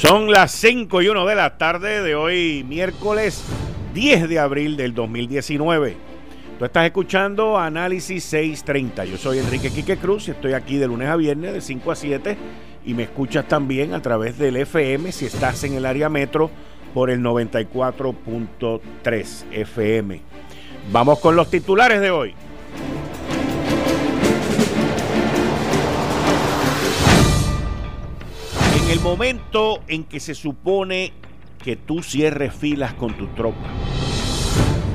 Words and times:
Son 0.00 0.32
las 0.32 0.50
5 0.52 1.02
y 1.02 1.10
1 1.10 1.26
de 1.26 1.34
la 1.34 1.58
tarde 1.58 2.02
de 2.02 2.14
hoy, 2.14 2.64
miércoles 2.66 3.44
10 3.92 4.30
de 4.30 4.38
abril 4.38 4.78
del 4.78 4.94
2019. 4.94 5.94
Tú 6.58 6.64
estás 6.64 6.86
escuchando 6.86 7.58
Análisis 7.58 8.24
630. 8.24 9.04
Yo 9.04 9.18
soy 9.18 9.40
Enrique 9.40 9.70
Quique 9.70 9.98
Cruz 9.98 10.28
y 10.28 10.30
estoy 10.30 10.54
aquí 10.54 10.78
de 10.78 10.86
lunes 10.86 11.10
a 11.10 11.16
viernes 11.16 11.52
de 11.52 11.60
5 11.60 11.92
a 11.92 11.96
7 11.96 12.38
y 12.86 12.94
me 12.94 13.02
escuchas 13.02 13.46
también 13.46 13.92
a 13.92 14.00
través 14.00 14.38
del 14.38 14.56
FM 14.56 15.12
si 15.12 15.26
estás 15.26 15.64
en 15.64 15.74
el 15.74 15.84
área 15.84 16.08
metro 16.08 16.50
por 16.94 17.10
el 17.10 17.20
94.3 17.20 19.44
FM. 19.52 20.22
Vamos 20.90 21.18
con 21.18 21.36
los 21.36 21.50
titulares 21.50 22.00
de 22.00 22.10
hoy. 22.10 22.34
El 28.90 28.98
momento 28.98 29.78
en 29.86 30.02
que 30.02 30.18
se 30.18 30.34
supone 30.34 31.12
que 31.62 31.76
tú 31.76 32.02
cierres 32.02 32.52
filas 32.52 32.92
con 32.92 33.16
tu 33.16 33.28
tropa, 33.28 33.68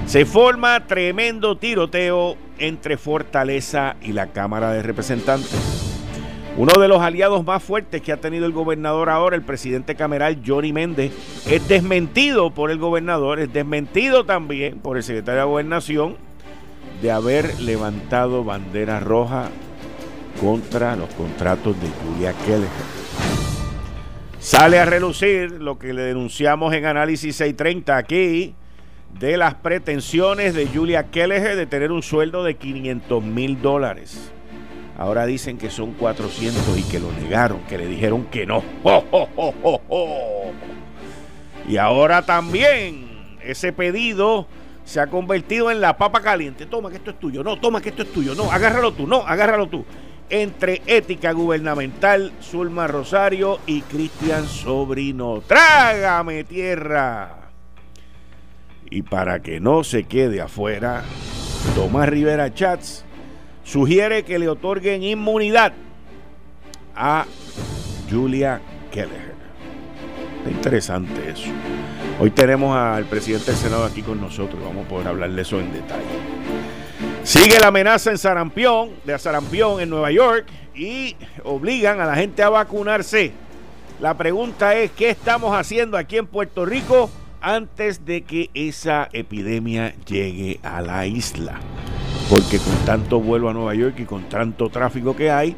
se 0.06 0.26
forma 0.26 0.86
tremendo 0.86 1.58
tiroteo 1.58 2.36
entre 2.58 2.98
Fortaleza 2.98 3.96
y 4.02 4.12
la 4.12 4.34
Cámara 4.34 4.72
de 4.72 4.84
Representantes. 4.84 5.56
Uno 6.58 6.74
de 6.74 6.90
los 6.90 7.00
aliados 7.00 7.46
más 7.46 7.64
fuertes 7.64 8.02
que 8.02 8.12
ha 8.12 8.18
tenido 8.18 8.46
el 8.46 8.52
gobernador 8.52 9.10
ahora, 9.10 9.38
el 9.38 9.44
presidente 9.44 9.96
cameral 9.96 10.42
Johnny 10.46 10.74
Méndez, 10.74 11.14
es 11.50 11.66
desmentido 11.70 12.52
por 12.52 12.72
el 12.72 12.80
gobernador, 12.80 13.40
es 13.40 13.54
desmentido 13.54 14.26
también 14.26 14.80
por 14.80 14.98
el 14.98 15.04
secretario 15.04 15.40
de 15.40 15.48
Gobernación 15.48 16.18
de 17.02 17.12
haber 17.12 17.62
levantado 17.62 18.44
bandera 18.44 19.00
roja 19.00 19.48
contra 20.42 20.98
los 20.98 21.08
contratos 21.14 21.80
de 21.80 21.88
Julia 21.88 22.34
Keller. 22.46 22.95
Sale 24.46 24.78
a 24.78 24.86
relucir 24.86 25.54
lo 25.54 25.80
que 25.80 25.92
le 25.92 26.04
denunciamos 26.04 26.72
en 26.76 26.86
Análisis 26.86 27.36
630 27.38 27.98
aquí 27.98 28.54
de 29.20 29.38
las 29.38 29.56
pretensiones 29.56 30.54
de 30.54 30.68
Julia 30.68 31.10
Kelleher 31.10 31.56
de 31.56 31.66
tener 31.66 31.92
un 31.92 32.04
sueldo 32.04 32.44
de 32.44 32.54
500 32.54 33.24
mil 33.24 33.60
dólares. 33.60 34.32
Ahora 35.00 35.26
dicen 35.26 35.58
que 35.58 35.72
son 35.72 35.94
400 35.94 36.78
y 36.78 36.84
que 36.84 37.00
lo 37.00 37.12
negaron, 37.14 37.62
que 37.62 37.80
le 37.80 37.88
dijeron 37.88 38.26
que 38.26 38.46
no. 38.46 38.64
Y 41.68 41.78
ahora 41.78 42.24
también 42.24 43.38
ese 43.44 43.74
pedido 43.74 44.46
se 44.84 45.00
ha 45.00 45.08
convertido 45.08 45.72
en 45.72 45.82
la 45.82 45.98
papa 45.98 46.22
caliente. 46.22 46.68
Toma 46.68 46.92
que 46.92 46.98
esto 46.98 47.10
es 47.10 47.20
tuyo, 47.20 47.44
no, 47.44 47.60
toma 47.60 47.82
que 47.82 47.90
esto 47.90 48.04
es 48.04 48.14
tuyo, 48.14 48.36
no, 48.36 48.52
agárralo 48.52 48.94
tú, 48.94 49.08
no, 49.08 49.26
agárralo 49.26 49.66
tú. 49.66 49.84
Entre 50.30 50.82
ética 50.88 51.32
gubernamental, 51.34 52.32
Zulma 52.42 52.88
Rosario 52.88 53.60
y 53.68 53.82
Cristian 53.82 54.48
Sobrino. 54.48 55.42
Trágame 55.46 56.44
tierra. 56.44 57.50
Y 58.90 59.04
para 59.04 59.42
que 59.42 59.60
no 59.60 59.84
se 59.84 60.04
quede 60.06 60.42
afuera, 60.42 61.04
Tomás 61.76 62.10
Rivera 62.10 62.54
Chats 62.54 63.06
sugiere 63.64 64.24
que 64.24 64.40
le 64.40 64.48
otorguen 64.48 65.04
inmunidad 65.04 65.74
a 66.96 67.26
Julia 68.10 68.62
Keller. 68.92 69.34
Está 70.38 70.52
interesante 70.52 71.30
eso. 71.30 71.50
Hoy 72.20 72.32
tenemos 72.32 72.78
al 72.78 73.06
presidente 73.06 73.48
del 73.48 73.56
Senado 73.56 73.84
aquí 73.84 74.02
con 74.02 74.22
nosotros. 74.22 74.64
Vamos 74.64 74.86
a 74.86 74.90
poder 74.90 75.08
hablar 75.08 75.32
de 75.32 75.42
eso 75.42 75.60
en 75.60 75.74
detalle. 75.74 76.45
Sigue 77.26 77.60
la 77.60 77.68
amenaza 77.68 78.12
en 78.12 78.18
Sarampión, 78.18 78.92
de 79.04 79.20
Sarampión 79.20 79.82
en 79.82 79.90
Nueva 79.90 80.12
York, 80.12 80.46
y 80.74 81.18
obligan 81.44 82.00
a 82.00 82.06
la 82.06 82.16
gente 82.16 82.42
a 82.42 82.50
vacunarse. 82.50 83.34
La 84.00 84.16
pregunta 84.16 84.76
es, 84.76 84.92
¿qué 84.92 85.10
estamos 85.10 85.54
haciendo 85.54 85.98
aquí 85.98 86.18
en 86.18 86.28
Puerto 86.28 86.66
Rico 86.66 87.10
antes 87.42 88.06
de 88.06 88.22
que 88.22 88.50
esa 88.54 89.10
epidemia 89.12 89.94
llegue 90.06 90.60
a 90.64 90.82
la 90.82 91.06
isla? 91.06 91.60
porque 92.30 92.58
con 92.58 92.76
tanto 92.86 93.20
vuelo 93.20 93.50
a 93.50 93.54
Nueva 93.54 93.76
York 93.76 93.96
y 94.00 94.06
con 94.06 94.24
tanto 94.24 94.70
tráfico 94.70 95.16
que 95.16 95.30
hay, 95.30 95.56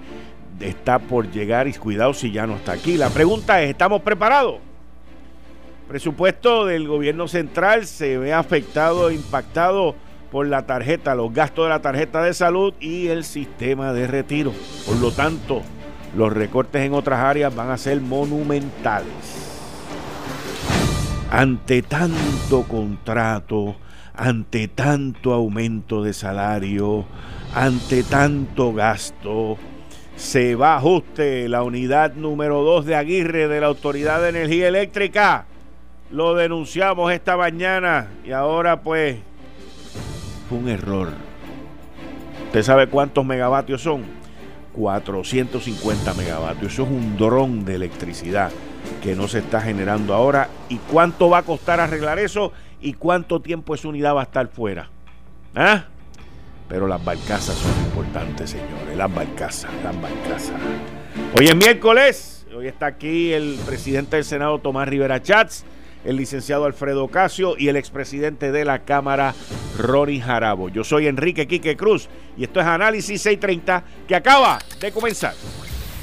está 0.59 0.99
por 0.99 1.31
llegar 1.31 1.67
y 1.67 1.73
cuidado 1.73 2.13
si 2.13 2.31
ya 2.31 2.45
no 2.45 2.55
está 2.55 2.73
aquí. 2.73 2.97
La 2.97 3.09
pregunta 3.09 3.61
es, 3.61 3.69
¿estamos 3.69 4.01
preparados? 4.01 4.55
presupuesto 5.87 6.65
del 6.65 6.85
gobierno 6.85 7.29
central 7.29 7.87
se 7.87 8.17
ve 8.17 8.33
afectado, 8.33 9.09
impactado 9.09 9.95
por 10.31 10.47
la 10.47 10.65
tarjeta, 10.65 11.15
los 11.15 11.33
gastos 11.33 11.65
de 11.65 11.69
la 11.69 11.81
tarjeta 11.81 12.21
de 12.21 12.33
salud 12.33 12.73
y 12.79 13.07
el 13.07 13.23
sistema 13.23 13.93
de 13.93 14.07
retiro. 14.07 14.53
Por 14.85 14.97
lo 14.97 15.11
tanto, 15.11 15.61
los 16.15 16.33
recortes 16.33 16.83
en 16.83 16.93
otras 16.93 17.19
áreas 17.19 17.55
van 17.55 17.69
a 17.69 17.77
ser 17.77 18.01
monumentales. 18.01 19.07
Ante 21.29 21.81
tanto 21.81 22.63
contrato, 22.63 23.75
ante 24.13 24.67
tanto 24.67 25.33
aumento 25.33 26.01
de 26.03 26.13
salario, 26.13 27.05
ante 27.53 28.03
tanto 28.03 28.73
gasto, 28.73 29.57
se 30.15 30.55
va 30.55 30.73
a 30.73 30.77
ajuste 30.77 31.47
la 31.47 31.63
unidad 31.63 32.13
número 32.13 32.63
2 32.63 32.85
de 32.85 32.95
Aguirre 32.95 33.47
de 33.47 33.61
la 33.61 33.67
Autoridad 33.67 34.21
de 34.21 34.29
Energía 34.29 34.67
Eléctrica. 34.67 35.45
Lo 36.09 36.33
denunciamos 36.33 37.11
esta 37.11 37.37
mañana 37.37 38.07
y 38.25 38.31
ahora 38.31 38.81
pues 38.81 39.17
fue 40.47 40.57
un 40.57 40.69
error. 40.69 41.09
¿Usted 42.45 42.63
sabe 42.63 42.87
cuántos 42.87 43.25
megavatios 43.25 43.81
son? 43.81 44.05
450 44.73 46.13
megavatios. 46.13 46.73
Eso 46.73 46.83
es 46.83 46.89
un 46.89 47.17
dron 47.17 47.65
de 47.65 47.75
electricidad 47.75 48.51
que 49.01 49.15
no 49.15 49.27
se 49.27 49.39
está 49.39 49.61
generando 49.61 50.13
ahora. 50.13 50.49
¿Y 50.69 50.77
cuánto 50.77 51.29
va 51.29 51.39
a 51.39 51.43
costar 51.43 51.79
arreglar 51.79 52.19
eso? 52.19 52.53
y 52.81 52.93
cuánto 52.93 53.41
tiempo 53.41 53.75
esa 53.75 53.87
unidad 53.87 54.15
va 54.15 54.21
a 54.21 54.25
estar 54.25 54.47
fuera. 54.47 54.89
¿Ah? 55.55 55.85
Pero 56.69 56.87
las 56.87 57.03
barcazas 57.03 57.55
son 57.55 57.71
importantes, 57.85 58.51
señores. 58.51 58.95
Las 58.95 59.13
barcazas, 59.13 59.71
las 59.83 59.99
barcazas. 60.01 60.55
Hoy 61.37 61.47
es 61.47 61.55
miércoles. 61.55 62.45
Hoy 62.55 62.67
está 62.67 62.87
aquí 62.87 63.33
el 63.33 63.57
presidente 63.65 64.15
del 64.15 64.25
Senado, 64.25 64.59
Tomás 64.59 64.87
Rivera 64.87 65.21
Chats, 65.21 65.63
el 66.07 66.15
licenciado 66.15 66.63
Alfredo 66.63 67.09
Casio 67.09 67.55
y 67.57 67.67
el 67.67 67.75
expresidente 67.75 68.53
de 68.53 68.63
la 68.63 68.85
Cámara, 68.85 69.35
Ronnie 69.77 70.21
Jarabo. 70.21 70.69
Yo 70.69 70.85
soy 70.85 71.05
Enrique 71.07 71.47
Quique 71.47 71.75
Cruz 71.75 72.07
y 72.37 72.45
esto 72.45 72.61
es 72.61 72.65
Análisis 72.65 73.21
630 73.21 73.83
que 74.07 74.15
acaba 74.15 74.57
de 74.79 74.91
comenzar. 74.93 75.33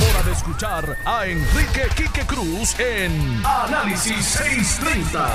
hora 0.00 0.22
de 0.24 0.32
escuchar 0.32 0.96
a 1.04 1.26
Enrique 1.26 1.82
Quique 1.96 2.26
Cruz 2.26 2.78
en 2.78 3.42
Análisis 3.44 4.24
630. 4.24 5.28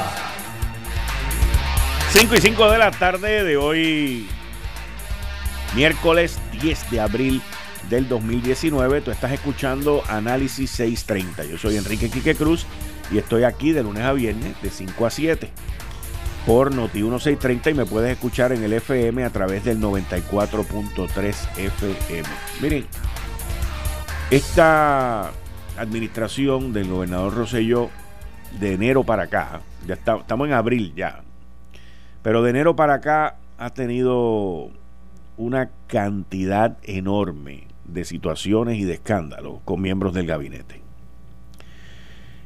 5 2.11 2.35
y 2.35 2.41
5 2.41 2.71
de 2.71 2.77
la 2.77 2.91
tarde 2.91 3.43
de 3.43 3.57
hoy, 3.57 4.27
miércoles 5.75 6.39
10 6.61 6.91
de 6.91 6.99
abril 6.99 7.41
del 7.89 8.07
2019. 8.09 9.01
Tú 9.01 9.11
estás 9.11 9.31
escuchando 9.31 10.03
Análisis 10.07 10.71
630. 10.71 11.45
Yo 11.45 11.57
soy 11.57 11.77
Enrique 11.77 12.09
Quique 12.09 12.35
Cruz 12.35 12.65
y 13.11 13.17
estoy 13.17 13.43
aquí 13.43 13.71
de 13.71 13.83
lunes 13.83 14.03
a 14.03 14.13
viernes 14.13 14.59
de 14.61 14.69
5 14.69 15.05
a 15.05 15.09
7 15.09 15.51
por 16.45 16.73
Noti 16.73 17.03
1630 17.03 17.69
y 17.69 17.73
me 17.75 17.85
puedes 17.85 18.11
escuchar 18.11 18.51
en 18.51 18.63
el 18.63 18.73
FM 18.73 19.23
a 19.23 19.29
través 19.29 19.63
del 19.63 19.79
94.3 19.79 21.57
FM. 21.57 22.29
Miren, 22.61 22.85
esta 24.31 25.31
administración 25.75 26.71
del 26.71 26.87
gobernador 26.87 27.33
Roselló 27.33 27.89
de 28.59 28.73
enero 28.73 29.03
para 29.03 29.23
acá, 29.23 29.61
ya 29.87 29.95
estamos 29.95 30.47
en 30.47 30.53
abril 30.53 30.93
ya, 30.95 31.23
pero 32.21 32.43
de 32.43 32.51
enero 32.51 32.75
para 32.75 32.95
acá 32.95 33.37
ha 33.57 33.71
tenido 33.71 34.69
una 35.37 35.71
cantidad 35.87 36.77
enorme 36.83 37.63
de 37.85 38.05
situaciones 38.05 38.77
y 38.77 38.83
de 38.83 38.93
escándalos 38.93 39.61
con 39.65 39.81
miembros 39.81 40.13
del 40.13 40.27
gabinete. 40.27 40.79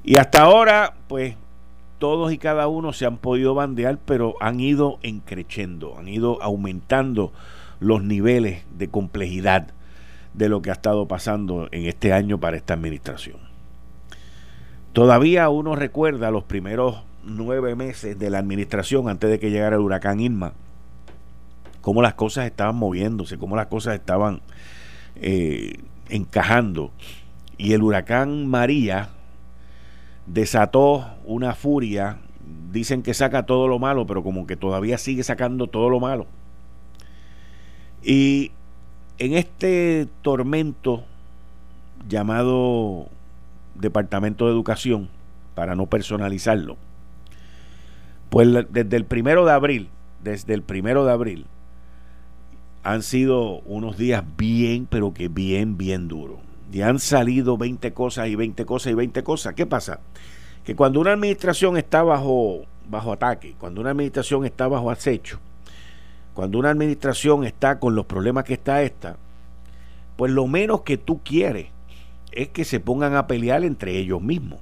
Y 0.06 0.18
hasta 0.18 0.44
ahora, 0.44 0.94
pues, 1.10 1.36
todos 2.00 2.32
y 2.32 2.38
cada 2.38 2.68
uno 2.68 2.94
se 2.94 3.06
han 3.06 3.18
podido 3.18 3.56
bandear, 3.56 3.98
pero 4.06 4.36
han 4.40 4.62
ido 4.62 5.00
encrechendo, 5.02 5.98
han 5.98 6.08
ido 6.08 6.42
aumentando 6.42 7.34
los 7.82 8.04
niveles 8.04 8.64
de 8.78 8.88
complejidad 8.90 9.74
de 10.34 10.50
lo 10.50 10.62
que 10.62 10.70
ha 10.70 10.74
estado 10.74 11.08
pasando 11.08 11.68
en 11.72 11.86
este 11.86 12.14
año 12.14 12.40
para 12.40 12.58
esta 12.58 12.74
administración. 12.74 13.38
Todavía 14.94 15.50
uno 15.50 15.76
recuerda 15.76 16.32
los 16.32 16.44
primeros 16.44 17.04
nueve 17.24 17.76
meses 17.76 18.18
de 18.20 18.30
la 18.30 18.40
administración 18.40 19.10
antes 19.10 19.30
de 19.30 19.40
que 19.40 19.50
llegara 19.50 19.76
el 19.76 19.82
huracán 19.82 20.20
Irma, 20.20 20.54
cómo 21.82 22.02
las 22.02 22.14
cosas 22.14 22.46
estaban 22.46 22.76
moviéndose, 22.76 23.38
cómo 23.38 23.56
las 23.56 23.68
cosas 23.68 23.96
estaban 23.96 24.42
eh, 25.16 25.80
encajando. 26.10 26.92
Y 27.58 27.74
el 27.74 27.84
huracán 27.84 28.48
María 28.48 29.10
desató 30.26 31.08
una 31.26 31.54
furia. 31.56 32.18
Dicen 32.72 33.04
que 33.04 33.14
saca 33.14 33.46
todo 33.46 33.68
lo 33.68 33.80
malo, 33.80 34.06
pero 34.06 34.24
como 34.24 34.48
que 34.48 34.56
todavía 34.56 34.98
sigue 34.98 35.24
sacando 35.24 35.68
todo 35.68 35.90
lo 35.90 36.00
malo. 36.00 36.26
Y 38.02 38.52
en 39.20 39.34
este 39.34 40.08
tormento 40.22 41.04
llamado 42.08 43.08
Departamento 43.76 44.46
de 44.46 44.52
Educación, 44.52 45.10
para 45.56 45.76
no 45.76 45.86
personalizarlo, 45.86 46.78
pues 48.30 48.48
desde 48.70 48.98
el 48.98 49.06
primero 49.06 49.46
de 49.46 49.52
abril, 49.52 49.90
desde 50.24 50.54
el 50.54 50.64
primero 50.64 51.06
de 51.06 51.12
abril, 51.12 51.46
han 52.84 53.04
sido 53.04 53.60
unos 53.62 53.98
días 53.98 54.24
bien, 54.38 54.88
pero 54.90 55.14
que 55.14 55.28
bien, 55.28 55.78
bien 55.78 56.08
duros. 56.08 56.40
Y 56.72 56.82
han 56.82 57.00
salido 57.00 57.58
20 57.58 57.94
cosas 57.94 58.28
y 58.28 58.36
20 58.36 58.66
cosas 58.66 58.92
y 58.92 58.96
20 58.96 59.24
cosas. 59.24 59.54
¿Qué 59.54 59.66
pasa? 59.66 60.00
Que 60.66 60.76
cuando 60.76 61.00
una 61.00 61.14
administración 61.14 61.78
está 61.78 62.04
bajo, 62.04 62.64
bajo 62.90 63.14
ataque, 63.14 63.56
cuando 63.60 63.80
una 63.82 63.92
administración 63.92 64.44
está 64.46 64.68
bajo 64.68 64.90
acecho, 64.90 65.40
cuando 66.34 66.60
una 66.60 66.72
administración 66.72 67.44
está 67.44 67.80
con 67.80 67.96
los 67.96 68.06
problemas 68.06 68.44
que 68.44 68.54
está 68.54 68.82
esta, 68.82 69.18
pues 70.16 70.32
lo 70.32 70.48
menos 70.48 70.82
que 70.82 70.98
tú 70.98 71.22
quieres 71.24 71.68
es 72.32 72.50
que 72.50 72.66
se 72.66 72.80
pongan 72.80 73.16
a 73.16 73.28
pelear 73.28 73.64
entre 73.64 73.98
ellos 73.98 74.22
mismos. 74.22 74.60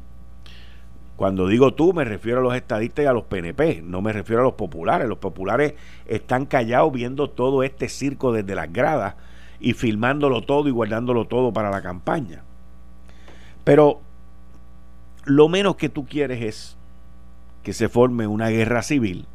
Cuando 1.16 1.48
digo 1.48 1.74
tú, 1.74 1.94
me 1.94 2.04
refiero 2.04 2.40
a 2.40 2.44
los 2.44 2.56
estadistas 2.56 3.04
y 3.04 3.08
a 3.08 3.14
los 3.14 3.26
PNP, 3.26 3.84
no 3.84 4.02
me 4.02 4.12
refiero 4.12 4.42
a 4.42 4.46
los 4.46 4.54
populares. 4.54 5.08
Los 5.08 5.20
populares 5.20 5.76
están 6.08 6.46
callados 6.46 6.92
viendo 6.92 7.30
todo 7.30 7.64
este 7.64 7.90
circo 7.90 8.34
desde 8.34 8.56
las 8.56 8.74
gradas 8.74 9.16
y 9.60 9.74
filmándolo 9.74 10.42
todo 10.42 10.68
y 10.68 10.72
guardándolo 10.72 11.26
todo 11.26 11.54
para 11.54 11.70
la 11.70 11.82
campaña. 11.82 12.44
Pero 13.64 14.02
lo 15.26 15.48
menos 15.48 15.76
que 15.76 15.90
tú 15.90 16.06
quieres 16.06 16.42
es 16.42 16.78
que 17.62 17.74
se 17.74 17.88
forme 17.88 18.26
una 18.26 18.50
guerra 18.50 18.82
civil 18.82 19.28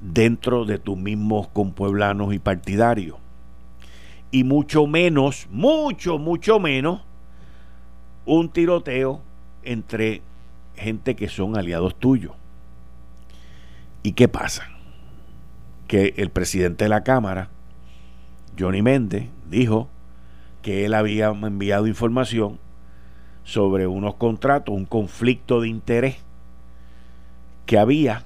dentro 0.00 0.64
de 0.64 0.78
tus 0.78 0.96
mismos 0.96 1.48
compueblanos 1.48 2.34
y 2.34 2.38
partidarios. 2.38 3.16
Y 4.30 4.44
mucho 4.44 4.86
menos, 4.86 5.46
mucho, 5.50 6.18
mucho 6.18 6.60
menos, 6.60 7.02
un 8.24 8.48
tiroteo 8.48 9.20
entre 9.62 10.22
gente 10.76 11.16
que 11.16 11.28
son 11.28 11.56
aliados 11.56 11.94
tuyos. 11.94 12.32
¿Y 14.02 14.12
qué 14.12 14.28
pasa? 14.28 14.68
Que 15.86 16.14
el 16.16 16.30
presidente 16.30 16.84
de 16.84 16.90
la 16.90 17.02
Cámara, 17.02 17.48
Johnny 18.58 18.82
Méndez, 18.82 19.28
dijo 19.48 19.88
que 20.62 20.84
él 20.84 20.94
había 20.94 21.28
enviado 21.28 21.86
información 21.86 22.58
sobre 23.44 23.86
unos 23.86 24.16
contratos, 24.16 24.74
un 24.74 24.84
conflicto 24.84 25.60
de 25.60 25.68
interés 25.68 26.16
que 27.64 27.78
había 27.78 28.24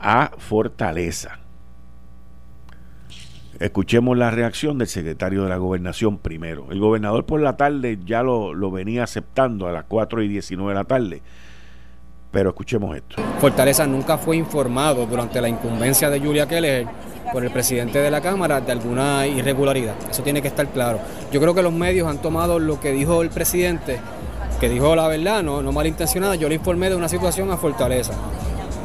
a 0.00 0.30
Fortaleza. 0.38 1.38
Escuchemos 3.58 4.16
la 4.16 4.30
reacción 4.30 4.78
del 4.78 4.86
secretario 4.86 5.42
de 5.42 5.48
la 5.48 5.56
gobernación 5.56 6.18
primero. 6.18 6.68
El 6.70 6.78
gobernador 6.78 7.26
por 7.26 7.40
la 7.40 7.56
tarde 7.56 7.98
ya 8.04 8.22
lo, 8.22 8.70
venía 8.70 9.02
aceptando 9.02 9.66
a 9.66 9.72
las 9.72 9.84
4 9.84 10.22
y 10.22 10.28
19 10.28 10.70
de 10.70 10.74
la 10.74 10.84
tarde. 10.84 11.22
Pero 12.30 12.50
escuchemos 12.50 12.94
esto. 12.94 13.16
Fortaleza 13.40 13.86
nunca 13.86 14.16
fue 14.16 14.36
informado 14.36 15.06
durante 15.06 15.40
la 15.40 15.48
incumbencia 15.48 16.08
de 16.08 16.20
Julia 16.20 16.46
Keller 16.46 16.86
por 17.32 17.44
el 17.44 17.50
presidente 17.50 17.98
de 17.98 18.10
la 18.10 18.20
Cámara 18.20 18.60
de 18.60 18.70
alguna 18.70 19.26
irregularidad. 19.26 19.94
Eso 20.08 20.22
tiene 20.22 20.40
que 20.40 20.48
estar 20.48 20.68
claro. 20.68 21.00
Yo 21.32 21.40
creo 21.40 21.54
que 21.54 21.62
los 21.62 21.72
medios 21.72 22.06
han 22.06 22.18
tomado 22.18 22.60
lo 22.60 22.78
que 22.78 22.92
dijo 22.92 23.22
el 23.22 23.30
presidente, 23.30 23.98
que 24.60 24.68
dijo 24.68 24.94
la 24.94 25.08
verdad, 25.08 25.42
no, 25.42 25.62
no 25.62 25.72
malintencionada. 25.72 26.36
Yo 26.36 26.48
le 26.48 26.54
informé 26.54 26.90
de 26.90 26.96
una 26.96 27.08
situación 27.08 27.50
a 27.50 27.56
Fortaleza 27.56 28.12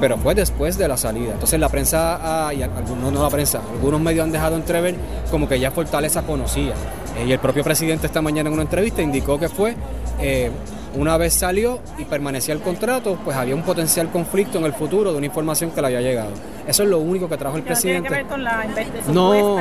pero 0.03 0.17
fue 0.17 0.35
después 0.35 0.77
de 0.77 0.85
la 0.85 0.97
salida. 0.97 1.31
Entonces 1.31 1.57
la 1.57 1.69
prensa, 1.69 2.19
ah, 2.21 2.53
y 2.53 2.61
algunos 2.61 3.13
no 3.13 3.23
la 3.23 3.29
prensa, 3.29 3.61
algunos 3.71 4.01
medios 4.01 4.25
han 4.25 4.33
dejado 4.33 4.57
entrever 4.57 4.95
como 5.31 5.47
que 5.47 5.57
ya 5.57 5.71
Fortaleza 5.71 6.23
conocía. 6.23 6.73
Eh, 7.17 7.23
y 7.25 7.31
el 7.31 7.39
propio 7.39 7.63
presidente 7.63 8.07
esta 8.07 8.21
mañana 8.21 8.49
en 8.49 8.53
una 8.53 8.63
entrevista 8.63 9.01
indicó 9.01 9.39
que 9.39 9.47
fue, 9.47 9.77
eh, 10.19 10.51
una 10.97 11.15
vez 11.15 11.33
salió 11.33 11.79
y 11.97 12.03
permanecía 12.03 12.53
el 12.53 12.59
contrato, 12.59 13.17
pues 13.23 13.37
había 13.37 13.55
un 13.55 13.61
potencial 13.61 14.09
conflicto 14.11 14.57
en 14.57 14.65
el 14.65 14.73
futuro 14.73 15.13
de 15.13 15.19
una 15.19 15.25
información 15.25 15.71
que 15.71 15.79
le 15.79 15.87
había 15.87 16.01
llegado. 16.01 16.31
Eso 16.67 16.83
es 16.83 16.89
lo 16.89 16.99
único 16.99 17.29
que 17.29 17.37
trajo 17.37 17.55
el 17.55 17.63
presidente. 17.63 18.09
¿Tiene 18.09 18.23
que 18.23 18.23
ver 18.23 18.29
con 18.29 18.43
la 18.43 18.65
no, 19.07 19.57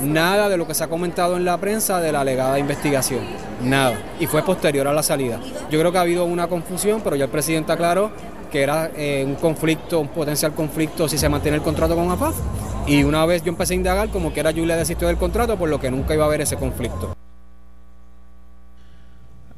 nada 0.00 0.48
de 0.48 0.56
lo 0.56 0.66
que 0.66 0.74
se 0.74 0.82
ha 0.82 0.88
comentado 0.88 1.36
en 1.36 1.44
la 1.44 1.58
prensa 1.58 2.00
de 2.00 2.10
la 2.10 2.22
alegada 2.22 2.58
investigación. 2.58 3.20
Nada. 3.62 3.96
Y 4.18 4.26
fue 4.26 4.42
posterior 4.42 4.88
a 4.88 4.92
la 4.92 5.04
salida. 5.04 5.38
Yo 5.70 5.78
creo 5.78 5.92
que 5.92 5.98
ha 5.98 6.00
habido 6.00 6.24
una 6.24 6.48
confusión, 6.48 7.02
pero 7.04 7.14
ya 7.14 7.26
el 7.26 7.30
presidente 7.30 7.70
aclaró 7.70 8.10
que 8.56 8.62
era 8.62 8.90
eh, 8.96 9.22
un 9.22 9.34
conflicto, 9.34 10.00
un 10.00 10.08
potencial 10.08 10.54
conflicto 10.54 11.06
si 11.08 11.18
se 11.18 11.28
mantiene 11.28 11.58
el 11.58 11.62
contrato 11.62 11.94
con 11.94 12.10
APAF. 12.10 12.34
Y 12.86 13.04
una 13.04 13.26
vez 13.26 13.42
yo 13.42 13.50
empecé 13.50 13.74
a 13.74 13.76
indagar, 13.76 14.08
como 14.08 14.32
que 14.32 14.40
era 14.40 14.50
Julia 14.50 14.76
desistió 14.76 15.08
del 15.08 15.18
contrato, 15.18 15.58
por 15.58 15.68
lo 15.68 15.78
que 15.78 15.90
nunca 15.90 16.14
iba 16.14 16.24
a 16.24 16.26
haber 16.26 16.40
ese 16.40 16.56
conflicto. 16.56 17.14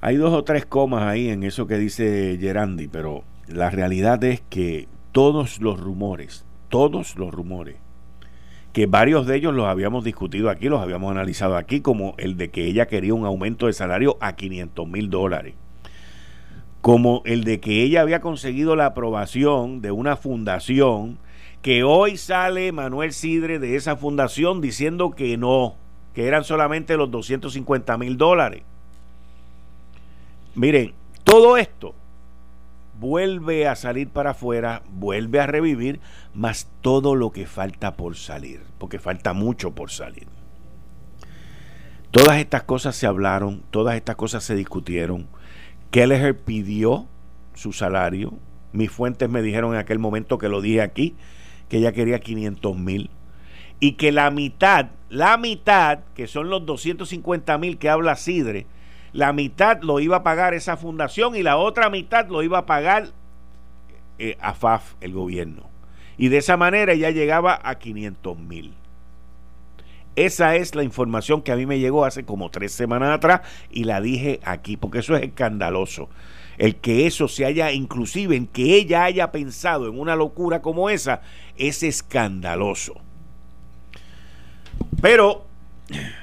Hay 0.00 0.17
dos 0.17 0.33
o 0.33 0.43
tres 0.43 0.67
comas 0.67 1.05
ahí 1.05 1.29
en 1.29 1.45
eso 1.45 1.69
que 1.69 1.79
dice 1.79 2.39
Gerandi, 2.41 2.89
pero 2.89 3.23
la 3.47 3.71
realidad 3.71 4.25
es 4.25 4.41
que 4.49 4.89
todos 5.12 5.61
los 5.61 5.79
rumores, 5.79 6.44
todos 6.69 7.15
los 7.15 7.33
rumores, 7.33 7.77
que 8.73 8.87
varios 8.87 9.29
de 9.29 9.37
ellos 9.37 9.55
los 9.55 9.67
habíamos 9.67 10.03
discutido 10.03 10.51
aquí, 10.51 10.69
los 10.69 10.83
habíamos 10.83 11.12
analizado 11.12 11.56
aquí, 11.56 11.83
como 11.83 12.17
el 12.19 12.37
de 12.37 12.51
que 12.51 12.67
ella 12.67 12.87
quería 12.87 13.15
un 13.15 13.27
aumento 13.27 13.67
de 13.67 13.75
salario 13.75 14.17
a 14.21 14.35
500 14.35 14.89
mil 14.89 15.09
dólares 15.09 15.55
como 16.81 17.23
el 17.25 17.45
de 17.45 17.61
que 17.61 17.83
ella 17.83 18.03
había 18.03 18.21
conseguido 18.21 18.77
la 18.77 18.87
aprobación 18.87 19.81
de 19.81 19.91
una 19.91 20.17
fundación, 20.17 21.19
que 21.63 21.83
hoy 21.83 22.17
sale 22.17 22.71
Manuel 22.73 23.13
Sidre 23.13 23.59
de 23.59 23.77
esa 23.77 23.97
fundación 23.97 24.61
diciendo 24.61 25.11
que 25.11 25.37
no, 25.37 25.75
que 26.15 26.27
eran 26.27 26.45
solamente 26.45 26.97
los 26.97 27.11
250 27.11 27.99
mil 27.99 28.17
dólares. 28.17 28.63
Miren, 30.55 30.95
todo 31.25 31.56
esto 31.56 31.94
vuelve 32.99 33.69
a 33.69 33.77
salir 33.77 34.08
para 34.08 34.31
afuera, 34.31 34.82
vuelve 34.91 35.41
a 35.41 35.47
revivir, 35.47 36.01
más 36.35 36.69
todo 36.81 37.15
lo 37.15 37.31
que 37.31 37.47
falta 37.47 37.97
por 37.97 38.17
salir, 38.17 38.63
porque 38.79 38.99
falta 38.99 39.32
mucho 39.32 39.75
por 39.75 39.91
salir. 39.91 40.27
Todas 42.11 42.39
estas 42.39 42.63
cosas 42.63 42.97
se 42.97 43.06
hablaron, 43.06 43.63
todas 43.70 43.97
estas 43.97 44.17
cosas 44.17 44.43
se 44.43 44.55
discutieron 44.55 45.29
Kelleher 45.91 46.37
pidió 46.37 47.07
su 47.55 47.73
salario. 47.73 48.35
Mis 48.73 48.91
fuentes 48.91 49.29
me 49.29 49.43
dijeron 49.43 49.75
en 49.75 49.81
aquel 49.81 49.99
momento 49.99 50.39
que 50.39 50.49
lo 50.49 50.61
dije 50.61 50.83
aquí, 50.83 51.15
que 51.69 51.79
ella 51.79 51.93
quería 51.93 52.21
500 52.21 52.77
mil. 52.77 53.11
Y 53.81 53.93
que 53.93 54.13
la 54.13 54.31
mitad, 54.31 54.87
la 55.09 55.37
mitad, 55.37 56.01
que 56.15 56.27
son 56.27 56.51
los 56.51 56.67
250 56.67 57.57
mil 57.59 57.79
que 57.79 57.89
habla 57.89 58.17
Sidre, 58.17 58.67
la 59.13 59.33
mitad 59.33 59.81
lo 59.83 60.01
iba 60.01 60.19
a 60.19 60.23
pagar 60.23 60.55
esa 60.55 60.77
fundación 60.77 61.35
y 61.35 61.43
la 61.43 61.57
otra 61.57 61.89
mitad 61.89 62.29
lo 62.29 62.43
iba 62.43 62.59
a 62.59 62.67
pagar 62.67 63.09
eh, 64.19 64.37
a 64.41 64.53
FAF, 64.53 64.95
el 65.01 65.13
gobierno. 65.13 65.71
Y 66.19 66.29
de 66.29 66.39
esa 66.39 66.57
manera 66.57 66.93
ella 66.93 67.11
llegaba 67.11 67.59
a 67.63 67.77
500 67.77 68.39
mil. 68.39 68.75
Esa 70.19 70.56
es 70.56 70.75
la 70.75 70.82
información 70.82 71.43
que 71.43 71.53
a 71.53 71.56
mí 71.56 71.65
me 71.65 71.79
llegó 71.79 72.05
hace 72.05 72.25
como 72.25 72.51
tres 72.51 72.72
semanas 72.72 73.10
atrás 73.10 73.43
y 73.70 73.84
la 73.84 74.01
dije 74.01 74.41
aquí, 74.43 74.77
porque 74.77 74.98
eso 74.98 75.15
es 75.15 75.22
escandaloso. 75.22 76.08
El 76.56 76.75
que 76.75 77.06
eso 77.06 77.29
se 77.29 77.44
haya, 77.44 77.70
inclusive 77.70 78.34
en 78.34 78.48
que 78.48 78.75
ella 78.75 79.05
haya 79.05 79.31
pensado 79.31 79.87
en 79.87 79.96
una 79.96 80.17
locura 80.17 80.60
como 80.60 80.91
esa, 80.91 81.20
es 81.56 81.84
escandaloso. 81.84 82.96
Pero 85.01 85.46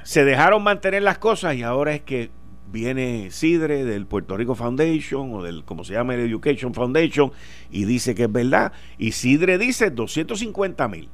se 0.03 0.25
dejaron 0.25 0.61
mantener 0.61 1.01
las 1.01 1.17
cosas 1.17 1.55
y 1.55 1.63
ahora 1.63 1.93
es 1.93 2.01
que 2.01 2.31
viene 2.69 3.31
Sidre 3.31 3.85
del 3.85 4.07
Puerto 4.07 4.35
Rico 4.35 4.55
Foundation 4.55 5.33
o 5.33 5.41
del, 5.41 5.63
como 5.63 5.85
se 5.85 5.93
llama, 5.93 6.15
el 6.15 6.19
Education 6.19 6.73
Foundation 6.73 7.31
y 7.71 7.85
dice 7.85 8.13
que 8.13 8.23
es 8.23 8.31
verdad. 8.31 8.73
Y 8.97 9.13
Sidre 9.13 9.57
dice 9.57 9.89
250 9.89 10.85
mil 10.89 11.07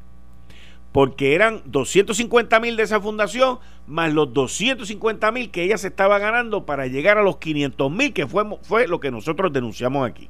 porque 0.92 1.36
eran 1.36 1.62
250 1.66 2.60
mil 2.60 2.76
de 2.76 2.84
esa 2.84 3.00
fundación 3.00 3.60
más 3.88 4.14
los 4.14 4.34
250 4.34 5.32
mil 5.32 5.50
que 5.50 5.64
ella 5.64 5.78
se 5.78 5.88
estaba 5.88 6.20
ganando 6.20 6.66
para 6.66 6.88
llegar 6.88 7.18
a 7.18 7.24
los 7.24 7.38
500 7.38 7.92
mil, 7.92 8.14
que 8.14 8.28
fue, 8.28 8.88
lo 8.88 9.00
que 9.00 9.12
nosotros 9.12 9.54
denunciamos 9.54 10.08
aquí. 10.08 10.30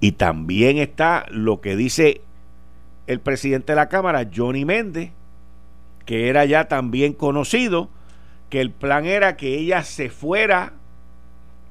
Y 0.00 0.12
también 0.12 0.78
está 0.78 1.26
lo 1.30 1.60
que 1.60 1.76
dice 1.76 2.22
el 3.06 3.20
presidente 3.20 3.72
de 3.72 3.76
la 3.76 3.88
Cámara, 3.88 4.28
Johnny 4.34 4.64
Méndez, 4.64 5.10
que 6.06 6.28
era 6.28 6.44
ya 6.44 6.68
también 6.68 7.12
conocido, 7.12 7.90
que 8.48 8.60
el 8.60 8.70
plan 8.70 9.06
era 9.06 9.36
que 9.36 9.58
ella 9.58 9.82
se 9.82 10.08
fuera 10.08 10.72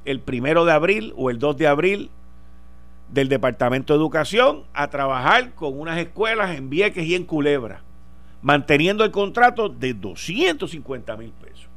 el 0.06 0.20
primero 0.20 0.66
de 0.66 0.74
abril 0.74 1.14
o 1.16 1.30
el 1.30 1.40
2 1.40 1.58
de 1.58 1.68
abril 1.68 2.12
del 3.12 3.30
Departamento 3.30 3.94
de 3.94 4.00
Educación 4.00 4.64
a 4.74 4.90
trabajar 4.90 5.54
con 5.54 5.80
unas 5.80 5.98
escuelas 5.98 6.56
en 6.56 6.70
Vieques 6.70 7.06
y 7.06 7.16
en 7.16 7.26
Culebra, 7.26 7.82
manteniendo 8.42 9.04
el 9.04 9.12
contrato 9.12 9.70
de 9.70 9.94
250 9.94 11.18
mil 11.18 11.32
pesos. 11.32 11.68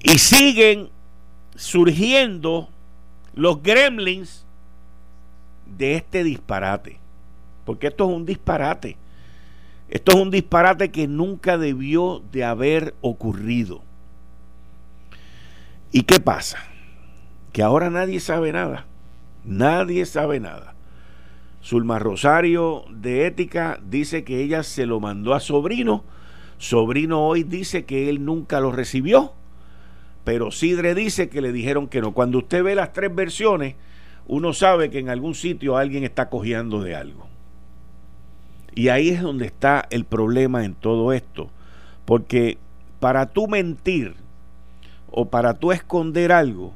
Y 0.00 0.18
siguen 0.18 0.90
surgiendo 1.56 2.68
los 3.34 3.62
gremlins 3.62 4.46
de 5.66 5.96
este 5.96 6.22
disparate. 6.24 6.98
Porque 7.64 7.88
esto 7.88 8.08
es 8.08 8.16
un 8.16 8.24
disparate. 8.24 8.96
Esto 9.88 10.12
es 10.12 10.18
un 10.18 10.30
disparate 10.30 10.90
que 10.90 11.08
nunca 11.08 11.58
debió 11.58 12.22
de 12.32 12.44
haber 12.44 12.94
ocurrido. 13.00 13.82
¿Y 15.90 16.02
qué 16.02 16.20
pasa? 16.20 16.58
Que 17.52 17.62
ahora 17.62 17.90
nadie 17.90 18.20
sabe 18.20 18.52
nada. 18.52 18.86
Nadie 19.44 20.06
sabe 20.06 20.40
nada. 20.40 20.74
Zulma 21.62 21.98
Rosario 21.98 22.84
de 22.90 23.26
Ética 23.26 23.78
dice 23.84 24.24
que 24.24 24.42
ella 24.42 24.62
se 24.62 24.86
lo 24.86 25.00
mandó 25.00 25.34
a 25.34 25.40
Sobrino. 25.40 26.04
Sobrino 26.58 27.26
hoy 27.26 27.42
dice 27.42 27.84
que 27.84 28.08
él 28.08 28.24
nunca 28.24 28.60
lo 28.60 28.72
recibió. 28.72 29.32
Pero 30.24 30.50
Sidre 30.50 30.94
dice 30.94 31.28
que 31.28 31.40
le 31.40 31.52
dijeron 31.52 31.88
que 31.88 32.00
no. 32.00 32.12
Cuando 32.12 32.38
usted 32.38 32.62
ve 32.62 32.74
las 32.74 32.92
tres 32.92 33.14
versiones, 33.14 33.76
uno 34.26 34.52
sabe 34.52 34.90
que 34.90 34.98
en 34.98 35.08
algún 35.08 35.34
sitio 35.34 35.76
alguien 35.76 36.04
está 36.04 36.28
cojeando 36.28 36.82
de 36.82 36.94
algo. 36.94 37.26
Y 38.74 38.88
ahí 38.88 39.08
es 39.08 39.22
donde 39.22 39.46
está 39.46 39.86
el 39.90 40.04
problema 40.04 40.64
en 40.64 40.74
todo 40.74 41.12
esto. 41.12 41.50
Porque 42.04 42.58
para 43.00 43.26
tú 43.26 43.48
mentir 43.48 44.14
o 45.10 45.30
para 45.30 45.54
tú 45.54 45.72
esconder 45.72 46.30
algo, 46.30 46.74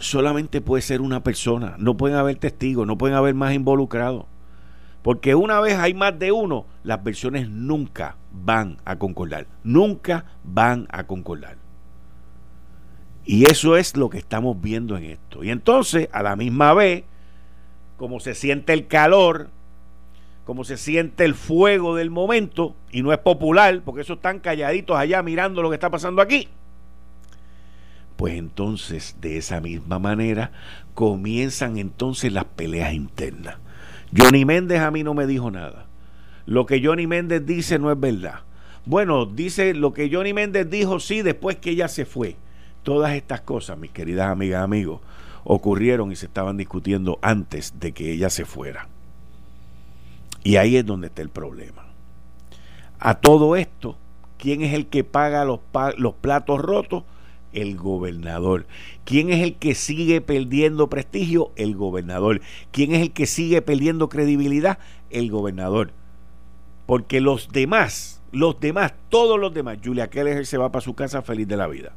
solamente 0.00 0.60
puede 0.60 0.82
ser 0.82 1.00
una 1.00 1.22
persona. 1.22 1.76
No 1.78 1.96
pueden 1.96 2.16
haber 2.16 2.36
testigos, 2.36 2.86
no 2.86 2.98
pueden 2.98 3.16
haber 3.16 3.34
más 3.34 3.54
involucrados. 3.54 4.26
Porque 5.02 5.34
una 5.34 5.60
vez 5.60 5.78
hay 5.78 5.94
más 5.94 6.18
de 6.18 6.32
uno, 6.32 6.66
las 6.82 7.02
versiones 7.02 7.48
nunca 7.48 8.16
van 8.32 8.76
a 8.84 8.98
concordar. 8.98 9.46
Nunca 9.64 10.26
van 10.44 10.86
a 10.90 11.04
concordar. 11.06 11.56
Y 13.24 13.44
eso 13.50 13.76
es 13.76 13.96
lo 13.96 14.10
que 14.10 14.18
estamos 14.18 14.60
viendo 14.60 14.96
en 14.96 15.04
esto. 15.04 15.44
Y 15.44 15.50
entonces, 15.50 16.08
a 16.12 16.22
la 16.22 16.36
misma 16.36 16.74
vez, 16.74 17.04
como 17.96 18.20
se 18.20 18.34
siente 18.34 18.72
el 18.72 18.86
calor, 18.88 19.48
como 20.44 20.64
se 20.64 20.76
siente 20.76 21.24
el 21.24 21.34
fuego 21.34 21.94
del 21.94 22.10
momento, 22.10 22.74
y 22.90 23.02
no 23.02 23.12
es 23.12 23.18
popular, 23.18 23.82
porque 23.84 24.00
esos 24.02 24.16
están 24.16 24.40
calladitos 24.40 24.96
allá 24.96 25.22
mirando 25.22 25.62
lo 25.62 25.70
que 25.70 25.74
está 25.74 25.90
pasando 25.90 26.20
aquí, 26.20 26.48
pues 28.20 28.34
entonces, 28.34 29.16
de 29.22 29.38
esa 29.38 29.62
misma 29.62 29.98
manera, 29.98 30.52
comienzan 30.92 31.78
entonces 31.78 32.30
las 32.30 32.44
peleas 32.44 32.92
internas. 32.92 33.56
Johnny 34.14 34.44
Méndez 34.44 34.80
a 34.80 34.90
mí 34.90 35.02
no 35.02 35.14
me 35.14 35.26
dijo 35.26 35.50
nada. 35.50 35.86
Lo 36.44 36.66
que 36.66 36.84
Johnny 36.84 37.06
Méndez 37.06 37.46
dice 37.46 37.78
no 37.78 37.90
es 37.90 37.98
verdad. 37.98 38.40
Bueno, 38.84 39.24
dice 39.24 39.72
lo 39.72 39.94
que 39.94 40.10
Johnny 40.12 40.34
Méndez 40.34 40.68
dijo 40.68 41.00
sí 41.00 41.22
después 41.22 41.56
que 41.56 41.70
ella 41.70 41.88
se 41.88 42.04
fue. 42.04 42.36
Todas 42.82 43.14
estas 43.14 43.40
cosas, 43.40 43.78
mis 43.78 43.90
queridas 43.90 44.28
amigas, 44.28 44.62
amigos, 44.62 45.00
ocurrieron 45.42 46.12
y 46.12 46.16
se 46.16 46.26
estaban 46.26 46.58
discutiendo 46.58 47.18
antes 47.22 47.80
de 47.80 47.92
que 47.92 48.12
ella 48.12 48.28
se 48.28 48.44
fuera. 48.44 48.86
Y 50.44 50.56
ahí 50.56 50.76
es 50.76 50.84
donde 50.84 51.06
está 51.06 51.22
el 51.22 51.30
problema. 51.30 51.86
A 52.98 53.14
todo 53.14 53.56
esto, 53.56 53.96
¿quién 54.36 54.60
es 54.60 54.74
el 54.74 54.88
que 54.88 55.04
paga 55.04 55.46
los, 55.46 55.60
los 55.96 56.12
platos 56.12 56.60
rotos? 56.60 57.04
El 57.52 57.76
gobernador. 57.76 58.66
¿Quién 59.04 59.30
es 59.30 59.42
el 59.42 59.56
que 59.56 59.74
sigue 59.74 60.20
perdiendo 60.20 60.88
prestigio? 60.88 61.52
El 61.56 61.74
gobernador. 61.74 62.40
¿Quién 62.70 62.94
es 62.94 63.02
el 63.02 63.12
que 63.12 63.26
sigue 63.26 63.62
perdiendo 63.62 64.08
credibilidad? 64.08 64.78
El 65.10 65.30
gobernador. 65.30 65.92
Porque 66.86 67.20
los 67.20 67.50
demás, 67.50 68.22
los 68.32 68.60
demás, 68.60 68.94
todos 69.08 69.38
los 69.38 69.54
demás, 69.54 69.78
Julia 69.84 70.10
Keller 70.10 70.46
se 70.46 70.58
va 70.58 70.72
para 70.72 70.82
su 70.82 70.94
casa 70.94 71.22
feliz 71.22 71.48
de 71.48 71.56
la 71.56 71.66
vida. 71.66 71.92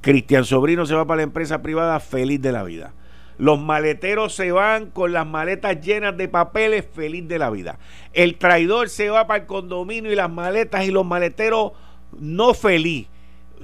Cristian 0.00 0.44
Sobrino 0.44 0.84
se 0.84 0.94
va 0.94 1.06
para 1.06 1.18
la 1.18 1.22
empresa 1.22 1.62
privada 1.62 2.00
feliz 2.00 2.40
de 2.40 2.52
la 2.52 2.64
vida. 2.64 2.92
Los 3.38 3.60
maleteros 3.60 4.34
se 4.34 4.52
van 4.52 4.86
con 4.90 5.12
las 5.12 5.26
maletas 5.26 5.80
llenas 5.80 6.16
de 6.16 6.28
papeles 6.28 6.86
feliz 6.92 7.26
de 7.26 7.38
la 7.38 7.50
vida. 7.50 7.78
El 8.12 8.36
traidor 8.36 8.88
se 8.88 9.10
va 9.10 9.26
para 9.26 9.42
el 9.42 9.46
condominio 9.46 10.12
y 10.12 10.16
las 10.16 10.30
maletas 10.30 10.84
y 10.84 10.90
los 10.90 11.06
maleteros 11.06 11.72
no 12.18 12.52
feliz 12.52 13.08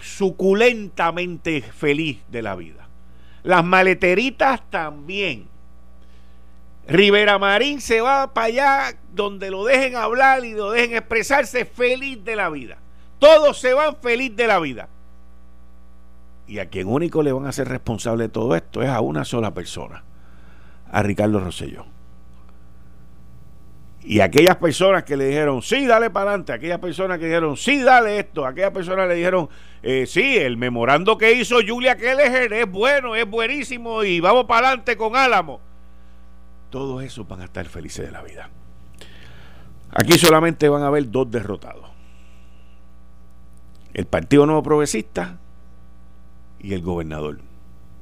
suculentamente 0.02 1.62
feliz 1.62 2.21
de 2.31 2.43
la 2.43 2.55
vida. 2.55 2.88
Las 3.43 3.64
maleteritas 3.64 4.62
también. 4.71 5.49
Rivera 6.87 7.38
Marín 7.38 7.81
se 7.81 8.00
va 8.00 8.33
para 8.33 8.47
allá 8.47 8.99
donde 9.12 9.50
lo 9.50 9.64
dejen 9.64 9.97
hablar 9.97 10.45
y 10.45 10.52
lo 10.52 10.71
dejen 10.71 10.97
expresarse 10.97 11.64
feliz 11.64 12.25
de 12.25 12.37
la 12.37 12.49
vida. 12.49 12.78
Todos 13.19 13.59
se 13.61 13.75
van 13.75 13.97
feliz 13.97 14.35
de 14.35 14.47
la 14.47 14.59
vida. 14.59 14.88
Y 16.47 16.61
a 16.61 16.71
quien 16.71 16.88
único 16.88 17.23
le 17.23 17.33
van 17.33 17.47
a 17.47 17.52
ser 17.52 17.69
responsable 17.69 18.25
de 18.25 18.28
todo 18.31 18.57
esto 18.57 18.83
es 18.83 18.88
a 18.88 19.00
una 19.02 19.25
sola 19.25 19.52
persona, 19.52 20.02
a 20.90 21.02
Ricardo 21.02 21.40
Rosselló. 21.40 21.85
Y 24.11 24.21
aquellas 24.21 24.57
personas 24.57 25.05
que 25.05 25.19
le 25.19 25.27
dijeron, 25.27 25.61
sí, 25.61 25.87
dale 25.87 26.09
para 26.09 26.31
adelante, 26.31 26.55
aquellas 26.55 26.79
personas 26.79 27.19
que 27.19 27.27
dijeron, 27.27 27.59
sí, 27.59 27.83
dale 27.83 28.19
esto, 28.19 28.47
aquellas 28.47 28.71
personas 28.71 29.07
le 29.07 29.17
dijeron, 29.17 29.50
eh, 29.83 30.07
sí, 30.07 30.38
el 30.38 30.57
memorando 30.57 31.19
que 31.19 31.35
hizo 31.35 31.57
Julia 31.57 31.95
Kelleher 31.95 32.50
es 32.55 32.71
bueno, 32.71 33.15
es 33.15 33.29
buenísimo 33.29 34.03
y 34.05 34.19
vamos 34.21 34.47
para 34.47 34.69
adelante 34.69 34.97
con 34.97 35.15
Álamo. 35.15 35.61
Todos 36.71 37.05
esos 37.05 37.29
van 37.29 37.43
a 37.43 37.45
estar 37.45 37.67
felices 37.67 38.07
de 38.07 38.11
la 38.11 38.23
vida. 38.23 38.49
Aquí 39.91 40.19
solamente 40.19 40.71
van 40.71 40.85
a 40.85 40.87
haber 40.87 41.11
dos 41.11 41.31
derrotados. 41.31 41.91
El 43.93 44.07
Partido 44.07 44.47
Nuevo 44.47 44.62
Progresista 44.62 45.37
y 46.61 46.73
el 46.73 46.81
gobernador. 46.81 47.41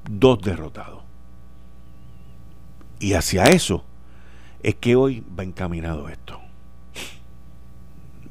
Dos 0.08 0.40
derrotados. 0.40 1.02
Y 3.00 3.14
hacia 3.14 3.46
eso 3.46 3.84
es 4.66 4.74
que 4.74 4.96
hoy 4.96 5.22
va 5.38 5.44
encaminado 5.44 6.08
esto. 6.08 6.40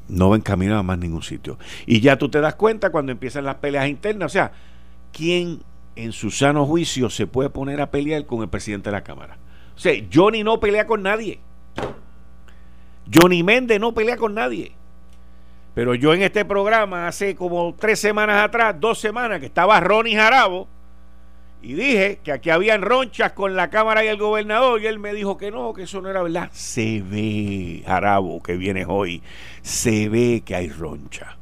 No 0.06 0.28
va 0.28 0.36
encaminado 0.36 0.80
a 0.80 0.82
más 0.82 0.98
ningún 0.98 1.22
sitio. 1.22 1.58
Y 1.86 2.02
ya 2.02 2.18
tú 2.18 2.28
te 2.28 2.42
das 2.42 2.56
cuenta 2.56 2.90
cuando 2.90 3.10
empiezan 3.10 3.46
las 3.46 3.54
peleas 3.54 3.88
internas. 3.88 4.26
O 4.26 4.34
sea, 4.34 4.52
¿quién 5.14 5.62
en 5.96 6.12
su 6.12 6.30
sano 6.30 6.66
juicio 6.66 7.08
se 7.08 7.26
puede 7.26 7.48
poner 7.48 7.80
a 7.80 7.90
pelear 7.90 8.26
con 8.26 8.42
el 8.42 8.50
presidente 8.50 8.90
de 8.90 8.96
la 8.96 9.02
Cámara? 9.02 9.38
O 9.74 9.78
sea, 9.78 9.94
Johnny 10.12 10.44
no 10.44 10.60
pelea 10.60 10.86
con 10.86 11.02
nadie. 11.02 11.40
Johnny 13.10 13.42
Méndez 13.42 13.80
no 13.80 13.94
pelea 13.94 14.18
con 14.18 14.34
nadie. 14.34 14.72
Pero 15.72 15.94
yo 15.94 16.12
en 16.12 16.20
este 16.20 16.44
programa, 16.44 17.08
hace 17.08 17.34
como 17.34 17.74
tres 17.78 17.98
semanas 17.98 18.44
atrás, 18.44 18.76
dos 18.78 18.98
semanas, 18.98 19.40
que 19.40 19.46
estaba 19.46 19.80
Ronnie 19.80 20.16
Jarabo, 20.16 20.68
y 21.66 21.74
dije 21.74 22.20
que 22.22 22.30
aquí 22.30 22.50
habían 22.50 22.80
ronchas 22.80 23.32
con 23.32 23.56
la 23.56 23.70
Cámara 23.70 24.04
y 24.04 24.06
el 24.06 24.18
gobernador 24.18 24.80
y 24.80 24.86
él 24.86 25.00
me 25.00 25.12
dijo 25.12 25.36
que 25.36 25.50
no, 25.50 25.72
que 25.72 25.82
eso 25.82 26.00
no 26.00 26.08
era 26.08 26.22
verdad. 26.22 26.48
Se 26.52 27.02
ve, 27.02 27.82
Jarabo, 27.84 28.40
que 28.40 28.56
vienes 28.56 28.86
hoy, 28.88 29.20
se 29.62 30.08
ve 30.08 30.44
que 30.46 30.54
hay 30.54 30.68
roncha. 30.68 31.38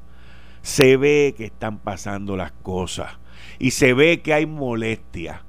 Se 0.63 0.97
ve 0.97 1.35
que 1.37 1.45
están 1.45 1.77
pasando 1.77 2.39
las 2.39 2.53
cosas 2.53 3.19
y 3.59 3.73
se 3.73 3.93
ve 3.93 4.23
que 4.23 4.33
hay 4.33 4.47
molestia. 4.47 5.43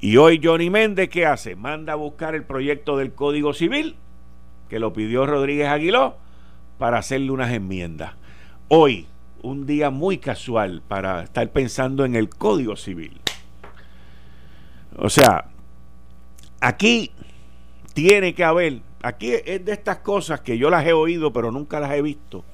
Y 0.00 0.16
hoy 0.16 0.40
Johnny 0.42 0.70
Méndez, 0.70 1.10
¿qué 1.10 1.26
hace? 1.26 1.56
Manda 1.56 1.92
a 1.92 1.96
buscar 1.96 2.34
el 2.34 2.44
proyecto 2.44 2.96
del 2.96 3.12
Código 3.12 3.52
Civil, 3.52 3.96
que 4.70 4.78
lo 4.78 4.94
pidió 4.94 5.26
Rodríguez 5.26 5.68
Aguiló, 5.68 6.16
para 6.78 6.96
hacerle 6.96 7.30
unas 7.30 7.52
enmiendas. 7.52 8.14
Hoy, 8.68 9.08
un 9.46 9.64
día 9.64 9.90
muy 9.90 10.18
casual 10.18 10.82
para 10.86 11.22
estar 11.22 11.48
pensando 11.52 12.04
en 12.04 12.16
el 12.16 12.28
Código 12.28 12.76
Civil. 12.76 13.20
O 14.96 15.08
sea, 15.08 15.46
aquí 16.60 17.12
tiene 17.94 18.34
que 18.34 18.42
haber, 18.42 18.80
aquí 19.02 19.32
es 19.32 19.64
de 19.64 19.72
estas 19.72 19.98
cosas 19.98 20.40
que 20.40 20.58
yo 20.58 20.68
las 20.68 20.84
he 20.84 20.92
oído 20.92 21.32
pero 21.32 21.52
nunca 21.52 21.78
las 21.78 21.92
he 21.92 22.02
visto. 22.02 22.44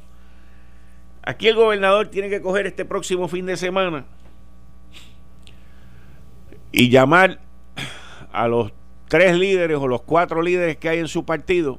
Aquí 1.23 1.49
el 1.49 1.55
gobernador 1.55 2.09
tiene 2.09 2.29
que 2.29 2.43
coger 2.43 2.67
este 2.67 2.85
próximo 2.85 3.27
fin 3.27 3.47
de 3.47 3.57
semana 3.57 4.05
y 6.73 6.91
llamar 6.91 7.41
a 8.33 8.49
los 8.49 8.73
tres 9.09 9.37
líderes 9.39 9.79
o 9.79 9.87
los 9.87 10.03
cuatro 10.03 10.43
líderes 10.43 10.77
que 10.77 10.89
hay 10.91 10.99
en 10.99 11.09
su 11.09 11.25
partido, 11.25 11.79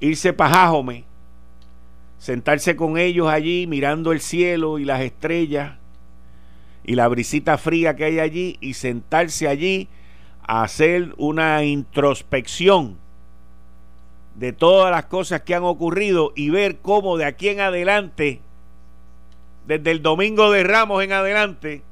irse 0.00 0.32
para 0.32 0.54
Jajome 0.54 1.09
sentarse 2.20 2.76
con 2.76 2.98
ellos 2.98 3.28
allí 3.28 3.66
mirando 3.66 4.12
el 4.12 4.20
cielo 4.20 4.78
y 4.78 4.84
las 4.84 5.00
estrellas 5.00 5.78
y 6.84 6.94
la 6.94 7.08
brisita 7.08 7.56
fría 7.56 7.96
que 7.96 8.04
hay 8.04 8.18
allí 8.20 8.58
y 8.60 8.74
sentarse 8.74 9.48
allí 9.48 9.88
a 10.42 10.62
hacer 10.62 11.14
una 11.16 11.64
introspección 11.64 12.98
de 14.34 14.52
todas 14.52 14.90
las 14.90 15.06
cosas 15.06 15.40
que 15.42 15.54
han 15.54 15.64
ocurrido 15.64 16.32
y 16.36 16.50
ver 16.50 16.78
cómo 16.80 17.16
de 17.16 17.24
aquí 17.24 17.48
en 17.48 17.60
adelante 17.60 18.42
desde 19.66 19.90
el 19.90 20.02
domingo 20.02 20.50
de 20.50 20.62
Ramos 20.62 21.02
en 21.02 21.12
adelante. 21.12 21.82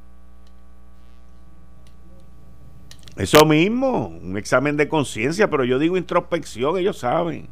Eso 3.17 3.47
mismo, 3.47 4.09
un 4.09 4.37
examen 4.37 4.77
de 4.77 4.89
conciencia, 4.89 5.49
pero 5.49 5.65
yo 5.65 5.79
digo 5.79 5.97
introspección, 5.97 6.79
ellos 6.79 6.99
saben. 6.99 7.49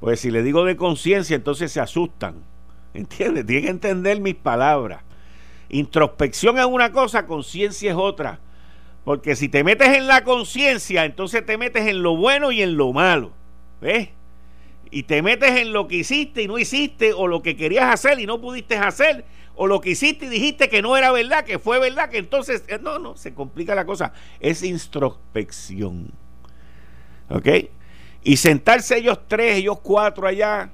Pues 0.00 0.20
si 0.20 0.30
le 0.30 0.42
digo 0.42 0.64
de 0.64 0.76
conciencia, 0.76 1.36
entonces 1.36 1.70
se 1.70 1.80
asustan. 1.80 2.42
¿Entiendes? 2.94 3.46
Tienen 3.46 3.64
que 3.64 3.70
entender 3.70 4.20
mis 4.20 4.34
palabras. 4.34 5.02
Introspección 5.68 6.58
es 6.58 6.64
una 6.64 6.90
cosa, 6.90 7.26
conciencia 7.26 7.92
es 7.92 7.96
otra. 7.96 8.40
Porque 9.04 9.36
si 9.36 9.48
te 9.48 9.62
metes 9.62 9.88
en 9.96 10.06
la 10.06 10.24
conciencia, 10.24 11.04
entonces 11.04 11.44
te 11.46 11.56
metes 11.56 11.86
en 11.86 12.02
lo 12.02 12.16
bueno 12.16 12.50
y 12.50 12.62
en 12.62 12.76
lo 12.76 12.92
malo. 12.92 13.32
¿Ves? 13.80 14.08
Y 14.90 15.04
te 15.04 15.22
metes 15.22 15.52
en 15.52 15.72
lo 15.72 15.86
que 15.86 15.96
hiciste 15.96 16.42
y 16.42 16.48
no 16.48 16.58
hiciste, 16.58 17.12
o 17.12 17.28
lo 17.28 17.42
que 17.42 17.56
querías 17.56 17.92
hacer 17.92 18.18
y 18.18 18.26
no 18.26 18.40
pudiste 18.40 18.76
hacer, 18.76 19.24
o 19.54 19.66
lo 19.68 19.80
que 19.80 19.90
hiciste 19.90 20.26
y 20.26 20.28
dijiste 20.28 20.68
que 20.68 20.82
no 20.82 20.96
era 20.96 21.12
verdad, 21.12 21.44
que 21.44 21.58
fue 21.60 21.78
verdad, 21.78 22.10
que 22.10 22.18
entonces, 22.18 22.64
eh, 22.66 22.78
no, 22.82 22.98
no, 22.98 23.16
se 23.16 23.32
complica 23.32 23.74
la 23.74 23.84
cosa. 23.84 24.12
Es 24.40 24.62
introspección. 24.64 26.10
¿Ok? 27.28 27.46
Y 28.22 28.36
sentarse 28.36 28.98
ellos 28.98 29.18
tres, 29.28 29.56
ellos 29.56 29.78
cuatro 29.82 30.26
allá, 30.26 30.70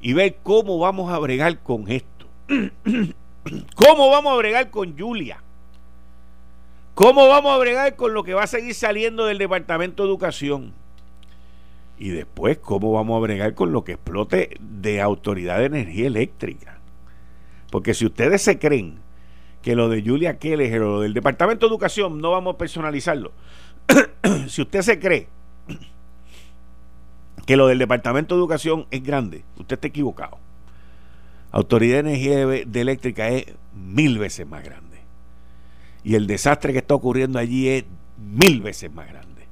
y 0.00 0.12
ver 0.12 0.36
cómo 0.42 0.78
vamos 0.78 1.12
a 1.12 1.18
bregar 1.18 1.60
con 1.62 1.88
esto. 1.88 2.26
¿Cómo 3.74 4.10
vamos 4.10 4.32
a 4.32 4.36
bregar 4.36 4.70
con 4.70 4.98
Julia? 4.98 5.42
¿Cómo 6.94 7.28
vamos 7.28 7.52
a 7.52 7.58
bregar 7.58 7.96
con 7.96 8.12
lo 8.12 8.22
que 8.22 8.34
va 8.34 8.42
a 8.42 8.48
seguir 8.48 8.74
saliendo 8.74 9.24
del 9.24 9.38
Departamento 9.38 10.02
de 10.02 10.08
Educación? 10.08 10.72
Y 11.98 12.10
después, 12.10 12.58
¿cómo 12.58 12.92
vamos 12.92 13.16
a 13.16 13.20
bregar 13.20 13.54
con 13.54 13.72
lo 13.72 13.84
que 13.84 13.92
explote 13.92 14.56
de 14.60 15.00
Autoridad 15.00 15.58
de 15.58 15.66
Energía 15.66 16.08
Eléctrica? 16.08 16.78
Porque 17.70 17.94
si 17.94 18.04
ustedes 18.04 18.42
se 18.42 18.58
creen 18.58 18.98
que 19.62 19.76
lo 19.76 19.88
de 19.88 20.02
Julia 20.02 20.38
Keller 20.38 20.82
o 20.82 20.90
lo 20.96 21.00
del 21.00 21.14
Departamento 21.14 21.66
de 21.66 21.70
Educación 21.70 22.20
no 22.20 22.32
vamos 22.32 22.54
a 22.54 22.58
personalizarlo, 22.58 23.32
si 24.48 24.62
usted 24.62 24.82
se 24.82 24.98
cree 24.98 25.28
que 27.46 27.56
lo 27.56 27.66
del 27.66 27.78
Departamento 27.78 28.34
de 28.34 28.40
Educación 28.40 28.86
es 28.90 29.02
grande, 29.02 29.44
usted 29.56 29.74
está 29.74 29.88
equivocado. 29.88 30.38
Autoridad 31.50 32.02
de 32.02 32.10
Energía 32.10 32.46
de 32.46 32.80
Eléctrica 32.80 33.28
es 33.28 33.46
mil 33.74 34.18
veces 34.18 34.46
más 34.46 34.64
grande. 34.64 34.98
Y 36.04 36.14
el 36.14 36.26
desastre 36.26 36.72
que 36.72 36.78
está 36.78 36.94
ocurriendo 36.94 37.38
allí 37.38 37.68
es 37.68 37.84
mil 38.18 38.62
veces 38.62 38.92
más 38.92 39.08
grande. 39.08 39.46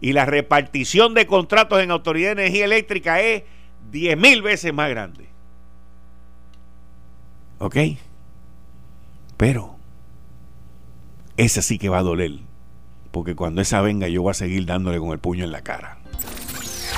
Y 0.00 0.12
la 0.12 0.26
repartición 0.26 1.14
de 1.14 1.26
contratos 1.26 1.80
en 1.82 1.90
Autoridad 1.90 2.34
de 2.34 2.42
Energía 2.42 2.64
Eléctrica 2.64 3.20
es 3.20 3.44
diez 3.90 4.16
mil 4.18 4.42
veces 4.42 4.74
más 4.74 4.90
grande. 4.90 5.28
¿Ok? 7.58 7.76
Pero 9.36 9.76
esa 11.36 11.62
sí 11.62 11.78
que 11.78 11.88
va 11.88 11.98
a 11.98 12.02
doler. 12.02 12.32
Porque 13.10 13.34
cuando 13.34 13.62
esa 13.62 13.80
venga 13.80 14.08
yo 14.08 14.22
voy 14.22 14.32
a 14.32 14.34
seguir 14.34 14.66
dándole 14.66 14.98
con 14.98 15.12
el 15.12 15.18
puño 15.18 15.44
en 15.44 15.52
la 15.52 15.62
cara. 15.62 15.98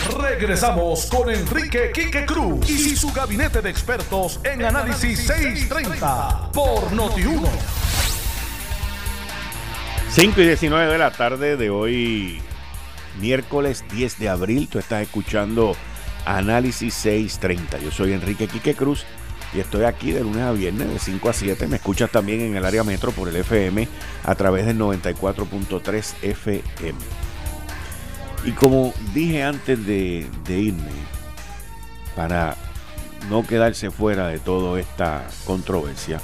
Regresamos 0.06 1.06
con 1.06 1.28
Enrique 1.28 1.90
Quique 1.92 2.24
Cruz 2.24 2.68
y 2.70 2.96
su 2.96 3.12
gabinete 3.12 3.60
de 3.60 3.70
expertos 3.70 4.40
en 4.44 4.64
Análisis 4.64 5.26
630 5.26 6.50
por 6.52 6.90
Noti1. 6.92 7.48
5 10.10 10.40
y 10.40 10.44
19 10.44 10.92
de 10.92 10.98
la 10.98 11.10
tarde 11.10 11.56
de 11.56 11.70
hoy, 11.70 12.40
miércoles 13.20 13.84
10 13.92 14.18
de 14.18 14.28
abril. 14.28 14.68
Tú 14.68 14.78
estás 14.78 15.02
escuchando 15.02 15.76
Análisis 16.24 16.94
630. 16.94 17.78
Yo 17.78 17.90
soy 17.90 18.12
Enrique 18.12 18.46
Quique 18.46 18.74
Cruz 18.74 19.04
y 19.52 19.60
estoy 19.60 19.84
aquí 19.84 20.12
de 20.12 20.22
lunes 20.22 20.42
a 20.42 20.52
viernes 20.52 20.88
de 20.88 20.98
5 20.98 21.28
a 21.28 21.32
7. 21.32 21.66
Me 21.66 21.76
escuchas 21.76 22.10
también 22.10 22.40
en 22.40 22.56
el 22.56 22.64
área 22.64 22.84
metro 22.84 23.12
por 23.12 23.28
el 23.28 23.36
FM 23.36 23.88
a 24.24 24.34
través 24.34 24.64
del 24.64 24.78
94.3 24.78 26.14
FM. 26.22 27.27
Y 28.48 28.52
como 28.52 28.94
dije 29.12 29.42
antes 29.42 29.84
de, 29.84 30.26
irme, 30.48 30.90
para 32.16 32.56
no 33.28 33.46
quedarse 33.46 33.90
fuera 33.90 34.28
de 34.28 34.38
toda 34.38 34.80
esta 34.80 35.26
controversia, 35.44 36.18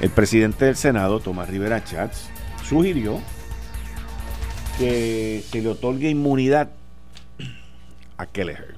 el 0.00 0.10
presidente 0.10 0.66
del 0.66 0.76
Senado, 0.76 1.18
Tomás 1.18 1.50
Rivera 1.50 1.82
Chats, 1.82 2.30
sugirió 2.62 3.18
que 4.78 5.42
se 5.50 5.62
le 5.62 5.70
otorgue 5.70 6.10
inmunidad 6.10 6.70
a 8.18 8.26
Kelleher. 8.26 8.76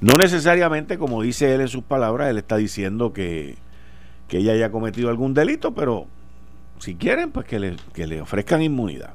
No 0.00 0.14
necesariamente, 0.18 0.98
como 0.98 1.22
dice 1.22 1.54
él 1.54 1.60
en 1.60 1.68
sus 1.68 1.84
palabras, 1.84 2.30
él 2.30 2.38
está 2.38 2.56
diciendo 2.56 3.12
que, 3.12 3.58
que 4.26 4.38
ella 4.38 4.54
haya 4.54 4.72
cometido 4.72 5.08
algún 5.08 5.34
delito, 5.34 5.72
pero 5.72 6.08
si 6.80 6.96
quieren, 6.96 7.30
pues 7.30 7.46
que 7.46 7.60
le, 7.60 7.76
que 7.92 8.08
le 8.08 8.20
ofrezcan 8.20 8.60
inmunidad. 8.60 9.14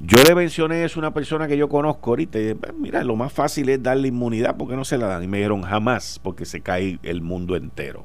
Yo 0.00 0.22
le 0.22 0.34
mencioné 0.34 0.84
es 0.84 0.96
una 0.96 1.14
persona 1.14 1.46
que 1.46 1.56
yo 1.56 1.68
conozco 1.68 2.10
ahorita 2.10 2.38
y 2.38 2.54
pues, 2.54 2.74
mira, 2.74 3.04
lo 3.04 3.16
más 3.16 3.32
fácil 3.32 3.68
es 3.68 3.82
darle 3.82 4.08
inmunidad 4.08 4.56
porque 4.56 4.76
no 4.76 4.84
se 4.84 4.98
la 4.98 5.06
dan. 5.06 5.22
Y 5.22 5.28
me 5.28 5.38
dijeron 5.38 5.62
jamás 5.62 6.20
porque 6.22 6.44
se 6.44 6.60
cae 6.60 6.98
el 7.02 7.22
mundo 7.22 7.56
entero. 7.56 8.04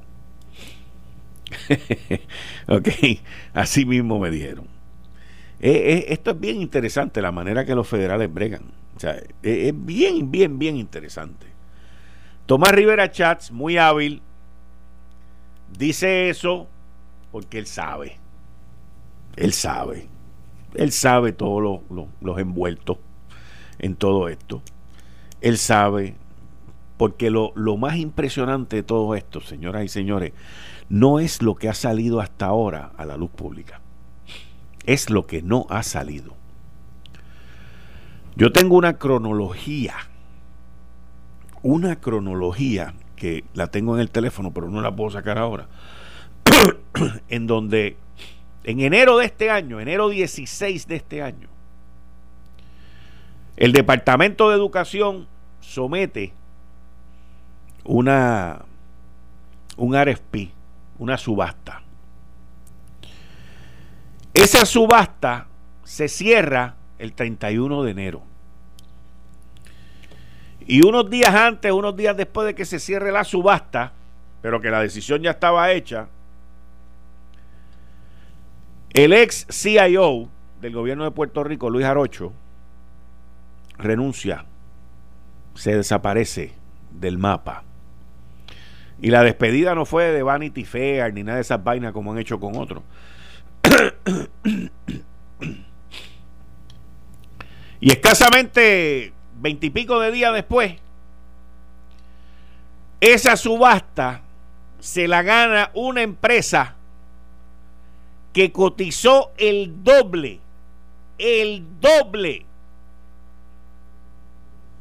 ok, 2.68 2.88
así 3.54 3.86
mismo 3.86 4.20
me 4.20 4.30
dijeron. 4.30 4.66
Eh, 5.62 5.72
eh, 5.72 6.06
esto 6.10 6.32
es 6.32 6.40
bien 6.40 6.62
interesante, 6.62 7.22
la 7.22 7.32
manera 7.32 7.66
que 7.66 7.76
los 7.76 7.88
federales 7.88 8.34
bregan. 8.34 8.64
O 8.96 9.00
sea, 9.00 9.16
eh, 9.44 9.70
es 9.70 9.74
bien, 9.74 10.32
bien, 10.32 10.60
bien 10.60 10.78
interesante. 10.78 11.48
Tomás 12.46 12.72
Rivera 12.72 13.12
Chats, 13.12 13.52
muy 13.52 13.78
hábil, 13.78 14.22
dice 15.78 16.30
eso 16.30 16.68
porque 17.32 17.60
él 17.60 17.68
sabe. 17.68 18.18
Él 19.36 19.54
sabe. 19.54 20.08
Él 20.76 20.92
sabe 20.92 21.32
todos 21.32 21.82
los 22.22 22.38
envueltos 22.40 22.98
en 23.80 23.96
todo 23.96 24.28
esto. 24.30 24.62
Él 25.42 25.58
sabe, 25.58 26.16
porque 26.98 27.30
lo, 27.30 27.52
lo 27.56 27.78
más 27.78 27.98
impresionante 27.98 28.78
de 28.78 28.84
todo 28.84 29.16
esto, 29.16 29.42
señoras 29.42 29.84
y 29.86 29.88
señores, 29.88 30.34
no 30.90 31.20
es 31.20 31.42
lo 31.42 31.56
que 31.56 31.70
ha 31.70 31.74
salido 31.74 32.20
hasta 32.20 32.48
ahora 32.48 32.92
a 32.98 33.06
la 33.06 33.18
luz 33.18 33.30
pública. 33.30 33.82
Es 34.86 35.10
lo 35.10 35.26
que 35.28 35.42
no 35.42 35.66
ha 35.70 35.84
salido. 35.84 36.36
Yo 38.36 38.52
tengo 38.52 38.78
una 38.78 38.98
cronología, 38.98 39.96
una 41.62 41.98
cronología 41.98 42.94
que 43.16 43.44
la 43.54 43.68
tengo 43.68 43.96
en 43.96 44.02
el 44.02 44.10
teléfono, 44.10 44.52
pero 44.52 44.70
no 44.70 44.82
la 44.82 44.96
puedo 44.96 45.12
sacar 45.12 45.38
ahora, 45.38 45.68
en 47.28 47.48
donde 47.48 47.98
en 48.64 48.80
enero 48.82 49.18
de 49.18 49.26
este 49.26 49.50
año, 49.50 49.80
enero 49.80 50.10
16 50.10 50.88
de 50.88 50.96
este 50.96 51.22
año, 51.22 51.48
el 53.58 53.72
Departamento 53.72 54.50
de 54.50 54.56
Educación 54.56 55.28
somete 55.60 56.34
una 57.84 58.66
un 59.78 59.96
RFP 59.96 60.60
una 61.00 61.18
subasta. 61.18 61.82
Esa 64.34 64.66
subasta 64.66 65.48
se 65.84 66.08
cierra 66.08 66.76
el 67.00 67.14
31 67.14 67.84
de 67.84 67.92
enero. 67.92 68.22
Y 70.68 70.84
unos 70.84 71.10
días 71.10 71.34
antes, 71.34 71.72
unos 71.72 71.96
días 71.96 72.16
después 72.16 72.46
de 72.46 72.54
que 72.54 72.66
se 72.66 72.80
cierre 72.80 73.12
la 73.12 73.24
subasta, 73.24 73.94
pero 74.42 74.62
que 74.62 74.70
la 74.70 74.82
decisión 74.82 75.22
ya 75.22 75.32
estaba 75.32 75.72
hecha, 75.72 76.08
el 78.94 79.14
ex 79.14 79.46
CIO 79.50 80.30
del 80.62 80.74
gobierno 80.74 81.04
de 81.04 81.12
Puerto 81.12 81.44
Rico, 81.44 81.70
Luis 81.70 81.86
Arocho, 81.86 82.34
renuncia, 83.78 84.46
se 85.56 85.76
desaparece 85.76 86.54
del 86.92 87.18
mapa. 87.18 87.64
Y 89.02 89.12
la 89.12 89.24
despedida 89.24 89.76
no 89.76 89.86
fue 89.86 90.12
de 90.12 90.24
Vanity 90.24 90.66
Fair 90.66 91.14
ni 91.14 91.24
nada 91.24 91.38
de 91.38 91.42
esas 91.42 91.64
vainas 91.64 91.94
como 91.94 92.12
han 92.12 92.18
hecho 92.18 92.40
con 92.40 92.58
otros. 92.58 92.84
y 97.80 97.92
escasamente 97.92 99.14
veintipico 99.40 100.00
de 100.00 100.12
días 100.12 100.34
después, 100.34 100.76
esa 103.00 103.38
subasta 103.38 104.22
se 104.80 105.08
la 105.08 105.24
gana 105.24 105.72
una 105.74 106.02
empresa 106.02 106.76
que 108.40 108.54
cotizó 108.54 109.34
el 109.36 109.84
doble, 109.84 110.40
el 111.18 111.82
doble, 111.82 112.46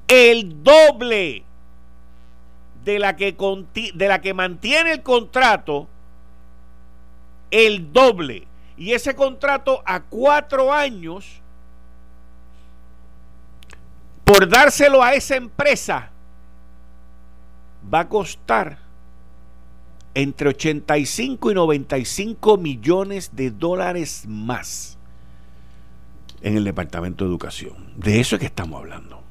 el 0.06 0.62
doble 0.62 1.42
de 2.84 2.98
la 3.00 3.16
que, 3.16 3.34
de 3.94 4.06
la 4.06 4.20
que 4.20 4.32
mantiene 4.32 4.92
el 4.92 5.02
contrato 5.02 5.88
el 7.50 7.92
doble. 7.92 8.46
Y 8.76 8.92
ese 8.92 9.16
contrato 9.16 9.82
a 9.84 10.04
cuatro 10.04 10.72
años, 10.72 11.40
por 14.22 14.48
dárselo 14.48 15.02
a 15.02 15.14
esa 15.14 15.34
empresa, 15.34 16.10
va 17.92 17.98
a 17.98 18.08
costar 18.08 18.78
entre 20.14 20.48
85 20.48 21.50
y 21.50 21.54
95 21.54 22.56
millones 22.58 23.34
de 23.34 23.50
dólares 23.50 24.24
más 24.26 24.98
en 26.40 26.56
el 26.56 26.64
Departamento 26.64 27.24
de 27.24 27.30
Educación. 27.30 27.92
De 27.96 28.20
eso 28.20 28.36
es 28.36 28.40
que 28.40 28.46
estamos 28.46 28.80
hablando. 28.80 29.22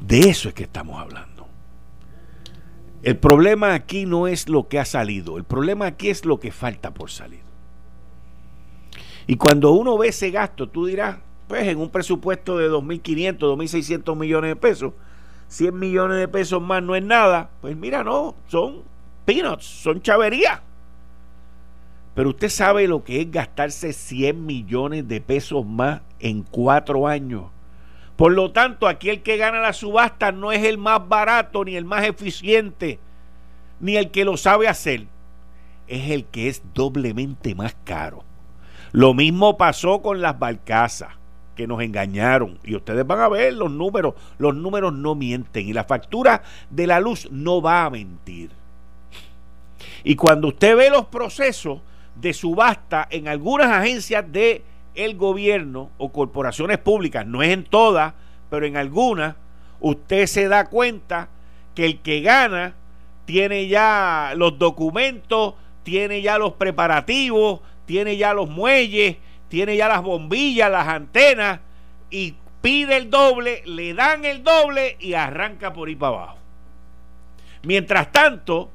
De 0.00 0.30
eso 0.30 0.48
es 0.48 0.54
que 0.54 0.64
estamos 0.64 1.00
hablando. 1.00 1.46
El 3.02 3.16
problema 3.16 3.74
aquí 3.74 4.06
no 4.06 4.28
es 4.28 4.48
lo 4.48 4.68
que 4.68 4.78
ha 4.78 4.84
salido, 4.84 5.36
el 5.36 5.44
problema 5.44 5.86
aquí 5.86 6.08
es 6.08 6.24
lo 6.24 6.38
que 6.38 6.52
falta 6.52 6.94
por 6.94 7.10
salir. 7.10 7.40
Y 9.26 9.36
cuando 9.36 9.72
uno 9.72 9.98
ve 9.98 10.08
ese 10.08 10.30
gasto, 10.30 10.68
tú 10.68 10.86
dirás, 10.86 11.18
pues 11.48 11.66
en 11.66 11.78
un 11.78 11.90
presupuesto 11.90 12.58
de 12.58 12.70
2.500, 12.70 13.38
2.600 13.38 14.16
millones 14.16 14.50
de 14.50 14.56
pesos, 14.56 14.92
100 15.52 15.78
millones 15.78 16.16
de 16.16 16.28
pesos 16.28 16.62
más 16.62 16.82
no 16.82 16.96
es 16.96 17.02
nada. 17.02 17.50
Pues 17.60 17.76
mira, 17.76 18.02
no, 18.02 18.34
son 18.46 18.82
peanuts, 19.26 19.66
son 19.66 20.00
chaverías. 20.00 20.60
Pero 22.14 22.30
usted 22.30 22.48
sabe 22.48 22.88
lo 22.88 23.04
que 23.04 23.20
es 23.20 23.30
gastarse 23.30 23.92
100 23.92 24.46
millones 24.46 25.06
de 25.08 25.20
pesos 25.20 25.66
más 25.66 26.00
en 26.20 26.42
cuatro 26.42 27.06
años. 27.06 27.50
Por 28.16 28.32
lo 28.32 28.52
tanto, 28.52 28.88
aquí 28.88 29.10
el 29.10 29.22
que 29.22 29.36
gana 29.36 29.60
la 29.60 29.74
subasta 29.74 30.32
no 30.32 30.52
es 30.52 30.64
el 30.64 30.78
más 30.78 31.06
barato, 31.06 31.64
ni 31.66 31.76
el 31.76 31.84
más 31.84 32.04
eficiente, 32.04 32.98
ni 33.78 33.96
el 33.96 34.10
que 34.10 34.24
lo 34.24 34.38
sabe 34.38 34.68
hacer. 34.68 35.06
Es 35.86 36.10
el 36.10 36.24
que 36.24 36.48
es 36.48 36.62
doblemente 36.72 37.54
más 37.54 37.76
caro. 37.84 38.24
Lo 38.92 39.12
mismo 39.12 39.58
pasó 39.58 40.00
con 40.00 40.22
las 40.22 40.38
barcazas 40.38 41.21
que 41.62 41.68
nos 41.68 41.80
engañaron. 41.80 42.58
Y 42.64 42.74
ustedes 42.74 43.06
van 43.06 43.20
a 43.20 43.28
ver 43.28 43.54
los 43.54 43.70
números. 43.70 44.14
Los 44.38 44.54
números 44.56 44.92
no 44.92 45.14
mienten. 45.14 45.68
Y 45.68 45.72
la 45.72 45.84
factura 45.84 46.42
de 46.70 46.88
la 46.88 46.98
luz 46.98 47.28
no 47.30 47.62
va 47.62 47.84
a 47.84 47.90
mentir. 47.90 48.50
Y 50.02 50.16
cuando 50.16 50.48
usted 50.48 50.76
ve 50.76 50.90
los 50.90 51.06
procesos 51.06 51.78
de 52.16 52.32
subasta 52.32 53.06
en 53.10 53.28
algunas 53.28 53.68
agencias 53.68 54.24
de 54.32 54.64
el 54.96 55.16
gobierno 55.16 55.90
o 55.98 56.10
corporaciones 56.10 56.78
públicas, 56.78 57.24
no 57.24 57.44
es 57.44 57.50
en 57.50 57.62
todas, 57.62 58.14
pero 58.50 58.66
en 58.66 58.76
algunas, 58.76 59.36
usted 59.78 60.26
se 60.26 60.48
da 60.48 60.68
cuenta 60.68 61.28
que 61.76 61.86
el 61.86 62.00
que 62.00 62.22
gana 62.22 62.74
tiene 63.24 63.68
ya 63.68 64.32
los 64.36 64.58
documentos, 64.58 65.54
tiene 65.84 66.22
ya 66.22 66.38
los 66.38 66.54
preparativos, 66.54 67.60
tiene 67.86 68.16
ya 68.16 68.34
los 68.34 68.50
muelles, 68.50 69.16
tiene 69.52 69.76
ya 69.76 69.86
las 69.86 70.00
bombillas, 70.00 70.70
las 70.70 70.88
antenas 70.88 71.60
y 72.08 72.36
pide 72.62 72.96
el 72.96 73.10
doble, 73.10 73.60
le 73.66 73.92
dan 73.92 74.24
el 74.24 74.42
doble 74.42 74.96
y 74.98 75.12
arranca 75.12 75.74
por 75.74 75.88
ahí 75.88 75.94
para 75.94 76.16
abajo. 76.16 76.38
Mientras 77.62 78.10
tanto, 78.12 78.70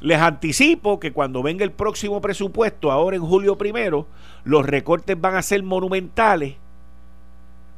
les 0.00 0.18
anticipo 0.18 0.98
que 0.98 1.12
cuando 1.12 1.42
venga 1.42 1.62
el 1.62 1.72
próximo 1.72 2.22
presupuesto, 2.22 2.90
ahora 2.90 3.16
en 3.16 3.22
julio 3.22 3.58
primero, 3.58 4.06
los 4.44 4.64
recortes 4.64 5.20
van 5.20 5.36
a 5.36 5.42
ser 5.42 5.62
monumentales 5.62 6.54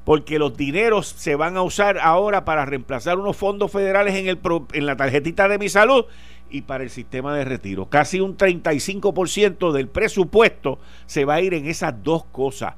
porque 0.04 0.38
los 0.38 0.56
dineros 0.56 1.08
se 1.08 1.34
van 1.34 1.56
a 1.56 1.62
usar 1.62 1.98
ahora 1.98 2.44
para 2.44 2.64
reemplazar 2.64 3.18
unos 3.18 3.36
fondos 3.36 3.72
federales 3.72 4.14
en, 4.14 4.28
el, 4.28 4.38
en 4.72 4.86
la 4.86 4.96
tarjetita 4.96 5.48
de 5.48 5.58
mi 5.58 5.68
salud 5.68 6.04
y 6.50 6.62
para 6.62 6.84
el 6.84 6.90
sistema 6.90 7.34
de 7.34 7.44
retiro. 7.44 7.86
Casi 7.86 8.20
un 8.20 8.36
35% 8.36 9.72
del 9.72 9.88
presupuesto 9.88 10.78
se 11.06 11.24
va 11.24 11.34
a 11.34 11.40
ir 11.40 11.54
en 11.54 11.66
esas 11.66 12.02
dos 12.02 12.24
cosas, 12.26 12.74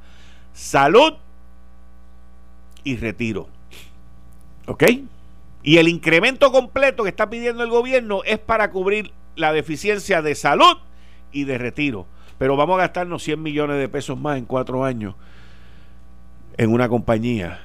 salud 0.52 1.14
y 2.84 2.96
retiro. 2.96 3.48
¿Ok? 4.66 4.84
Y 5.62 5.78
el 5.78 5.88
incremento 5.88 6.52
completo 6.52 7.02
que 7.02 7.10
está 7.10 7.28
pidiendo 7.28 7.62
el 7.62 7.70
gobierno 7.70 8.22
es 8.24 8.38
para 8.38 8.70
cubrir 8.70 9.12
la 9.36 9.52
deficiencia 9.52 10.22
de 10.22 10.34
salud 10.34 10.78
y 11.32 11.44
de 11.44 11.58
retiro. 11.58 12.06
Pero 12.38 12.56
vamos 12.56 12.76
a 12.76 12.82
gastarnos 12.82 13.22
100 13.22 13.42
millones 13.42 13.78
de 13.78 13.88
pesos 13.88 14.18
más 14.18 14.38
en 14.38 14.44
cuatro 14.44 14.84
años 14.84 15.14
en 16.56 16.72
una 16.72 16.88
compañía 16.88 17.60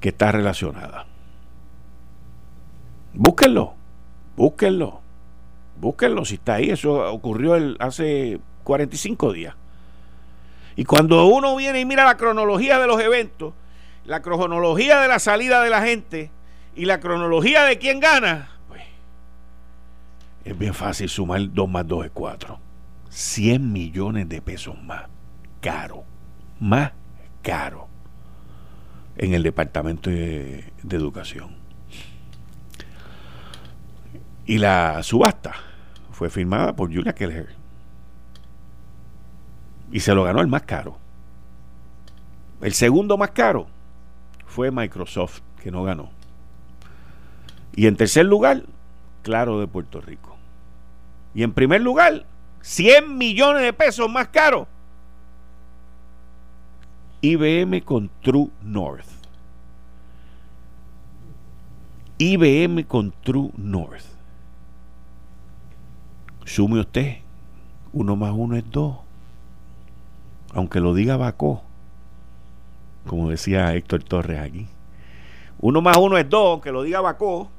que 0.00 0.10
está 0.10 0.32
relacionada. 0.32 1.06
Búsquenlo. 3.12 3.79
Búsquenlo. 4.40 5.02
Búsquenlo 5.78 6.24
si 6.24 6.36
está 6.36 6.54
ahí. 6.54 6.70
Eso 6.70 7.12
ocurrió 7.12 7.56
el, 7.56 7.76
hace 7.78 8.40
45 8.64 9.34
días. 9.34 9.54
Y 10.76 10.86
cuando 10.86 11.26
uno 11.26 11.54
viene 11.56 11.80
y 11.80 11.84
mira 11.84 12.06
la 12.06 12.16
cronología 12.16 12.78
de 12.78 12.86
los 12.86 12.98
eventos, 13.02 13.52
la 14.06 14.22
cronología 14.22 14.98
de 14.98 15.08
la 15.08 15.18
salida 15.18 15.62
de 15.62 15.68
la 15.68 15.82
gente 15.82 16.30
y 16.74 16.86
la 16.86 17.00
cronología 17.00 17.64
de 17.64 17.78
quién 17.78 18.00
gana, 18.00 18.48
pues 18.66 18.80
es 20.46 20.58
bien 20.58 20.72
fácil 20.72 21.10
sumar 21.10 21.42
2 21.52 21.68
más 21.68 21.86
2 21.86 22.06
es 22.06 22.10
4. 22.14 22.58
100 23.10 23.72
millones 23.74 24.26
de 24.26 24.40
pesos 24.40 24.82
más. 24.82 25.02
Caro. 25.60 26.04
Más 26.58 26.92
caro. 27.42 27.88
En 29.18 29.34
el 29.34 29.42
Departamento 29.42 30.08
de, 30.08 30.72
de 30.82 30.96
Educación. 30.96 31.59
Y 34.50 34.58
la 34.58 35.00
subasta 35.04 35.54
fue 36.10 36.28
firmada 36.28 36.74
por 36.74 36.92
Julia 36.92 37.14
Keller. 37.14 37.54
Y 39.92 40.00
se 40.00 40.12
lo 40.12 40.24
ganó 40.24 40.40
el 40.40 40.48
más 40.48 40.62
caro. 40.62 40.98
El 42.60 42.74
segundo 42.74 43.16
más 43.16 43.30
caro 43.30 43.68
fue 44.46 44.72
Microsoft, 44.72 45.38
que 45.62 45.70
no 45.70 45.84
ganó. 45.84 46.10
Y 47.76 47.86
en 47.86 47.94
tercer 47.94 48.26
lugar, 48.26 48.64
Claro 49.22 49.60
de 49.60 49.68
Puerto 49.68 50.00
Rico. 50.00 50.36
Y 51.32 51.44
en 51.44 51.52
primer 51.52 51.80
lugar, 51.80 52.26
100 52.60 53.16
millones 53.16 53.62
de 53.62 53.72
pesos 53.72 54.10
más 54.10 54.26
caro. 54.30 54.66
IBM 57.20 57.82
con 57.82 58.10
True 58.20 58.50
North. 58.62 59.06
IBM 62.18 62.82
con 62.88 63.14
True 63.22 63.52
North. 63.56 64.19
Sume 66.44 66.80
usted, 66.80 67.18
uno 67.92 68.16
más 68.16 68.32
uno 68.34 68.56
es 68.56 68.64
dos. 68.70 68.96
Aunque 70.52 70.80
lo 70.80 70.94
diga 70.94 71.16
Bacó, 71.16 71.62
como 73.06 73.30
decía 73.30 73.74
Héctor 73.74 74.02
Torres 74.02 74.40
aquí. 74.40 74.66
Uno 75.60 75.80
más 75.80 75.96
uno 75.96 76.18
es 76.18 76.28
dos, 76.28 76.52
aunque 76.52 76.72
lo 76.72 76.82
diga 76.82 77.00
Bacó. 77.00 77.50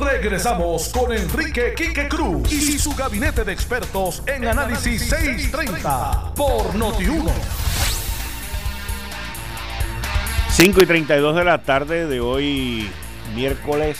Regresamos 0.00 0.88
con 0.90 1.12
Enrique 1.12 1.74
Quique 1.74 2.08
Cruz 2.08 2.52
y 2.52 2.78
su 2.78 2.94
gabinete 2.94 3.44
de 3.44 3.52
expertos 3.52 4.22
en 4.26 4.46
Análisis 4.46 5.08
630 5.08 6.34
por 6.34 6.74
Noti1. 6.74 7.30
5 10.50 10.82
y 10.82 10.86
32 10.86 11.36
de 11.36 11.44
la 11.44 11.62
tarde 11.62 12.06
de 12.06 12.20
hoy, 12.20 12.90
miércoles 13.34 13.98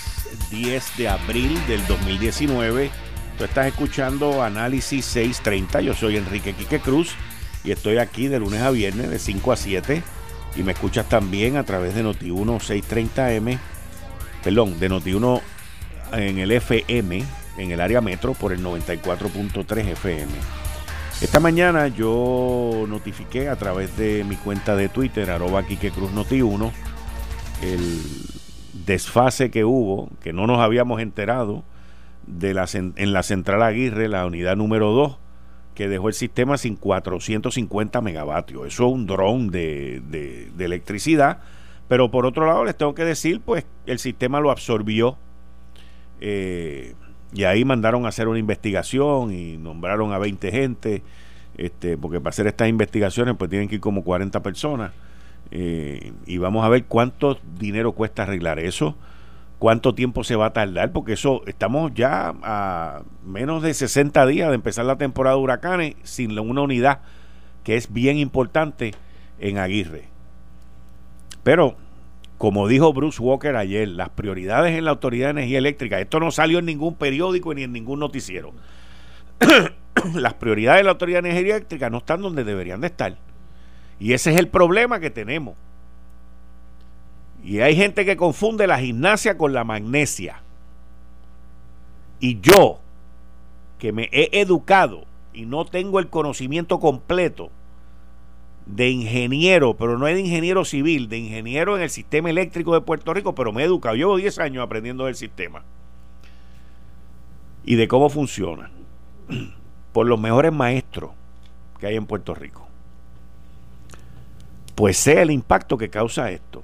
10 0.50 0.96
de 0.96 1.08
abril 1.08 1.58
del 1.66 1.86
2019. 1.86 2.90
Tú 3.38 3.44
estás 3.44 3.68
escuchando 3.68 4.42
Análisis 4.42 5.04
630. 5.04 5.80
Yo 5.82 5.94
soy 5.94 6.16
Enrique 6.16 6.54
Quique 6.54 6.80
Cruz 6.80 7.14
y 7.62 7.70
estoy 7.70 7.98
aquí 7.98 8.26
de 8.26 8.40
lunes 8.40 8.62
a 8.62 8.72
viernes 8.72 9.10
de 9.10 9.18
5 9.20 9.52
a 9.52 9.56
7. 9.56 10.02
Y 10.56 10.64
me 10.64 10.72
escuchas 10.72 11.08
también 11.08 11.56
a 11.56 11.62
través 11.62 11.94
de 11.94 12.02
Noti1 12.02 12.58
630M, 12.58 13.60
perdón, 14.42 14.80
de 14.80 14.90
Noti1 14.90 15.40
en 16.14 16.38
el 16.38 16.50
FM, 16.50 17.24
en 17.58 17.70
el 17.70 17.80
área 17.80 18.00
metro, 18.00 18.34
por 18.34 18.52
el 18.52 18.60
94.3 18.64 19.86
FM. 19.86 20.32
Esta 21.20 21.38
mañana 21.38 21.86
yo 21.86 22.86
notifiqué 22.88 23.48
a 23.48 23.54
través 23.54 23.96
de 23.96 24.24
mi 24.24 24.34
cuenta 24.34 24.74
de 24.74 24.88
Twitter, 24.88 25.30
arroba 25.30 25.64
Quique 25.64 25.92
Cruz 25.92 26.10
Noti1, 26.10 26.72
el 27.62 28.02
desfase 28.84 29.52
que 29.52 29.64
hubo, 29.64 30.10
que 30.20 30.32
no 30.32 30.48
nos 30.48 30.58
habíamos 30.58 31.00
enterado 31.00 31.62
de 32.28 32.54
la, 32.54 32.66
en 32.72 33.12
la 33.12 33.22
central 33.22 33.62
Aguirre, 33.62 34.08
la 34.08 34.26
unidad 34.26 34.56
número 34.56 34.92
2, 34.92 35.18
que 35.74 35.88
dejó 35.88 36.08
el 36.08 36.14
sistema 36.14 36.58
sin 36.58 36.76
450 36.76 38.00
megavatios. 38.00 38.66
Eso 38.66 38.86
es 38.86 38.92
un 38.92 39.06
dron 39.06 39.50
de, 39.50 40.02
de, 40.08 40.64
electricidad. 40.64 41.38
Pero 41.88 42.10
por 42.10 42.26
otro 42.26 42.46
lado, 42.46 42.64
les 42.64 42.76
tengo 42.76 42.94
que 42.94 43.04
decir, 43.04 43.40
pues 43.40 43.64
el 43.86 43.98
sistema 43.98 44.40
lo 44.40 44.50
absorbió. 44.50 45.16
Eh, 46.20 46.94
y 47.32 47.44
ahí 47.44 47.64
mandaron 47.64 48.04
a 48.04 48.08
hacer 48.08 48.28
una 48.28 48.38
investigación 48.38 49.32
y 49.32 49.56
nombraron 49.56 50.12
a 50.12 50.18
20 50.18 50.50
gente. 50.50 51.02
Este, 51.56 51.96
porque 51.96 52.20
para 52.20 52.30
hacer 52.30 52.46
estas 52.46 52.68
investigaciones, 52.68 53.36
pues 53.38 53.48
tienen 53.48 53.68
que 53.68 53.76
ir 53.76 53.80
como 53.80 54.04
40 54.04 54.42
personas. 54.42 54.92
Eh, 55.50 56.12
y 56.26 56.36
vamos 56.38 56.64
a 56.64 56.68
ver 56.68 56.84
cuánto 56.84 57.38
dinero 57.58 57.92
cuesta 57.92 58.24
arreglar 58.24 58.58
eso 58.58 58.96
cuánto 59.58 59.94
tiempo 59.94 60.24
se 60.24 60.36
va 60.36 60.46
a 60.46 60.52
tardar, 60.52 60.92
porque 60.92 61.14
eso 61.14 61.42
estamos 61.46 61.92
ya 61.94 62.34
a 62.42 63.02
menos 63.24 63.62
de 63.62 63.74
60 63.74 64.26
días 64.26 64.48
de 64.48 64.54
empezar 64.54 64.84
la 64.84 64.96
temporada 64.96 65.36
de 65.36 65.42
huracanes 65.42 65.96
sin 66.02 66.38
una 66.38 66.62
unidad 66.62 67.00
que 67.64 67.76
es 67.76 67.92
bien 67.92 68.18
importante 68.18 68.92
en 69.38 69.58
Aguirre. 69.58 70.04
Pero 71.42 71.76
como 72.38 72.68
dijo 72.68 72.92
Bruce 72.92 73.20
Walker 73.20 73.56
ayer, 73.56 73.88
las 73.88 74.10
prioridades 74.10 74.76
en 74.76 74.84
la 74.84 74.92
Autoridad 74.92 75.26
de 75.26 75.30
Energía 75.32 75.58
Eléctrica, 75.58 75.98
esto 75.98 76.20
no 76.20 76.30
salió 76.30 76.60
en 76.60 76.66
ningún 76.66 76.94
periódico 76.94 77.52
ni 77.52 77.64
en 77.64 77.72
ningún 77.72 77.98
noticiero. 77.98 78.52
las 80.14 80.34
prioridades 80.34 80.80
de 80.80 80.84
la 80.84 80.90
Autoridad 80.92 81.22
de 81.22 81.30
Energía 81.30 81.56
Eléctrica 81.56 81.90
no 81.90 81.98
están 81.98 82.22
donde 82.22 82.44
deberían 82.44 82.80
de 82.80 82.86
estar. 82.86 83.18
Y 83.98 84.12
ese 84.12 84.32
es 84.32 84.38
el 84.38 84.46
problema 84.46 85.00
que 85.00 85.10
tenemos. 85.10 85.56
Y 87.42 87.60
hay 87.60 87.76
gente 87.76 88.04
que 88.04 88.16
confunde 88.16 88.66
la 88.66 88.80
gimnasia 88.80 89.38
con 89.38 89.52
la 89.52 89.64
magnesia. 89.64 90.42
Y 92.20 92.40
yo, 92.40 92.80
que 93.78 93.92
me 93.92 94.08
he 94.12 94.40
educado 94.40 95.04
y 95.32 95.46
no 95.46 95.64
tengo 95.64 95.98
el 95.98 96.08
conocimiento 96.08 96.80
completo 96.80 97.50
de 98.66 98.90
ingeniero, 98.90 99.76
pero 99.76 99.98
no 99.98 100.06
es 100.08 100.14
de 100.14 100.20
ingeniero 100.20 100.64
civil, 100.64 101.08
de 101.08 101.18
ingeniero 101.18 101.76
en 101.76 101.82
el 101.82 101.90
sistema 101.90 102.28
eléctrico 102.28 102.74
de 102.74 102.82
Puerto 102.82 103.14
Rico, 103.14 103.34
pero 103.34 103.52
me 103.52 103.62
he 103.62 103.66
educado. 103.66 103.94
Llevo 103.94 104.16
10 104.16 104.38
años 104.40 104.64
aprendiendo 104.64 105.06
del 105.06 105.14
sistema 105.14 105.62
y 107.64 107.76
de 107.76 107.88
cómo 107.88 108.10
funciona 108.10 108.70
por 109.92 110.06
los 110.06 110.20
mejores 110.20 110.52
maestros 110.52 111.12
que 111.78 111.86
hay 111.86 111.96
en 111.96 112.06
Puerto 112.06 112.34
Rico. 112.34 112.66
Pues 114.74 114.96
sé 114.96 115.22
el 115.22 115.30
impacto 115.30 115.78
que 115.78 115.88
causa 115.88 116.30
esto. 116.30 116.62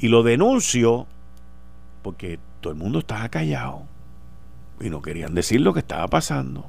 Y 0.00 0.08
lo 0.08 0.22
denuncio 0.22 1.06
porque 2.02 2.40
todo 2.62 2.72
el 2.72 2.78
mundo 2.78 3.00
estaba 3.00 3.28
callado 3.28 3.82
y 4.80 4.88
no 4.88 5.02
querían 5.02 5.34
decir 5.34 5.60
lo 5.60 5.74
que 5.74 5.80
estaba 5.80 6.08
pasando. 6.08 6.64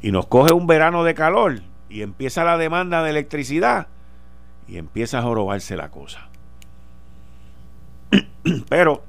Y 0.00 0.10
nos 0.10 0.26
coge 0.26 0.54
un 0.54 0.66
verano 0.66 1.04
de 1.04 1.14
calor 1.14 1.60
y 1.90 2.00
empieza 2.00 2.44
la 2.44 2.56
demanda 2.56 3.02
de 3.02 3.10
electricidad 3.10 3.88
y 4.66 4.78
empieza 4.78 5.18
a 5.18 5.22
jorobarse 5.22 5.76
la 5.76 5.90
cosa. 5.90 6.30
Pero, 8.70 9.02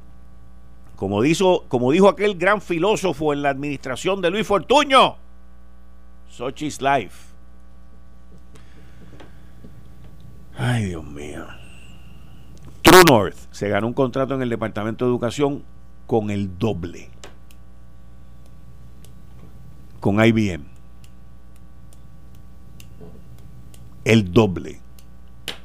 como 0.97 1.21
dijo, 1.21 1.63
como 1.69 1.93
dijo 1.93 2.09
aquel 2.09 2.37
gran 2.37 2.59
filósofo 2.61 3.31
en 3.31 3.43
la 3.43 3.49
administración 3.49 4.21
de 4.21 4.29
Luis 4.29 4.45
Fortuño, 4.45 5.15
Sochi's 6.29 6.81
life. 6.81 7.31
Ay, 10.57 10.87
Dios 10.87 11.03
mío. 11.05 11.60
True 13.01 13.15
North 13.15 13.37
se 13.51 13.67
ganó 13.67 13.87
un 13.87 13.93
contrato 13.93 14.35
en 14.35 14.41
el 14.41 14.49
Departamento 14.49 15.05
de 15.05 15.11
Educación 15.11 15.63
con 16.05 16.29
el 16.29 16.57
doble. 16.59 17.09
Con 19.99 20.23
IBM. 20.23 20.65
El 24.05 24.31
doble. 24.31 24.79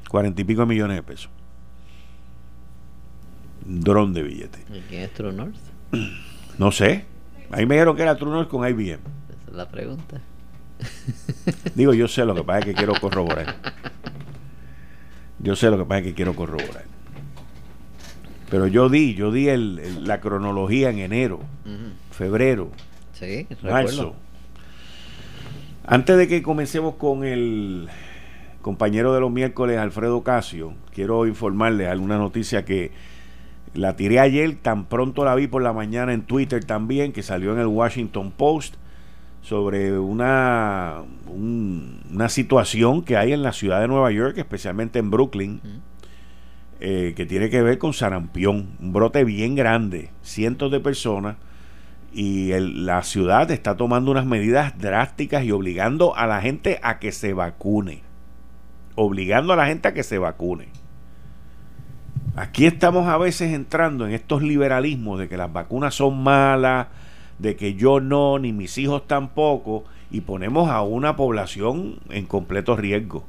Cuarenta 0.08 0.40
y 0.40 0.44
pico 0.44 0.64
millones 0.64 0.96
de 0.96 1.02
pesos. 1.02 1.30
Dron 3.64 4.14
de 4.14 4.22
billete. 4.22 4.64
¿Y 4.72 4.80
quién 4.82 5.02
es 5.02 5.12
True 5.12 5.32
North? 5.32 5.56
No 6.58 6.72
sé. 6.72 7.04
Ahí 7.50 7.66
me 7.66 7.74
dijeron 7.74 7.94
que 7.96 8.02
era 8.02 8.16
True 8.16 8.30
North 8.30 8.48
con 8.48 8.66
IBM. 8.66 8.94
Esa 8.94 9.50
es 9.50 9.52
la 9.52 9.68
pregunta. 9.68 10.22
Digo, 11.74 11.92
yo 11.92 12.08
sé 12.08 12.24
lo 12.24 12.34
que 12.34 12.44
pasa 12.44 12.60
es 12.60 12.64
que 12.64 12.74
quiero 12.74 12.94
corroborar. 12.98 13.56
Yo 15.38 15.54
sé 15.54 15.68
lo 15.68 15.76
que 15.76 15.84
pasa 15.84 15.98
es 15.98 16.04
que 16.06 16.14
quiero 16.14 16.34
corroborar. 16.34 16.95
Pero 18.50 18.66
yo 18.66 18.88
di, 18.88 19.14
yo 19.14 19.32
di 19.32 19.48
el, 19.48 20.06
la 20.06 20.20
cronología 20.20 20.90
en 20.90 20.98
enero, 21.00 21.40
febrero, 22.12 22.70
Sí, 23.12 23.46
marzo. 23.62 23.88
recuerdo. 23.88 24.14
Antes 25.86 26.16
de 26.16 26.28
que 26.28 26.42
comencemos 26.42 26.94
con 26.96 27.24
el 27.24 27.88
compañero 28.62 29.12
de 29.14 29.20
los 29.20 29.30
miércoles, 29.30 29.78
Alfredo 29.78 30.22
Casio, 30.22 30.74
quiero 30.92 31.26
informarles 31.26 31.88
alguna 31.88 32.18
noticia 32.18 32.64
que 32.64 32.90
la 33.74 33.94
tiré 33.94 34.18
ayer, 34.20 34.56
tan 34.62 34.86
pronto 34.86 35.24
la 35.24 35.34
vi 35.34 35.46
por 35.46 35.62
la 35.62 35.72
mañana 35.72 36.12
en 36.12 36.22
Twitter 36.22 36.64
también, 36.64 37.12
que 37.12 37.22
salió 37.22 37.52
en 37.52 37.58
el 37.60 37.66
Washington 37.66 38.32
Post, 38.32 38.74
sobre 39.42 39.96
una, 39.96 41.02
un- 41.28 42.00
una 42.12 42.28
situación 42.28 43.02
que 43.02 43.16
hay 43.16 43.32
en 43.32 43.42
la 43.42 43.52
ciudad 43.52 43.80
de 43.80 43.86
Nueva 43.86 44.10
York, 44.10 44.38
especialmente 44.38 44.98
en 44.98 45.10
Brooklyn, 45.10 45.60
eh, 46.80 47.14
que 47.16 47.26
tiene 47.26 47.50
que 47.50 47.62
ver 47.62 47.78
con 47.78 47.92
sarampión, 47.92 48.76
un 48.80 48.92
brote 48.92 49.24
bien 49.24 49.54
grande, 49.54 50.10
cientos 50.22 50.70
de 50.70 50.80
personas, 50.80 51.36
y 52.12 52.50
la 52.58 53.02
ciudad 53.02 53.50
está 53.50 53.76
tomando 53.76 54.10
unas 54.10 54.26
medidas 54.26 54.78
drásticas 54.78 55.44
y 55.44 55.52
obligando 55.52 56.16
a 56.16 56.26
la 56.26 56.40
gente 56.40 56.78
a 56.82 56.98
que 56.98 57.12
se 57.12 57.32
vacune, 57.34 58.02
obligando 58.94 59.52
a 59.52 59.56
la 59.56 59.66
gente 59.66 59.88
a 59.88 59.94
que 59.94 60.02
se 60.02 60.18
vacune. 60.18 60.68
Aquí 62.34 62.66
estamos 62.66 63.06
a 63.08 63.16
veces 63.16 63.52
entrando 63.52 64.06
en 64.06 64.12
estos 64.12 64.42
liberalismos 64.42 65.18
de 65.18 65.28
que 65.28 65.36
las 65.36 65.52
vacunas 65.52 65.94
son 65.94 66.22
malas, 66.22 66.88
de 67.38 67.56
que 67.56 67.74
yo 67.74 68.00
no, 68.00 68.38
ni 68.38 68.52
mis 68.52 68.76
hijos 68.78 69.06
tampoco, 69.06 69.84
y 70.10 70.20
ponemos 70.20 70.70
a 70.70 70.82
una 70.82 71.16
población 71.16 71.98
en 72.10 72.26
completo 72.26 72.76
riesgo. 72.76 73.24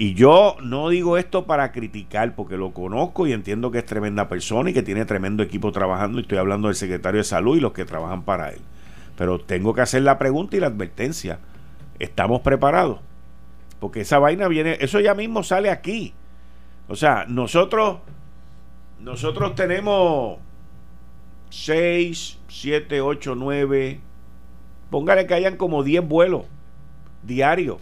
Y 0.00 0.14
yo 0.14 0.56
no 0.62 0.90
digo 0.90 1.18
esto 1.18 1.44
para 1.44 1.72
criticar, 1.72 2.36
porque 2.36 2.56
lo 2.56 2.72
conozco 2.72 3.26
y 3.26 3.32
entiendo 3.32 3.72
que 3.72 3.78
es 3.78 3.84
tremenda 3.84 4.28
persona 4.28 4.70
y 4.70 4.72
que 4.72 4.84
tiene 4.84 5.04
tremendo 5.06 5.42
equipo 5.42 5.72
trabajando, 5.72 6.18
y 6.18 6.22
estoy 6.22 6.38
hablando 6.38 6.68
del 6.68 6.76
secretario 6.76 7.18
de 7.18 7.24
salud 7.24 7.56
y 7.56 7.60
los 7.60 7.72
que 7.72 7.84
trabajan 7.84 8.22
para 8.22 8.50
él. 8.50 8.60
Pero 9.16 9.40
tengo 9.40 9.74
que 9.74 9.80
hacer 9.80 10.02
la 10.02 10.16
pregunta 10.16 10.56
y 10.56 10.60
la 10.60 10.68
advertencia. 10.68 11.40
¿Estamos 11.98 12.42
preparados? 12.42 13.00
Porque 13.80 14.02
esa 14.02 14.20
vaina 14.20 14.46
viene, 14.46 14.76
eso 14.78 15.00
ya 15.00 15.14
mismo 15.14 15.42
sale 15.42 15.68
aquí. 15.68 16.14
O 16.86 16.94
sea, 16.94 17.24
nosotros, 17.26 17.98
nosotros 19.00 19.56
tenemos 19.56 20.38
6, 21.50 22.38
7, 22.46 23.00
8, 23.00 23.34
9, 23.34 24.00
póngale 24.90 25.26
que 25.26 25.34
hayan 25.34 25.56
como 25.56 25.82
10 25.82 26.06
vuelos 26.06 26.44
diarios 27.24 27.78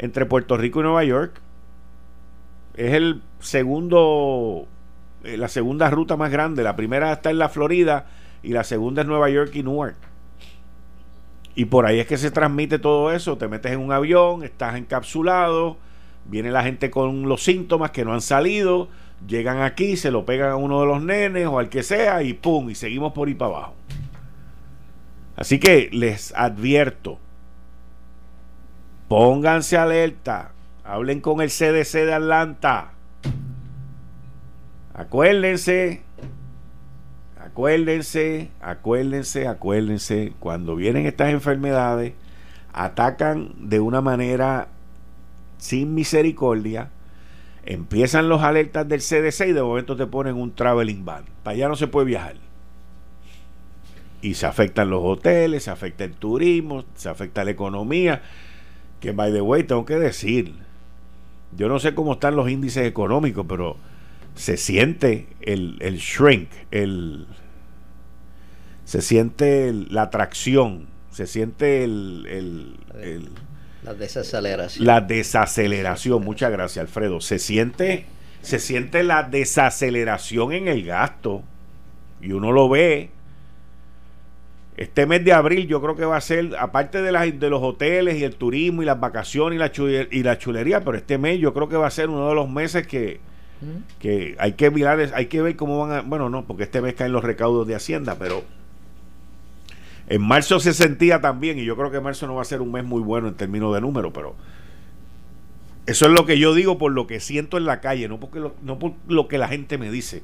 entre 0.00 0.24
Puerto 0.24 0.56
Rico 0.56 0.80
y 0.80 0.82
Nueva 0.84 1.04
York. 1.04 1.40
Es 2.74 2.94
el 2.94 3.22
segundo, 3.38 4.66
eh, 5.24 5.36
la 5.36 5.48
segunda 5.48 5.90
ruta 5.90 6.16
más 6.16 6.32
grande. 6.32 6.62
La 6.62 6.74
primera 6.74 7.12
está 7.12 7.30
en 7.30 7.38
la 7.38 7.50
Florida 7.50 8.06
y 8.42 8.52
la 8.52 8.64
segunda 8.64 9.02
es 9.02 9.08
Nueva 9.08 9.28
York 9.28 9.54
y 9.54 9.62
Newark. 9.62 9.96
Y 11.54 11.66
por 11.66 11.84
ahí 11.84 12.00
es 12.00 12.06
que 12.06 12.16
se 12.16 12.30
transmite 12.30 12.78
todo 12.78 13.12
eso. 13.12 13.36
Te 13.36 13.46
metes 13.46 13.72
en 13.72 13.80
un 13.80 13.92
avión, 13.92 14.42
estás 14.42 14.76
encapsulado, 14.76 15.76
viene 16.24 16.50
la 16.50 16.62
gente 16.62 16.90
con 16.90 17.28
los 17.28 17.42
síntomas 17.42 17.90
que 17.90 18.04
no 18.04 18.14
han 18.14 18.22
salido, 18.22 18.88
llegan 19.28 19.60
aquí, 19.60 19.98
se 19.98 20.10
lo 20.10 20.24
pegan 20.24 20.50
a 20.50 20.56
uno 20.56 20.80
de 20.80 20.86
los 20.86 21.02
nenes 21.02 21.46
o 21.46 21.58
al 21.58 21.68
que 21.68 21.82
sea 21.82 22.22
y 22.22 22.32
pum, 22.32 22.70
y 22.70 22.74
seguimos 22.74 23.12
por 23.12 23.28
ahí 23.28 23.34
para 23.34 23.54
abajo. 23.54 23.74
Así 25.36 25.58
que 25.60 25.90
les 25.92 26.32
advierto, 26.34 27.18
pónganse 29.10 29.76
alerta, 29.76 30.52
hablen 30.84 31.20
con 31.20 31.40
el 31.40 31.48
CDC 31.48 31.94
de 32.06 32.14
Atlanta. 32.14 32.92
Acuérdense, 34.94 36.02
acuérdense, 37.36 38.50
acuérdense, 38.60 39.48
acuérdense, 39.48 40.32
cuando 40.38 40.76
vienen 40.76 41.06
estas 41.06 41.30
enfermedades, 41.30 42.12
atacan 42.72 43.52
de 43.68 43.80
una 43.80 44.00
manera 44.00 44.68
sin 45.58 45.92
misericordia, 45.92 46.90
empiezan 47.66 48.28
los 48.28 48.42
alertas 48.42 48.86
del 48.86 49.00
CDC 49.00 49.48
y 49.48 49.52
de 49.52 49.62
momento 49.62 49.96
te 49.96 50.06
ponen 50.06 50.36
un 50.36 50.54
traveling 50.54 51.04
ban. 51.04 51.24
Para 51.42 51.56
allá 51.56 51.66
no 51.66 51.74
se 51.74 51.88
puede 51.88 52.06
viajar. 52.06 52.36
Y 54.22 54.34
se 54.34 54.46
afectan 54.46 54.88
los 54.88 55.02
hoteles, 55.02 55.64
se 55.64 55.72
afecta 55.72 56.04
el 56.04 56.12
turismo, 56.12 56.84
se 56.94 57.08
afecta 57.08 57.42
la 57.42 57.50
economía. 57.50 58.22
Que, 59.00 59.12
by 59.12 59.32
the 59.32 59.40
way, 59.40 59.62
tengo 59.64 59.84
que 59.84 59.96
decir, 59.98 60.54
yo 61.56 61.68
no 61.68 61.78
sé 61.78 61.94
cómo 61.94 62.12
están 62.14 62.36
los 62.36 62.50
índices 62.50 62.86
económicos, 62.86 63.46
pero 63.48 63.76
se 64.34 64.56
siente 64.56 65.26
el, 65.40 65.76
el 65.80 65.96
shrink, 65.98 66.48
el, 66.70 67.26
se 68.84 69.00
siente 69.02 69.68
el- 69.68 69.88
la 69.90 70.02
atracción, 70.02 70.86
se 71.10 71.26
siente 71.26 71.84
el, 71.84 72.26
el- 72.28 72.76
el- 73.02 73.28
La 73.84 73.94
desaceleración. 73.94 74.86
la 74.86 75.00
desaceleración. 75.00 76.22
Muchas 76.24 76.50
gracias, 76.52 76.82
Alfredo. 76.82 77.20
Se 77.20 77.38
siente, 77.38 78.06
se 78.42 78.58
siente 78.58 79.02
la 79.02 79.22
desaceleración 79.22 80.52
en 80.52 80.68
el 80.68 80.84
gasto. 80.84 81.42
Y 82.20 82.32
uno 82.32 82.52
lo 82.52 82.68
ve. 82.68 83.10
Este 84.80 85.06
mes 85.06 85.24
de 85.24 85.32
abril 85.34 85.68
yo 85.68 85.80
creo 85.82 85.94
que 85.96 86.06
va 86.06 86.16
a 86.16 86.22
ser, 86.22 86.56
aparte 86.58 87.02
de, 87.02 87.12
las, 87.12 87.38
de 87.38 87.50
los 87.50 87.62
hoteles 87.62 88.18
y 88.18 88.24
el 88.24 88.36
turismo 88.36 88.82
y 88.82 88.86
las 88.86 88.98
vacaciones 88.98 89.56
y 89.56 89.60
la, 89.60 89.72
chule- 89.72 90.08
y 90.10 90.24
la 90.24 90.38
chulería, 90.38 90.80
pero 90.84 90.96
este 90.98 91.18
mes 91.18 91.38
yo 91.38 91.54
creo 91.54 91.68
que 91.68 91.76
va 91.76 91.86
a 91.86 91.92
ser 91.92 92.10
uno 92.10 92.28
de 92.30 92.34
los 92.34 92.50
meses 92.50 92.86
que, 92.86 93.20
que 93.98 94.36
hay 94.38 94.54
que 94.54 94.70
mirar, 94.70 94.98
hay 95.14 95.26
que 95.26 95.42
ver 95.42 95.56
cómo 95.56 95.78
van 95.86 95.92
a, 95.98 96.02
bueno, 96.02 96.30
no, 96.30 96.46
porque 96.46 96.64
este 96.64 96.82
mes 96.82 96.94
caen 96.94 97.12
los 97.12 97.24
recaudos 97.24 97.66
de 97.68 97.76
Hacienda, 97.76 98.16
pero 98.18 98.48
en 100.08 100.22
marzo 100.22 100.58
se 100.60 100.74
sentía 100.74 101.20
también, 101.20 101.58
y 101.58 101.64
yo 101.64 101.76
creo 101.76 101.90
que 101.90 102.00
marzo 102.00 102.26
no 102.26 102.34
va 102.34 102.42
a 102.42 102.44
ser 102.44 102.60
un 102.60 102.72
mes 102.72 102.84
muy 102.84 103.00
bueno 103.02 103.28
en 103.28 103.34
términos 103.34 103.74
de 103.74 103.80
número, 103.80 104.12
pero 104.12 104.36
Eso 105.86 106.06
es 106.06 106.12
lo 106.12 106.26
que 106.26 106.38
yo 106.38 106.54
digo 106.54 106.78
por 106.78 106.92
lo 106.92 107.06
que 107.06 107.20
siento 107.20 107.56
en 107.56 107.64
la 107.64 107.80
calle, 107.80 108.08
no, 108.08 108.20
porque 108.20 108.38
lo, 108.40 108.54
no 108.62 108.78
por 108.78 108.92
lo 109.08 109.28
que 109.28 109.38
la 109.38 109.48
gente 109.48 109.78
me 109.78 109.90
dice. 109.90 110.22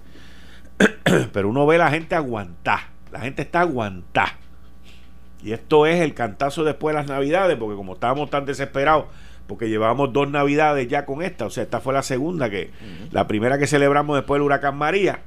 Pero 1.33 1.49
uno 1.49 1.67
ve 1.67 1.77
a 1.77 1.79
la 1.81 1.91
gente 1.91 2.15
aguantar. 2.15 2.81
La 3.11 3.21
gente 3.21 3.43
está 3.43 3.61
aguantada. 3.63 4.39
Y 5.43 5.53
esto 5.53 5.87
es 5.87 6.01
el 6.01 6.15
cantazo 6.15 6.65
después 6.65 6.95
de 6.95 7.01
las 7.01 7.09
navidades, 7.09 7.57
porque 7.57 7.77
como 7.77 7.95
estábamos 7.95 8.31
tan 8.31 8.47
desesperados, 8.47 9.07
porque 9.47 9.69
llevábamos 9.69 10.13
dos 10.13 10.29
navidades 10.29 10.89
ya 10.89 11.07
con 11.07 11.23
esta, 11.23 11.47
o 11.47 11.51
sea, 11.51 11.63
esta 11.63 11.81
fue 11.81 11.95
la 11.95 12.03
segunda, 12.03 12.51
que 12.51 12.71
la 13.13 13.27
primera 13.27 13.59
que 13.59 13.67
celebramos 13.67 14.17
después 14.17 14.39
del 14.39 14.47
huracán 14.47 14.77
María. 14.77 15.21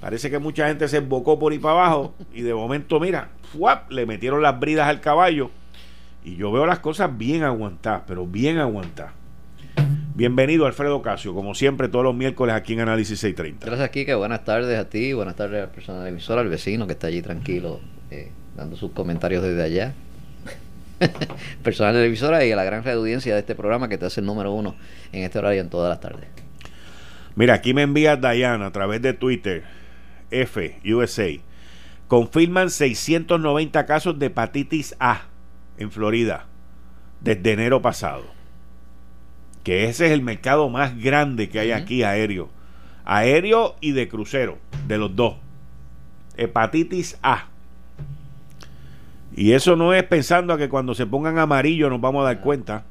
Parece 0.00 0.30
que 0.30 0.38
mucha 0.38 0.68
gente 0.68 0.86
se 0.88 0.98
embocó 0.98 1.38
por 1.38 1.52
ahí 1.52 1.58
para 1.58 1.74
abajo 1.74 2.14
y 2.32 2.42
de 2.42 2.54
momento, 2.54 3.00
mira, 3.00 3.30
¡fuap! 3.52 3.90
le 3.90 4.06
metieron 4.06 4.42
las 4.42 4.58
bridas 4.60 4.88
al 4.88 5.00
caballo 5.00 5.50
y 6.24 6.36
yo 6.36 6.52
veo 6.52 6.66
las 6.66 6.78
cosas 6.78 7.16
bien 7.16 7.42
aguantadas, 7.42 8.02
pero 8.06 8.26
bien 8.26 8.58
aguantadas. 8.58 9.12
Bienvenido 10.14 10.66
Alfredo 10.66 11.02
Casio, 11.02 11.34
como 11.34 11.54
siempre 11.54 11.88
todos 11.88 12.04
los 12.04 12.14
miércoles 12.14 12.54
aquí 12.54 12.74
en 12.74 12.80
Análisis 12.80 13.18
630. 13.18 13.66
Gracias, 13.66 13.90
Kike. 13.90 14.14
Buenas 14.14 14.44
tardes 14.44 14.78
a 14.78 14.88
ti, 14.88 15.12
buenas 15.12 15.34
tardes 15.34 15.62
a 15.62 15.66
la 15.66 15.72
persona 15.72 15.98
de 15.98 16.04
la 16.04 16.10
emisora, 16.10 16.40
al 16.40 16.48
vecino 16.48 16.86
que 16.86 16.92
está 16.92 17.08
allí 17.08 17.20
tranquilo, 17.20 17.80
eh, 18.10 18.30
dando 18.56 18.76
sus 18.76 18.92
comentarios 18.92 19.42
desde 19.42 19.62
allá. 19.62 19.94
Personal 21.62 21.94
de 21.94 22.00
la 22.00 22.06
emisora 22.06 22.44
y 22.44 22.52
a 22.52 22.56
la 22.56 22.64
gran 22.64 22.86
audiencia 22.86 23.34
de 23.34 23.40
este 23.40 23.54
programa 23.54 23.88
que 23.88 23.98
te 23.98 24.06
hace 24.06 24.20
el 24.20 24.26
número 24.26 24.52
uno 24.52 24.76
en 25.12 25.22
este 25.22 25.38
horario 25.38 25.60
en 25.60 25.70
todas 25.70 25.90
las 25.90 26.00
tardes. 26.00 26.26
Mira, 27.36 27.54
aquí 27.54 27.74
me 27.74 27.82
envía 27.82 28.16
Diana 28.16 28.66
a 28.66 28.72
través 28.72 29.02
de 29.02 29.12
Twitter, 29.12 29.64
F, 30.30 30.80
USA. 30.84 31.30
Confirman 32.06 32.70
690 32.70 33.86
casos 33.86 34.18
de 34.18 34.26
hepatitis 34.26 34.94
A 35.00 35.22
en 35.78 35.90
Florida 35.90 36.46
desde 37.20 37.52
enero 37.52 37.82
pasado. 37.82 38.24
Que 39.64 39.86
ese 39.86 40.06
es 40.06 40.12
el 40.12 40.22
mercado 40.22 40.68
más 40.68 41.00
grande 41.00 41.48
que 41.48 41.58
hay 41.58 41.72
aquí 41.72 42.02
aéreo. 42.02 42.50
Aéreo 43.04 43.76
y 43.80 43.92
de 43.92 44.08
crucero, 44.08 44.58
de 44.86 44.98
los 44.98 45.16
dos. 45.16 45.36
Hepatitis 46.36 47.18
A. 47.22 47.48
Y 49.36 49.52
eso 49.52 49.76
no 49.76 49.92
es 49.92 50.04
pensando 50.04 50.52
a 50.52 50.58
que 50.58 50.68
cuando 50.68 50.94
se 50.94 51.06
pongan 51.06 51.38
amarillo 51.38 51.90
nos 51.90 52.00
vamos 52.00 52.22
a 52.22 52.26
dar 52.26 52.40
cuenta. 52.40 52.84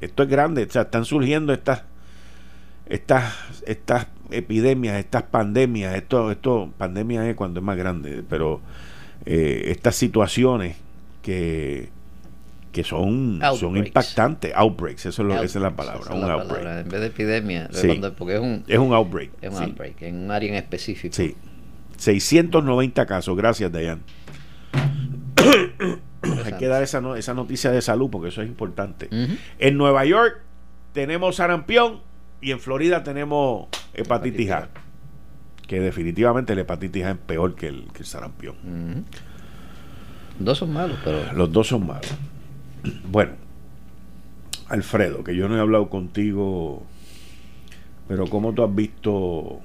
Esto 0.00 0.22
es 0.22 0.28
grande, 0.28 0.64
o 0.64 0.70
sea, 0.70 0.82
están 0.82 1.04
surgiendo 1.04 1.52
estas 1.52 1.84
estas 2.86 3.34
estas 3.66 4.06
epidemias, 4.30 4.96
estas 4.96 5.24
pandemias, 5.24 5.94
esto 5.94 6.30
esto 6.30 6.72
pandemia 6.78 7.28
es 7.28 7.36
cuando 7.36 7.60
es 7.60 7.64
más 7.64 7.76
grande, 7.76 8.24
pero 8.28 8.60
eh, 9.26 9.64
estas 9.66 9.96
situaciones 9.96 10.76
que 11.22 11.90
que 12.72 12.84
son, 12.84 13.40
son 13.58 13.76
impactantes. 13.76 14.52
Outbreaks, 14.54 15.06
eso 15.06 15.22
es 15.22 15.28
lo, 15.28 15.34
esa 15.34 15.58
es 15.58 15.62
la 15.62 15.74
palabra. 15.74 16.14
un 16.14 16.30
outbreak. 16.30 16.84
En 16.84 16.88
vez 16.88 17.00
de 17.00 17.06
epidemia, 17.06 17.68
porque 18.16 18.34
es 18.34 18.40
un, 18.40 18.64
es 18.66 18.78
un 18.78 18.94
outbreak. 18.94 19.30
Es 19.42 19.52
un 19.52 19.62
outbreak, 19.62 20.02
en 20.02 20.24
un 20.24 20.30
área 20.30 20.48
en 20.50 20.54
específico. 20.54 21.14
Sí. 21.14 21.34
690 21.96 23.06
casos. 23.06 23.36
Gracias, 23.36 23.70
Dayan. 23.70 24.00
Hay 26.44 26.52
que 26.58 26.66
dar 26.66 26.82
esa, 26.82 27.02
esa 27.16 27.34
noticia 27.34 27.70
de 27.70 27.80
salud 27.82 28.10
porque 28.10 28.28
eso 28.28 28.42
es 28.42 28.48
importante. 28.48 29.08
En 29.58 29.76
Nueva 29.76 30.04
York 30.04 30.40
tenemos 30.92 31.36
sarampión 31.36 32.00
y 32.40 32.52
en 32.52 32.60
Florida 32.60 33.02
tenemos 33.02 33.68
hepatitis 33.94 34.50
A. 34.50 34.68
Que 35.66 35.80
definitivamente 35.80 36.54
la 36.54 36.62
hepatitis 36.62 37.04
A 37.04 37.10
es 37.12 37.18
peor 37.18 37.54
que 37.54 37.68
el, 37.68 37.88
que 37.92 38.00
el 38.00 38.06
sarampión. 38.06 39.04
Dos 40.38 40.58
son 40.58 40.72
malos, 40.72 40.98
pero. 41.04 41.32
Los 41.32 41.52
dos 41.52 41.68
son 41.68 41.86
malos. 41.86 42.10
Bueno, 43.04 43.32
Alfredo, 44.68 45.22
que 45.22 45.36
yo 45.36 45.48
no 45.48 45.56
he 45.56 45.60
hablado 45.60 45.90
contigo, 45.90 46.82
pero 48.08 48.26
¿cómo 48.26 48.54
tú 48.54 48.64
has 48.64 48.74
visto 48.74 49.60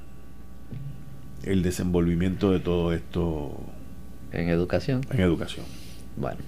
el 1.44 1.64
desenvolvimiento 1.64 2.52
de 2.52 2.60
todo 2.60 2.92
esto? 2.92 3.58
En 4.36 4.50
educación. 4.50 5.02
En 5.12 5.22
educación. 5.22 5.66
Bueno. 6.16 6.40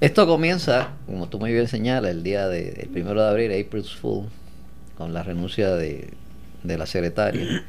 Esto 0.00 0.26
comienza, 0.26 0.92
como 1.06 1.28
tú 1.28 1.38
muy 1.38 1.52
bien 1.52 1.68
señalas, 1.68 2.10
el 2.10 2.22
día 2.22 2.48
del 2.48 2.74
de, 2.74 2.88
primero 2.90 3.22
de 3.22 3.28
abril, 3.28 3.52
April's 3.52 3.94
Fool, 3.94 4.28
con 4.96 5.12
la 5.12 5.22
renuncia 5.22 5.74
de, 5.74 6.10
de 6.62 6.78
la 6.78 6.86
secretaria. 6.86 7.64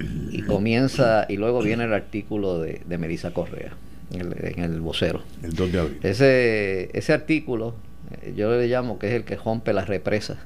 y 0.00 0.42
comienza, 0.42 1.26
y 1.28 1.36
luego 1.36 1.60
viene 1.62 1.84
el 1.84 1.92
artículo 1.92 2.60
de, 2.60 2.80
de 2.86 2.98
Melissa 2.98 3.32
Correa 3.32 3.72
en 4.12 4.62
el, 4.62 4.80
vocero. 4.80 5.22
El 5.42 5.52
2 5.52 5.72
de 5.72 5.80
abril. 5.80 5.98
Ese, 6.02 6.90
ese 6.96 7.12
artículo, 7.12 7.74
eh, 8.22 8.34
yo 8.36 8.50
le 8.50 8.66
llamo 8.66 8.98
que 8.98 9.08
es 9.08 9.12
el 9.14 9.24
que 9.24 9.36
rompe 9.36 9.72
las 9.72 9.88
represas. 9.88 10.38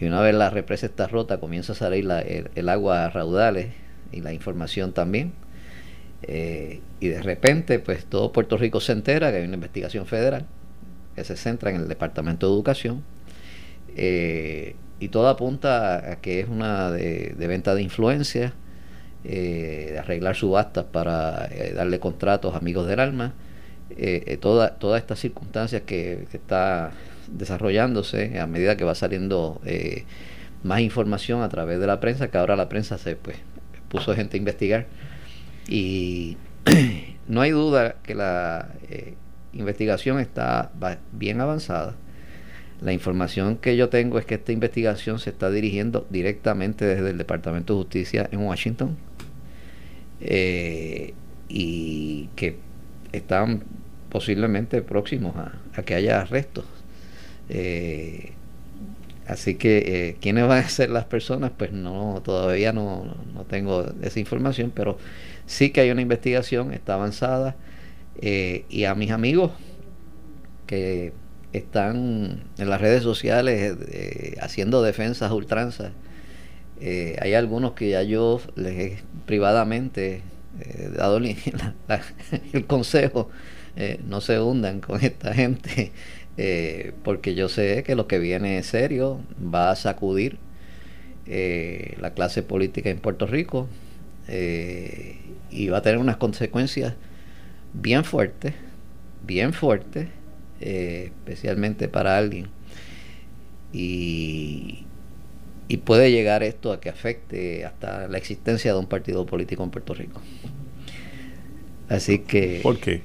Y 0.00 0.06
una 0.06 0.20
vez 0.20 0.34
la 0.34 0.50
represa 0.50 0.86
está 0.86 1.08
rota, 1.08 1.38
comienza 1.38 1.72
a 1.72 1.76
salir 1.76 2.04
la, 2.04 2.20
el, 2.20 2.68
agua 2.68 3.06
a 3.06 3.10
raudales 3.10 3.68
y 4.12 4.20
la 4.20 4.32
información 4.32 4.92
también. 4.92 5.32
Eh, 6.22 6.80
y 7.00 7.08
de 7.08 7.22
repente, 7.22 7.78
pues 7.78 8.04
todo 8.04 8.32
Puerto 8.32 8.56
Rico 8.56 8.80
se 8.80 8.92
entera 8.92 9.30
que 9.30 9.38
hay 9.38 9.44
una 9.44 9.54
investigación 9.54 10.06
federal 10.06 10.46
que 11.18 11.24
se 11.24 11.36
centra 11.36 11.70
en 11.70 11.76
el 11.76 11.88
Departamento 11.88 12.46
de 12.46 12.54
Educación. 12.54 13.02
Eh, 13.96 14.76
y 15.00 15.08
todo 15.08 15.28
apunta 15.28 16.12
a 16.12 16.16
que 16.20 16.40
es 16.40 16.48
una 16.48 16.90
de, 16.90 17.34
venta 17.36 17.74
de 17.74 17.82
influencia 17.82 18.52
eh, 19.24 19.90
de 19.92 19.98
arreglar 19.98 20.36
subastas 20.36 20.84
para 20.84 21.48
darle 21.74 21.98
contratos 21.98 22.54
a 22.54 22.58
amigos 22.58 22.86
del 22.86 23.00
alma, 23.00 23.34
eh, 23.90 24.38
toda, 24.40 24.74
todas 24.74 25.00
estas 25.00 25.18
circunstancias 25.18 25.82
que, 25.82 26.26
está 26.32 26.92
desarrollándose 27.28 28.38
a 28.38 28.46
medida 28.46 28.76
que 28.76 28.84
va 28.84 28.94
saliendo 28.94 29.60
más 30.62 30.80
información 30.80 31.42
a 31.42 31.48
través 31.48 31.80
de 31.80 31.86
la 31.86 32.00
prensa, 32.00 32.28
que 32.28 32.38
ahora 32.38 32.56
la 32.56 32.68
prensa 32.68 32.98
se 32.98 33.16
pues, 33.16 33.36
puso 33.88 34.14
gente 34.14 34.36
a 34.36 34.38
investigar. 34.38 34.86
Y 35.68 36.36
no 37.28 37.40
hay 37.40 37.50
duda 37.50 37.96
que 38.02 38.14
la 38.14 38.70
investigación 39.52 40.20
está 40.20 40.70
bien 41.12 41.40
avanzada. 41.40 41.96
La 42.80 42.92
información 42.92 43.56
que 43.56 43.76
yo 43.76 43.88
tengo 43.88 44.18
es 44.18 44.24
que 44.24 44.36
esta 44.36 44.52
investigación 44.52 45.18
se 45.18 45.30
está 45.30 45.50
dirigiendo 45.50 46.06
directamente 46.10 46.84
desde 46.84 47.10
el 47.10 47.18
Departamento 47.18 47.74
de 47.74 47.80
Justicia 47.80 48.28
en 48.30 48.40
Washington 48.40 48.96
eh, 50.20 51.12
y 51.48 52.28
que 52.36 52.58
están 53.10 53.64
posiblemente 54.10 54.80
próximos 54.82 55.34
a, 55.36 55.82
que 55.82 55.94
haya 55.94 56.20
arrestos. 56.20 56.64
Eh, 57.48 58.32
así 59.28 59.54
que 59.54 59.78
eh, 59.78 60.16
quiénes 60.20 60.46
van 60.48 60.64
a 60.64 60.68
ser 60.68 60.90
las 60.90 61.04
personas, 61.04 61.52
pues 61.56 61.72
no, 61.72 62.22
todavía 62.24 62.72
no, 62.72 63.16
no, 63.34 63.44
tengo 63.44 63.86
esa 64.02 64.20
información, 64.20 64.72
pero 64.74 64.98
sí 65.46 65.70
que 65.70 65.82
hay 65.82 65.90
una 65.90 66.02
investigación, 66.02 66.72
está 66.72 66.94
avanzada, 66.94 67.56
y 68.20 68.84
a 68.84 68.96
mis 68.96 69.12
amigos 69.12 69.52
que 70.66 71.12
están 71.52 72.42
en 72.58 72.70
las 72.70 72.80
redes 72.80 73.04
sociales 73.04 73.76
haciendo 74.40 74.82
defensas 74.82 75.30
ultranzas 75.30 75.92
eh, 76.80 77.16
hay 77.20 77.34
algunos 77.34 77.72
que 77.72 77.90
ya 77.90 78.02
yo 78.02 78.40
les 78.54 78.78
he 78.78 78.98
privadamente 79.26 80.22
eh, 80.60 80.90
dado 80.96 81.18
el 81.18 82.66
consejo, 82.66 83.30
eh, 83.76 84.00
no 84.06 84.20
se 84.20 84.40
hundan 84.40 84.80
con 84.80 85.02
esta 85.02 85.34
gente, 85.34 85.92
porque 87.02 87.34
yo 87.34 87.48
sé 87.48 87.82
que 87.82 87.94
lo 87.94 88.06
que 88.06 88.18
viene 88.18 88.58
es 88.58 88.66
serio, 88.66 89.20
va 89.42 89.70
a 89.70 89.76
sacudir 89.76 90.38
la 91.26 92.14
clase 92.14 92.42
política 92.42 92.90
en 92.90 92.98
Puerto 92.98 93.26
Rico 93.26 93.68
y 95.50 95.68
va 95.68 95.78
a 95.78 95.82
tener 95.82 95.98
unas 95.98 96.16
consecuencias 96.16 96.94
bien 97.72 98.04
fuertes, 98.04 98.54
bien 99.26 99.52
fuertes, 99.52 100.08
especialmente 100.60 101.88
para 101.88 102.16
alguien. 102.18 102.48
Y, 103.72 104.84
y 105.68 105.76
puede 105.78 106.10
llegar 106.10 106.42
esto 106.42 106.72
a 106.72 106.80
que 106.80 106.88
afecte 106.88 107.64
hasta 107.66 108.08
la 108.08 108.16
existencia 108.16 108.72
de 108.72 108.78
un 108.78 108.86
partido 108.86 109.26
político 109.26 109.62
en 109.62 109.70
Puerto 109.70 109.92
Rico. 109.92 110.22
Así 111.88 112.20
que... 112.20 112.60
¿Por 112.62 112.78
qué? 112.78 113.02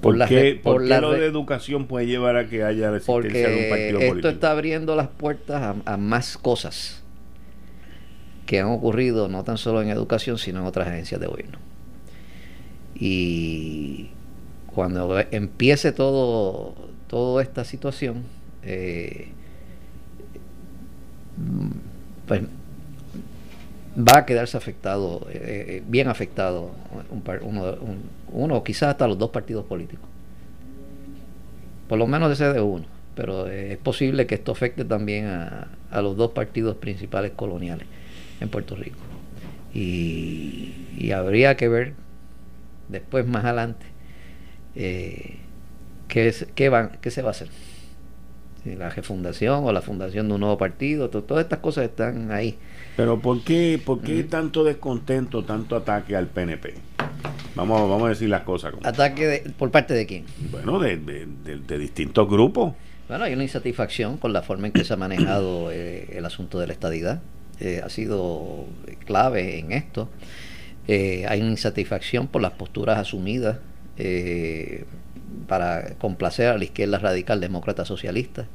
¿Por, 0.00 0.26
qué, 0.26 0.60
por, 0.62 0.86
lo 0.86 1.12
de 1.12 1.26
educación 1.26 1.86
puede 1.86 2.06
llevar 2.06 2.36
a 2.36 2.48
que 2.48 2.62
haya 2.62 2.90
la 2.90 2.98
existencia 2.98 3.48
de 3.48 3.64
un 3.64 3.68
partido 3.68 3.98
político? 3.98 4.16
Esto 4.16 4.28
está 4.28 4.50
abriendo 4.52 4.94
las 4.94 5.08
puertas 5.08 5.76
a, 5.84 5.96
más 5.96 6.38
cosas 6.38 7.02
que 8.46 8.60
han 8.60 8.68
ocurrido 8.68 9.28
no 9.28 9.42
tan 9.44 9.58
solo 9.58 9.82
en 9.82 9.88
educación, 9.88 10.38
sino 10.38 10.60
en 10.60 10.66
otras 10.66 10.88
agencias 10.88 11.20
de 11.20 11.26
gobierno. 11.26 11.58
Y 12.94 14.10
cuando 14.66 15.18
empiece 15.30 15.92
todo 15.92 16.74
toda 17.08 17.42
esta 17.42 17.64
situación, 17.64 18.22
eh, 18.62 19.28
pues 22.26 22.42
va 23.96 24.18
a 24.18 24.26
quedarse 24.26 24.56
afectado, 24.56 25.26
eh, 25.30 25.64
eh, 25.68 25.82
bien 25.86 26.08
afectado, 26.08 26.70
uno, 27.42 27.76
uno, 28.32 28.64
quizás 28.64 28.90
hasta 28.90 29.08
los 29.08 29.18
dos 29.18 29.30
partidos 29.30 29.64
políticos. 29.66 30.08
por 31.88 31.98
lo 31.98 32.06
menos 32.06 32.32
ese 32.32 32.52
de 32.52 32.60
uno, 32.60 32.84
pero 33.14 33.46
es 33.48 33.78
posible 33.78 34.26
que 34.26 34.34
esto 34.34 34.52
afecte 34.52 34.84
también 34.84 35.26
a, 35.26 35.68
a 35.90 36.02
los 36.02 36.16
dos 36.16 36.32
partidos 36.32 36.76
principales 36.76 37.32
coloniales 37.32 37.86
en 38.40 38.48
Puerto 38.48 38.76
Rico. 38.76 38.98
Y, 39.74 41.10
habría 41.12 41.56
que 41.56 41.68
ver 41.68 41.94
después, 42.88 43.26
más 43.26 43.44
adelante, 43.44 43.86
eh, 44.74 45.36
qué, 46.08 46.34
qué, 46.54 46.68
van, 46.68 46.98
qué 47.00 47.10
se 47.10 47.22
va 47.22 47.28
a 47.28 47.30
hacer. 47.32 47.48
La 48.64 48.90
refundación 48.90 49.64
o 49.64 49.72
la 49.72 49.80
fundación 49.80 50.28
de 50.28 50.34
un 50.34 50.40
nuevo 50.40 50.58
partido, 50.58 51.08
todas 51.08 51.44
estas 51.44 51.60
cosas 51.60 51.84
están 51.84 52.32
ahí. 52.32 52.58
Pero 52.98 53.20
¿por 53.20 53.44
qué, 53.44 53.80
por 53.82 54.00
qué 54.00 54.24
tanto 54.24 54.64
descontento, 54.64 55.44
tanto 55.44 55.76
ataque 55.76 56.16
al 56.16 56.26
PNP? 56.26 56.74
Vamos, 57.54 57.88
vamos 57.88 58.06
a 58.06 58.08
decir 58.08 58.28
las 58.28 58.42
cosas. 58.42 58.72
Como. 58.72 58.84
¿Ataque 58.84 59.44
por 59.56 59.70
parte 59.70 59.94
de 59.94 60.04
quién? 60.04 60.24
Bueno, 60.50 60.80
de, 60.80 60.96
de, 60.96 61.78
distintos 61.78 62.28
grupos. 62.28 62.74
Bueno, 63.06 63.22
hay 63.22 63.34
una 63.34 63.44
insatisfacción 63.44 64.16
con 64.16 64.32
la 64.32 64.42
forma 64.42 64.66
en 64.66 64.72
que 64.72 64.82
se 64.82 64.94
ha 64.94 64.96
manejado 64.96 65.70
eh, 65.72 66.08
el 66.10 66.26
asunto 66.26 66.58
de 66.58 66.66
la 66.66 66.72
estadidad. 66.72 67.22
Eh, 67.60 67.80
ha 67.84 67.88
sido 67.88 68.66
clave 69.06 69.60
en 69.60 69.70
esto. 69.70 70.08
Eh, 70.88 71.24
hay 71.28 71.40
una 71.40 71.52
insatisfacción 71.52 72.26
por 72.26 72.42
las 72.42 72.54
posturas 72.54 72.98
asumidas 72.98 73.58
eh, 73.96 74.86
para 75.46 75.94
complacer 75.98 76.48
a 76.48 76.58
la 76.58 76.64
izquierda 76.64 76.98
radical 76.98 77.40
demócrata 77.40 77.84
socialista, 77.84 78.48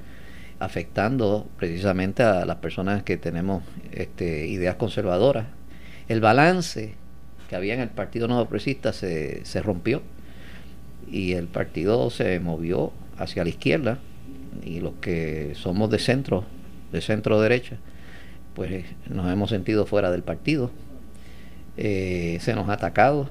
afectando 0.64 1.46
precisamente 1.58 2.24
a 2.24 2.46
las 2.46 2.58
personas 2.58 3.04
que 3.04 3.18
tenemos 3.18 3.64
este, 3.92 4.48
ideas 4.48 4.76
conservadoras. 4.76 5.46
El 6.08 6.22
balance 6.22 6.94
que 7.50 7.56
había 7.56 7.74
en 7.74 7.82
el 7.82 7.90
Partido 7.90 8.28
Nuevo 8.28 8.46
Progresista 8.46 8.94
se, 8.94 9.44
se 9.44 9.62
rompió 9.62 10.02
y 11.12 11.34
el 11.34 11.48
partido 11.48 12.10
se 12.10 12.40
movió 12.40 12.94
hacia 13.18 13.44
la 13.44 13.50
izquierda 13.50 14.00
y 14.64 14.80
los 14.80 14.94
que 15.02 15.52
somos 15.56 15.90
de 15.90 16.00
centro, 16.00 16.46
de 16.94 17.02
centro 17.02 17.42
derecha, 17.42 17.78
pues 18.56 18.86
nos 19.10 19.32
hemos 19.32 19.50
sentido 19.50 19.86
fuera 19.86 20.12
del 20.12 20.24
partido, 20.24 20.72
eh, 21.76 22.38
se 22.40 22.54
nos 22.56 22.70
ha 22.70 22.74
atacado. 22.74 23.30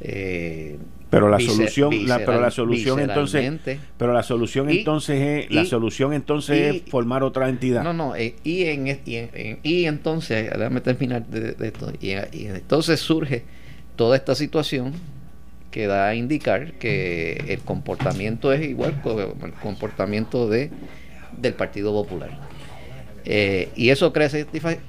Eh, 0.00 0.78
pero 1.12 1.28
la 1.28 1.38
solución, 1.38 1.90
pero 2.24 2.40
la 2.40 2.50
solución 2.50 2.98
entonces, 2.98 3.52
pero 3.98 4.14
la 4.14 4.22
solución 4.22 4.70
entonces 4.70 5.44
es, 5.44 5.50
la 5.54 5.66
solución 5.66 6.14
entonces 6.14 6.76
es 6.76 6.90
formar 6.90 7.22
otra 7.22 7.50
entidad. 7.50 7.84
No, 7.84 7.92
no, 7.92 8.16
eh, 8.16 8.34
y, 8.44 8.64
en, 8.64 8.98
y, 9.62 9.84
entonces, 9.84 10.50
déjame 10.50 10.80
terminar 10.80 11.26
de, 11.26 11.54
esto, 11.66 11.92
y, 12.00 12.12
entonces 12.12 12.98
surge 12.98 13.44
toda 13.94 14.16
esta 14.16 14.34
situación 14.34 14.94
que 15.70 15.86
da 15.86 16.08
a 16.08 16.14
indicar 16.14 16.72
que 16.78 17.44
el 17.48 17.60
comportamiento 17.60 18.50
es 18.50 18.66
igual 18.66 19.02
con 19.02 19.20
el 19.20 19.52
comportamiento 19.60 20.48
de 20.48 20.70
del 21.36 21.52
Partido 21.52 21.92
Popular. 21.92 22.30
Eh, 23.26 23.68
y 23.76 23.90
eso 23.90 24.14
crea 24.14 24.30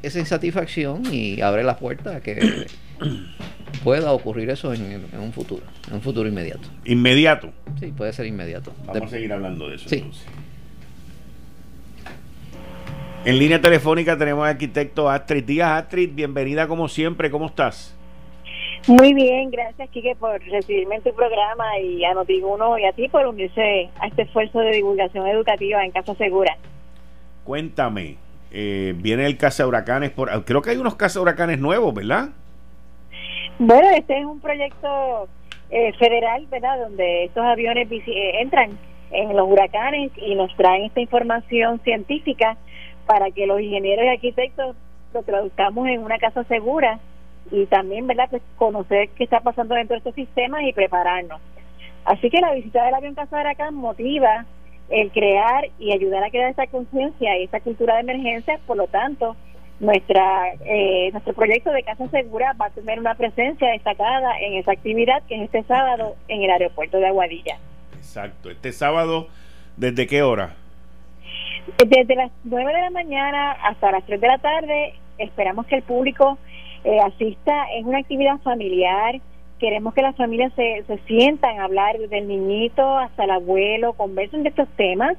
esa 0.02 0.20
insatisfacción 0.20 1.04
y 1.12 1.42
abre 1.42 1.66
la 1.66 1.76
puerta 1.76 2.16
a 2.16 2.22
que 2.22 2.66
pueda 3.84 4.12
ocurrir 4.12 4.50
eso 4.50 4.74
en, 4.74 5.06
un 5.20 5.34
futuro, 5.34 5.64
en 5.88 5.96
un 5.96 6.02
futuro 6.02 6.28
inmediato. 6.28 6.68
¿Inmediato? 6.86 7.52
Sí, 7.80 7.88
puede 7.88 8.14
ser 8.14 8.26
inmediato. 8.26 8.74
Vamos 8.86 9.04
a 9.04 9.08
seguir 9.08 9.34
hablando 9.34 9.70
de 9.70 9.76
eso 9.76 9.94
entonces. 9.94 10.26
En 13.26 13.40
línea 13.40 13.62
telefónica 13.62 14.18
tenemos 14.18 14.44
al 14.44 14.52
arquitecto 14.52 15.10
Astrid 15.10 15.46
Díaz. 15.46 15.84
Astrid, 15.84 16.10
bienvenida 16.14 16.68
como 16.68 16.90
siempre, 16.90 17.32
¿cómo 17.32 17.46
estás? 17.46 17.96
Muy 18.86 19.14
bien, 19.14 19.50
gracias 19.50 19.90
Kike 19.92 20.18
por 20.18 20.42
recibirme 20.42 20.96
en 20.96 21.04
tu 21.04 21.14
programa 21.16 21.80
y 21.80 22.04
a 22.04 22.14
Noti1 22.14 22.82
y 22.82 22.86
a 22.86 22.92
ti 22.92 23.08
por 23.08 23.26
unirse 23.26 23.90
a 23.98 24.08
este 24.08 24.24
esfuerzo 24.24 24.60
de 24.60 24.72
divulgación 24.72 25.26
educativa 25.26 25.86
en 25.86 25.92
Casa 25.92 26.14
Segura. 26.16 26.58
Cuéntame, 27.46 28.18
eh, 28.52 28.94
viene 28.98 29.26
el 29.26 29.38
caza 29.38 29.66
huracanes, 29.66 30.12
por, 30.12 30.30
creo 30.44 30.62
que 30.62 30.72
hay 30.72 30.78
unos 30.78 30.96
caza 30.96 31.22
huracanes 31.22 31.60
nuevos, 31.60 31.94
¿verdad? 31.94 32.32
Bueno, 33.66 33.92
este 33.92 34.20
es 34.20 34.26
un 34.26 34.42
proyecto 34.42 35.30
eh, 35.70 35.94
federal, 35.94 36.46
¿verdad? 36.52 36.80
Donde 36.80 37.24
estos 37.24 37.46
aviones 37.46 37.90
eh, 37.90 38.42
entran 38.42 38.78
en 39.10 39.38
los 39.38 39.50
huracanes 39.50 40.12
y 40.18 40.36
nos 40.36 40.54
traen 40.58 40.84
esta 40.84 41.00
información 41.00 41.80
científica 41.80 42.58
para 43.06 43.32
que 43.32 43.48
los 43.48 43.62
ingenieros 43.62 44.04
y 44.04 44.10
arquitectos 44.10 44.76
lo 45.14 45.24
traduzcamos 45.24 45.88
en 45.88 46.04
una 46.04 46.18
casa 46.18 46.44
segura 46.44 47.00
y 47.52 47.66
también, 47.68 48.06
¿verdad? 48.06 48.28
Pues 48.30 48.42
conocer 48.58 49.08
qué 49.16 49.24
está 49.24 49.40
pasando 49.40 49.76
dentro 49.76 49.94
de 49.94 50.00
estos 50.00 50.16
sistemas 50.16 50.64
y 50.64 50.74
prepararnos. 50.74 51.40
Así 52.04 52.30
que 52.30 52.42
la 52.42 52.54
visita 52.54 52.84
del 52.84 52.96
avión 52.96 53.16
Casa 53.16 53.40
Huracán 53.40 53.76
motiva 53.76 54.46
el 54.90 55.10
crear 55.14 55.70
y 55.80 55.94
ayudar 55.94 56.22
a 56.26 56.32
crear 56.32 56.52
esa 56.52 56.68
conciencia 56.68 57.40
y 57.40 57.46
esa 57.46 57.62
cultura 57.62 57.94
de 57.94 58.02
emergencia, 58.02 58.60
por 58.68 58.76
lo 58.76 58.88
tanto, 58.88 59.38
nuestra 59.80 60.54
eh, 60.66 61.10
nuestro 61.12 61.34
proyecto 61.34 61.72
de 61.72 61.84
Casa 61.84 62.08
Segura 62.10 62.54
va 62.60 62.68
a 62.68 62.70
tener 62.70 63.00
una 63.00 63.16
presencia 63.16 63.70
destacada 63.72 64.40
en 64.40 64.54
esa 64.54 64.72
actividad 64.72 65.22
que 65.28 65.36
es 65.36 65.42
este 65.44 65.64
sábado 65.64 66.16
en 66.28 66.44
el 66.44 66.50
aeropuerto 66.52 66.98
de 66.98 67.08
Aguadilla. 67.08 67.58
Exacto, 67.96 68.50
este 68.50 68.72
sábado, 68.72 69.28
¿desde 69.78 70.08
qué 70.08 70.22
hora? 70.24 70.56
Desde 71.86 72.16
las 72.16 72.32
9 72.44 72.74
de 72.74 72.82
la 72.82 72.90
mañana 72.90 73.52
hasta 73.64 73.92
las 73.92 74.06
3 74.06 74.20
de 74.20 74.28
la 74.28 74.38
tarde, 74.38 74.94
esperamos 75.18 75.66
que 75.66 75.76
el 75.76 75.84
público 75.84 76.38
eh, 76.84 77.00
asista. 77.00 77.66
Es 77.76 77.86
una 77.86 78.00
actividad 78.00 78.38
familiar, 78.40 79.20
queremos 79.60 79.94
que 79.94 80.02
las 80.02 80.16
familias 80.16 80.52
se, 80.56 80.84
se 80.88 80.98
sientan 81.08 81.60
a 81.60 81.66
hablar 81.66 81.98
del 81.98 82.28
niñito 82.28 82.98
hasta 82.98 83.24
el 83.24 83.32
abuelo, 83.32 83.94
conversen 83.94 84.44
de 84.44 84.50
estos 84.50 84.68
temas. 84.76 85.18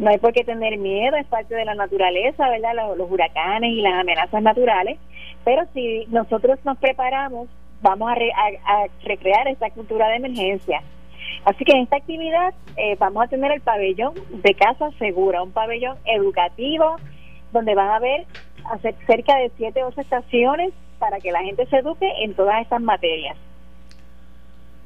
No 0.00 0.08
hay 0.08 0.16
por 0.16 0.32
qué 0.32 0.44
tener 0.44 0.78
miedo, 0.78 1.14
es 1.18 1.26
parte 1.26 1.54
de 1.54 1.66
la 1.66 1.74
naturaleza, 1.74 2.48
¿verdad? 2.48 2.72
Los, 2.96 3.10
huracanes 3.10 3.70
y 3.70 3.82
las 3.82 4.00
amenazas 4.00 4.42
naturales. 4.42 4.98
Pero 5.44 5.66
si 5.74 6.06
nosotros 6.06 6.58
nos 6.64 6.78
preparamos, 6.78 7.48
vamos 7.82 8.10
a, 8.10 8.14
a, 8.14 8.86
recrear 9.04 9.46
esta 9.46 9.68
cultura 9.68 10.08
de 10.08 10.16
emergencia. 10.16 10.82
Así 11.44 11.66
que 11.66 11.72
en 11.72 11.82
esta 11.82 11.98
actividad 11.98 12.54
eh, 12.78 12.96
vamos 12.98 13.24
a 13.24 13.28
tener 13.28 13.52
el 13.52 13.60
pabellón 13.60 14.14
de 14.30 14.54
casa 14.54 14.90
segura, 14.98 15.42
un 15.42 15.52
pabellón 15.52 15.98
educativo 16.06 16.96
donde 17.52 17.74
van 17.74 17.88
a 17.88 17.96
haber 17.96 18.24
cerca 19.06 19.36
de 19.36 19.50
siete 19.58 19.84
o 19.84 19.88
ocho 19.88 20.00
estaciones 20.00 20.72
para 20.98 21.20
que 21.20 21.30
la 21.30 21.42
gente 21.42 21.66
se 21.66 21.76
eduque 21.76 22.10
en 22.22 22.32
todas 22.32 22.62
estas 22.62 22.80
materias. 22.80 23.36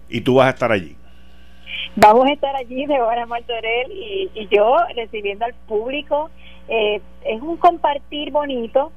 ¿Y 0.09 0.23
tú 0.23 0.35
vas 0.35 0.49
a 0.49 0.51
estar 0.51 0.73
allí? 0.73 0.97
Vamos 1.97 2.27
a 2.27 2.33
estar 2.33 2.55
allí, 2.57 2.87
Deborah 2.87 3.27
Martorell 3.27 3.93
y, 3.93 4.31
y 4.35 4.49
yo 4.49 4.77
recibiendo 4.97 5.45
al 5.45 5.55
público. 5.67 6.31
Eh, 6.69 7.01
es 7.25 7.41
un 7.41 7.57
compartir 7.57 8.33
bonito. 8.33 8.91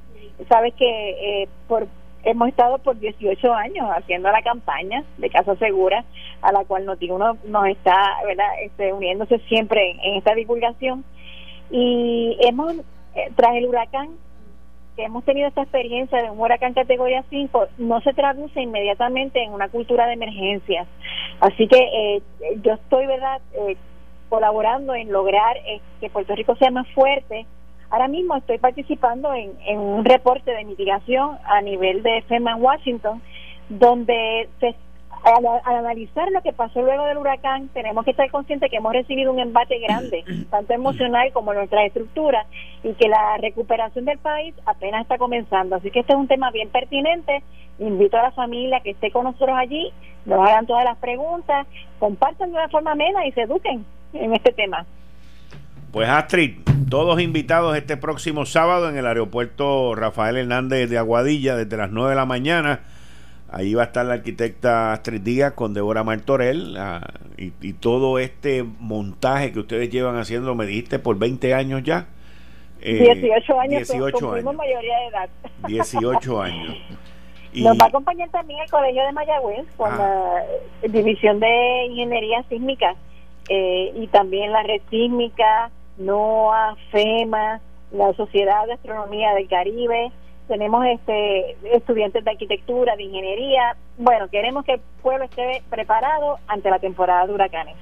Sabes 0.50 0.74
que 0.74 1.44
eh, 1.44 1.50
por 1.68 1.88
hemos 2.24 2.50
estado 2.50 2.78
por 2.80 3.00
18 3.00 3.54
años 3.54 3.88
haciendo 3.96 4.30
la 4.30 4.42
campaña 4.42 5.04
de 5.18 5.30
Casa 5.30 5.56
Segura, 5.56 6.04
a 6.42 6.52
la 6.52 6.66
cual 6.66 6.86
Noti1 6.86 7.38
nos 7.46 7.68
está 7.68 7.96
¿verdad? 8.26 8.48
Este, 8.64 8.92
uniéndose 8.92 9.40
siempre 9.48 9.92
en, 10.02 10.16
esta 10.16 10.34
divulgación. 10.34 11.06
Y 11.70 12.38
hemos, 12.42 12.74
eh, 13.16 13.32
tras 13.36 13.56
el 13.56 13.66
huracán, 13.66 14.10
que 14.98 15.04
hemos 15.04 15.24
tenido 15.24 15.48
esta 15.48 15.62
experiencia 15.62 16.22
de 16.22 16.32
un 16.32 16.40
huracán 16.40 16.74
categoría 16.74 17.24
5 17.30 17.68
no 17.78 18.02
se 18.02 18.14
traduce 18.14 18.60
inmediatamente 18.60 19.44
en 19.44 19.54
una 19.54 19.70
cultura 19.70 20.08
de 20.08 20.14
emergencias. 20.14 20.88
Así 21.40 21.68
que 21.68 21.78
eh, 21.78 22.22
yo 22.64 22.74
estoy, 22.74 23.06
¿verdad?, 23.06 23.40
eh, 23.54 23.78
colaborando 24.28 24.96
en 24.96 25.12
lograr 25.12 25.56
eh, 25.58 25.80
que 26.02 26.10
Puerto 26.10 26.36
Rico 26.36 26.56
sea 26.56 26.72
más 26.72 26.88
fuerte. 26.90 27.46
Ahora 27.92 28.08
mismo 28.08 28.36
estoy 28.36 28.58
participando 28.58 29.34
en, 29.34 29.54
en 29.68 29.80
un 29.80 30.04
reporte 30.04 30.52
de 30.52 30.66
mitigación 30.66 31.38
a 31.46 31.62
nivel 31.62 32.02
de 32.02 32.24
FEMA 32.24 32.54
en 32.54 32.64
Washington, 32.64 33.22
donde 33.70 34.50
se 34.60 34.76
al, 35.24 35.46
analizar 35.64 36.32
lo 36.32 36.42
que 36.42 36.54
pasó 36.54 36.82
luego 36.82 37.06
del 37.06 37.18
huracán, 37.18 37.70
tenemos 37.70 38.06
que 38.06 38.12
estar 38.12 38.30
conscientes 38.32 38.70
que 38.70 38.78
hemos 38.78 38.94
recibido 38.94 39.32
un 39.32 39.40
embate 39.40 39.80
grande, 39.80 40.24
tanto 40.52 40.74
emocional 40.74 41.32
como 41.34 41.52
en 41.52 41.60
nuestra 41.60 41.86
estructura, 41.86 42.46
y 42.84 42.94
que 42.94 43.08
la 43.08 43.38
recuperación 43.38 44.06
del 44.06 44.18
país 44.20 44.54
apenas 44.66 45.02
está 45.02 45.18
comenzando. 45.18 45.76
Así 45.76 45.92
que 45.92 46.00
este 46.00 46.14
es 46.14 46.20
un 46.20 46.28
tema 46.28 46.52
bien 46.52 46.70
pertinente. 46.70 47.44
Invito 47.80 48.18
a 48.18 48.24
la 48.24 48.32
familia 48.32 48.80
que 48.82 48.92
esté 48.92 49.12
con 49.12 49.26
nosotros 49.26 49.56
allí, 49.58 49.92
nos 50.26 50.40
hagan 50.48 50.66
todas 50.66 50.84
las 50.84 50.98
preguntas, 50.98 51.68
compartan 52.00 52.50
de 52.50 52.56
una 52.56 52.70
forma 52.70 52.92
amena 52.92 53.26
y 53.26 53.32
se 53.34 53.42
eduquen 53.42 53.86
en 54.14 54.34
este 54.34 54.52
tema. 54.52 54.86
Pues 55.92 56.10
Astrid, 56.10 56.58
todos 56.90 57.22
invitados 57.22 57.78
este 57.78 57.98
próximo 57.98 58.46
sábado 58.46 58.90
en 58.90 58.98
el 58.98 59.08
aeropuerto 59.08 59.96
Rafael 59.96 60.38
Hernández 60.38 60.90
de 60.90 60.98
Aguadilla 60.98 61.56
desde 61.56 61.78
las 61.78 61.92
9 61.92 62.10
de 62.10 62.16
la 62.16 62.26
mañana 62.26 62.82
Ahí 63.50 63.74
va 63.74 63.84
a 63.84 63.86
estar 63.86 64.06
la 64.06 64.16
arquitecta 64.16 64.92
Astrid 64.92 65.22
Díaz 65.22 65.54
con 65.54 65.74
Débora 65.74 66.04
Martorell 66.04 66.76
ah, 66.78 67.02
y, 67.38 67.74
todo 67.74 68.20
este 68.20 68.64
montaje 68.80 69.54
que 69.54 69.60
ustedes 69.60 69.90
llevan 69.90 70.18
haciendo, 70.18 70.54
me 70.56 70.66
dijiste, 70.66 71.00
por 71.00 71.18
20 71.18 71.54
años 71.54 71.84
ya. 71.84 72.08
18 72.82 73.60
años, 73.60 73.88
18 73.88 74.34
años. 74.34 74.56
mayoría 74.56 74.98
de 75.00 75.08
edad. 75.08 75.30
18 75.68 76.42
años. 76.42 76.78
Y, 77.54 77.64
Nos 77.64 77.78
va 77.80 77.86
a 77.86 77.88
acompañar 77.88 78.30
también 78.30 78.60
el 78.60 78.70
Colegio 78.70 79.04
de 79.06 79.12
Mayagüez 79.14 79.66
con 79.78 79.92
ah. 79.94 80.42
la 80.82 80.88
División 80.90 81.40
de 81.40 81.86
Ingeniería 81.90 82.44
Sísmica 82.50 82.96
eh, 83.50 83.94
y 83.96 84.08
también 84.08 84.52
la 84.52 84.64
red 84.64 84.82
sísmica, 84.90 85.72
NOAA, 85.98 86.76
FEMA, 86.92 87.62
la 87.92 88.14
Sociedad 88.14 88.66
de 88.66 88.74
Astronomía 88.74 89.34
del 89.34 89.48
Caribe, 89.48 90.12
tenemos 90.48 90.86
este 90.86 91.58
estudiantes 91.76 92.24
de 92.24 92.32
arquitectura, 92.32 92.96
de 92.96 93.04
ingeniería. 93.04 93.76
Bueno, 93.98 94.28
queremos 94.30 94.66
que 94.66 94.74
el 94.74 94.82
pueblo 95.02 95.26
esté 95.26 95.64
preparado 95.70 96.40
ante 96.48 96.70
la 96.70 96.80
temporada 96.80 97.28
de 97.28 97.34
huracanes. 97.34 97.76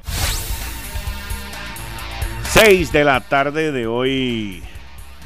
6 2.44 2.92
de 2.92 3.04
la 3.04 3.20
tarde 3.22 3.72
de 3.72 3.86
hoy, 3.86 4.64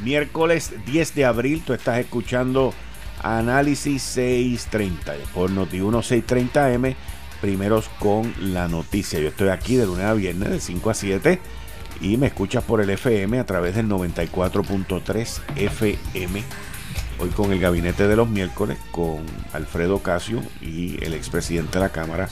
miércoles 0.04 0.74
10 0.86 1.16
de 1.16 1.26
abril, 1.26 1.64
tú 1.64 1.74
estás 1.74 2.00
escuchando 2.00 2.74
Análisis 3.22 4.02
630 4.02 5.14
por 5.34 5.52
Noti1 5.52 6.26
630M, 6.26 6.96
primeros 7.42 7.90
con 8.00 8.34
la 8.40 8.68
noticia. 8.68 9.20
Yo 9.20 9.28
estoy 9.28 9.50
aquí 9.50 9.76
de 9.76 9.86
lunes 9.86 10.06
a 10.06 10.14
viernes 10.14 10.50
de 10.50 10.60
5 10.60 10.90
a 10.90 10.94
7 10.94 11.40
y 12.02 12.18
me 12.18 12.28
escuchas 12.28 12.64
por 12.64 12.82
el 12.82 12.90
FM 12.90 13.40
a 13.40 13.46
través 13.46 13.76
del 13.76 13.88
94.3 13.88 15.42
FM. 15.56 16.44
Hoy 17.22 17.32
con 17.32 17.52
el 17.52 17.60
gabinete 17.60 18.08
de 18.08 18.16
los 18.16 18.30
miércoles 18.30 18.78
con 18.92 19.26
Alfredo 19.52 20.02
Casio 20.02 20.42
y 20.62 21.04
el 21.04 21.14
expresidente 21.14 21.74
de 21.78 21.84
la 21.84 21.90
Cámara, 21.90 22.30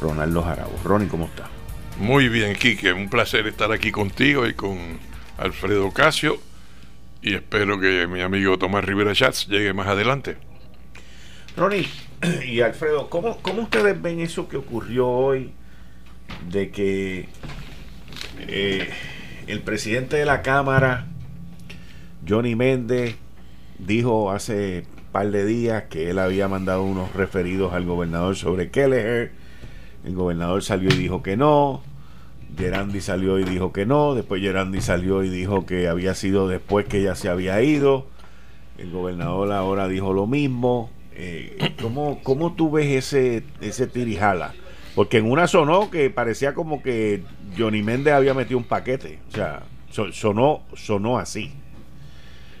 Ronaldo 0.00 0.42
Jarabo. 0.42 0.72
Ronnie, 0.82 1.08
¿cómo 1.08 1.26
está? 1.26 1.50
Muy 1.98 2.30
bien, 2.30 2.56
Quique. 2.56 2.94
Un 2.94 3.10
placer 3.10 3.46
estar 3.46 3.70
aquí 3.72 3.92
contigo 3.92 4.46
y 4.46 4.54
con 4.54 4.78
Alfredo 5.36 5.90
Casio. 5.90 6.38
Y 7.20 7.34
espero 7.34 7.78
que 7.78 8.06
mi 8.06 8.22
amigo 8.22 8.58
Tomás 8.58 8.86
Rivera 8.86 9.14
Schatz 9.14 9.48
llegue 9.48 9.74
más 9.74 9.86
adelante. 9.88 10.38
Ronnie 11.54 11.86
y 12.46 12.62
Alfredo, 12.62 13.10
¿cómo, 13.10 13.36
¿cómo 13.42 13.60
ustedes 13.60 14.00
ven 14.00 14.20
eso 14.20 14.48
que 14.48 14.56
ocurrió 14.56 15.08
hoy 15.08 15.52
de 16.48 16.70
que 16.70 17.28
eh, 18.38 18.90
el 19.46 19.60
presidente 19.60 20.16
de 20.16 20.24
la 20.24 20.40
Cámara, 20.40 21.06
Johnny 22.26 22.56
Méndez, 22.56 23.16
dijo 23.86 24.30
hace 24.30 24.84
par 25.12 25.30
de 25.30 25.44
días 25.44 25.84
que 25.84 26.10
él 26.10 26.18
había 26.18 26.48
mandado 26.48 26.82
unos 26.82 27.12
referidos 27.14 27.72
al 27.74 27.84
gobernador 27.84 28.36
sobre 28.36 28.70
Kelleher. 28.70 29.32
El 30.04 30.14
gobernador 30.14 30.62
salió 30.62 30.88
y 30.90 30.96
dijo 30.96 31.22
que 31.22 31.36
no. 31.36 31.82
Gerandi 32.56 33.00
salió 33.00 33.38
y 33.38 33.44
dijo 33.44 33.72
que 33.72 33.86
no. 33.86 34.14
Después 34.14 34.42
Gerandi 34.42 34.80
salió 34.80 35.22
y 35.22 35.28
dijo 35.28 35.66
que 35.66 35.88
había 35.88 36.14
sido 36.14 36.48
después 36.48 36.86
que 36.86 37.02
ya 37.02 37.14
se 37.14 37.28
había 37.28 37.62
ido. 37.62 38.06
El 38.78 38.90
gobernador 38.90 39.52
ahora 39.52 39.88
dijo 39.88 40.12
lo 40.12 40.26
mismo. 40.26 40.90
Eh, 41.14 41.74
¿cómo, 41.80 42.20
¿Cómo 42.22 42.54
tú 42.54 42.70
ves 42.70 42.86
ese, 42.86 43.44
ese 43.60 43.86
tirijala? 43.86 44.54
Porque 44.94 45.18
en 45.18 45.30
una 45.30 45.46
sonó 45.46 45.90
que 45.90 46.10
parecía 46.10 46.54
como 46.54 46.82
que 46.82 47.22
Johnny 47.56 47.82
Méndez 47.82 48.14
había 48.14 48.34
metido 48.34 48.58
un 48.58 48.64
paquete. 48.64 49.18
O 49.30 49.34
sea, 49.34 49.62
sonó, 50.12 50.62
sonó 50.74 51.18
así. 51.18 51.52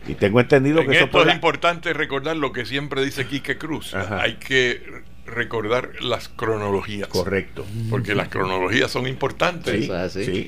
Y 0.06 0.14
tengo 0.14 0.40
entendido 0.40 0.80
en 0.80 0.88
que 0.88 0.96
eso 0.96 1.04
esto 1.04 1.26
es 1.26 1.34
importante 1.34 1.92
recordar 1.92 2.36
lo 2.36 2.52
que 2.52 2.64
siempre 2.64 3.04
dice 3.04 3.26
Quique 3.26 3.58
Cruz. 3.58 3.94
Hay 3.94 4.34
que 4.34 5.02
recordar 5.26 5.90
las 6.00 6.28
cronologías. 6.28 7.08
Correcto. 7.08 7.64
Porque 7.90 8.14
las 8.14 8.28
cronologías 8.28 8.90
son 8.90 9.06
importantes 9.06 9.90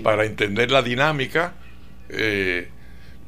para 0.02 0.24
entender 0.24 0.70
la 0.70 0.82
dinámica. 0.82 1.54
Eh, 2.08 2.68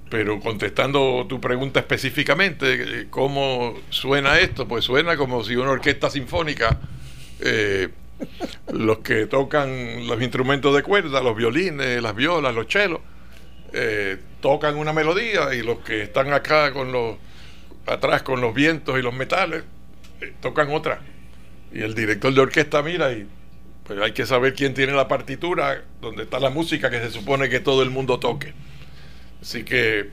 pero 0.08 0.38
contestando 0.40 1.26
tu 1.28 1.40
pregunta 1.40 1.80
específicamente, 1.80 3.00
eh, 3.00 3.06
¿cómo 3.10 3.74
suena 3.90 4.38
esto? 4.38 4.68
Pues 4.68 4.84
suena 4.84 5.16
como 5.16 5.42
si 5.42 5.56
una 5.56 5.70
orquesta 5.70 6.10
sinfónica, 6.10 6.78
eh, 7.40 7.88
los 8.72 8.98
que 8.98 9.26
tocan 9.26 10.06
los 10.06 10.22
instrumentos 10.22 10.74
de 10.74 10.82
cuerda, 10.82 11.20
los 11.22 11.36
violines, 11.36 12.00
las 12.00 12.14
violas, 12.14 12.54
los 12.54 12.66
chelos, 12.66 13.00
eh, 13.72 14.18
tocan 14.46 14.76
una 14.76 14.92
melodía 14.92 15.52
y 15.54 15.62
los 15.64 15.78
que 15.80 16.02
están 16.02 16.32
acá 16.32 16.72
con 16.72 16.92
los 16.92 17.16
atrás 17.84 18.22
con 18.22 18.40
los 18.40 18.54
vientos 18.54 18.96
y 18.96 19.02
los 19.02 19.12
metales 19.12 19.64
eh, 20.20 20.34
tocan 20.40 20.70
otra. 20.70 21.00
Y 21.72 21.82
el 21.82 21.96
director 21.96 22.32
de 22.32 22.42
orquesta 22.42 22.80
mira 22.80 23.10
y 23.10 23.26
pues 23.82 23.98
hay 24.00 24.12
que 24.12 24.24
saber 24.24 24.54
quién 24.54 24.72
tiene 24.72 24.92
la 24.92 25.08
partitura, 25.08 25.82
donde 26.00 26.22
está 26.22 26.38
la 26.38 26.50
música 26.50 26.90
que 26.90 27.00
se 27.00 27.10
supone 27.10 27.48
que 27.48 27.58
todo 27.58 27.82
el 27.82 27.90
mundo 27.90 28.20
toque. 28.20 28.52
Así 29.42 29.64
que 29.64 30.10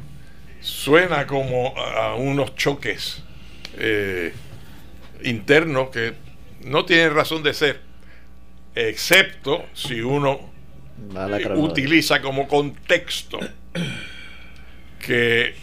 suena 0.61 1.27
como 1.27 1.77
a 1.77 2.15
unos 2.15 2.55
choques 2.55 3.21
eh, 3.77 4.33
internos 5.23 5.89
que 5.89 6.15
no 6.63 6.85
tienen 6.85 7.13
razón 7.13 7.43
de 7.43 7.53
ser, 7.53 7.81
excepto 8.73 9.63
si 9.75 10.01
uno 10.01 10.51
utiliza 11.55 12.19
como 12.19 12.47
contexto 12.47 13.39
que 15.05 15.53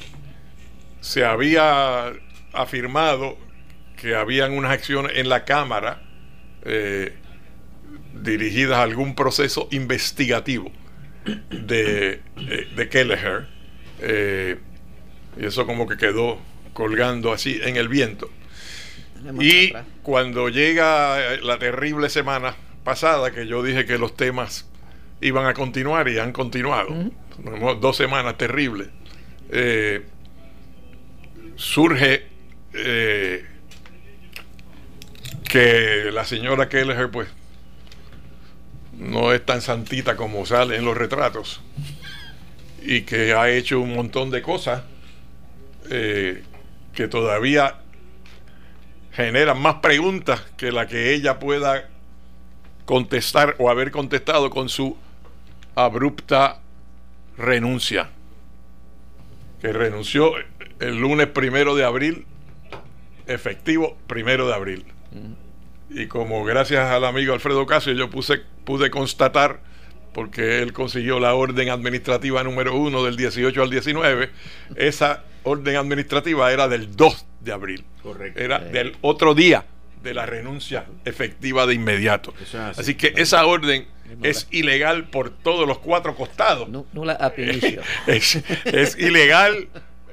se 1.01 1.25
había 1.25 2.13
afirmado 2.53 3.39
que 3.97 4.15
habían 4.15 4.53
unas 4.53 4.73
acciones 4.73 5.13
en 5.17 5.29
la 5.29 5.45
Cámara 5.45 6.03
eh, 6.65 7.15
dirigidas 8.15 8.79
a 8.79 8.83
algún 8.83 9.15
proceso 9.15 9.69
investigativo 9.71 10.71
de, 11.51 12.21
eh, 12.37 12.69
de 12.77 12.89
Kelleher. 12.89 13.49
Eh, 14.01 14.59
y 15.39 15.47
eso 15.47 15.67
como 15.67 15.87
que 15.87 15.97
quedó 15.97 16.39
colgando 16.73 17.33
así 17.33 17.61
en 17.63 17.77
el 17.77 17.89
viento. 17.89 18.31
Y 19.39 19.73
cuando 20.03 20.49
llega 20.49 21.37
la 21.43 21.59
terrible 21.59 22.09
semana 22.09 22.57
pasada, 22.85 23.31
que 23.33 23.47
yo 23.47 23.63
dije 23.63 23.85
que 23.85 23.99
los 23.99 24.17
temas 24.17 24.67
iban 25.21 25.47
a 25.47 25.53
continuar 25.53 26.09
y 26.09 26.19
han 26.19 26.33
continuado. 26.33 26.89
Dos 27.81 27.97
semanas 27.97 28.39
terribles. 28.39 28.89
Eh, 29.53 30.07
surge 31.57 32.27
eh, 32.73 33.45
que 35.45 36.11
la 36.13 36.25
señora 36.25 36.69
Kelleher, 36.69 37.11
pues, 37.11 37.29
no 39.01 39.33
es 39.33 39.45
tan 39.45 39.61
santita 39.61 40.15
como 40.15 40.47
sale 40.47 40.77
en 40.77 40.85
los 40.85 40.97
retratos 40.97 41.61
y 42.83 43.03
que 43.03 43.33
ha 43.35 43.51
hecho 43.51 43.81
un 43.81 43.95
montón 43.95 44.31
de 44.31 44.43
cosas 44.43 44.83
eh, 45.91 46.45
que 46.95 47.09
todavía 47.09 47.81
generan 49.13 49.61
más 49.61 49.77
preguntas 49.77 50.41
que 50.57 50.71
la 50.71 50.87
que 50.87 51.15
ella 51.15 51.39
pueda 51.39 51.89
contestar 52.85 53.57
o 53.59 53.71
haber 53.71 53.91
contestado 53.91 54.51
con 54.51 54.69
su 54.69 54.97
abrupta 55.75 56.61
renuncia, 57.37 58.11
que 59.61 59.73
renunció 59.73 60.33
el 60.79 60.97
lunes 60.99 61.27
primero 61.29 61.75
de 61.75 61.85
abril, 61.85 62.27
efectivo 63.27 63.97
primero 64.07 64.47
de 64.49 64.55
abril. 64.55 64.85
Y 65.91 66.07
como 66.07 66.45
gracias 66.45 66.91
al 66.91 67.05
amigo 67.05 67.35
Alfredo 67.35 67.67
Casio 67.67 67.93
yo 67.93 68.11
puse, 68.11 68.41
pude 68.65 68.91
constatar, 68.91 69.61
porque 70.15 70.63
él 70.63 70.73
consiguió 70.73 71.21
la 71.21 71.35
orden 71.35 71.69
administrativa 71.71 72.43
número 72.43 72.77
uno 72.77 73.05
del 73.05 73.17
18 73.17 73.63
al 73.63 73.71
19, 73.71 74.31
esa 74.77 75.25
orden 75.43 75.77
administrativa 75.77 76.53
era 76.53 76.69
del 76.69 76.97
2 76.97 77.27
de 77.41 77.53
abril. 77.53 77.85
Correcto. 78.03 78.41
Era 78.41 78.59
del 78.59 78.97
otro 79.03 79.35
día 79.35 79.65
de 80.03 80.15
la 80.15 80.27
renuncia 80.27 80.87
efectiva 81.05 81.67
de 81.67 81.75
inmediato. 81.75 82.35
Así 82.77 82.95
que 82.95 83.15
esa 83.17 83.45
orden 83.47 83.87
es 84.23 84.49
ilegal 84.51 85.09
por 85.09 85.31
todos 85.31 85.67
los 85.67 85.79
cuatro 85.79 86.15
costados. 86.15 86.69
No, 86.69 86.87
la 87.05 87.33
es, 88.07 88.43
es, 88.65 88.99
ilegal 88.99 89.69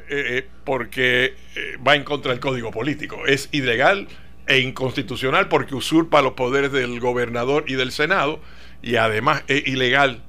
eh, 0.09 0.37
eh, 0.37 0.47
porque 0.63 1.35
eh, 1.55 1.77
va 1.85 1.95
en 1.95 2.03
contra 2.03 2.31
del 2.31 2.39
código 2.39 2.71
político. 2.71 3.25
Es 3.25 3.49
ilegal 3.51 4.07
e 4.47 4.59
inconstitucional 4.59 5.49
porque 5.49 5.75
usurpa 5.75 6.21
los 6.21 6.33
poderes 6.33 6.71
del 6.71 6.99
gobernador 6.99 7.65
y 7.67 7.73
del 7.73 7.91
Senado 7.91 8.39
y 8.81 8.95
además 8.95 9.43
es 9.47 9.67
ilegal 9.67 10.21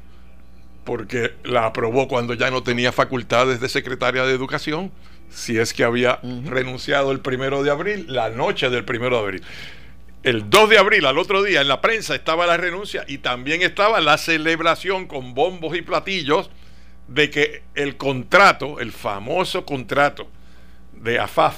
porque 0.84 1.34
la 1.44 1.66
aprobó 1.66 2.08
cuando 2.08 2.34
ya 2.34 2.50
no 2.50 2.62
tenía 2.62 2.92
facultades 2.92 3.60
de 3.60 3.68
secretaria 3.68 4.24
de 4.24 4.32
educación, 4.32 4.90
si 5.30 5.58
es 5.58 5.72
que 5.72 5.84
había 5.84 6.20
renunciado 6.44 7.12
el 7.12 7.20
primero 7.20 7.62
de 7.62 7.70
abril, 7.70 8.06
la 8.08 8.30
noche 8.30 8.70
del 8.70 8.84
primero 8.84 9.16
de 9.16 9.22
abril 9.22 9.42
el 10.22 10.50
2 10.50 10.70
de 10.70 10.78
abril, 10.78 11.06
al 11.06 11.18
otro 11.18 11.42
día, 11.42 11.60
en 11.60 11.68
la 11.68 11.80
prensa 11.80 12.14
estaba 12.14 12.46
la 12.46 12.56
renuncia 12.56 13.04
y 13.06 13.18
también 13.18 13.62
estaba 13.62 14.00
la 14.00 14.18
celebración 14.18 15.06
con 15.06 15.34
bombos 15.34 15.76
y 15.76 15.82
platillos 15.82 16.50
de 17.06 17.30
que 17.30 17.62
el 17.74 17.96
contrato, 17.96 18.80
el 18.80 18.92
famoso 18.92 19.64
contrato 19.64 20.28
de 20.92 21.18
AFAF, 21.18 21.56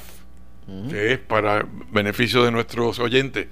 que 0.88 1.14
es 1.14 1.18
para 1.18 1.66
beneficio 1.90 2.44
de 2.44 2.52
nuestros 2.52 3.00
oyentes, 3.00 3.48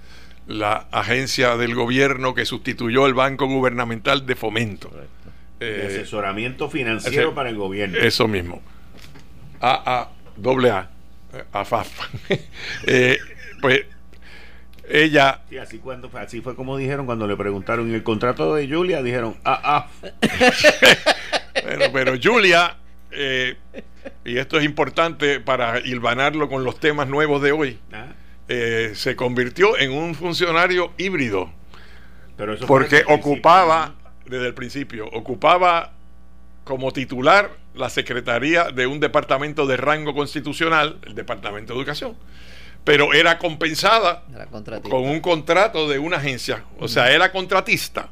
la 0.46 0.86
agencia 0.92 1.56
del 1.56 1.74
gobierno 1.74 2.34
que 2.34 2.44
sustituyó 2.44 3.06
el 3.06 3.14
Banco 3.14 3.46
Gubernamental 3.46 4.24
de 4.24 4.36
Fomento. 4.36 4.90
de 5.58 5.66
eh, 5.66 5.86
asesoramiento 5.88 6.70
financiero 6.70 7.34
para 7.34 7.48
el 7.48 7.56
gobierno. 7.56 7.98
Eso 7.98 8.28
mismo. 8.28 8.62
AA, 9.60 10.08
doble 10.36 10.70
A, 10.70 10.90
AFAF. 11.52 11.88
eh, 12.86 13.18
pues 13.60 13.82
ella 14.88 15.42
Sí, 15.48 15.58
así, 15.58 15.78
cuando, 15.78 16.10
así 16.14 16.40
fue 16.40 16.54
como 16.54 16.76
dijeron 16.76 17.06
cuando 17.06 17.26
le 17.26 17.36
preguntaron, 17.36 17.90
¿y 17.90 17.94
el 17.94 18.02
contrato 18.02 18.54
de 18.54 18.68
Julia? 18.68 19.02
Dijeron, 19.02 19.36
ah, 19.44 19.60
ah. 19.64 19.88
Pero, 21.62 21.92
pero 21.92 22.12
Julia, 22.22 22.76
eh, 23.10 23.56
y 24.24 24.38
esto 24.38 24.58
es 24.58 24.64
importante 24.64 25.40
para 25.40 25.80
hilvanarlo 25.80 26.48
con 26.48 26.64
los 26.64 26.78
temas 26.78 27.08
nuevos 27.08 27.42
de 27.42 27.52
hoy, 27.52 27.78
ah. 27.92 28.06
eh, 28.48 28.92
se 28.94 29.16
convirtió 29.16 29.76
en 29.76 29.92
un 29.92 30.14
funcionario 30.14 30.92
híbrido, 30.98 31.50
Pero 32.36 32.54
eso 32.54 32.66
fue 32.66 32.78
porque 32.78 33.02
ocupaba, 33.08 33.94
desde 34.24 34.46
el 34.46 34.54
principio, 34.54 35.08
ocupaba 35.08 35.92
como 36.64 36.92
titular 36.92 37.50
la 37.78 37.90
secretaría 37.90 38.64
de 38.64 38.86
un 38.86 39.00
departamento 39.00 39.66
de 39.66 39.76
rango 39.76 40.14
constitucional, 40.14 40.98
el 41.06 41.14
Departamento 41.14 41.72
de 41.72 41.78
Educación, 41.78 42.16
pero 42.84 43.12
era 43.12 43.38
compensada 43.38 44.24
Era 44.34 44.46
con 44.46 45.02
un 45.02 45.20
contrato 45.20 45.88
de 45.88 45.98
una 45.98 46.16
agencia, 46.16 46.64
o 46.78 46.88
sea, 46.88 47.12
era 47.12 47.30
contratista. 47.32 48.10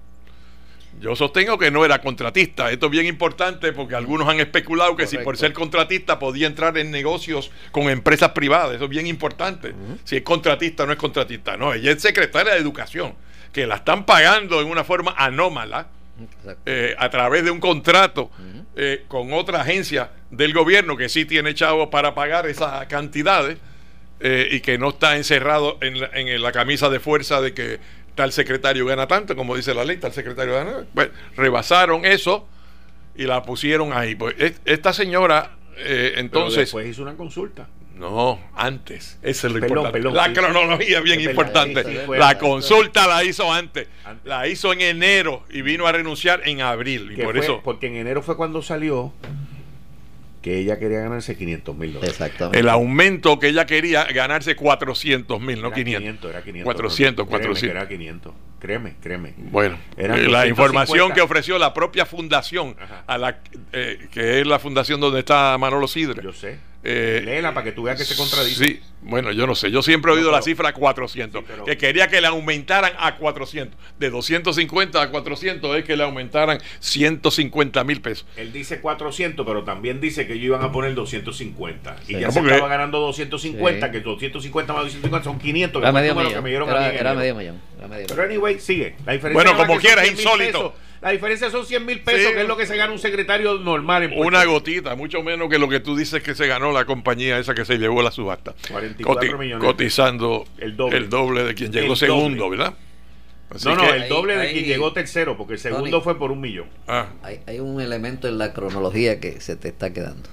Yo 1.00 1.14
sostengo 1.14 1.58
que 1.58 1.70
no 1.70 1.84
era 1.84 2.00
contratista. 2.00 2.70
Esto 2.70 2.86
es 2.86 2.92
bien 2.92 3.06
importante 3.06 3.72
porque 3.72 3.94
algunos 3.94 4.28
han 4.28 4.40
especulado 4.40 4.96
que 4.96 5.06
si 5.06 5.18
por 5.18 5.36
ser 5.36 5.52
contratista 5.52 6.18
podía 6.18 6.46
entrar 6.46 6.78
en 6.78 6.90
negocios 6.90 7.50
con 7.70 7.90
empresas 7.90 8.30
privadas. 8.30 8.76
Eso 8.76 8.84
es 8.84 8.90
bien 8.90 9.06
importante. 9.06 9.74
Si 10.04 10.16
es 10.16 10.22
contratista 10.22 10.86
no 10.86 10.92
es 10.92 10.98
contratista. 10.98 11.56
No, 11.56 11.74
ella 11.74 11.90
es 11.92 12.00
secretaria 12.00 12.54
de 12.54 12.60
Educación, 12.60 13.14
que 13.52 13.66
la 13.66 13.76
están 13.76 14.06
pagando 14.06 14.60
en 14.60 14.68
una 14.68 14.84
forma 14.84 15.14
anómala. 15.18 15.88
Eh, 16.64 16.94
a 16.98 17.10
través 17.10 17.44
de 17.44 17.50
un 17.50 17.60
contrato 17.60 18.30
eh, 18.76 19.04
con 19.08 19.32
otra 19.32 19.60
agencia 19.62 20.10
del 20.30 20.52
gobierno 20.54 20.96
que 20.96 21.08
sí 21.08 21.24
tiene 21.24 21.54
chavos 21.54 21.88
para 21.88 22.14
pagar 22.14 22.46
esas 22.46 22.86
cantidades 22.86 23.58
eh, 24.20 24.48
y 24.50 24.60
que 24.60 24.78
no 24.78 24.90
está 24.90 25.16
encerrado 25.16 25.78
en 25.82 26.00
la, 26.00 26.10
en 26.14 26.40
la 26.42 26.52
camisa 26.52 26.88
de 26.88 27.00
fuerza 27.00 27.40
de 27.40 27.52
que 27.52 27.78
tal 28.14 28.32
secretario 28.32 28.86
gana 28.86 29.06
tanto, 29.06 29.36
como 29.36 29.54
dice 29.56 29.74
la 29.74 29.84
ley, 29.84 29.98
tal 29.98 30.12
secretario 30.12 30.54
gana. 30.54 30.86
Pues, 30.94 31.10
rebasaron 31.36 32.06
eso 32.06 32.48
y 33.14 33.24
la 33.24 33.42
pusieron 33.42 33.92
ahí. 33.92 34.14
Pues, 34.14 34.34
es- 34.38 34.60
esta 34.64 34.94
señora, 34.94 35.56
eh, 35.76 36.08
Pero 36.14 36.20
entonces, 36.20 36.58
después 36.60 36.86
hizo 36.86 37.02
una 37.02 37.14
consulta. 37.14 37.68
No, 37.96 38.38
antes. 38.54 39.18
Eso 39.22 39.46
es 39.46 39.52
lo 39.52 39.60
Perdón, 39.60 39.68
importante. 39.78 39.98
perdón, 39.98 40.14
la 40.14 40.26
sí. 40.26 40.32
cronología 40.34 40.98
es 40.98 41.04
bien 41.04 41.20
Es 41.20 41.26
verdad, 41.26 41.42
importante. 41.44 41.84
sí, 41.84 41.98
fue 42.06 42.18
la 42.18 42.38
consulta 42.38 43.06
la 43.06 43.24
hizo 43.24 43.52
antes. 43.52 43.88
Antes. 44.04 44.26
La 44.26 44.46
hizo 44.48 44.72
en 44.72 44.80
enero 44.82 45.44
y 45.50 45.62
vino 45.62 45.86
a 45.86 45.92
renunciar 45.92 46.42
en 46.44 46.60
abril. 46.60 47.12
Y 47.16 47.22
por 47.22 47.34
fue- 47.34 47.44
eso 47.44 47.60
Porque 47.64 47.86
en 47.86 47.96
enero 47.96 48.22
fue 48.22 48.36
cuando 48.36 48.62
salió 48.62 49.12
que 50.42 50.58
ella 50.58 50.78
quería 50.78 51.00
ganarse 51.00 51.36
500 51.36 51.76
mil 51.76 51.92
dólares. 51.92 52.10
Exactamente. 52.12 52.60
el 52.60 52.68
aumento 52.68 53.38
que 53.40 53.48
ella 53.48 53.66
quería 53.66 54.04
ganarse 54.04 54.54
400 54.54 55.40
mil, 55.40 55.60
no 55.60 55.68
Era 55.68 55.74
500. 55.74 56.30
era 56.30 56.42
500. 56.42 56.64
400, 56.64 57.26
Créeme 57.26 57.40
que 57.42 57.46
400. 57.48 57.76
Era 57.76 57.88
500. 57.88 58.32
Créeme, 58.60 58.94
créeme. 59.02 59.34
Bueno, 59.36 59.76
Eran 59.96 60.16
la 60.30 60.44
250. 60.44 60.48
información 60.48 61.12
que 61.12 61.20
ofreció 61.20 61.58
la 61.58 61.74
propia 61.74 62.06
fundación, 62.06 62.76
Ajá. 62.80 63.02
a 63.08 63.18
la, 63.18 63.38
eh, 63.72 64.06
que 64.12 64.40
es 64.40 64.46
la 64.46 64.58
fundación 64.60 65.00
donde 65.00 65.18
está 65.20 65.56
Manolo 65.58 65.88
Sidre. 65.88 66.22
Yo 66.22 66.32
sé. 66.32 66.58
Eh, 66.88 67.20
Léela 67.24 67.52
para 67.52 67.64
que 67.64 67.72
tú 67.72 67.82
veas 67.82 67.98
que 67.98 68.04
se 68.04 68.14
contradice. 68.14 68.64
Sí, 68.64 68.80
bueno, 69.02 69.32
yo 69.32 69.44
no 69.48 69.56
sé. 69.56 69.72
Yo 69.72 69.82
siempre 69.82 70.12
he 70.12 70.14
oído 70.14 70.30
No, 70.30 70.36
la 70.36 70.42
cifra 70.42 70.72
400. 70.72 71.40
Sí, 71.40 71.46
pero- 71.50 71.64
Que 71.64 71.76
quería 71.76 72.06
que 72.06 72.20
le 72.20 72.28
aumentaran 72.28 72.92
a 72.96 73.16
400. 73.16 73.76
De 73.98 74.08
250 74.08 75.02
a 75.02 75.10
400 75.10 75.76
es 75.76 75.84
que 75.84 75.96
le 75.96 76.04
aumentaran 76.04 76.58
150 76.78 77.82
mil 77.82 78.00
pesos. 78.00 78.24
Él 78.36 78.52
dice 78.52 78.80
400, 78.80 79.44
pero 79.44 79.64
también 79.64 80.00
dice 80.00 80.26
que 80.28 80.34
ellos 80.34 80.44
iban 80.46 80.62
a 80.62 80.70
poner 80.70 80.94
250. 80.94 81.96
Y 82.06 82.12
ya 82.12 82.26
No, 82.28 82.32
se 82.32 82.38
porque- 82.38 82.54
estaba 82.54 82.70
ganando 82.70 83.00
250, 83.00 83.86
Sí. 83.86 83.92
que 83.92 84.00
250 84.00 84.72
más 84.72 84.84
250 84.84 85.24
son 85.24 85.38
500. 85.40 85.80
que 85.80 85.84
Era 85.84 85.92
medio 85.92 86.14
millón. 86.14 86.44
me 86.44 86.52
Era, 86.54 87.14
medio 87.14 87.34
millón. 87.34 87.60
Pero 88.06 88.22
anyway, 88.22 88.60
sigue. 88.60 88.94
La 89.04 89.12
diferencia 89.12 89.32
Bueno, 89.32 89.56
como 89.56 89.80
quieras, 89.80 90.04
100 90.04 90.14
mil 90.16 90.24
insólito. 90.24 90.72
pesos. 90.72 90.85
La 91.06 91.12
diferencia 91.12 91.50
son 91.50 91.64
100 91.64 91.86
mil 91.86 92.00
pesos, 92.00 92.20
Sí. 92.30 92.34
que 92.34 92.40
es 92.42 92.48
lo 92.48 92.56
que 92.56 92.66
se 92.66 92.76
gana 92.76 92.92
un 92.92 92.98
secretario 92.98 93.58
normal 93.58 94.02
en 94.02 94.10
Puerto 94.10 94.26
Una 94.26 94.40
Rico. 94.40 94.54
gotita, 94.54 94.96
mucho 94.96 95.22
menos 95.22 95.48
que 95.48 95.56
lo 95.56 95.68
que 95.68 95.78
tú 95.78 95.94
dices 95.96 96.20
que 96.20 96.34
se 96.34 96.48
ganó 96.48 96.72
la 96.72 96.84
compañía 96.84 97.38
esa 97.38 97.54
que 97.54 97.64
se 97.64 97.78
llevó 97.78 98.02
la 98.02 98.10
subasta. 98.10 98.56
44 98.68 99.38
millones. 99.38 99.64
Cotizando 99.64 100.44
El 100.58 100.76
doble. 100.76 101.44
de 101.44 101.54
quien 101.54 101.70
llegó 101.70 101.92
El 101.92 101.96
segundo, 101.96 102.44
doble. 102.46 102.58
¿verdad? 102.58 102.74
Así 103.50 103.68
No, 103.68 103.76
no, 103.76 103.82
que- 103.82 103.90
el 103.98 104.08
doble 104.08 104.36
de 104.36 104.52
quien 104.52 104.64
llegó 104.64 104.92
tercero, 104.92 105.36
porque 105.36 105.52
el 105.52 105.58
segundo 105.60 105.88
Tony. 105.90 106.02
fue 106.02 106.18
por 106.18 106.32
un 106.32 106.40
millón. 106.40 106.66
ah, 106.88 107.06
Hay, 107.22 107.38
hay 107.46 107.60
un 107.60 107.80
elemento 107.80 108.26
en 108.26 108.36
la 108.38 108.52
cronología 108.52 109.20
que 109.20 109.40
se 109.40 109.54
te 109.54 109.68
está 109.68 109.92
quedando. 109.92 110.28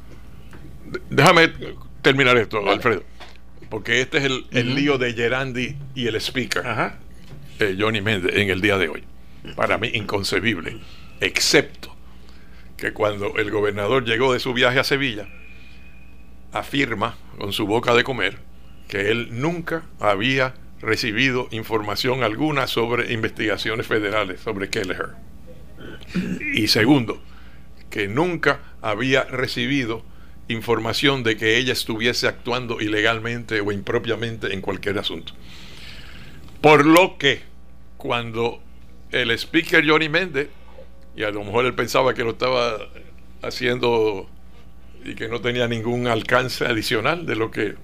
déjame 1.12 1.52
terminar 2.02 2.36
esto, 2.38 2.60
Vale. 2.62 2.72
Alfredo. 2.78 3.04
Porque 3.70 4.02
este 4.02 4.18
es 4.18 4.24
el, 4.24 4.46
el 4.52 4.74
lío 4.76 4.98
de 4.98 5.14
Gerandi 5.14 5.76
y 5.94 6.08
el 6.08 6.16
speaker. 6.16 6.66
Ajá. 6.66 6.98
eh, 7.60 7.76
Johnny 7.80 8.02
Méndez 8.02 8.36
en 8.36 8.50
el 8.50 8.60
día 8.62 8.80
de 8.80 8.90
hoy. 8.90 9.04
Para 9.56 9.78
mí 9.78 9.92
inconcebible, 9.94 10.78
excepto 11.20 11.96
que 12.78 12.94
cuando 12.94 13.38
el 13.38 13.52
gobernador 13.52 14.06
llegó 14.06 14.34
de 14.34 14.40
su 14.40 14.54
viaje 14.54 14.80
a 14.80 14.84
Sevilla, 14.84 15.28
afirma 16.52 17.18
con 17.38 17.54
su 17.54 17.66
boca 17.66 17.94
de 17.94 18.04
comer 18.04 18.40
que 18.88 19.10
él 19.10 19.30
nunca 19.32 19.84
había 20.00 20.54
recibido 20.82 21.48
información 21.52 22.24
alguna 22.24 22.68
sobre 22.68 23.14
investigaciones 23.14 23.88
federales 23.88 24.42
sobre 24.42 24.70
Kelleher. 24.70 25.12
Y 26.54 26.68
segundo, 26.68 27.22
que 27.90 28.08
nunca 28.08 28.60
había 28.82 29.24
recibido 29.24 30.04
información 30.48 31.24
de 31.24 31.38
que 31.38 31.58
ella 31.58 31.74
estuviese 31.74 32.28
actuando 32.28 32.82
ilegalmente 32.82 33.62
o 33.62 33.72
impropiamente 33.72 34.54
en 34.54 34.62
cualquier 34.62 35.00
asunto. 35.00 35.34
Por 36.62 36.86
lo 36.86 37.18
que 37.18 37.42
cuando 37.98 38.62
el 39.14 39.32
speaker 39.32 39.88
Johnny 39.88 40.10
Méndez, 40.10 40.50
y 41.16 41.24
a 41.24 41.32
lo 41.32 41.44
mejor 41.44 41.66
él 41.66 41.74
pensaba 41.74 42.14
que 42.14 42.24
lo 42.24 42.32
estaba 42.32 42.78
haciendo 43.42 44.30
y 45.06 45.16
que 45.16 45.28
no 45.28 45.42
tenía 45.42 45.68
ningún 45.68 46.08
alcance 46.08 46.66
adicional 46.66 47.26
de 47.26 47.36
lo 47.36 47.52
que 47.52 47.76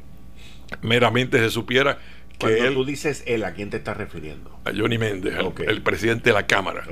meramente 0.82 1.38
se 1.40 1.50
supiera 1.50 1.98
que 2.38 2.38
Cuando 2.48 2.66
él, 2.66 2.74
tú 2.74 2.86
dices 2.86 3.24
él, 3.28 3.44
¿a 3.44 3.54
quién 3.54 3.70
te 3.70 3.78
estás 3.78 3.98
refiriendo? 3.98 4.50
a 4.66 4.72
Johnny 4.76 4.98
Méndez, 4.98 5.34
el- 5.68 5.82
presidente 5.82 6.30
de 6.30 6.34
la 6.34 6.48
Cámara, 6.48 6.86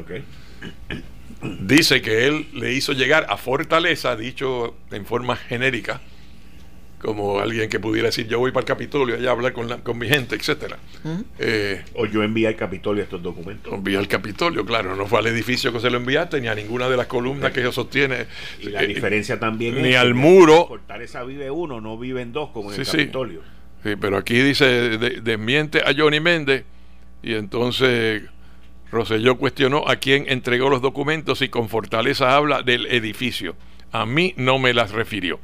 dice 1.41 2.01
que 2.01 2.27
él 2.27 2.47
le 2.53 2.73
hizo 2.73 2.93
llegar 2.93 3.27
a 3.29 3.37
Fortaleza, 3.37 4.15
dicho 4.15 4.75
en 4.91 5.05
forma 5.05 5.35
genérica, 5.35 6.01
como 7.07 7.39
alguien 7.39 7.69
que 7.69 7.79
pudiera 7.79 8.07
decir 8.09 8.27
yo 8.27 8.37
voy 8.39 8.51
para 8.51 8.63
el 8.63 8.67
Capitolio 8.67 9.15
allá 9.15 9.29
a 9.29 9.31
hablar 9.31 9.53
con, 9.53 9.69
la- 9.69 9.77
con 9.77 9.97
mi 9.97 10.09
gente, 10.09 10.35
etcétera. 10.35 10.77
Eh, 11.39 11.81
O 11.93 12.05
yo 12.05 12.21
envié 12.21 12.47
al 12.47 12.57
Capitolio 12.57 13.01
estos 13.01 13.23
documentos. 13.23 13.71
envía 13.73 13.97
al 13.99 14.09
Capitolio, 14.09 14.65
claro, 14.65 14.93
no 14.97 15.05
fue 15.05 15.19
al 15.19 15.27
edificio 15.27 15.71
que 15.71 15.79
se 15.79 15.89
lo 15.89 15.95
enviaste, 15.99 16.41
ni 16.41 16.49
a 16.49 16.55
ninguna 16.55 16.89
de 16.89 16.97
las 16.97 17.07
columnas 17.07 17.53
que 17.53 17.61
ellos 17.61 17.75
sostiene. 17.75 18.25
Y 18.59 18.65
la 18.71 18.83
Eh, 18.83 18.87
diferencia 18.87 19.39
también 19.39 19.81
ni 19.81 19.89
es 19.93 19.95
al 19.95 20.09
que 20.09 20.13
muro. 20.15 20.67
Fortaleza 20.67 21.23
vive 21.23 21.49
uno, 21.49 21.79
no 21.79 21.97
viven 21.97 22.33
dos 22.33 22.49
como 22.49 22.73
en 22.73 22.79
el 22.81 22.85
sí. 22.85 22.97
Capitolio. 22.97 23.41
Sí, 23.85 23.95
pero 23.95 24.17
aquí 24.17 24.41
dice, 24.41 24.65
de- 24.65 25.21
desmiente 25.21 25.79
a 25.85 25.93
Johnny 25.97 26.19
Méndez 26.19 26.65
y 27.23 27.35
entonces 27.35 28.23
Roselló 28.91 29.37
cuestionó 29.37 29.87
a 29.87 29.95
quién 29.95 30.25
entregó 30.27 30.69
los 30.69 30.81
documentos 30.81 31.41
y 31.41 31.47
con 31.47 31.69
fortaleza 31.69 32.35
habla 32.35 32.63
del 32.63 32.85
edificio. 32.87 33.55
A 33.93 34.05
mí 34.05 34.33
no 34.35 34.59
me 34.59 34.73
las 34.73 34.91
refirió. 34.91 35.39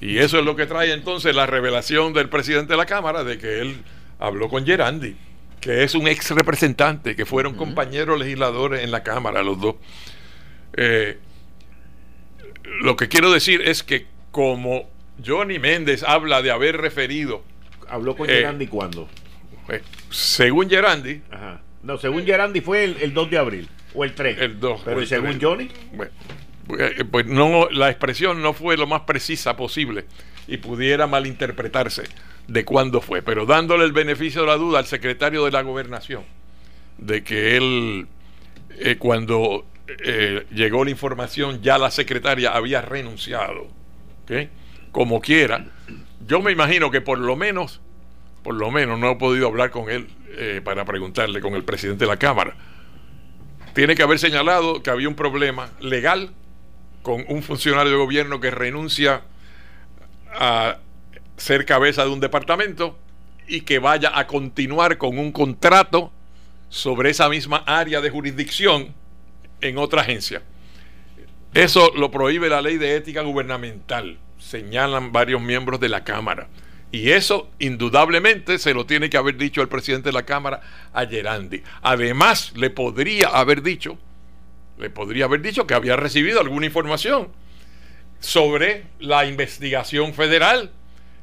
Y 0.00 0.18
eso 0.18 0.38
es 0.38 0.44
lo 0.44 0.54
que 0.56 0.66
trae 0.66 0.92
entonces 0.92 1.34
la 1.34 1.46
revelación 1.46 2.12
del 2.12 2.28
presidente 2.28 2.72
de 2.74 2.76
la 2.76 2.86
Cámara 2.86 3.24
de 3.24 3.38
que 3.38 3.60
él 3.60 3.76
habló 4.18 4.48
con 4.48 4.64
Gerandi, 4.64 5.16
que 5.60 5.82
es 5.82 5.94
un 5.94 6.06
ex 6.06 6.30
representante, 6.30 7.16
que 7.16 7.26
fueron 7.26 7.54
compañeros 7.54 8.18
legisladores 8.18 8.84
en 8.84 8.90
la 8.92 9.02
Cámara, 9.02 9.42
los 9.42 9.60
dos. 9.60 9.74
Eh, 10.76 11.18
lo 12.82 12.96
que 12.96 13.08
quiero 13.08 13.32
decir 13.32 13.62
es 13.62 13.82
que 13.82 14.06
como 14.30 14.88
Johnny 15.24 15.58
Méndez 15.58 16.02
habla 16.04 16.42
de 16.42 16.50
haber 16.50 16.76
referido, 16.76 17.42
¿Habló 17.88 18.14
con 18.14 18.28
Eh. 18.28 18.34
Gerandi 18.34 18.66
cuándo? 18.66 19.08
eh, 19.70 19.80
según 20.10 20.68
Gerandi, 20.68 21.22
Ajá. 21.30 21.60
No, 21.82 21.96
según 21.96 22.24
Gerandi 22.26 22.60
fue 22.60 22.84
el, 22.84 22.96
el 23.00 23.14
2 23.14 23.30
de 23.30 23.38
abril 23.38 23.68
o 23.94 24.04
el 24.04 24.14
3. 24.14 24.38
el 24.40 24.60
2. 24.60 24.82
Pero 24.84 25.02
¿y 25.02 25.06
según 25.06 25.40
Johnny? 25.40 25.68
Bueno, 25.92 26.12
pues, 26.68 26.94
pues 27.10 27.26
no, 27.26 27.68
la 27.70 27.90
expresión 27.90 28.42
no 28.42 28.52
fue 28.52 28.76
lo 28.76 28.86
más 28.86 29.02
precisa 29.02 29.56
posible 29.56 30.04
y 30.46 30.58
pudiera 30.58 31.06
malinterpretarse 31.06 32.04
de 32.46 32.64
cuándo 32.64 33.00
fue, 33.00 33.22
pero 33.22 33.46
dándole 33.46 33.84
el 33.84 33.92
beneficio 33.92 34.42
de 34.42 34.46
la 34.46 34.56
duda 34.56 34.78
al 34.78 34.86
secretario 34.86 35.44
de 35.44 35.50
la 35.50 35.62
gobernación 35.62 36.24
de 36.98 37.22
que 37.24 37.56
él, 37.56 38.06
eh, 38.78 38.96
cuando 38.96 39.66
eh, 40.04 40.46
llegó 40.52 40.84
la 40.84 40.90
información, 40.90 41.60
ya 41.62 41.78
la 41.78 41.90
secretaria 41.90 42.50
había 42.50 42.80
renunciado. 42.80 43.66
¿ok? 44.22 44.48
Como 44.92 45.20
quiera, 45.20 45.66
yo 46.26 46.40
me 46.40 46.52
imagino 46.52 46.90
que 46.90 47.00
por 47.00 47.18
lo 47.18 47.36
menos, 47.36 47.80
por 48.42 48.54
lo 48.54 48.70
menos 48.70 48.98
no 48.98 49.10
he 49.10 49.16
podido 49.16 49.48
hablar 49.48 49.70
con 49.70 49.90
él 49.90 50.08
eh, 50.30 50.60
para 50.64 50.84
preguntarle 50.84 51.40
con 51.40 51.54
el 51.54 51.64
presidente 51.64 52.04
de 52.04 52.10
la 52.10 52.16
Cámara 52.16 52.56
tiene 53.78 53.94
que 53.94 54.02
haber 54.02 54.18
señalado 54.18 54.82
que 54.82 54.90
había 54.90 55.08
un 55.08 55.14
problema 55.14 55.70
legal 55.80 56.30
con 57.08 57.24
un 57.28 57.42
funcionario 57.42 57.92
de 57.92 57.96
gobierno 57.96 58.38
que 58.38 58.50
renuncia 58.50 59.22
a 60.30 60.76
ser 61.38 61.64
cabeza 61.64 62.04
de 62.04 62.10
un 62.10 62.20
departamento 62.20 62.98
y 63.46 63.62
que 63.62 63.78
vaya 63.78 64.12
a 64.12 64.26
continuar 64.26 64.98
con 64.98 65.18
un 65.18 65.32
contrato 65.32 66.12
sobre 66.68 67.08
esa 67.08 67.30
misma 67.30 67.64
área 67.64 68.02
de 68.02 68.10
jurisdicción 68.10 68.94
en 69.62 69.78
otra 69.78 70.02
agencia. 70.02 70.42
Eso 71.54 71.90
lo 71.96 72.10
prohíbe 72.10 72.50
la 72.50 72.60
ley 72.60 72.76
de 72.76 72.96
ética 72.96 73.22
gubernamental, 73.22 74.18
señalan 74.38 75.10
varios 75.10 75.40
miembros 75.40 75.80
de 75.80 75.88
la 75.88 76.04
Cámara. 76.04 76.48
Y 76.92 77.12
eso 77.12 77.48
indudablemente 77.58 78.58
se 78.58 78.74
lo 78.74 78.84
tiene 78.84 79.08
que 79.08 79.16
haber 79.16 79.38
dicho 79.38 79.62
el 79.62 79.68
presidente 79.68 80.10
de 80.10 80.12
la 80.12 80.26
Cámara 80.26 80.60
a 80.92 81.06
Gerandi. 81.06 81.62
Además, 81.80 82.52
le 82.54 82.68
podría 82.68 83.28
haber 83.28 83.62
dicho, 83.62 83.96
le 84.78 84.90
podría 84.90 85.24
haber 85.24 85.42
dicho 85.42 85.66
que 85.66 85.74
había 85.74 85.96
recibido 85.96 86.40
alguna 86.40 86.66
información 86.66 87.28
sobre 88.20 88.84
la 88.98 89.26
investigación 89.26 90.14
federal, 90.14 90.72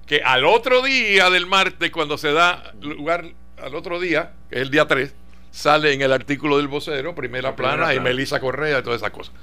que 0.06 0.22
al 0.24 0.46
otro 0.46 0.82
día 0.82 1.30
del 1.30 1.46
martes, 1.46 1.92
cuando 1.92 2.18
se 2.18 2.32
da 2.32 2.74
lugar 2.82 3.26
al 3.58 3.76
otro 3.76 4.00
día, 4.00 4.34
que 4.50 4.58
es 4.58 4.62
el 4.62 4.72
día 4.72 4.88
3, 4.88 5.14
sale 5.52 5.94
en 5.94 6.02
el 6.02 6.12
artículo 6.12 6.58
del 6.58 6.68
vocero, 6.68 7.16
primera 7.16 7.56
plana, 7.56 7.94
y 7.94 8.00
Melissa 8.00 8.40
Correa 8.40 8.80
y 8.80 8.84
todas 8.84 9.02
esas 9.02 9.12
cosas. 9.12 9.34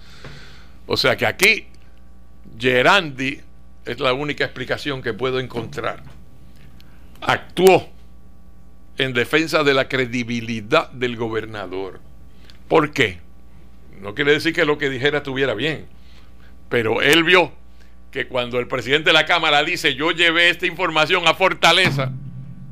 O 0.86 0.96
sea 0.96 1.16
que 1.16 1.26
aquí 1.26 1.66
Gerandi 2.58 3.40
es 3.84 4.00
la 4.00 4.12
única 4.12 4.44
explicación 4.44 5.02
que 5.02 5.12
puedo 5.12 5.40
encontrar. 5.40 6.02
Actuó 7.20 7.88
en 8.98 9.12
defensa 9.12 9.64
de 9.64 9.74
la 9.74 9.88
credibilidad 9.88 10.90
del 10.90 11.16
gobernador. 11.16 12.00
¿Por 12.68 12.92
qué? 12.92 13.20
No 14.02 14.14
quiere 14.14 14.32
decir 14.32 14.52
que 14.52 14.64
lo 14.64 14.78
que 14.78 14.90
dijera 14.90 15.18
estuviera 15.18 15.54
bien, 15.54 15.86
pero 16.68 17.00
él 17.00 17.22
vio 17.22 17.52
que 18.10 18.26
cuando 18.26 18.58
el 18.58 18.66
presidente 18.66 19.10
de 19.10 19.14
la 19.14 19.26
Cámara 19.26 19.62
dice 19.62 19.94
yo 19.94 20.10
llevé 20.10 20.50
esta 20.50 20.66
información 20.66 21.26
a 21.28 21.34
Fortaleza 21.34 22.10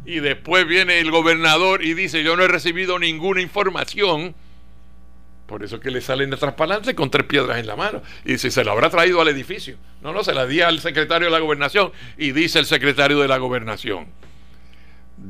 y 0.05 0.19
después 0.19 0.67
viene 0.67 0.99
el 0.99 1.13
gobernador 1.13 1.85
y 1.85 1.95
dice 1.95 2.25
yo 2.25 2.37
no 2.37 2.43
he 2.43 2.49
recibido 2.49 2.99
ninguna 2.99 3.41
información, 3.41 4.35
por 5.47 5.63
eso 5.63 5.79
que 5.79 5.93
le 5.93 6.01
salen 6.01 6.31
de 6.31 6.37
traspalante 6.37 6.97
con 6.97 7.11
tres 7.11 7.27
piedras 7.27 7.59
en 7.59 7.67
la 7.67 7.75
mano. 7.75 8.03
Y 8.25 8.33
dice, 8.35 8.53
se 8.53 8.63
la 8.63 8.71
habrá 8.71 8.89
traído 8.89 9.21
al 9.21 9.27
edificio. 9.27 9.77
No, 10.01 10.13
no, 10.13 10.23
se 10.23 10.33
la 10.33 10.47
di 10.47 10.61
al 10.61 10.79
secretario 10.79 11.27
de 11.27 11.33
la 11.33 11.41
gobernación. 11.41 11.91
Y 12.17 12.31
dice 12.31 12.61
el 12.61 12.67
secretario 12.67 13.19
de 13.19 13.27
la 13.27 13.39
gobernación. 13.39 14.07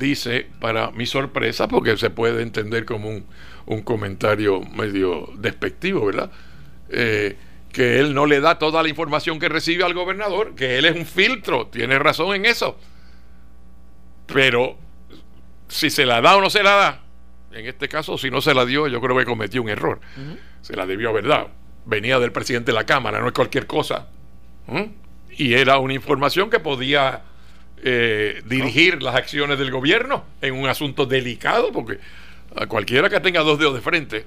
Dice, 0.00 0.46
para 0.60 0.90
mi 0.92 1.04
sorpresa, 1.04 1.68
porque 1.68 1.94
se 1.98 2.08
puede 2.08 2.42
entender 2.42 2.86
como 2.86 3.10
un, 3.10 3.26
un 3.66 3.82
comentario 3.82 4.62
medio 4.62 5.28
despectivo, 5.36 6.06
¿verdad? 6.06 6.30
Eh, 6.88 7.36
que 7.70 8.00
él 8.00 8.14
no 8.14 8.24
le 8.24 8.40
da 8.40 8.58
toda 8.58 8.82
la 8.82 8.88
información 8.88 9.38
que 9.38 9.50
recibe 9.50 9.84
al 9.84 9.92
gobernador, 9.92 10.54
que 10.54 10.78
él 10.78 10.86
es 10.86 10.96
un 10.96 11.04
filtro, 11.04 11.66
tiene 11.66 11.98
razón 11.98 12.34
en 12.34 12.46
eso. 12.46 12.78
Pero 14.26 14.78
si 15.68 15.90
se 15.90 16.06
la 16.06 16.22
da 16.22 16.36
o 16.36 16.40
no 16.40 16.48
se 16.48 16.62
la 16.62 16.70
da, 16.70 17.00
en 17.52 17.66
este 17.66 17.86
caso, 17.86 18.16
si 18.16 18.30
no 18.30 18.40
se 18.40 18.54
la 18.54 18.64
dio, 18.64 18.88
yo 18.88 19.02
creo 19.02 19.18
que 19.18 19.26
cometió 19.26 19.60
un 19.60 19.68
error. 19.68 20.00
Se 20.62 20.74
la 20.74 20.86
debió 20.86 21.10
haber 21.10 21.26
dado. 21.26 21.50
Venía 21.84 22.18
del 22.18 22.32
presidente 22.32 22.72
de 22.72 22.76
la 22.76 22.86
Cámara, 22.86 23.20
no 23.20 23.26
es 23.26 23.32
cualquier 23.34 23.66
cosa. 23.66 24.08
¿Mm? 24.66 24.84
Y 25.36 25.52
era 25.52 25.76
una 25.78 25.92
información 25.92 26.48
que 26.48 26.58
podía 26.58 27.22
eh, 27.82 28.42
dirigir 28.46 29.02
las 29.02 29.14
acciones 29.14 29.58
del 29.58 29.70
gobierno 29.70 30.24
en 30.40 30.54
un 30.54 30.68
asunto 30.68 31.06
delicado, 31.06 31.72
porque 31.72 31.98
a 32.56 32.66
cualquiera 32.66 33.08
que 33.08 33.20
tenga 33.20 33.40
dos 33.40 33.58
dedos 33.58 33.74
de 33.74 33.80
frente 33.80 34.26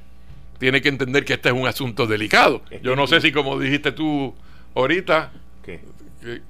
tiene 0.59 0.81
que 0.81 0.89
entender 0.89 1.25
que 1.25 1.33
este 1.33 1.49
es 1.49 1.55
un 1.55 1.67
asunto 1.67 2.07
delicado. 2.07 2.61
Yo 2.81 2.95
no 2.95 3.05
sé 3.07 3.19
si 3.21 3.31
como 3.31 3.59
dijiste 3.59 3.91
tú 3.91 4.33
ahorita, 4.75 5.31
¿Qué? 5.65 5.81
que, 6.21 6.33
eh, 6.35 6.41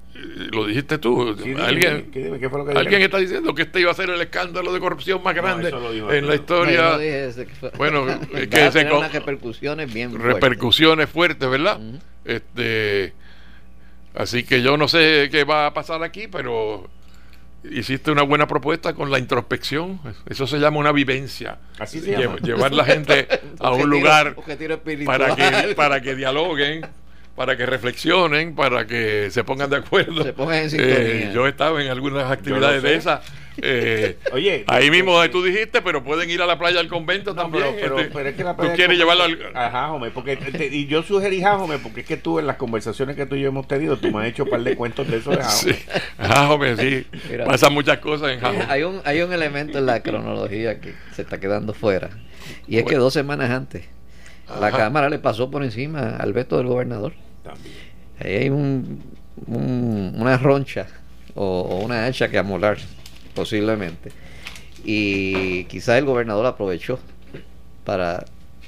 lo 0.52 0.66
dijiste 0.66 0.98
tú, 0.98 1.36
Sí, 1.42 1.52
alguien, 1.58 2.10
¿qué, 2.12 2.24
dime, 2.24 2.38
¿qué 2.38 2.48
fue 2.48 2.60
lo 2.60 2.64
que 2.64 2.70
dije? 2.70 2.80
alguien 2.80 3.02
está 3.02 3.18
diciendo 3.18 3.52
que 3.54 3.62
este 3.62 3.80
iba 3.80 3.90
a 3.90 3.94
ser 3.94 4.08
el 4.10 4.20
escándalo 4.20 4.72
de 4.72 4.78
corrupción 4.78 5.20
más 5.22 5.34
grande 5.34 5.72
dijo 5.92 6.12
en 6.12 6.26
la. 6.26 6.28
No, 6.28 6.34
historia. 6.34 6.82
no 6.92 6.98
dije 6.98 7.26
ese 7.26 7.46
que 7.46 7.54
fue- 7.56 7.70
Bueno, 7.76 8.06
que 8.50 8.70
se 8.70 8.86
con- 8.88 8.98
unas 8.98 9.12
repercusiones 9.12 9.92
bien 9.92 10.10
fuertes. 10.12 10.32
repercusiones 10.34 11.10
fuertes, 11.10 11.50
¿verdad? 11.50 11.80
Este, 12.24 13.12
así 14.14 14.44
que 14.44 14.62
yo 14.62 14.76
no 14.76 14.86
sé 14.86 15.28
qué 15.32 15.42
va 15.44 15.66
a 15.66 15.74
pasar 15.74 16.02
aquí, 16.04 16.28
pero 16.28 16.88
hiciste 17.70 18.10
una 18.10 18.22
buena 18.22 18.46
propuesta 18.46 18.92
con 18.94 19.10
la 19.10 19.18
introspección. 19.18 20.00
Eso 20.28 20.46
se 20.46 20.58
llama 20.58 20.78
una 20.78 20.92
vivencia. 20.92 21.58
Así 21.78 22.00
se 22.00 22.12
llama. 22.18 22.36
Llevar 22.42 22.72
la 22.72 22.84
gente 22.84 23.26
a 23.60 23.70
un 23.72 23.82
Objetivo- 23.82 23.86
lugar 23.86 24.34
objetivo 24.36 24.78
para 25.06 25.34
que, 25.34 25.74
para 25.74 26.00
que 26.00 26.14
dialoguen, 26.14 26.86
para 27.36 27.56
que 27.56 27.66
reflexionen, 27.66 28.54
para 28.54 28.86
que 28.86 29.28
se 29.30 29.42
pongan 29.44 29.70
de 29.70 29.76
acuerdo. 29.76 30.22
Se 30.22 30.32
pongan 30.32 30.56
en 30.58 30.64
Eh, 30.66 30.70
sintonía. 30.70 31.32
yo 31.32 31.46
he 31.46 31.50
estado 31.50 31.80
en 31.80 31.88
algunas 31.90 32.30
actividades 32.30 32.82
de 32.82 32.94
esas. 32.96 33.20
Eh, 33.62 34.16
Oye, 34.32 34.64
ahí 34.66 34.86
eh, 34.86 34.90
mismo 34.90 35.12
eh, 35.12 35.14
donde 35.14 35.28
tú 35.30 35.42
dijiste, 35.44 35.80
pero 35.82 36.02
pueden 36.02 36.28
ir 36.30 36.42
a 36.42 36.46
la 36.46 36.58
playa 36.58 36.78
del 36.78 36.88
convento 36.88 37.34
No, 37.34 37.42
también. 37.42 37.64
pero, 37.74 37.76
pero, 37.80 37.98
este, 38.00 38.12
pero 38.14 38.28
es 38.30 38.34
que 38.36 38.44
la 38.44 38.52
tú 38.56 38.62
pelea 38.62 38.74
quieres 38.76 38.92
es 38.94 38.98
llevarlo 38.98 39.24
al, 39.24 39.38
Ajá, 39.54 39.92
hombre, 39.92 40.10
porque 40.10 40.36
te- 40.36 40.66
y 40.66 40.86
yo 40.86 41.02
sugerí 41.02 41.40
Jajome 41.40 41.78
porque 41.78 42.00
es 42.00 42.06
que 42.06 42.16
tú 42.16 42.38
en 42.38 42.46
las 42.46 42.56
conversaciones 42.56 43.16
que 43.16 43.26
tú 43.26 43.36
y 43.36 43.40
yo 43.42 43.48
hemos 43.48 43.68
tenido, 43.68 43.96
tú 43.96 44.10
me 44.10 44.22
has 44.22 44.28
hecho 44.28 44.44
un 44.44 44.50
par 44.50 44.62
de 44.62 44.74
cuentos 44.76 45.08
de 45.08 45.18
eso 45.18 45.30
de 45.30 45.36
Jajome. 45.38 45.72
Sí. 45.74 45.78
Ah, 46.18 46.50
hombre, 46.52 46.76
sí. 46.76 47.06
Mira. 47.30 47.44
Pasan 47.44 47.72
muchas 47.72 47.98
cosas 47.98 48.30
en 48.32 48.44
Eh, 48.44 48.64
hay 48.68 48.82
un 48.82 49.00
hay 49.04 49.20
un 49.22 49.32
elemento 49.32 49.78
en 49.78 49.86
la 49.86 50.00
cronología 50.02 50.80
que 50.80 50.94
se 51.14 51.22
está 51.22 51.38
quedando 51.38 51.74
fuera 51.74 52.10
y 52.68 52.78
es 52.78 52.84
que 52.84 52.96
dos 52.96 53.12
semanas 53.12 53.50
antes 53.50 53.84
la 54.60 54.70
cámara 54.70 55.08
le 55.08 55.18
pasó 55.18 55.50
por 55.50 55.62
encima 55.64 56.16
al 56.16 56.32
veto 56.32 56.58
del 56.58 56.66
gobernador 56.66 57.12
También. 57.42 57.74
ahí 58.20 58.34
hay 58.34 58.50
un, 58.50 59.02
un- 59.46 60.14
una 60.18 60.36
roncha 60.36 60.86
o, 61.34 61.60
o 61.62 61.76
una 61.84 62.04
hacha 62.04 62.28
que 62.28 62.38
amolar 62.38 62.78
posiblemente 63.34 64.10
y 64.84 65.64
quizás 65.64 65.98
el 65.98 66.04
gobernador 66.04 66.46
aprovechó 66.46 66.98
para 67.84 68.24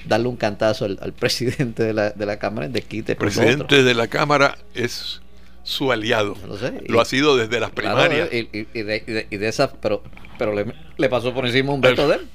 darle 0.07 0.29
un 0.29 0.37
cantazo 0.37 0.85
al, 0.85 0.99
al 1.03 1.13
presidente 1.15 1.83
de 1.83 1.93
la, 1.93 2.11
de 2.11 2.27
la 2.27 2.39
cámara 2.39 2.67
en 2.67 2.73
desquite 2.73 3.13
El 3.13 3.19
presidente 3.19 3.83
de 3.83 3.95
la 3.95 4.07
Cámara 4.09 4.57
es 4.75 5.21
su 5.63 5.91
aliado. 5.91 6.37
Lo 6.47 6.57
sé, 6.57 6.81
y- 6.87 6.93
Lo 6.93 7.01
ha 7.01 7.05
sido 7.05 7.37
desde 7.37 7.59
las 7.59 7.71
primarias. 7.71 8.29
y, 8.33 8.49
y- 8.53 8.69
y 8.73 8.83
de, 8.83 9.03
y 9.07 9.13
de- 9.13 9.27
y 9.31 9.37
de 9.37 9.49
esas 9.49 9.71
pero 9.83 10.03
pero 10.39 10.55
le, 10.55 10.67
le 10.97 11.09
pasó 11.09 11.33
por 11.35 11.47
encima 11.47 11.73
un 11.73 11.81
veto 11.81 12.07
de 12.09 12.17
él 12.17 12.29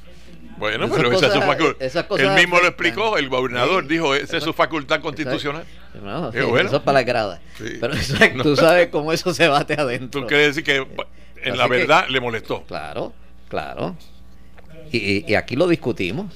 Bueno, 0.57 0.85
Esas 0.85 0.97
pero 0.97 1.11
esa 1.13 1.27
es 1.27 1.33
su 1.33 1.39
facultad. 1.41 1.81
esas 1.81 2.03
cosas 2.05 2.27
Él 2.27 2.33
mismo 2.35 2.59
lo 2.59 2.67
explicó, 2.67 3.17
el 3.17 3.29
gobernador 3.29 3.83
Sí. 3.83 3.89
dijo, 3.93 4.15
esa 4.15 4.23
es 4.25 4.33
Eso- 4.33 4.45
su 4.47 4.53
facultad 4.53 4.99
constitucional. 5.01 5.63
No, 6.03 6.31
sí, 6.31 6.39
bueno. 6.39 6.67
eso 6.67 6.77
es 6.77 6.83
para 6.83 6.99
la 6.99 7.03
grada. 7.03 7.41
Sí. 7.57 7.77
Pero 7.79 7.93
No. 8.35 8.43
tú 8.43 8.55
sabes 8.55 8.89
cómo 8.89 9.13
eso 9.13 9.33
se 9.33 9.47
bate 9.47 9.75
adentro. 9.75 10.21
¿Tú 10.21 10.27
quieres 10.27 10.47
decir 10.55 10.63
que 10.63 10.85
en 11.43 11.49
Así 11.51 11.57
la 11.57 11.63
que- 11.65 11.69
verdad 11.77 12.05
le 12.09 12.19
molestó? 12.19 12.63
Claro, 12.63 13.13
claro. 13.49 13.95
Y, 14.91 14.97
y- 14.97 15.25
y 15.27 15.35
aquí 15.35 15.55
lo 15.55 15.67
discutimos. 15.67 16.33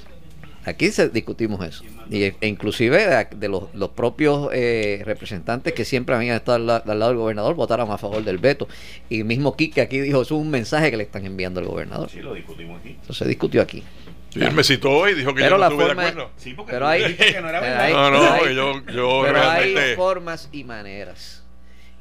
Aquí 0.66 0.89
se 0.89 1.10
discutimos 1.10 1.64
eso. 1.64 1.84
Y, 2.10 2.24
e 2.24 2.36
inclusive 2.41 3.06
de, 3.08 3.28
de 3.36 3.47
los, 3.49 3.74
los 3.76 3.89
propios 3.91 4.49
eh, 4.51 5.01
representantes 5.06 5.74
que 5.74 5.86
siempre 5.86 6.16
habían 6.16 6.36
estado 6.38 6.56
al, 6.56 6.66
la- 6.66 6.78
al 6.78 6.99
lado 6.99 7.12
del 7.12 7.20
gobernador 7.20 7.53
votaron 7.56 7.91
a 7.91 7.97
favor 7.99 8.24
del 8.24 8.38
veto. 8.39 8.68
Y 9.10 9.24
mismo 9.24 9.56
Quique 9.56 9.82
aquí 9.82 9.99
dijo, 9.99 10.22
eso 10.24 10.36
es 10.36 10.41
un 10.41 10.49
mensaje 10.49 10.89
que 10.89 10.97
le 10.97 11.03
están 11.03 11.26
enviando 11.26 11.60
al 11.60 11.68
gobernador. 11.68 12.10
Sí, 12.10 12.20
lo 12.22 12.34
discutimos 12.34 12.80
aquí. 12.80 12.97
Eso 13.03 13.14
se 13.14 13.26
discutió 13.28 13.62
aquí. 13.62 13.84
Sí, 14.32 14.41
él 14.43 14.53
me 14.53 14.64
citó 14.64 14.89
hoy 14.91 15.12
y 15.12 15.16
dijo 15.16 15.34
que 15.34 15.41
Pero 15.43 15.51
yo 15.51 15.51
no 15.51 15.58
la 15.60 15.68
estuve 15.68 15.86
forma- 15.86 16.01
de 16.03 16.10
acuerdo. 16.10 16.32
Sí, 16.38 16.53
porque 16.56 16.72
Pero 16.74 16.86
tú 16.86 16.89
hay, 16.89 17.01
dijiste 17.03 17.34
que 17.34 17.41
no 17.41 17.49
era 17.49 17.60
pero 17.62 17.72
verdad. 17.78 17.86
hay- 17.86 17.93
No, 17.93 18.12
no, 18.12 18.20
pero 18.20 18.34
hay- 18.49 18.56
yo- 18.56 18.74
yo 18.93 19.22
pero 19.24 19.34
realmente- 19.34 19.80
hay 19.82 19.95
formas 19.95 20.49
y 20.51 20.64
maneras. 20.64 21.43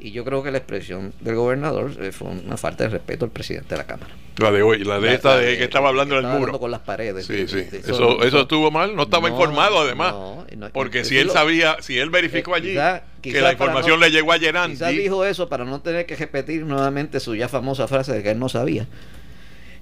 Y 0.04 0.10
yo 0.10 0.22
creo 0.22 0.42
que 0.42 0.50
la 0.50 0.58
expresión 0.58 1.14
del 1.20 1.34
gobernador 1.34 1.90
eh, 1.98 2.12
fue 2.12 2.28
una 2.28 2.58
falta 2.58 2.84
de 2.84 2.90
respeto 2.90 3.24
al 3.24 3.30
presidente 3.30 3.70
de 3.70 3.78
la 3.78 3.86
Cámara. 3.86 4.12
La 4.36 4.50
de 4.50 4.60
hoy, 4.62 4.84
la 4.84 5.00
de 5.00 5.06
La- 5.06 5.14
esta 5.14 5.38
de 5.38 5.56
que 5.56 5.64
estaba 5.64 5.88
hablando 5.88 6.16
del 6.16 6.24
estaba 6.26 6.38
muro. 6.40 6.60
con 6.60 6.70
las 6.70 6.80
paredes. 6.80 7.24
Sí, 7.24 7.48
sí. 7.48 7.62
De- 7.62 7.78
Eso, 7.78 8.22
eso 8.22 8.40
estuvo 8.42 8.70
mal, 8.70 8.94
no 8.94 9.04
estaba 9.04 9.30
No, 9.30 9.34
informado 9.34 9.80
además. 9.80 10.12
no, 10.12 10.46
y 10.52 10.56
no- 10.56 10.68
porque 10.74 11.00
y- 11.00 11.04
si 11.06 11.16
él 11.16 11.28
lo- 11.28 11.32
sabía, 11.32 11.78
si 11.80 11.98
él 11.98 12.10
verificó 12.10 12.50
Eh, 12.52 12.58
allí 12.58 12.70
quizá- 12.72 13.02
que 13.22 13.40
la 13.40 13.52
información 13.52 13.98
le 13.98 14.10
llegó 14.10 14.32
a 14.32 14.38
Quizás 14.38 14.46
Gerandi, 14.46 14.98
dijo 14.98 15.24
eso 15.24 15.48
para 15.48 15.64
no 15.64 15.80
tener 15.80 16.04
que 16.04 16.16
repetir 16.16 16.66
nuevamente 16.66 17.18
su 17.18 17.34
ya 17.34 17.48
famosa 17.48 17.88
frase 17.88 18.12
de 18.12 18.22
que 18.22 18.32
él 18.32 18.38
no 18.38 18.50
sabía. 18.50 18.86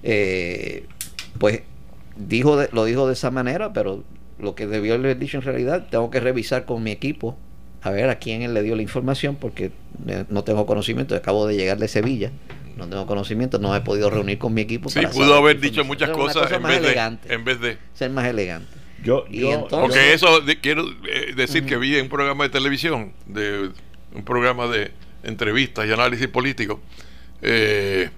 Eh, 0.03 0.85
pues 1.37 1.63
dijo 2.15 2.55
de- 2.55 2.69
lo 2.71 2.85
dijo 2.85 3.07
de 3.07 3.13
esa 3.13 3.29
manera, 3.29 3.73
pero 3.73 4.05
lo 4.39 4.55
que 4.55 4.67
debió 4.67 4.93
haber 4.93 5.17
dicho 5.19 5.35
en 5.35 5.43
realidad, 5.43 5.87
tengo 5.91 6.09
que 6.09 6.21
revisar 6.21 6.63
con 6.63 6.81
mi 6.81 6.91
equipo 6.91 7.37
a 7.83 7.89
ver 7.91 8.09
a 8.09 8.15
quién 8.15 8.41
él 8.41 8.53
le 8.53 8.63
dio 8.63 8.75
la 8.75 8.81
información 8.81 9.35
porque 9.35 9.71
eh, 10.07 10.25
no 10.29 10.43
tengo 10.43 10.65
conocimiento, 10.65 11.15
acabo 11.15 11.45
de 11.47 11.55
llegar 11.55 11.77
de 11.77 11.87
Sevilla, 11.87 12.31
no 12.77 12.87
tengo 12.87 13.05
conocimiento, 13.05 13.59
no 13.59 13.75
he 13.75 13.81
podido 13.81 14.09
reunir 14.09 14.37
con 14.37 14.53
mi 14.53 14.61
equipo. 14.61 14.89
sí, 14.89 15.01
para 15.01 15.11
pudo 15.11 15.35
haber 15.35 15.59
dicho 15.59 15.83
muchas 15.83 16.09
cosas 16.11 16.43
cosa 16.43 16.55
en 16.55 16.63
vez, 16.63 16.81
de, 16.81 16.87
elegante, 16.87 17.33
en 17.33 17.43
vez 17.45 17.59
de. 17.59 17.77
ser 17.93 18.09
más 18.11 18.25
elegante. 18.25 18.67
Yo, 19.03 19.25
Y 19.29 19.41
yo, 19.41 19.51
entonces- 19.51 19.79
Porque 19.79 20.13
eso, 20.13 20.39
de- 20.39 20.59
quiero 20.61 20.85
eh, 21.11 21.33
decir 21.35 21.65
que 21.65 21.75
vi 21.77 21.97
en 21.97 22.03
un 22.03 22.09
programa 22.09 22.45
de 22.45 22.49
televisión, 22.49 23.11
de 23.25 23.69
un 24.15 24.23
programa 24.23 24.67
de 24.67 24.91
entrevistas 25.23 25.85
y 25.85 25.91
análisis 25.91 26.27
político, 26.29 26.79
eh, 27.41 28.09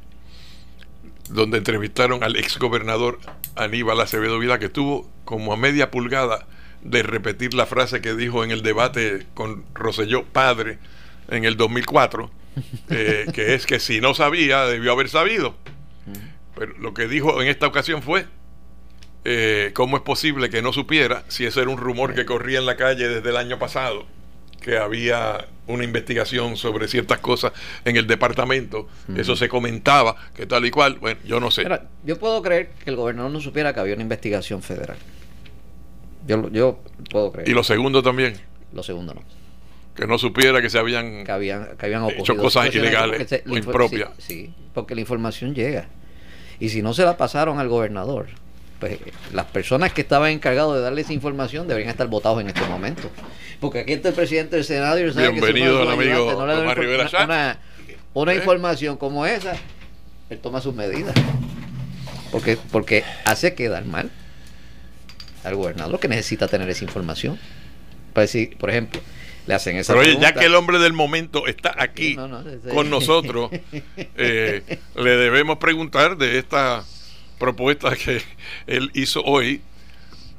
donde 1.29 1.57
entrevistaron 1.57 2.23
al 2.23 2.35
ex 2.35 2.59
gobernador 2.59 3.19
Aníbal 3.55 3.99
Acevedo 3.99 4.37
Vila, 4.37 4.59
que 4.59 4.65
estuvo 4.65 5.09
como 5.23 5.53
a 5.53 5.57
media 5.57 5.89
pulgada 5.89 6.45
de 6.85 7.01
repetir 7.01 7.53
la 7.53 7.65
frase 7.65 7.99
que 7.99 8.13
dijo 8.13 8.43
en 8.43 8.51
el 8.51 8.61
debate 8.61 9.25
con 9.33 9.65
Roselló 9.73 10.23
padre 10.23 10.77
en 11.29 11.43
el 11.43 11.57
2004, 11.57 12.29
eh, 12.89 13.25
que 13.33 13.55
es 13.55 13.65
que 13.65 13.79
si 13.79 13.99
no 13.99 14.13
sabía, 14.13 14.65
debió 14.65 14.91
haber 14.91 15.09
sabido. 15.09 15.55
Pero 16.55 16.73
lo 16.77 16.93
que 16.93 17.07
dijo 17.07 17.41
en 17.41 17.49
esta 17.49 17.67
ocasión 17.67 18.01
fue 18.01 18.27
eh, 19.25 19.71
cómo 19.73 19.97
es 19.97 20.03
posible 20.03 20.49
que 20.49 20.61
no 20.61 20.71
supiera 20.71 21.25
si 21.27 21.45
ese 21.45 21.61
era 21.61 21.69
un 21.69 21.77
rumor 21.77 22.13
que 22.13 22.25
corría 22.25 22.59
en 22.59 22.65
la 22.65 22.77
calle 22.77 23.09
desde 23.09 23.29
el 23.29 23.35
año 23.35 23.59
pasado, 23.59 24.05
que 24.61 24.77
había 24.77 25.47
una 25.67 25.83
investigación 25.83 26.55
sobre 26.55 26.87
ciertas 26.87 27.17
cosas 27.17 27.51
en 27.83 27.97
el 27.97 28.05
departamento. 28.05 28.87
Eso 29.17 29.35
se 29.35 29.49
comentaba, 29.49 30.15
que 30.35 30.45
tal 30.45 30.65
y 30.65 30.71
cual. 30.71 30.97
Bueno, 30.99 31.19
yo 31.25 31.39
no 31.39 31.49
sé. 31.49 31.63
Mira, 31.63 31.89
yo 32.03 32.19
puedo 32.19 32.41
creer 32.43 32.69
que 32.83 32.91
el 32.91 32.95
gobernador 32.95 33.31
no 33.31 33.41
supiera 33.41 33.73
que 33.73 33.79
había 33.79 33.95
una 33.95 34.03
investigación 34.03 34.61
federal. 34.61 34.97
Yo, 36.27 36.49
yo 36.49 36.79
puedo 37.11 37.31
creer. 37.31 37.47
y 37.49 37.53
lo 37.53 37.63
segundo 37.63 38.01
también, 38.01 38.35
Lo 38.73 38.81
segundo 38.83 39.13
no. 39.13 39.21
que 39.95 40.07
no 40.07 40.17
supiera 40.17 40.61
que 40.61 40.69
se 40.69 40.79
habían 40.79 41.23
Que 41.23 41.31
habían, 41.31 41.77
que 41.77 41.85
habían 41.85 42.09
Hecho 42.09 42.35
cosas 42.35 42.73
ilegales 42.73 43.29
se- 43.29 43.43
o 43.49 43.55
impropias. 43.57 44.09
Sí, 44.17 44.25
sí, 44.47 44.53
porque 44.73 44.95
la 44.95 45.01
información 45.01 45.53
llega. 45.53 45.87
Y 46.59 46.69
si 46.69 46.81
no 46.81 46.93
se 46.93 47.03
la 47.03 47.17
pasaron 47.17 47.59
al 47.59 47.67
gobernador, 47.69 48.27
pues 48.79 48.97
las 49.33 49.45
personas 49.45 49.93
que 49.93 50.01
estaban 50.01 50.31
encargados 50.31 50.75
de 50.75 50.81
darle 50.81 51.01
esa 51.01 51.13
información 51.13 51.67
deberían 51.67 51.89
estar 51.91 52.07
votados 52.07 52.41
en 52.41 52.47
este 52.47 52.61
momento. 52.67 53.09
Porque 53.61 53.79
aquí 53.79 53.93
está 53.93 54.09
el 54.09 54.15
presidente 54.15 54.55
del 54.57 54.65
Senado 54.65 54.99
y 54.99 55.11
si 55.13 55.17
Bienvenido, 55.19 55.83
el 55.83 55.89
amigo 55.89 56.33
no 56.33 56.45
le 56.47 56.53
Tomás 56.55 56.59
una- 56.63 56.73
Rivera 56.73 57.07
una, 57.09 57.23
una, 57.25 57.59
una 58.13 58.33
¿Eh? 58.33 58.37
información 58.37 58.97
como 58.97 59.25
esa, 59.25 59.55
él 60.29 60.39
toma 60.39 60.59
sus 60.59 60.73
medidas. 60.75 61.13
Porque, 62.31 62.57
porque 62.71 63.03
hace 63.25 63.53
quedar 63.53 63.85
mal 63.85 64.09
al 65.45 65.55
gobernador 65.55 65.99
que 65.99 66.07
necesita 66.07 66.47
tener 66.47 66.69
esa 66.69 66.83
información. 66.83 67.39
Para 68.13 68.23
decir, 68.23 68.57
por 68.57 68.69
ejemplo, 68.69 69.01
le 69.47 69.53
hacen 69.53 69.77
esa 69.77 69.93
Pero 69.93 70.05
oye, 70.05 70.17
ya 70.19 70.33
que 70.33 70.45
el 70.45 70.55
hombre 70.55 70.79
del 70.79 70.93
momento 70.93 71.47
está 71.47 71.75
aquí 71.77 72.15
No, 72.15 72.27
no, 72.27 72.39
ese- 72.49 72.69
con 72.69 72.89
nosotros, 72.89 73.51
eh, 73.97 74.79
le 74.95 75.09
debemos 75.17 75.57
preguntar 75.57 76.17
de 76.17 76.37
esta 76.39 76.83
propuesta 77.37 77.95
que 77.95 78.21
él 78.67 78.89
hizo 78.93 79.21
hoy, 79.23 79.61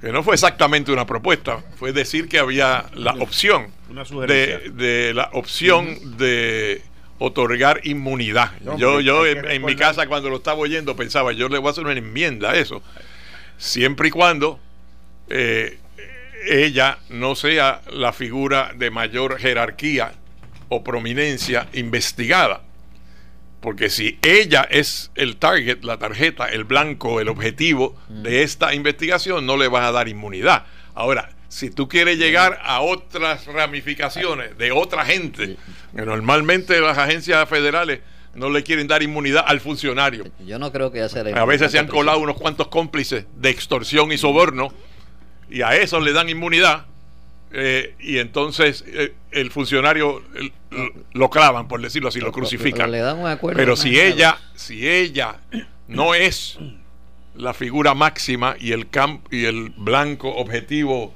que 0.00 0.10
no 0.12 0.22
fue 0.22 0.34
exactamente 0.34 0.90
una 0.90 1.06
propuesta, 1.06 1.62
fue 1.78 1.92
decir 1.92 2.28
que 2.28 2.38
había 2.38 2.86
la 2.94 3.12
opción 3.12 3.68
Una 3.90 4.02
de, 4.02 4.06
sugerencia. 4.08 4.70
de 4.72 5.14
la 5.14 5.30
opción 5.34 6.16
de 6.16 6.82
otorgar 7.18 7.80
inmunidad. 7.84 8.52
No, 8.60 8.76
yo 8.78 9.00
yo 9.00 9.26
en, 9.26 9.44
en 9.50 9.64
mi 9.64 9.74
casa 9.76 10.06
cuando 10.06 10.28
lo 10.30 10.36
estaba 10.36 10.58
oyendo 10.58 10.96
pensaba, 10.96 11.32
yo 11.32 11.48
le 11.48 11.58
voy 11.58 11.68
a 11.68 11.70
hacer 11.70 11.84
una 11.84 11.92
enmienda 11.98 12.50
a 12.52 12.56
eso, 12.56 12.82
siempre 13.58 14.08
y 14.08 14.10
cuando 14.10 14.58
eh, 15.28 15.78
ella 16.48 16.98
no 17.08 17.34
sea 17.34 17.82
la 17.90 18.12
figura 18.12 18.72
de 18.76 18.90
mayor 18.90 19.38
jerarquía 19.38 20.12
o 20.68 20.84
prominencia 20.84 21.66
investigada. 21.72 22.62
Porque 23.60 23.90
si 23.90 24.18
ella 24.22 24.66
es 24.70 25.10
el 25.16 25.36
target, 25.36 25.82
la 25.82 25.98
tarjeta, 25.98 26.46
el 26.46 26.64
blanco, 26.64 27.20
el 27.20 27.28
objetivo 27.28 27.96
de 28.08 28.42
esta 28.42 28.74
investigación, 28.74 29.46
no 29.46 29.56
le 29.56 29.66
vas 29.66 29.84
a 29.84 29.92
dar 29.92 30.08
inmunidad. 30.08 30.66
Ahora, 30.94 31.30
si 31.48 31.70
tú 31.70 31.88
quieres 31.88 32.18
llegar 32.18 32.60
a 32.62 32.80
otras 32.80 33.46
ramificaciones 33.46 34.56
de 34.58 34.72
otra 34.72 35.04
gente, 35.04 35.56
que 35.94 36.02
normalmente 36.02 36.80
las 36.80 36.98
agencias 36.98 37.48
federales 37.48 38.00
no 38.34 38.50
le 38.50 38.62
quieren 38.62 38.86
dar 38.86 39.02
inmunidad 39.02 39.44
al 39.46 39.60
funcionario. 39.60 40.24
Yo 40.44 40.58
no 40.58 40.70
creo 40.70 40.92
que 40.92 40.98
ya 40.98 41.08
sea 41.08 41.22
A 41.22 41.44
veces 41.44 41.72
se 41.72 41.78
han 41.78 41.86
colado 41.86 42.18
unos 42.18 42.36
cuantos 42.36 42.68
cómplices 42.68 43.24
de 43.36 43.50
extorsión 43.50 44.12
y 44.12 44.18
soborno 44.18 44.72
y 45.50 45.62
a 45.62 45.76
esos 45.76 46.02
le 46.02 46.12
dan 46.12 46.28
inmunidad 46.28 46.86
eh, 47.52 47.94
y 48.00 48.18
entonces 48.18 48.84
eh, 48.88 49.14
el 49.30 49.50
funcionario 49.50 50.22
lo, 51.12 51.30
clavan, 51.30 51.68
por 51.68 51.80
decirlo 51.80 52.08
así, 52.08 52.20
lo 52.20 52.32
crucifican. 52.32 52.90
Pero 52.90 52.92
le 52.92 52.98
dan 52.98 53.18
un 53.18 53.26
acuerdo, 53.26 53.56
Pero 53.56 53.74
una- 53.74 53.82
si 53.82 53.98
ella, 54.00 54.38
si 54.54 54.88
ella 54.88 55.36
no 55.88 56.14
es 56.14 56.58
la 57.36 57.54
figura 57.54 57.94
máxima 57.94 58.56
y 58.58 58.72
el 58.72 58.88
camp 58.88 59.32
y 59.32 59.44
el 59.44 59.70
blanco 59.76 60.34
objetivo 60.34 61.14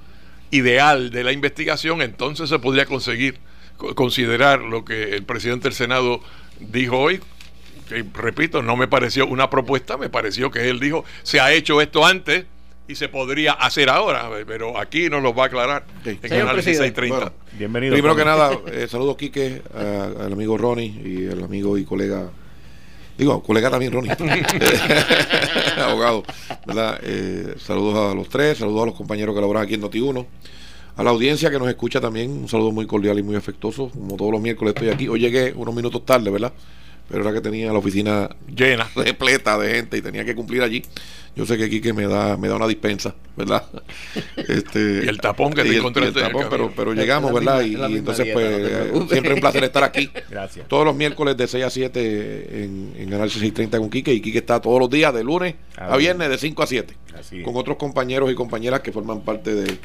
ideal 0.50 1.10
de 1.10 1.24
la 1.24 1.32
investigación, 1.32 2.02
entonces 2.02 2.48
se 2.48 2.58
podría 2.58 2.86
conseguir 2.86 3.38
co- 3.76 3.94
considerar 3.94 4.60
lo 4.60 4.84
que 4.84 5.14
el 5.14 5.24
presidente 5.24 5.64
del 5.64 5.74
Senado 5.74 6.20
dijo 6.60 6.98
hoy, 6.98 7.20
que 7.88 8.04
repito, 8.14 8.62
no 8.62 8.76
me 8.76 8.86
pareció 8.86 9.26
una 9.26 9.50
propuesta, 9.50 9.96
me 9.96 10.08
pareció 10.10 10.50
que 10.50 10.68
él 10.70 10.78
dijo, 10.78 11.04
se 11.22 11.40
ha 11.40 11.52
hecho 11.52 11.80
esto 11.80 12.04
antes 12.06 12.44
y 12.90 12.96
se 12.96 13.08
podría 13.08 13.52
hacer 13.52 13.88
ahora, 13.88 14.28
pero 14.46 14.76
aquí 14.78 15.08
nos 15.08 15.22
lo 15.22 15.32
va 15.34 15.44
a 15.44 15.46
aclarar 15.46 15.84
Sí. 16.04 16.10
en 16.10 16.20
Señor 16.28 16.42
Análisis 16.48 16.78
presidente. 16.78 17.00
630. 17.02 17.16
Bueno, 17.16 17.32
Bienvenido. 17.58 17.92
Primero 17.92 18.16
que 18.16 18.24
nada, 18.24 18.58
eh, 18.72 18.86
saludo 18.88 19.16
Quique, 19.16 19.62
a- 19.74 20.24
al 20.24 20.32
amigo 20.32 20.58
Ronnie 20.58 20.88
y 21.04 21.28
al 21.30 21.42
amigo 21.44 21.78
y 21.78 21.84
colega, 21.84 22.30
digo, 23.16 23.42
colega 23.42 23.70
también 23.70 23.92
Ronnie, 23.92 24.10
abogado, 25.78 26.24
¿verdad? 26.66 26.98
Eh, 27.02 27.54
saludos 27.58 28.12
a 28.12 28.14
los 28.14 28.28
tres, 28.28 28.58
saludos 28.58 28.82
a 28.82 28.86
los 28.86 28.94
compañeros 28.94 29.34
que 29.34 29.40
laboran 29.40 29.62
aquí 29.64 29.74
en 29.74 29.82
Noti1, 29.82 30.26
a 30.96 31.02
la 31.02 31.10
audiencia 31.10 31.50
que 31.50 31.58
nos 31.58 31.68
escucha 31.68 32.00
también, 32.00 32.30
un 32.30 32.48
saludo 32.48 32.72
muy 32.72 32.86
cordial 32.86 33.18
y 33.18 33.22
muy 33.22 33.36
afectuoso, 33.36 33.88
como 33.90 34.16
todos 34.16 34.32
los 34.32 34.40
miércoles 34.40 34.74
estoy 34.74 34.90
aquí, 34.90 35.08
hoy 35.08 35.20
llegué 35.20 35.52
unos 35.54 35.74
minutos 35.74 36.04
tarde, 36.04 36.30
¿verdad? 36.30 36.52
Pero 37.08 37.22
era 37.22 37.32
que 37.32 37.40
tenía 37.40 37.72
la 37.72 37.78
oficina 37.78 38.30
Llena. 38.54 38.88
repleta 38.94 39.58
de 39.58 39.74
gente 39.74 39.96
y 39.98 40.02
tenía 40.02 40.24
que 40.24 40.34
cumplir 40.34 40.62
allí. 40.62 40.82
Yo 41.36 41.46
sé 41.46 41.56
que 41.56 41.70
Quique 41.70 41.92
me 41.92 42.06
da, 42.06 42.36
me 42.36 42.48
da 42.48 42.56
una 42.56 42.66
dispensa, 42.66 43.14
¿verdad? 43.36 43.64
Este, 44.36 45.02
Y 45.04 45.08
el 45.08 45.18
tapón 45.18 45.52
que 45.52 45.62
te 45.62 45.76
encontraste 45.76 46.18
el 46.20 46.26
tapón, 46.26 46.46
pero, 46.50 46.72
pero 46.74 46.92
llegamos, 46.92 47.30
misma- 47.32 47.56
¿verdad? 47.58 47.88
Y, 47.90 47.96
entonces, 47.96 48.24
dieta, 48.24 48.40
pues, 48.40 48.92
no 48.92 49.08
siempre 49.08 49.34
un 49.34 49.40
placer 49.40 49.64
estar 49.64 49.84
aquí. 49.84 50.10
Gracias. 50.30 50.66
Todos 50.68 50.84
los 50.84 50.94
miércoles 50.96 51.36
de 51.36 51.46
6 51.46 51.64
a 51.64 51.70
7 51.70 52.64
en, 52.64 52.92
en 52.96 53.14
Análisis 53.14 53.40
630 53.40 53.78
con 53.78 53.90
Quique. 53.90 54.12
Y 54.12 54.20
Quique 54.20 54.38
está 54.38 54.60
todos 54.60 54.80
los 54.80 54.90
días, 54.90 55.14
de 55.14 55.22
lunes 55.24 55.54
Ah, 55.76 55.94
a 55.94 55.96
viernes, 55.96 56.28
de 56.28 56.36
5 56.36 56.62
a 56.62 56.66
7. 56.66 56.94
Así 57.18 57.38
es. 57.38 57.44
Con 57.44 57.56
otros 57.56 57.76
compañeros 57.76 58.30
y 58.30 58.34
compañeras 58.34 58.80
que 58.80 58.92
forman 58.92 59.20
parte 59.22 59.54
de, 59.54 59.78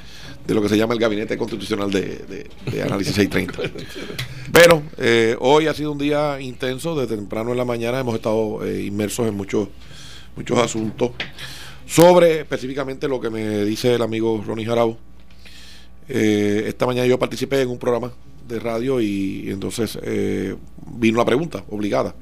de 0.45 0.53
lo 0.53 0.61
que 0.61 0.67
se 0.69 0.77
llama 0.77 0.93
el 0.93 0.99
Gabinete 0.99 1.37
Constitucional 1.37 1.89
de, 1.91 2.01
de- 2.01 2.47
de 2.71 2.83
Análisis 2.83 3.15
630. 3.15 3.77
Pero 4.51 4.83
eh, 4.97 5.35
hoy 5.39 5.67
ha 5.67 5.73
sido 5.73 5.91
un 5.91 5.97
día 5.97 6.39
intenso. 6.41 6.95
De 6.99 7.07
temprano 7.07 7.51
en 7.51 7.57
la 7.57 7.65
mañana 7.65 7.99
hemos 7.99 8.15
estado 8.15 8.65
eh, 8.65 8.81
inmersos 8.83 9.27
en 9.27 9.35
muchos, 9.35 9.69
muchos 10.35 10.57
asuntos. 10.59 11.11
Sobre 11.85 12.39
específicamente 12.41 13.07
lo 13.07 13.19
que 13.21 13.29
me 13.29 13.63
dice 13.63 13.93
el 13.93 14.01
amigo 14.01 14.43
Ronnie 14.45 14.65
Jarabo. 14.65 14.97
Eh, 16.07 16.65
esta 16.67 16.85
mañana 16.85 17.07
yo 17.07 17.19
participé 17.19 17.61
en 17.61 17.69
un 17.69 17.79
programa 17.79 18.11
de 18.47 18.59
radio 18.59 19.01
y, 19.01 19.49
entonces 19.49 19.97
eh, 20.03 20.55
vino 20.97 21.17
una 21.17 21.25
pregunta 21.25 21.63
obligada. 21.69 22.15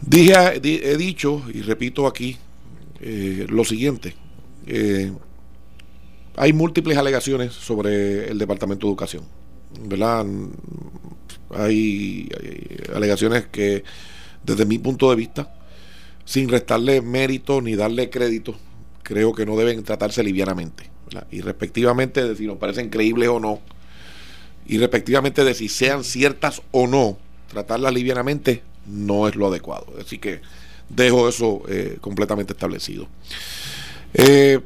Dije, 0.00 0.60
di- 0.60 0.80
he 0.82 0.96
dicho 0.96 1.42
y 1.52 1.62
repito 1.62 2.06
aquí 2.06 2.36
eh, 3.00 3.46
lo 3.48 3.64
siguiente. 3.64 4.14
Eh, 4.66 5.12
hay 6.36 6.52
múltiples 6.52 6.98
alegaciones 6.98 7.52
sobre 7.52 8.28
el 8.28 8.38
Departamento 8.38 8.86
de 8.86 8.90
Educación. 8.90 9.24
¿Verdad? 9.82 10.24
Hay, 11.50 12.28
hay 12.30 12.76
alegaciones 12.94 13.46
que, 13.46 13.84
desde 14.44 14.64
mi 14.64 14.78
punto 14.78 15.10
de 15.10 15.16
vista, 15.16 15.52
sin 16.26 16.48
restarle 16.48 17.00
mérito 17.00 17.62
ni 17.62 17.76
darle 17.76 18.10
crédito, 18.10 18.56
creo 19.02 19.32
que 19.32 19.46
no 19.46 19.56
deben 19.56 19.82
tratarse 19.84 20.22
livianamente. 20.22 20.90
¿verdad? 21.06 21.26
Y 21.30 21.40
respectivamente 21.40 22.22
de 22.22 22.36
si 22.36 22.46
nos 22.46 22.58
parecen 22.58 22.90
creíbles 22.90 23.28
o 23.28 23.40
no, 23.40 23.60
y 24.66 24.78
respectivamente 24.78 25.44
de 25.44 25.54
si 25.54 25.68
sean 25.68 26.02
ciertas 26.02 26.60
o 26.72 26.88
no, 26.88 27.16
tratarlas 27.48 27.94
livianamente 27.94 28.62
no 28.86 29.28
es 29.28 29.36
lo 29.36 29.46
adecuado. 29.46 29.86
Así 30.00 30.18
que 30.18 30.40
dejo 30.88 31.28
eso 31.28 31.62
eh, 31.68 31.98
completamente 32.00 32.52
establecido. 32.52 33.06
Eh, 34.14 34.60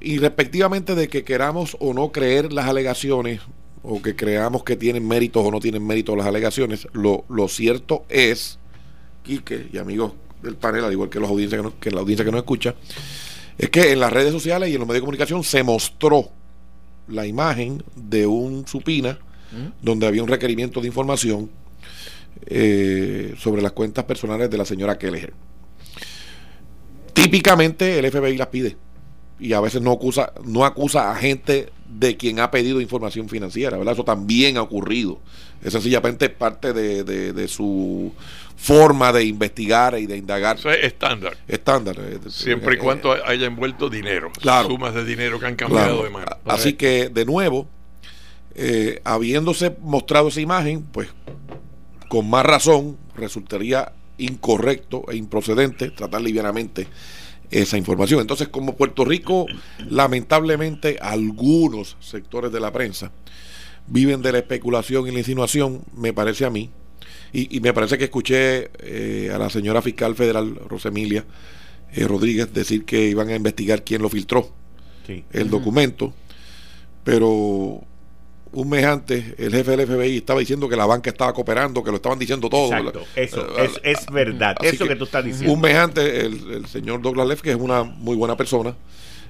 y 0.00 0.18
respectivamente 0.18 0.94
de 0.94 1.08
que 1.08 1.24
queramos 1.24 1.78
o 1.80 1.94
no 1.94 2.12
creer 2.12 2.52
las 2.52 2.66
alegaciones, 2.66 3.40
o 3.82 4.02
que 4.02 4.14
creamos 4.14 4.62
que 4.62 4.76
tienen 4.76 5.08
méritos 5.08 5.42
o 5.46 5.50
no 5.50 5.60
tienen 5.60 5.86
méritos 5.86 6.18
las 6.18 6.26
alegaciones, 6.26 6.86
lo, 6.92 7.24
lo 7.30 7.48
cierto 7.48 8.04
es, 8.10 8.58
Quique 9.22 9.68
y 9.72 9.78
amigos 9.78 10.12
del 10.42 10.56
panel, 10.56 10.84
al 10.84 10.92
igual 10.92 11.08
que, 11.08 11.18
los 11.20 11.28
audiencias 11.30 11.60
que, 11.60 11.66
no- 11.68 11.78
que 11.80 11.90
la 11.90 12.00
audiencia 12.00 12.24
que 12.24 12.30
nos 12.30 12.40
escucha, 12.40 12.74
es 13.58 13.70
que 13.70 13.92
en 13.92 14.00
las 14.00 14.12
redes 14.12 14.32
sociales 14.32 14.68
y 14.68 14.74
en 14.74 14.78
los 14.80 14.86
medios 14.86 15.00
de 15.02 15.06
comunicación 15.06 15.42
se 15.44 15.62
mostró 15.62 16.28
la 17.08 17.26
imagen 17.26 17.82
de 17.94 18.26
un 18.26 18.66
supina 18.66 19.18
donde 19.80 20.06
había 20.06 20.22
un 20.22 20.28
requerimiento 20.28 20.80
de 20.80 20.88
información 20.88 21.48
eh, 22.46 23.34
sobre 23.38 23.62
las 23.62 23.72
cuentas 23.72 24.04
personales 24.04 24.50
de 24.50 24.58
la 24.58 24.64
señora 24.66 24.98
Kelleher. 24.98 25.32
Típicamente 27.12 27.98
el 27.98 28.10
FBI 28.10 28.36
las 28.36 28.48
pide 28.48 28.76
y 29.38 29.52
a 29.52 29.60
veces 29.60 29.80
no 29.80 29.92
acusa, 29.92 30.32
no 30.44 30.64
acusa 30.64 31.10
a 31.10 31.14
gente 31.16 31.70
de 31.88 32.16
quien 32.16 32.40
ha 32.40 32.50
pedido 32.50 32.80
información 32.80 33.28
financiera, 33.28 33.76
¿verdad? 33.78 33.94
Eso 33.94 34.04
también 34.04 34.56
ha 34.56 34.62
ocurrido. 34.62 35.18
Es 35.62 35.72
sencillamente 35.72 36.28
parte 36.28 36.72
de, 36.72 37.04
de- 37.04 37.32
de 37.32 37.48
su 37.48 38.12
forma 38.56 39.12
de 39.12 39.24
investigar 39.24 39.98
y 39.98 40.06
de 40.06 40.16
indagar 40.16 40.56
Eso 40.56 40.70
es 40.70 40.84
estándar. 40.84 41.36
estándar. 41.48 41.96
eh, 41.98 42.18
Siempre 42.28 42.74
y 42.74 42.76
eh, 42.78 42.80
cuando 42.80 43.12
haya 43.12 43.46
envuelto 43.46 43.88
dinero. 43.90 44.30
Claro. 44.40 44.68
Sumas 44.68 44.94
de 44.94 45.04
dinero 45.04 45.38
que 45.38 45.46
han 45.46 45.56
cambiado 45.56 45.86
Claro. 46.00 46.02
de 46.04 46.10
mano. 46.10 46.26
Así 46.46 46.72
que, 46.74 47.08
de 47.08 47.24
nuevo, 47.24 47.66
eh, 48.54 49.00
habiéndose 49.04 49.76
mostrado 49.80 50.28
esa 50.28 50.40
imagen, 50.40 50.82
pues 50.92 51.08
con 52.08 52.28
más 52.30 52.44
razón 52.46 52.96
resultaría 53.16 53.92
incorrecto 54.18 55.04
e 55.10 55.16
improcedente 55.16 55.90
tratar 55.90 56.22
livianamente 56.22 56.86
esa 57.50 57.76
información. 57.76 58.20
Entonces, 58.20 58.48
como 58.48 58.76
Puerto 58.76 59.04
Rico, 59.04 59.46
lamentablemente, 59.88 60.98
algunos 61.00 61.96
sectores 62.00 62.52
de 62.52 62.60
la 62.60 62.72
prensa 62.72 63.12
viven 63.86 64.22
de 64.22 64.32
la 64.32 64.38
especulación 64.38 65.06
y 65.06 65.12
la 65.12 65.18
insinuación, 65.18 65.82
me 65.96 66.12
parece 66.12 66.44
a 66.44 66.50
mí, 66.50 66.70
y, 67.32 67.60
me 67.60 67.72
parece 67.72 67.98
que 67.98 68.04
escuché 68.04 68.70
eh, 68.78 69.30
a 69.32 69.38
la 69.38 69.50
señora 69.50 69.82
fiscal 69.82 70.14
federal 70.14 70.54
Rosemilia 70.68 71.24
eh, 71.92 72.06
Rodríguez 72.06 72.52
decir 72.52 72.84
que 72.84 73.08
iban 73.08 73.28
a 73.28 73.34
investigar 73.34 73.84
quién 73.84 74.02
lo 74.02 74.08
filtró, 74.08 74.50
el 75.32 75.50
documento, 75.50 76.12
pero 77.04 77.84
un 78.56 78.70
mes 78.70 78.84
antes 78.86 79.34
el 79.38 79.52
jefe 79.52 79.76
del 79.76 79.86
FBI 79.86 80.16
estaba 80.16 80.40
diciendo 80.40 80.66
que 80.66 80.76
la 80.76 80.86
banca 80.86 81.10
estaba 81.10 81.32
cooperando, 81.34 81.84
que 81.84 81.90
lo 81.90 81.96
estaban 81.96 82.18
diciendo 82.18 82.48
todo. 82.48 82.72
Exacto, 82.74 83.02
eso 83.14 83.58
eh, 83.58 83.70
es, 83.82 84.06
verdad, 84.06 84.56
eso 84.62 84.86
que, 84.86 84.96
tú 84.96 85.04
estás 85.04 85.24
diciendo. 85.24 85.52
Un 85.52 85.60
mes 85.60 85.76
antes 85.76 86.24
el, 86.24 86.66
señor 86.66 87.02
Douglas 87.02 87.28
Leff, 87.28 87.42
que 87.42 87.50
es 87.50 87.56
una 87.56 87.82
muy 87.82 88.16
buena 88.16 88.34
persona, 88.34 88.74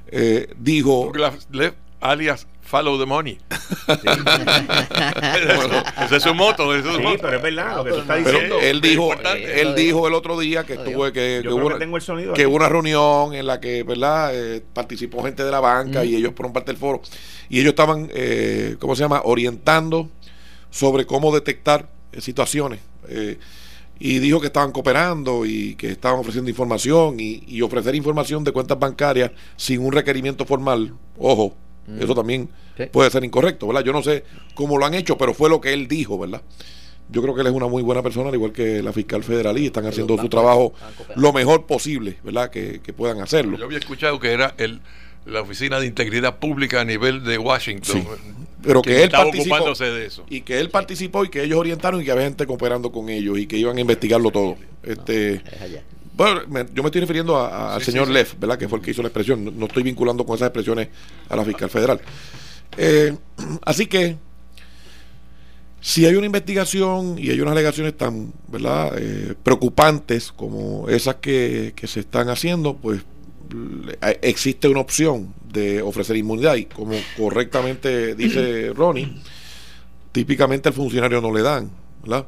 eh, 0.06 0.54
dijo... 0.58 1.06
Douglas 1.06 1.48
Leff, 1.50 1.74
alias 2.00 2.46
Follow 2.62 2.98
the 2.98 3.06
Money. 3.06 3.38
ese 6.02 6.16
es 6.16 6.22
su 6.24 6.34
moto. 6.34 6.74
Sí, 6.74 6.88
pero 7.20 7.36
es 7.36 7.42
verdad 7.42 7.76
lo 7.76 7.84
que 7.84 7.90
tú 7.92 7.98
estás 7.98 8.24
diciendo. 8.24 8.58
él 8.60 8.80
dijo, 8.80 9.12
él 9.14 9.76
dijo 9.76 10.08
el 10.08 10.14
otro 10.14 10.36
día 10.36 10.64
que 10.64 10.72
estuve 10.72 11.12
que, 11.12 11.42
que, 11.42 11.48
hubo, 11.48 11.78
que, 12.34 12.46
una 12.46 12.68
reunión 12.68 13.34
en 13.34 13.46
la 13.46 13.60
que, 13.60 13.84
¿verdad? 13.84 14.32
Eh, 14.34 14.64
participó 14.72 15.22
gente 15.22 15.44
de 15.44 15.50
la 15.52 15.60
banca 15.60 16.04
y 16.04 16.16
ellos 16.16 16.32
fueron 16.34 16.52
parte 16.52 16.72
del 16.72 16.78
foro 16.80 17.02
y 17.48 17.60
ellos 17.60 17.70
estaban, 17.70 18.10
eh, 18.12 18.76
¿cómo 18.78 18.96
se 18.96 19.02
llama?, 19.02 19.22
orientando 19.24 20.08
sobre 20.70 21.06
cómo 21.06 21.32
detectar 21.32 21.88
eh, 22.12 22.20
situaciones. 22.20 22.80
Eh, 23.08 23.38
y 23.98 24.18
dijo 24.18 24.40
que 24.40 24.48
estaban 24.48 24.72
cooperando 24.72 25.46
y 25.46 25.74
que 25.76 25.90
estaban 25.90 26.18
ofreciendo 26.18 26.50
información 26.50 27.16
y, 27.18 27.62
ofrecer 27.62 27.94
información 27.94 28.44
de 28.44 28.52
cuentas 28.52 28.78
bancarias 28.78 29.30
sin 29.56 29.80
un 29.80 29.92
requerimiento 29.92 30.44
formal. 30.44 30.92
Ojo, 31.18 31.54
mm. 31.86 32.02
eso 32.02 32.14
también 32.14 32.48
puede 32.92 33.10
ser 33.10 33.24
incorrecto, 33.24 33.66
¿verdad? 33.66 33.84
Yo 33.84 33.92
no 33.92 34.02
sé 34.02 34.24
cómo 34.54 34.78
lo 34.78 34.86
han 34.86 34.94
hecho, 34.94 35.16
pero 35.16 35.34
fue 35.34 35.48
lo 35.48 35.60
que 35.60 35.72
él 35.72 35.88
dijo, 35.88 36.18
¿verdad? 36.18 36.42
Yo 37.08 37.22
creo 37.22 37.34
que 37.34 37.42
él 37.42 37.46
es 37.46 37.52
una 37.52 37.68
muy 37.68 37.82
buena 37.82 38.02
persona, 38.02 38.30
al 38.30 38.34
igual 38.34 38.52
que 38.52 38.82
la 38.82 38.92
fiscal 38.92 39.22
federal, 39.22 39.56
y 39.58 39.66
están 39.66 39.86
haciendo 39.86 40.18
su 40.18 40.28
trabajo 40.28 40.74
lo 41.14 41.32
mejor 41.32 41.66
posible, 41.66 42.18
¿verdad? 42.24 42.50
Que, 42.50 42.80
que 42.80 42.92
puedan 42.92 43.20
hacerlo. 43.20 43.56
Yo 43.56 43.64
había 43.64 43.78
escuchado 43.78 44.18
que 44.18 44.32
era 44.32 44.54
el 44.58 44.80
la 45.26 45.40
Oficina 45.40 45.80
de 45.80 45.86
Integridad 45.86 46.38
Pública 46.38 46.80
a 46.80 46.84
nivel 46.84 47.24
de 47.24 47.36
Washington. 47.36 48.04
Pero 48.62 48.82
que, 48.82 49.02
él 49.02 49.10
participó 49.10 49.74
de 49.74 50.06
eso. 50.06 50.24
Y 50.28 50.40
que 50.40 50.58
él 50.58 50.70
participó 50.70 51.24
y 51.24 51.28
que 51.28 51.42
ellos 51.42 51.58
orientaron 51.58 52.00
y 52.00 52.04
que 52.04 52.12
había 52.12 52.24
gente 52.24 52.46
cooperando 52.46 52.90
con 52.90 53.08
ellos 53.08 53.38
y 53.38 53.46
que 53.46 53.56
iban 53.56 53.76
a 53.76 53.80
investigarlo 53.80 54.30
todo. 54.30 54.56
Este, 54.82 55.42
bueno, 56.16 56.42
yo 56.72 56.82
me 56.82 56.88
estoy 56.88 57.00
refiriendo 57.02 57.38
al 57.38 57.82
señor 57.82 58.08
Leff, 58.08 58.34
¿verdad? 58.38 58.58
Que 58.58 58.68
fue 58.68 58.78
el 58.78 58.84
que 58.84 58.90
hizo 58.90 59.02
la 59.02 59.08
expresión. 59.08 59.58
No, 59.58 59.66
estoy 59.66 59.82
vinculando 59.82 60.24
con 60.24 60.36
esas 60.36 60.48
expresiones 60.48 60.88
a 61.28 61.36
la 61.36 61.44
fiscal 61.44 61.68
federal. 61.68 62.00
Eh, 62.76 63.14
así 63.64 63.86
que 63.86 64.16
si 65.80 66.06
hay 66.06 66.14
una 66.16 66.26
investigación 66.26 67.18
y 67.18 67.30
hay 67.30 67.40
unas 67.40 67.52
alegaciones 67.52 67.96
tan 67.96 68.32
¿verdad? 68.48 68.92
Eh, 68.98 69.34
preocupantes 69.42 70.32
como 70.32 70.88
esas 70.88 71.16
que, 71.16 71.74
que 71.76 71.86
se 71.86 72.00
están 72.00 72.28
haciendo, 72.28 72.76
pues 72.76 73.02
existe 74.22 74.68
una 74.68 74.80
opción 74.80 75.32
de 75.52 75.80
ofrecer 75.82 76.16
inmunidad 76.16 76.56
y 76.56 76.64
como 76.64 76.94
correctamente 77.16 78.14
dice 78.16 78.72
Ronnie, 78.74 79.20
típicamente 80.12 80.68
al 80.70 80.74
funcionario 80.74 81.20
no 81.20 81.32
le 81.32 81.42
dan, 81.42 81.70
¿verdad? 82.02 82.26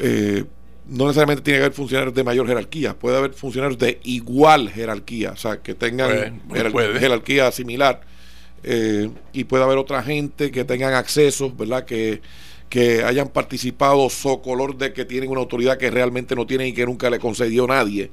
Eh, 0.00 0.44
no 0.88 1.04
necesariamente 1.06 1.42
tiene 1.42 1.58
que 1.58 1.64
haber 1.64 1.76
funcionarios 1.76 2.14
de 2.14 2.24
mayor 2.24 2.46
jerarquía, 2.46 2.94
puede 2.94 3.16
haber 3.16 3.32
funcionarios 3.32 3.78
de 3.78 4.00
igual 4.04 4.70
jerarquía, 4.70 5.32
o 5.32 5.36
sea, 5.36 5.58
que 5.58 5.74
tengan 5.74 6.42
jerarquía 6.52 7.50
similar 7.50 8.00
eh, 8.62 9.10
y 9.32 9.44
puede 9.44 9.64
haber 9.64 9.78
otra 9.78 10.02
gente 10.02 10.50
que 10.50 10.64
tengan 10.64 10.94
acceso, 10.94 11.52
¿verdad? 11.54 11.84
Que, 11.84 12.20
que 12.68 13.02
hayan 13.04 13.28
participado 13.28 14.08
color 14.42 14.76
de 14.76 14.92
que 14.92 15.04
tienen 15.04 15.30
una 15.30 15.40
autoridad 15.40 15.78
que 15.78 15.90
realmente 15.90 16.34
no 16.34 16.46
tienen 16.46 16.68
y 16.68 16.72
que 16.72 16.86
nunca 16.86 17.10
le 17.10 17.18
concedió 17.18 17.66
nadie 17.66 18.10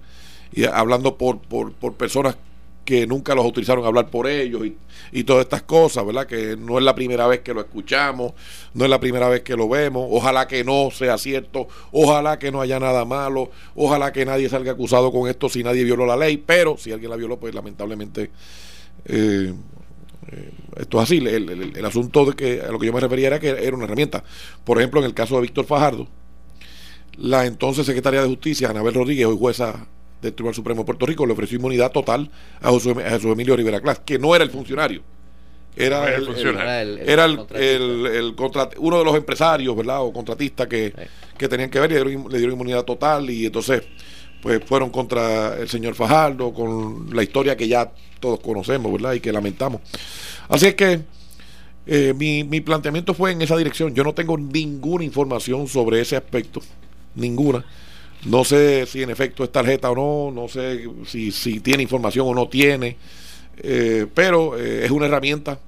y 0.54 0.66
hablando 0.66 1.18
por, 1.18 1.40
por, 1.40 1.74
por 1.74 1.96
personas 1.96 2.38
que 2.86 3.08
nunca 3.08 3.34
los 3.34 3.46
autorizaron 3.46 3.84
a 3.86 3.88
hablar 3.88 4.10
por 4.10 4.28
ellos 4.28 4.66
y, 4.66 4.78
y, 5.12 5.24
todas 5.24 5.46
estas 5.46 5.64
cosas, 5.64 6.06
¿verdad? 6.06 6.28
Que 6.28 6.58
no 6.58 6.78
es 6.78 6.84
la 6.84 6.94
primera 6.94 7.28
vez 7.28 7.40
que 7.40 7.54
lo 7.54 7.62
escuchamos, 7.62 8.34
no 8.74 8.84
es 8.84 8.90
la 8.90 9.00
primera 9.00 9.30
vez 9.30 9.42
que 9.42 9.56
lo 9.56 9.70
vemos, 9.70 10.08
ojalá 10.12 10.48
que 10.48 10.64
no 10.64 10.90
sea 10.92 11.18
cierto, 11.18 11.68
ojalá 11.92 12.40
que 12.40 12.52
no 12.52 12.62
haya 12.62 12.80
nada 12.80 13.06
malo, 13.06 13.52
ojalá 13.76 14.12
que 14.12 14.26
nadie 14.26 14.50
salga 14.50 14.74
acusado 14.74 15.12
con 15.12 15.30
esto 15.30 15.48
si 15.50 15.64
nadie 15.64 15.84
violó 15.84 16.06
la 16.06 16.18
ley, 16.18 16.38
pero 16.38 16.78
si 16.78 16.92
alguien 16.92 17.10
la 17.10 17.18
violó, 17.18 17.40
pues 17.40 17.56
lamentablemente 17.56 18.32
eh, 19.06 19.54
eh, 20.32 20.52
esto 20.78 20.98
es 20.98 21.04
así. 21.04 21.18
El, 21.18 21.76
el, 21.76 21.86
asunto 21.86 22.26
de 22.26 22.34
que 22.34 22.62
a 22.62 22.72
lo 22.72 22.80
que 22.80 22.88
yo 22.88 22.94
me 22.94 23.00
refería 23.00 23.28
era 23.28 23.40
que 23.40 23.50
era 23.50 23.76
una 23.76 23.86
herramienta. 23.86 24.24
Por 24.64 24.78
ejemplo, 24.78 25.00
en 25.00 25.06
el 25.06 25.14
caso 25.14 25.36
de 25.36 25.42
Víctor 25.42 25.66
Fajardo, 25.66 26.08
la 27.18 27.46
entonces 27.46 27.86
secretaria 27.86 28.22
de 28.22 28.28
Justicia, 28.28 28.70
Anabel 28.70 28.94
Rodríguez, 28.94 29.28
hoy 29.28 29.38
jueza 29.38 29.88
del 30.24 30.34
Tribunal 30.34 30.56
Supremo 30.56 30.82
de 30.82 30.86
Puerto 30.86 31.06
Rico 31.06 31.26
le 31.26 31.34
ofreció 31.34 31.58
inmunidad 31.58 31.92
total 31.92 32.30
a 32.62 32.70
José, 32.70 32.92
Emilio 32.92 33.56
Rivera 33.56 33.82
Clas, 33.82 34.00
que 34.00 34.18
no 34.18 34.36
era 34.36 34.44
el 34.44 34.50
funcionario. 34.50 35.04
Era, 35.76 36.16
el, 36.16 37.00
era 37.04 37.26
el, 37.26 38.36
uno 38.78 39.00
de 39.00 39.06
los 39.06 39.16
empresarios, 39.16 39.76
¿verdad? 39.76 40.04
O 40.04 40.14
contratistas 40.14 40.68
que, 40.68 40.94
tenían 41.38 41.70
que 41.70 41.80
ver 41.80 41.92
y 41.92 41.96
le 41.96 42.38
dieron, 42.38 42.54
inmunidad 42.54 42.84
total 42.84 43.28
y 43.30 43.48
entonces 43.48 43.82
pues 44.42 44.62
fueron 44.66 44.92
contra 44.92 45.58
el 45.58 45.68
señor 45.68 45.96
Fajardo 45.96 46.54
con 46.54 47.16
la 47.16 47.24
historia 47.24 47.58
que 47.58 47.68
ya 47.68 47.92
todos 48.20 48.40
conocemos, 48.40 48.92
¿verdad? 48.92 49.14
Y 49.14 49.20
que 49.20 49.32
lamentamos. 49.32 49.82
Así 50.48 50.68
es 50.68 50.76
que 50.76 51.02
eh, 51.88 52.14
mi, 52.16 52.44
mi 52.44 52.62
planteamiento 52.62 53.16
fue 53.16 53.32
en 53.32 53.42
esa 53.42 53.58
dirección. 53.58 53.96
Yo 53.96 54.04
no 54.04 54.14
tengo 54.14 54.38
ninguna 54.38 55.04
información 55.04 55.68
sobre 55.68 56.02
ese 56.02 56.16
aspecto, 56.16 56.62
ninguna. 57.16 57.66
No 58.26 58.44
sé 58.46 58.86
si 58.86 59.04
en 59.04 59.10
efecto 59.10 59.44
es 59.44 59.52
tarjeta 59.52 59.92
o 59.92 59.96
no, 59.96 60.42
no 60.42 60.48
sé 60.48 60.88
si, 61.06 61.32
si 61.32 61.60
tiene 61.60 61.84
información 61.84 62.28
o 62.28 62.34
no 62.34 62.48
tiene, 62.48 62.98
eh, 63.58 64.08
pero 64.14 64.58
eh, 64.58 64.86
es 64.86 64.92
una 64.92 65.08
herramienta 65.08 65.60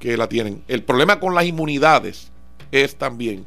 que 0.00 0.16
la 0.16 0.28
tienen. 0.28 0.62
El 0.68 0.82
problema 0.82 1.20
con 1.20 1.34
las 1.34 1.44
inmunidades 1.44 2.30
es 2.72 2.96
también 2.96 3.44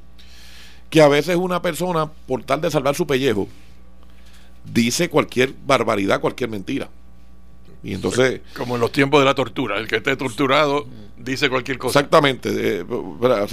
que 0.89 1.01
a 1.01 1.07
veces 1.07 1.37
una 1.37 1.61
persona, 1.61 2.11
por 2.27 2.43
tal 2.43 2.61
de 2.61 2.69
salvar 2.69 2.95
su 2.95 3.07
pellejo, 3.07 3.47
dice 4.65 5.09
cualquier 5.09 5.53
barbaridad, 5.65 6.19
cualquier 6.21 6.49
mentira. 6.49 6.89
Y 7.83 7.93
entonces. 7.93 8.41
Como 8.55 8.75
en 8.75 8.81
los 8.81 8.91
tiempos 8.91 9.19
de 9.19 9.25
la 9.25 9.35
tortura, 9.35 9.77
el 9.77 9.87
que 9.87 9.97
esté 9.97 10.15
torturado 10.15 10.87
dice 11.17 11.49
cualquier 11.49 11.77
cosa. 11.77 11.99
Exactamente. 11.99 12.49
Eh, 12.53 12.85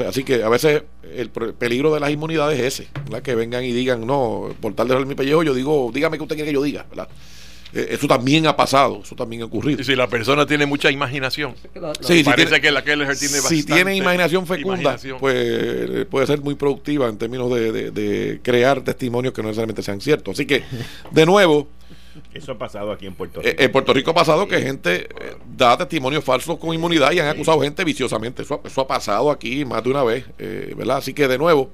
así 0.06 0.24
que 0.24 0.42
a 0.42 0.48
veces 0.48 0.82
el 1.14 1.30
peligro 1.30 1.94
de 1.94 2.00
las 2.00 2.10
inmunidades 2.10 2.58
es 2.60 2.80
ese, 2.80 2.88
que 3.22 3.34
vengan 3.34 3.64
y 3.64 3.72
digan, 3.72 4.06
no, 4.06 4.54
por 4.60 4.74
tal 4.74 4.88
de 4.88 5.04
mi 5.04 5.14
pellejo, 5.14 5.42
yo 5.42 5.54
digo, 5.54 5.90
dígame 5.92 6.16
que 6.16 6.22
usted 6.22 6.36
quiere 6.36 6.50
que 6.50 6.54
yo 6.54 6.62
diga, 6.62 6.86
¿verdad? 6.88 7.08
Eh, 7.74 7.88
eso 7.90 8.06
también 8.06 8.46
ha 8.46 8.56
pasado, 8.56 9.00
eso 9.02 9.14
también 9.14 9.42
ha 9.42 9.44
ocurrido. 9.44 9.82
Y 9.82 9.84
si 9.84 9.94
la 9.94 10.08
persona 10.08 10.46
tiene 10.46 10.64
mucha 10.64 10.90
imaginación, 10.90 11.54
sí, 12.00 12.24
parece 12.24 12.60
que 12.60 12.70
la 12.70 12.82
que 12.82 12.96
tiene 12.96 13.14
Si 13.14 13.62
tiene 13.62 13.94
imaginación 13.94 14.46
fecunda, 14.46 14.98
pues 15.20 16.06
puede 16.06 16.26
ser 16.26 16.40
muy 16.40 16.54
productiva 16.54 17.08
en 17.08 17.18
términos 17.18 17.52
de, 17.52 17.90
de 17.90 18.40
crear 18.42 18.82
testimonios 18.82 19.34
que 19.34 19.42
no 19.42 19.48
necesariamente 19.48 19.82
sean 19.82 20.00
ciertos. 20.00 20.32
Así 20.32 20.46
que, 20.46 20.62
de 21.10 21.26
nuevo, 21.26 21.68
eso 22.38 22.52
ha 22.52 22.58
pasado 22.58 22.90
aquí 22.92 23.06
en 23.06 23.14
Puerto 23.14 23.40
eh, 23.40 23.50
Rico. 23.50 23.62
en 23.62 23.72
Puerto 23.72 23.92
Rico 23.92 24.10
ha 24.10 24.14
pasado 24.14 24.48
que 24.48 24.60
gente 24.60 25.02
eh, 25.04 25.36
da 25.56 25.76
testimonios 25.76 26.24
falsos 26.24 26.58
con 26.58 26.74
inmunidad 26.74 27.12
y 27.12 27.20
han 27.20 27.28
acusado 27.28 27.60
gente 27.60 27.84
viciosamente. 27.84 28.42
Eso, 28.42 28.62
ha 28.76 28.86
pasado 28.86 29.30
aquí 29.30 29.64
más 29.64 29.82
de 29.84 29.90
una 29.90 30.02
vez, 30.02 30.24
eh, 30.38 30.74
¿verdad? 30.76 30.98
Así 30.98 31.12
que 31.12 31.28
de 31.28 31.38
nuevo. 31.38 31.70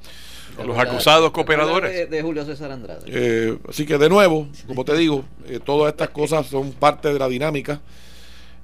Los 0.64 0.78
acusados 0.78 1.32
cooperadores. 1.32 2.08
De, 2.08 2.22
Julio 2.22 2.44
César 2.44 2.70
Andrade. 2.70 3.58
así 3.68 3.86
que 3.86 3.98
de 3.98 4.08
nuevo, 4.08 4.48
como 4.68 4.84
te 4.84 4.96
digo, 4.96 5.24
todas 5.64 5.92
estas 5.92 6.08
cosas 6.10 6.46
son 6.46 6.72
parte 6.72 7.12
de 7.12 7.18
la 7.18 7.28
dinámica 7.28 7.80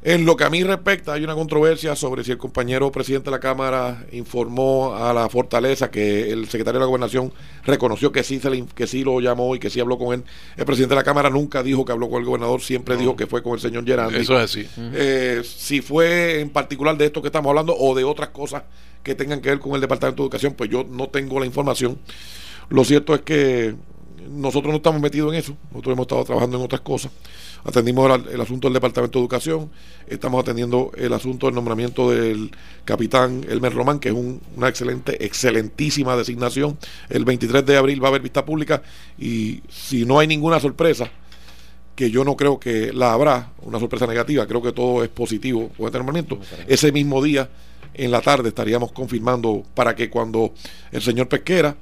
en 0.02 0.24
lo 0.24 0.34
que 0.34 0.44
a 0.44 0.50
mí 0.50 0.62
respecta, 0.64 1.12
hay 1.12 1.24
una 1.24 1.34
controversia 1.34 1.94
sobre 1.94 2.24
si 2.24 2.30
el 2.30 2.38
compañero 2.38 2.90
presidente 2.90 3.26
de 3.26 3.32
la 3.32 3.40
Cámara 3.40 4.06
informó 4.12 4.94
a 4.94 5.12
la 5.12 5.28
Fortaleza 5.28 5.90
que 5.90 6.30
el 6.30 6.46
secretario 6.48 6.80
de 6.80 6.84
la 6.84 6.86
Gobernación 6.86 7.32
reconoció 7.64 8.10
que 8.10 8.22
sí, 8.22 8.40
se 8.40 8.48
le, 8.48 8.64
que 8.74 8.86
sí 8.86 9.04
lo 9.04 9.20
llamó 9.20 9.54
y 9.54 9.58
que 9.58 9.68
sí 9.68 9.78
habló 9.78 9.98
con 9.98 10.14
él. 10.14 10.24
El 10.56 10.64
presidente 10.64 10.94
de 10.94 11.00
la 11.00 11.04
Cámara 11.04 11.28
nunca 11.28 11.62
dijo 11.62 11.84
que 11.84 11.92
habló 11.92 12.08
con 12.08 12.20
el 12.20 12.24
gobernador, 12.24 12.62
siempre 12.62 12.96
dijo 12.96 13.14
que 13.14 13.26
fue 13.26 13.42
con 13.42 13.52
el 13.52 13.60
señor 13.60 13.84
Gerandi. 13.84 14.16
Eso 14.16 14.38
es 14.38 14.44
así. 14.44 14.66
Eh, 14.94 15.42
si 15.44 15.82
fue 15.82 16.40
en 16.40 16.48
particular 16.48 16.96
de 16.96 17.04
esto 17.04 17.20
que 17.20 17.28
estamos 17.28 17.50
hablando 17.50 17.76
o 17.76 17.94
de 17.94 18.04
otras 18.04 18.30
cosas 18.30 18.62
que 19.02 19.14
tengan 19.14 19.42
que 19.42 19.50
ver 19.50 19.58
con 19.58 19.74
el 19.74 19.82
Departamento 19.82 20.22
de 20.22 20.26
Educación, 20.26 20.54
pues 20.54 20.70
yo 20.70 20.84
no 20.84 21.08
tengo 21.08 21.38
la 21.38 21.44
información. 21.44 21.98
Lo 22.70 22.84
cierto 22.84 23.14
es 23.14 23.20
que 23.20 23.74
nosotros 24.28 24.70
no 24.72 24.76
estamos 24.76 25.00
metidos 25.00 25.32
en 25.32 25.38
eso, 25.38 25.56
nosotros 25.70 25.92
hemos 25.94 26.04
estado 26.04 26.24
trabajando 26.24 26.56
en 26.58 26.64
otras 26.64 26.80
cosas. 26.80 27.10
Atendimos 27.64 28.10
el, 28.10 28.28
el 28.34 28.40
asunto 28.40 28.68
del 28.68 28.74
Departamento 28.74 29.18
de 29.18 29.22
Educación, 29.22 29.70
estamos 30.06 30.40
atendiendo 30.42 30.90
el 30.96 31.12
asunto 31.12 31.46
del 31.46 31.54
nombramiento 31.54 32.10
del 32.10 32.50
capitán 32.84 33.44
Elmer 33.48 33.72
Román, 33.74 33.98
que 33.98 34.08
es 34.08 34.14
un- 34.14 34.40
una 34.56 34.68
excelente, 34.68 35.24
excelentísima 35.24 36.16
designación. 36.16 36.78
El 37.08 37.24
23 37.24 37.64
de 37.66 37.76
abril 37.76 38.02
va 38.02 38.08
a 38.08 38.10
haber 38.10 38.22
vista 38.22 38.44
pública 38.44 38.82
y 39.18 39.62
si 39.68 40.04
no 40.06 40.18
hay 40.18 40.26
ninguna 40.26 40.58
sorpresa, 40.60 41.10
que 41.94 42.10
yo 42.10 42.24
no 42.24 42.34
creo 42.34 42.58
que 42.58 42.92
la 42.94 43.12
habrá, 43.12 43.52
una 43.62 43.78
sorpresa 43.78 44.06
negativa, 44.06 44.46
creo 44.46 44.62
que 44.62 44.72
todo 44.72 45.02
es 45.04 45.10
positivo 45.10 45.70
con 45.76 45.86
este 45.86 45.98
nombramiento. 45.98 46.38
Ese 46.66 46.92
mismo 46.92 47.22
día, 47.22 47.50
en 47.92 48.10
la 48.10 48.22
tarde, 48.22 48.48
estaríamos 48.48 48.90
confirmando 48.92 49.64
para 49.74 49.94
que 49.94 50.08
cuando 50.08 50.54
el 50.92 51.02
señor 51.02 51.28
Pesquera 51.28 51.76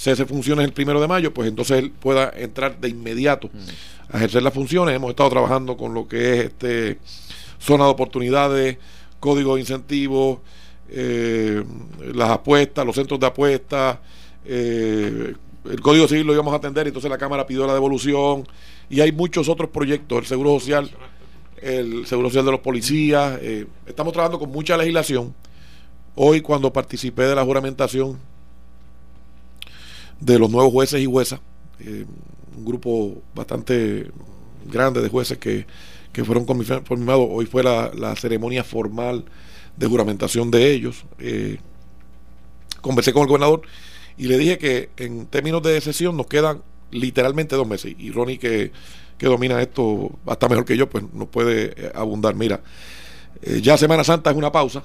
cese 0.00 0.24
funciones 0.24 0.64
el 0.64 0.72
primero 0.72 0.98
de 0.98 1.06
mayo, 1.06 1.34
pues 1.34 1.46
entonces 1.46 1.78
él 1.78 1.90
pueda 1.90 2.32
entrar 2.34 2.80
de 2.80 2.88
inmediato 2.88 3.50
a 4.08 4.16
ejercer 4.16 4.42
las 4.42 4.54
funciones. 4.54 4.96
Hemos 4.96 5.10
estado 5.10 5.28
trabajando 5.28 5.76
con 5.76 5.92
lo 5.92 6.08
que 6.08 6.32
es 6.32 6.44
este 6.46 6.98
zona 7.58 7.84
de 7.84 7.90
oportunidades, 7.90 8.78
código 9.20 9.56
de 9.56 9.60
incentivos, 9.60 10.38
eh, 10.88 11.62
las 12.14 12.30
apuestas, 12.30 12.86
los 12.86 12.94
centros 12.94 13.20
de 13.20 13.26
apuestas, 13.26 13.98
eh, 14.46 15.34
el 15.70 15.80
Código 15.82 16.08
Civil 16.08 16.26
lo 16.26 16.32
íbamos 16.32 16.54
a 16.54 16.56
atender, 16.56 16.86
entonces 16.86 17.10
la 17.10 17.18
Cámara 17.18 17.46
pidió 17.46 17.66
la 17.66 17.74
devolución 17.74 18.48
y 18.88 19.02
hay 19.02 19.12
muchos 19.12 19.50
otros 19.50 19.68
proyectos, 19.68 20.20
el 20.20 20.24
Seguro 20.24 20.58
Social, 20.58 20.90
el 21.60 22.06
Seguro 22.06 22.30
Social 22.30 22.46
de 22.46 22.52
los 22.52 22.60
policías, 22.60 23.38
eh, 23.42 23.66
estamos 23.86 24.14
trabajando 24.14 24.38
con 24.38 24.50
mucha 24.50 24.78
legislación. 24.78 25.34
Hoy 26.14 26.40
cuando 26.40 26.72
participé 26.72 27.24
de 27.24 27.34
la 27.34 27.44
juramentación 27.44 28.29
de 30.20 30.38
los 30.38 30.50
nuevos 30.50 30.72
jueces 30.72 31.00
y 31.00 31.06
juezas, 31.06 31.40
eh, 31.80 32.04
un 32.56 32.64
grupo 32.64 33.22
bastante 33.34 34.10
grande 34.66 35.00
de 35.00 35.08
jueces 35.08 35.38
que, 35.38 35.66
que 36.12 36.24
fueron 36.24 36.44
confirmados, 36.44 37.26
hoy 37.30 37.46
fue 37.46 37.62
la, 37.62 37.90
la 37.94 38.14
ceremonia 38.16 38.62
formal 38.62 39.24
de 39.76 39.86
juramentación 39.86 40.50
de 40.50 40.72
ellos. 40.72 41.04
Eh, 41.18 41.58
conversé 42.80 43.12
con 43.12 43.22
el 43.22 43.28
gobernador 43.28 43.62
y 44.16 44.26
le 44.26 44.36
dije 44.36 44.58
que 44.58 44.90
en 44.96 45.26
términos 45.26 45.62
de 45.62 45.80
sesión 45.80 46.16
nos 46.16 46.26
quedan 46.26 46.62
literalmente 46.90 47.56
dos 47.56 47.66
meses. 47.66 47.94
Y 47.98 48.10
Ronnie, 48.10 48.38
que, 48.38 48.72
que 49.16 49.26
domina 49.26 49.60
esto 49.62 50.18
hasta 50.26 50.48
mejor 50.48 50.64
que 50.64 50.76
yo, 50.76 50.88
pues 50.88 51.04
nos 51.14 51.28
puede 51.28 51.72
eh, 51.76 51.92
abundar. 51.94 52.34
Mira, 52.34 52.60
ya 53.62 53.78
Semana 53.78 54.04
Santa 54.04 54.30
es 54.30 54.36
una 54.36 54.52
pausa. 54.52 54.84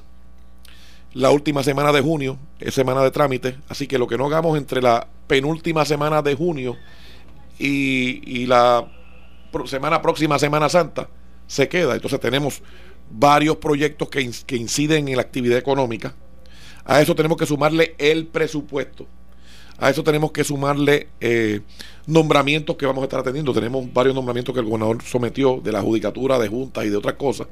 La 1.16 1.32
última 1.32 1.64
semana 1.64 1.94
de 1.94 2.02
junio 2.02 2.38
es 2.60 2.74
semana 2.74 3.02
de 3.02 3.10
trámite. 3.10 3.56
Así 3.70 3.88
que 3.88 3.98
lo 3.98 4.06
que 4.06 4.18
no 4.18 4.26
hagamos 4.26 4.58
entre 4.58 4.82
la 4.82 5.08
penúltima 5.28 5.86
semana 5.86 6.22
de 6.22 6.36
junio 6.36 6.76
y, 7.58 8.22
y 8.30 8.48
la 8.48 8.86
semana 9.66 10.02
próxima, 10.02 10.38
Semana 10.38 10.68
Santa, 10.68 11.08
se 11.48 11.70
queda. 11.70 11.96
Entonces 11.96 12.20
tenemos 12.20 12.62
varios 13.10 13.56
proyectos 13.56 14.10
que, 14.10 14.30
que 14.46 14.58
inciden 14.58 15.08
en 15.08 15.16
la 15.16 15.22
actividad 15.22 15.58
económica. 15.58 16.14
A 16.84 17.00
eso 17.00 17.16
tenemos 17.16 17.38
que 17.38 17.46
sumarle 17.46 17.96
el 17.98 18.28
presupuesto. 18.28 19.08
A 19.78 19.90
eso 19.92 20.04
tenemos 20.04 20.34
que 20.34 20.44
sumarle 20.44 21.08
eh, 21.22 21.62
nombramientos 22.08 22.76
que 22.76 22.86
vamos 22.86 23.04
a 23.04 23.06
estar 23.06 23.22
atendiendo. 23.22 23.54
Tenemos 23.54 23.86
varios 23.94 24.16
nombramientos 24.16 24.54
que 24.54 24.60
el 24.60 24.66
gobernador 24.66 25.02
sometió 25.02 25.62
de 25.64 25.72
la 25.72 25.82
judicatura, 25.82 26.38
de 26.40 26.50
juntas 26.50 26.84
y 26.84 26.90
de 26.90 26.98
otras 26.98 27.16
cosas. 27.16 27.48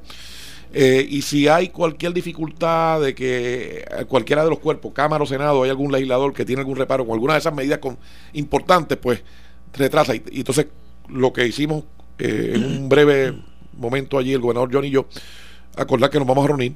Eh, 0.75 1.05
y 1.07 1.21
si 1.21 1.47
hay 1.47 1.69
cualquier 1.69 2.13
dificultad 2.13 2.99
de 2.99 3.13
que 3.13 3.85
cualquiera 4.07 4.43
de 4.43 4.49
los 4.49 4.57
cuerpos, 4.57 4.91
Cámara 4.91 5.23
o 5.23 5.27
Senado, 5.27 5.61
hay 5.61 5.69
algún 5.69 5.91
legislador 5.91 6.33
que 6.33 6.45
tiene 6.45 6.61
algún 6.61 6.75
reparo 6.77 7.05
con 7.05 7.13
alguna 7.13 7.33
de 7.33 7.39
esas 7.39 7.53
medidas 7.53 7.79
importantes, 8.33 8.97
pues 8.97 9.21
retrasa. 9.71 10.15
Y, 10.15 10.23
entonces 10.31 10.67
lo 11.09 11.31
que 11.31 11.45
hicimos 11.45 11.83
eh, 12.17 12.53
en 12.55 12.65
un 12.65 12.89
breve 12.89 13.37
momento 13.77 14.17
allí, 14.17 14.33
el 14.33 14.39
gobernador 14.39 14.69
John 14.73 14.85
y 14.85 14.89
yo, 14.89 15.05
acordar 15.75 16.09
que 16.09 16.17
nos 16.17 16.27
vamos 16.27 16.43
a 16.43 16.47
reunir, 16.47 16.73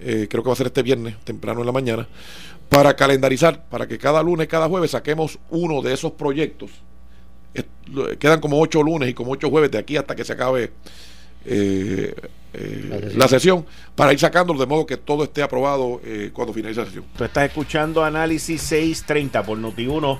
eh, 0.00 0.28
creo 0.30 0.44
que 0.44 0.48
va 0.48 0.52
a 0.52 0.56
ser 0.56 0.68
este 0.68 0.84
viernes, 0.84 1.16
temprano 1.24 1.60
en 1.60 1.66
la 1.66 1.72
mañana, 1.72 2.08
para 2.68 2.94
calendarizar, 2.94 3.68
para 3.68 3.88
que 3.88 3.98
cada 3.98 4.22
lunes, 4.22 4.46
cada 4.46 4.68
jueves 4.68 4.92
saquemos 4.92 5.40
uno 5.50 5.82
de 5.82 5.92
esos 5.92 6.12
proyectos. 6.12 6.70
Quedan 8.20 8.40
como 8.40 8.60
ocho 8.60 8.80
lunes 8.80 9.08
y 9.08 9.14
como 9.14 9.32
ocho 9.32 9.50
jueves 9.50 9.72
de 9.72 9.78
aquí 9.78 9.96
hasta 9.96 10.14
que 10.14 10.24
se 10.24 10.34
acabe 10.34 10.70
eh, 11.44 12.14
eh, 12.52 12.84
La 12.88 12.98
sesión. 13.00 13.18
la 13.18 13.28
sesión, 13.28 13.66
para 13.94 14.12
ir 14.12 14.18
sacándolo 14.18 14.58
de 14.58 14.66
modo 14.66 14.86
que 14.86 14.96
todo 14.96 15.24
esté 15.24 15.42
aprobado 15.42 16.00
eh, 16.04 16.30
cuando 16.32 16.52
finalice 16.52 16.80
la 16.80 16.86
sesión. 16.86 17.04
Tú 17.16 17.24
estás 17.24 17.44
escuchando 17.48 18.04
Análisis 18.04 18.60
630 18.62 19.42
por 19.44 19.58
Noti1, 19.58 20.18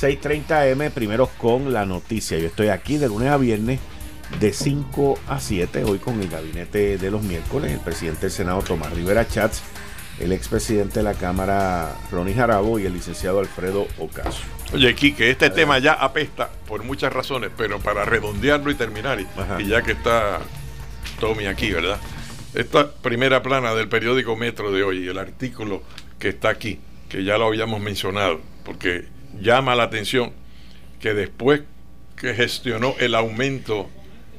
630M, 0.00 0.90
primero 0.90 1.28
con 1.38 1.72
la 1.72 1.84
noticia. 1.86 2.38
Yo 2.38 2.46
estoy 2.46 2.68
aquí 2.68 2.98
de 2.98 3.08
lunes 3.08 3.28
a 3.30 3.36
viernes 3.36 3.80
de 4.40 4.52
5 4.52 5.18
a 5.28 5.40
7, 5.40 5.84
hoy 5.84 5.98
con 5.98 6.20
el 6.20 6.28
gabinete 6.28 6.98
de 6.98 7.10
los 7.10 7.22
miércoles, 7.22 7.72
el 7.72 7.80
presidente 7.80 8.22
del 8.22 8.30
Senado 8.30 8.60
Tomás 8.62 8.92
Rivera 8.92 9.26
Chats, 9.26 9.62
el 10.20 10.32
expresidente 10.32 10.98
de 10.98 11.02
la 11.04 11.14
Cámara 11.14 11.96
Ronnie 12.10 12.34
Jarabo 12.34 12.78
y 12.78 12.86
el 12.86 12.92
licenciado 12.92 13.38
Alfredo 13.40 13.86
Ocasio. 13.98 14.44
Oye, 14.74 14.94
Quique, 14.94 15.30
este 15.30 15.48
tema 15.48 15.78
ya 15.78 15.94
apesta 15.94 16.50
por 16.66 16.82
muchas 16.84 17.12
razones, 17.12 17.50
pero 17.56 17.78
para 17.78 18.04
redondearlo 18.04 18.70
y 18.70 18.74
terminar, 18.74 19.18
Ajá. 19.36 19.60
y 19.62 19.68
ya 19.68 19.80
que 19.82 19.92
está 19.92 20.40
Tommy 21.18 21.46
aquí, 21.46 21.70
¿verdad? 21.70 21.98
Esta 22.54 22.90
primera 22.92 23.42
plana 23.42 23.74
del 23.74 23.88
periódico 23.88 24.36
Metro 24.36 24.72
de 24.72 24.82
hoy, 24.82 25.06
el 25.06 25.18
artículo 25.18 25.82
que 26.18 26.28
está 26.28 26.48
aquí, 26.48 26.78
que 27.08 27.24
ya 27.24 27.38
lo 27.38 27.46
habíamos 27.46 27.80
mencionado, 27.80 28.40
porque 28.64 29.04
llama 29.40 29.74
la 29.74 29.84
atención 29.84 30.32
que 31.00 31.14
después 31.14 31.62
que 32.16 32.34
gestionó 32.34 32.94
el 32.98 33.14
aumento 33.14 33.88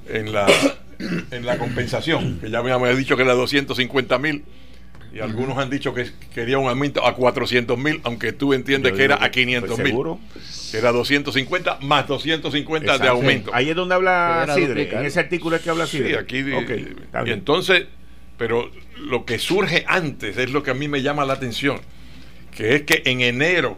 en 0.08 0.34
la, 0.34 0.48
en 1.32 1.46
la 1.46 1.58
compensación, 1.58 2.40
que 2.40 2.50
ya 2.50 2.62
me 2.62 2.72
había 2.72 2.96
dicho 2.96 3.16
que 3.16 3.24
era 3.24 3.34
250 3.34 4.18
mil, 4.20 4.44
y 5.14 5.20
algunos 5.22 5.58
han 5.58 5.70
dicho 5.70 5.94
que 5.94 6.12
quería 6.34 6.60
un 6.60 6.70
aumento 6.70 7.06
a 7.06 7.16
400 7.16 7.78
mil, 7.78 8.00
aunque 8.04 8.32
tú 8.32 8.54
entiendes 8.54 8.92
Yo 8.92 8.98
que 8.98 9.04
era 9.04 9.24
a 9.24 9.32
500 9.32 9.70
¿estoy 9.70 9.84
mil. 9.84 9.92
seguro? 9.92 10.20
Era 10.74 10.92
250 10.92 11.80
más 11.82 12.08
250 12.08 12.86
de 12.92 12.98
Exacto. 12.98 13.14
aumento. 13.14 13.52
Ahí 13.54 13.70
es 13.70 13.76
donde 13.76 13.96
habla 13.96 14.48
Sidre. 14.56 14.90
En 14.98 15.06
ese 15.06 15.20
artículo 15.20 15.56
es 15.56 15.62
que 15.62 15.70
habla 15.70 15.88
Sidre. 15.88 16.10
Sí, 16.10 16.16
aquí. 16.16 16.42
di- 16.44 16.54
Ok, 16.54 16.70
está 16.70 17.24
y 17.28 17.32
entonces, 17.32 17.86
pero 18.38 18.70
lo 18.98 19.26
que 19.26 19.40
surge 19.40 19.84
antes 19.88 20.38
es 20.38 20.52
lo 20.52 20.64
que 20.64 20.72
a 20.72 20.74
mí 20.74 20.88
me 20.88 21.02
llama 21.02 21.26
la 21.26 21.34
atención, 21.34 21.80
que 22.52 22.76
es 22.76 22.84
que 22.84 23.02
en 23.06 23.22
enero 23.22 23.78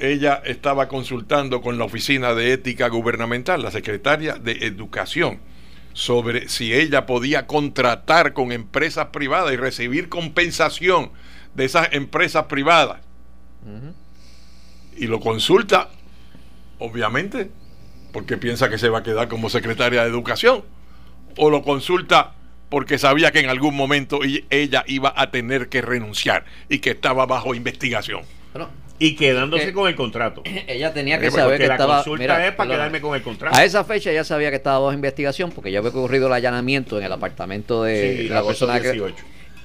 ella 0.00 0.40
estaba 0.44 0.86
consultando 0.88 1.60
con 1.60 1.76
la 1.78 1.84
Oficina 1.84 2.32
de 2.34 2.52
Ética 2.52 2.88
Gubernamental, 2.88 3.62
la 3.62 3.70
secretaria 3.72 4.34
de 4.34 4.52
Educación, 4.66 5.40
sobre 5.92 6.48
si 6.48 6.72
ella 6.72 7.04
podía 7.06 7.46
contratar 7.48 8.32
con 8.32 8.52
empresas 8.52 9.06
privadas 9.06 9.52
y 9.52 9.56
recibir 9.56 10.08
compensación 10.08 11.10
de 11.54 11.64
esas 11.64 11.88
empresas 11.92 12.44
privadas. 12.44 13.00
Y 14.96 15.06
lo 15.06 15.20
consulta, 15.20 15.90
obviamente, 16.78 17.50
porque 18.12 18.36
piensa 18.36 18.68
que 18.68 18.78
se 18.78 18.88
va 18.88 18.98
a 18.98 19.02
quedar 19.02 19.28
como 19.28 19.48
secretaria 19.50 20.02
de 20.02 20.08
Educación, 20.08 20.64
o 21.36 21.50
lo 21.50 21.62
consulta 21.62 22.34
porque 22.68 22.98
sabía 22.98 23.30
que 23.32 23.40
en 23.40 23.48
algún 23.48 23.74
momento 23.74 24.20
ella 24.50 24.84
iba 24.86 25.12
a 25.16 25.30
tener 25.30 25.68
que 25.68 25.80
renunciar 25.80 26.44
y 26.68 26.80
que 26.80 26.90
estaba 26.90 27.24
bajo 27.26 27.54
investigación. 27.54 28.22
Bueno, 28.52 28.68
Y 28.98 29.14
quedándose 29.14 29.66
que- 29.66 29.72
con 29.72 29.88
el 29.88 29.94
contrato. 29.94 30.42
ella 30.44 30.92
tenía 30.92 31.18
que 31.20 31.26
Eh, 31.26 31.30
porque 31.30 31.40
saber 31.42 31.60
que 31.60 31.68
la 31.68 31.74
estaba. 31.74 31.94
consulta 31.98 32.20
mira, 32.22 32.46
es 32.48 32.52
para 32.54 32.70
quedarme 32.74 33.00
con 33.00 33.14
el 33.14 33.22
contrato. 33.22 33.56
A 33.56 33.64
esa 33.64 33.84
fecha 33.84 34.10
ya 34.12 34.24
sabía 34.24 34.50
que 34.50 34.56
estaba 34.56 34.80
bajo 34.80 34.92
investigación 34.92 35.50
porque 35.52 35.70
ya 35.70 35.78
había 35.78 35.90
ocurrido 35.90 36.26
el 36.26 36.32
allanamiento 36.32 36.98
en 36.98 37.04
el 37.04 37.12
apartamento 37.12 37.84
de 37.84 38.22
Sí, 38.22 38.28
la 38.28 38.38
agosto 38.38 38.66
persona 38.66 38.80
que. 38.82 39.14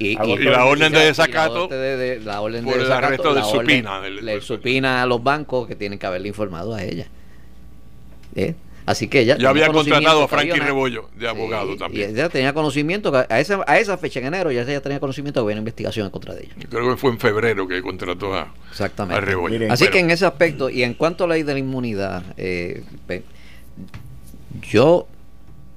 18. 0.03 0.39
Y, 0.39 0.43
Y 0.43 0.49
la 0.49 0.65
orden 0.65 0.91
de 0.91 0.97
y 0.99 1.01
la 1.01 1.07
desacato 1.07 1.63
orden 1.65 1.79
de, 1.79 1.97
de- 1.97 2.19
la 2.19 2.41
orden 2.41 2.63
por 2.63 2.73
de 2.73 2.79
el 2.79 2.85
desacato, 2.85 3.07
arresto 3.07 3.33
del 3.33 3.43
supina, 3.45 3.99
del- 4.01 4.25
le 4.25 4.41
supina 4.41 5.01
a 5.01 5.05
los 5.05 5.23
bancos 5.23 5.67
que 5.67 5.75
tienen 5.75 5.97
que 5.99 6.05
haberle 6.05 6.27
informado 6.27 6.73
a 6.75 6.83
ella. 6.83 7.07
¿Eh? 8.35 8.55
Así 8.85 9.07
que 9.07 9.21
ella 9.21 9.37
Ya 9.37 9.47
había 9.49 9.69
contratado 9.71 10.23
a 10.23 10.27
Frankie 10.27 10.59
Rebollo 10.59 11.09
de 11.15 11.29
abogado 11.29 11.71
Sí, 11.71 11.77
también. 11.79 12.09
Y 12.09 12.13
ella 12.15 12.27
tenía 12.27 12.53
conocimiento 12.53 13.13
que 13.13 13.25
a 13.33 13.39
esa, 13.39 13.63
a 13.65 13.79
esa 13.79 13.97
fecha 13.97 14.19
en 14.19 14.25
enero 14.25 14.51
ya 14.51 14.63
ella 14.63 14.81
tenía 14.81 14.99
conocimiento 14.99 15.39
que 15.39 15.43
había 15.45 15.53
una 15.53 15.59
investigación 15.61 16.05
en 16.07 16.11
contra 16.11 16.33
de 16.33 16.43
ella. 16.43 16.53
Creo 16.69 16.89
que 16.91 16.97
fue 16.97 17.11
en 17.11 17.17
febrero 17.19 17.65
que 17.65 17.81
contrató 17.81 18.33
a, 18.33 18.41
a 18.41 18.53
Exactamente. 18.71 19.21
Rebollo. 19.21 19.53
Miren, 19.53 19.71
Así 19.71 19.87
que 19.87 19.99
en 19.99 20.11
ese 20.11 20.25
aspecto, 20.25 20.69
y 20.69 20.83
en 20.83 20.95
cuanto 20.95 21.23
a 21.23 21.27
la 21.27 21.35
ley 21.35 21.43
de 21.43 21.53
la 21.53 21.59
inmunidad, 21.59 22.23
eh, 22.35 22.83
yo, 24.69 25.07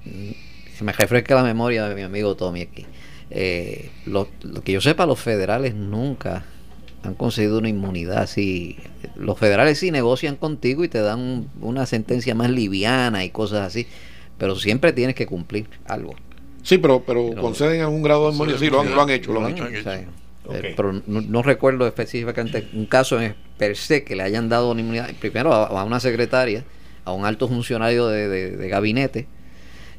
mm, 0.05 0.31
se 0.77 0.85
me 0.85 0.93
refresca 0.93 1.35
la 1.35 1.43
memoria 1.45 1.89
de 1.89 1.95
mi 1.95 2.03
amigo 2.03 2.35
Tommy 2.37 2.63
aquí. 2.63 2.87
Eh, 3.31 3.91
lo, 4.07 4.29
lo 4.43 4.63
que 4.63 4.73
yo 4.73 4.81
sepa, 4.81 5.07
los 5.07 5.19
federales 5.21 5.75
nunca 5.75 6.45
han 7.03 7.15
concedido 7.15 7.59
una 7.59 7.69
inmunidad 7.69 8.19
así. 8.19 8.77
Los 9.17 9.39
federales 9.39 9.79
sí 9.79 9.91
negocian 9.91 10.37
contigo 10.37 10.85
y 10.85 10.89
te 10.89 11.01
dan 11.01 11.21
un- 11.21 11.51
una 11.61 11.87
sentencia 11.87 12.35
más 12.35 12.51
liviana 12.51 13.25
y 13.25 13.31
cosas 13.31 13.67
así, 13.67 13.87
pero 14.39 14.57
siempre 14.57 14.93
tienes 14.93 15.15
que 15.17 15.27
cumplir 15.27 15.67
algo. 15.87 16.15
Sí, 16.63 16.79
pero, 16.79 17.03
pero 17.05 17.31
Pero- 17.31 17.43
conceden 17.43 17.83
a 17.83 17.89
un 17.89 18.03
grado 18.03 18.27
de 18.29 18.35
inmunidad. 18.35 18.59
Sí, 18.59 18.71
lo 18.71 18.81
han, 18.81 18.95
lo 18.95 19.03
han 19.03 19.11
hecho, 19.11 19.33
lo 19.33 19.45
han 19.45 19.53
hecho. 19.53 19.65
han 19.65 19.75
hecho. 19.75 19.81
o 19.89 19.93
sea, 19.93 20.05
Ok. 20.47 20.55
eh, 20.55 20.73
pero 20.77 20.93
no, 20.93 21.21
no 21.21 21.43
recuerdo 21.43 21.87
específicamente 21.87 22.69
un 22.73 22.87
caso 22.87 23.21
en 23.21 23.35
per 23.59 23.77
se 23.77 24.05
que 24.05 24.15
le 24.17 24.23
hayan 24.23 24.49
dado 24.49 24.71
una 24.71 24.81
inmunidad 24.81 25.11
primero 25.21 25.53
a, 25.53 25.67
a 25.67 25.85
una 25.85 25.99
secretaria 26.01 26.65
a 27.05 27.13
un 27.13 27.25
alto 27.25 27.47
funcionario 27.49 28.09
de, 28.09 28.29
de- 28.29 28.57
de 28.57 28.69
gabinete, 28.69 29.27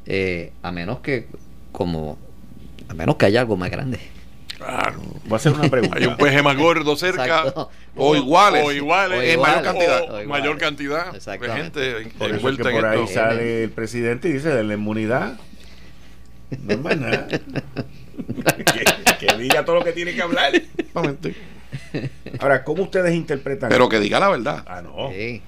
eh, 0.06 0.52
a 0.62 0.70
menos 0.72 1.00
que, 1.00 1.26
como, 1.72 2.18
a 2.88 2.94
menos 2.94 3.16
que 3.16 3.26
haya 3.26 3.40
algo 3.40 3.56
más 3.56 3.70
grande. 3.70 3.98
Claro. 4.56 5.00
Voy 5.24 5.32
a 5.32 5.36
hacer 5.36 5.52
una 5.52 5.68
pregunta. 5.68 5.98
Hay 5.98 6.06
un 6.06 6.16
peje 6.16 6.42
más 6.42 6.56
gordo 6.56 6.96
cerca. 6.96 7.24
Exacto. 7.24 7.70
O 7.94 8.16
iguales. 8.16 8.64
O 8.66 8.72
iguales. 8.72 9.18
O 9.18 9.22
en 9.22 9.40
mayor 9.40 9.62
cantidad. 9.62 10.00
O 10.02 10.06
iguales. 10.06 10.26
mayor 10.28 10.58
cantidad 10.58 11.10
de 11.12 11.16
Exactamente. 11.18 11.80
gente 11.80 12.10
Por 12.18 12.26
eso 12.26 12.34
es 12.34 12.36
envuelta 12.38 12.62
que 12.64 12.68
en 12.70 12.74
por 12.74 12.86
ahí 12.86 13.00
esto. 13.00 13.14
sale 13.14 13.64
el 13.64 13.70
presidente 13.70 14.28
y 14.28 14.32
dice 14.32 14.48
de 14.48 14.64
la 14.64 14.74
inmunidad. 14.74 15.38
No 16.62 16.72
es 16.72 16.80
más 16.80 16.96
nada. 16.96 17.28
que, 17.28 18.84
que 19.26 19.36
diga 19.36 19.64
todo 19.64 19.76
lo 19.76 19.84
que 19.84 19.92
tiene 19.92 20.14
que 20.14 20.22
hablar. 20.22 20.54
Exactamente. 20.54 21.34
Ahora, 22.40 22.64
¿cómo 22.64 22.82
ustedes 22.82 23.14
interpretan? 23.14 23.68
Pero 23.68 23.88
que 23.88 24.00
diga 24.00 24.18
la 24.18 24.28
verdad. 24.28 24.64
Ah, 24.66 24.82
no. 24.82 25.10
Sí. 25.10 25.42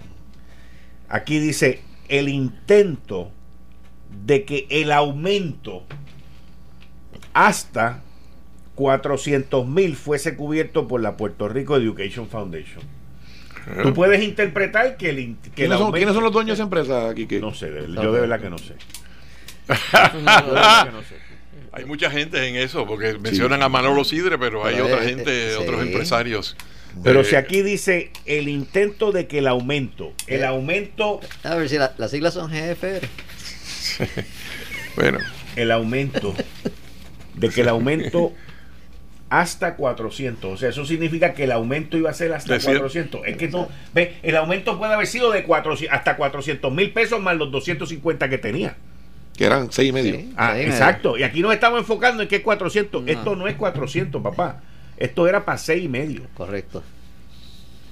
Aquí 1.08 1.40
dice 1.40 1.80
el 2.08 2.28
intento 2.28 3.32
de 4.24 4.44
que 4.44 4.66
el 4.70 4.92
aumento 4.92 5.84
hasta 7.34 8.02
400 8.74 9.66
mil 9.66 9.96
fuese 9.96 10.36
cubierto 10.36 10.88
por 10.88 11.00
la 11.00 11.16
Puerto 11.16 11.48
Rico 11.48 11.76
Education 11.76 12.28
Foundation. 12.28 12.82
Tú 13.82 13.92
puedes 13.92 14.22
interpretar 14.22 14.96
que 14.96 15.10
el, 15.10 15.36
que 15.42 15.50
¿Quiénes 15.50 15.78
son, 15.78 15.92
quiénes 15.92 16.14
son 16.14 16.24
los 16.24 16.32
dueños 16.32 16.48
de 16.48 16.54
esa 16.54 16.62
empresa 16.62 17.10
aquí? 17.10 17.26
Que, 17.26 17.40
No 17.40 17.52
sé, 17.52 17.70
de- 17.70 17.92
yo 17.92 18.12
de 18.12 18.20
verdad 18.20 18.40
que 18.40 18.48
no 18.50 18.56
sé. 18.58 18.74
Yo 19.68 19.74
de 19.74 19.78
Ah, 20.26 20.42
verdad 20.46 20.84
que 20.86 20.92
no 20.92 21.02
sé. 21.02 21.14
Hay 21.72 21.84
mucha 21.84 22.10
gente 22.10 22.48
en 22.48 22.56
eso, 22.56 22.86
porque 22.86 23.16
mencionan 23.18 23.62
a 23.62 23.68
Manolo 23.68 24.02
Sidre, 24.02 24.38
pero 24.38 24.64
hay 24.66 24.80
otra 24.80 25.04
es- 25.04 25.06
gente, 25.10 25.50
sí. 25.50 25.56
otros 25.62 25.82
empresarios. 25.82 26.56
Pero 27.04 27.20
Eh, 27.20 27.24
si 27.24 27.36
aquí 27.36 27.62
dice 27.62 28.10
el 28.26 28.48
intento 28.48 29.12
de 29.12 29.28
que 29.28 29.38
el 29.38 29.46
aumento, 29.46 30.12
el 30.26 30.44
aumento, 30.44 31.20
A 31.44 31.54
ver 31.54 31.68
si 31.68 31.76
la- 31.78 31.94
las 31.98 32.10
siglas 32.10 32.34
son 32.34 32.50
GFR. 32.50 33.06
Bueno, 34.96 35.18
el 35.54 35.70
aumento, 35.70 36.34
de 37.34 37.48
que 37.50 37.60
el 37.62 37.68
aumento 37.68 38.32
hasta 39.28 39.76
400, 39.76 40.52
o 40.52 40.56
sea, 40.56 40.70
eso 40.70 40.84
significa 40.84 41.34
que 41.34 41.44
el 41.44 41.52
aumento 41.52 41.96
iba 41.96 42.10
a 42.10 42.14
ser 42.14 42.32
hasta 42.32 42.54
Decía- 42.54 42.72
400. 42.72 43.20
Es 43.26 43.36
que 43.36 43.48
no, 43.48 43.68
ve, 43.94 44.16
el 44.22 44.36
aumento 44.36 44.76
puede 44.76 44.92
haber 44.94 45.06
sido 45.06 45.30
de 45.30 45.44
400, 45.44 45.96
hasta 45.96 46.16
400 46.16 46.72
mil 46.72 46.92
pesos 46.92 47.20
más 47.20 47.36
los 47.36 47.50
250 47.52 48.28
que 48.28 48.38
tenía. 48.38 48.76
que 49.36 49.46
eran 49.46 49.72
seis 49.72 49.88
y 49.88 49.92
medio. 49.92 50.16
Sí. 50.16 50.32
Ah, 50.36 50.58
exacto. 50.60 51.16
Y 51.16 51.22
aquí 51.22 51.40
nos 51.40 51.54
estamos 51.54 51.78
enfocando 51.80 52.22
en 52.22 52.28
que 52.28 52.36
es 52.36 52.42
400. 52.42 53.02
No. 53.02 53.08
Esto 53.10 53.36
no 53.36 53.48
es 53.48 53.54
400, 53.54 54.20
papá. 54.22 54.60
Esto 54.98 55.26
era 55.26 55.46
para 55.46 55.56
6 55.56 55.82
y 55.84 55.88
medio. 55.88 56.22
Correcto. 56.34 56.82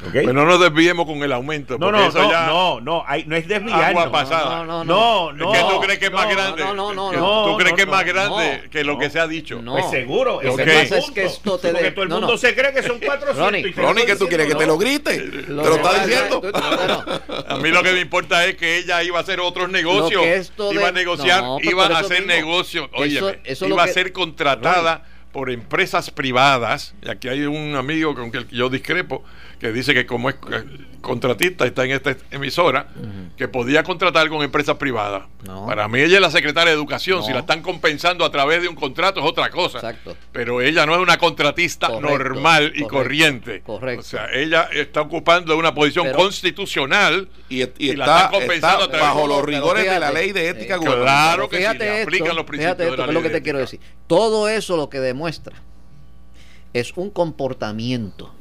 ¿Ok? 0.06 0.12
pues 0.12 0.34
no 0.34 0.44
nos 0.44 0.60
desviemos 0.60 1.06
con 1.06 1.22
el 1.22 1.32
aumento, 1.32 1.74
no, 1.78 1.86
porque 1.86 2.00
no, 2.00 2.08
eso 2.08 2.22
no, 2.22 2.30
ya 2.30 2.46
no, 2.46 2.80
no, 2.80 3.04
hay- 3.06 3.24
no 3.26 3.36
es 3.36 3.48
desviarnos. 3.48 3.82
agua 3.84 4.12
pasada. 4.12 4.64
No, 4.64 4.84
no, 4.84 4.84
No, 4.84 5.32
no. 5.32 5.52
¿Qué 5.52 5.58
tú 5.60 5.80
crees 5.80 5.98
que 5.98 6.06
es 6.06 6.12
más 6.12 6.26
no, 6.28 6.34
grande? 6.34 6.64
no, 6.64 6.74
no, 6.74 6.92
no, 6.94 7.10
¿Qué- 7.10 7.16
no, 7.16 7.44
¿Tú 7.46 7.56
crees 7.56 7.70
no, 7.72 7.76
que 7.76 7.82
es 7.82 7.86
no, 7.88 7.92
más 7.94 8.04
grande 8.06 8.60
no, 8.64 8.70
que 8.70 8.84
lo 8.84 8.92
no. 8.94 8.98
que 8.98 9.10
se 9.10 9.20
ha 9.20 9.26
dicho? 9.26 9.60
No. 9.62 9.72
Pues 9.72 9.90
seguro. 9.90 10.40
Lo 10.42 10.50
ese 10.54 10.64
que 10.64 10.82
es 10.82 10.88
pasa 10.90 10.98
es 10.98 11.10
que 11.10 11.24
esto 11.24 11.58
te 11.58 11.68
Porque 11.68 11.84
de- 11.84 11.90
todo 11.92 12.02
el 12.04 12.08
no, 12.10 12.16
mundo 12.20 12.32
no. 12.32 12.38
se 12.38 12.54
cree 12.54 12.72
que 12.72 12.82
son 12.82 12.98
400. 12.98 13.36
Ronnie, 13.38 13.72
Ronnie, 13.72 14.06
¿qué 14.06 14.16
tú 14.16 14.28
quieres? 14.28 14.46
¿Que 14.46 14.54
te 14.54 14.66
lo 14.66 14.78
grite? 14.78 15.18
¿Te 15.18 15.52
lo 15.52 15.74
está 15.76 15.90
que- 15.90 16.06
diciendo? 16.06 16.42
A 17.48 17.56
mí 17.56 17.70
lo 17.70 17.82
que 17.82 17.92
me 17.92 18.00
importa 18.00 18.44
es 18.46 18.56
que 18.56 18.78
ella 18.78 19.02
iba 19.02 19.18
a 19.18 19.22
hacer 19.22 19.40
otros 19.40 19.68
negocios, 19.70 20.52
Lo 20.56 20.68
que 20.70 20.74
iba 20.76 20.88
a 20.88 20.92
negociar, 20.92 21.42
No, 21.42 21.58
iba 21.62 21.86
a 21.86 21.98
hacer 21.98 22.26
negocios, 22.26 22.88
oye, 22.94 23.40
es 23.44 23.60
iba 23.62 23.68
lo 23.68 23.80
a 23.80 23.86
que- 23.86 23.92
ser 23.92 24.12
contratada 24.12 25.02
por 25.32 25.50
empresas 25.50 26.10
privadas, 26.10 26.94
y 27.02 27.10
aquí 27.10 27.28
hay 27.28 27.42
un 27.42 27.76
amigo 27.76 28.14
con 28.14 28.34
el 28.34 28.46
que 28.46 28.56
yo 28.56 28.68
discrepo, 28.70 29.22
que 29.60 29.72
dice 29.72 29.92
que 29.92 30.06
como 30.06 30.30
es 30.30 30.36
eh, 30.50 30.64
contratista, 31.00 31.66
está 31.66 31.84
en 31.84 31.90
esta 31.92 32.16
emisora, 32.30 32.88
que 33.36 33.46
podía 33.48 33.82
contratar 33.82 34.28
con 34.28 34.42
empresas 34.42 34.76
privadas. 34.76 35.24
No. 35.44 35.66
Para 35.66 35.86
mí 35.88 36.00
ella 36.00 36.16
es 36.16 36.20
la 36.20 36.30
secretaria 36.30 36.70
de 36.70 36.76
Educación, 36.76 37.18
No. 37.20 37.24
si 37.26 37.32
la 37.32 37.40
están 37.40 37.62
compensando 37.62 38.24
a 38.24 38.30
través 38.30 38.62
de 38.62 38.68
un 38.68 38.74
contrato 38.74 39.20
es 39.20 39.26
otra 39.26 39.50
cosa. 39.50 39.78
Exacto. 39.78 40.16
Pero 40.32 40.60
ella 40.60 40.86
no 40.86 40.94
es 40.94 41.00
una 41.00 41.18
contratista 41.18 41.88
Correcto, 41.88 42.08
normal 42.18 42.64
y 42.74 42.82
correcto, 42.82 42.88
corriente. 42.88 43.60
correcto. 43.62 44.00
O 44.00 44.04
sea, 44.04 44.28
ella 44.32 44.68
está 44.72 45.02
ocupando 45.02 45.56
una 45.56 45.74
posición 45.74 46.06
Pero- 46.06 46.18
constitucional 46.18 47.28
Y, 47.48 47.62
y 47.62 47.70
Y 47.78 47.96
la 47.96 48.04
está, 48.04 48.16
están 48.24 48.30
compensando 48.32 48.84
está 48.84 48.96
a 48.96 48.98
través- 48.98 49.00
bajo 49.14 49.26
los 49.26 49.44
rigores 49.44 49.88
de 49.90 49.98
la 50.00 50.10
ley 50.12 50.32
de 50.32 50.48
ética 50.50 50.74
eh, 50.74 50.78
gubernamental. 50.78 51.34
Claro 51.34 51.48
que 51.48 51.56
sí, 51.58 51.62
esto, 51.64 51.84
aplican 52.02 52.36
los 52.36 52.44
principios 52.44 52.76
fíjate 52.76 52.82
de 52.84 52.88
esto, 52.90 52.96
la 52.98 53.04
que 53.04 53.10
es 53.10 53.14
lo 53.14 53.22
que 53.22 53.30
te 53.30 53.42
quiero 53.42 53.58
decir. 53.58 53.80
Todo 54.06 54.48
eso 54.48 54.76
lo 54.76 54.88
que 54.90 55.00
demuestra 55.18 55.56
es 56.74 56.96
un 56.96 57.10
comportamiento 57.10 58.32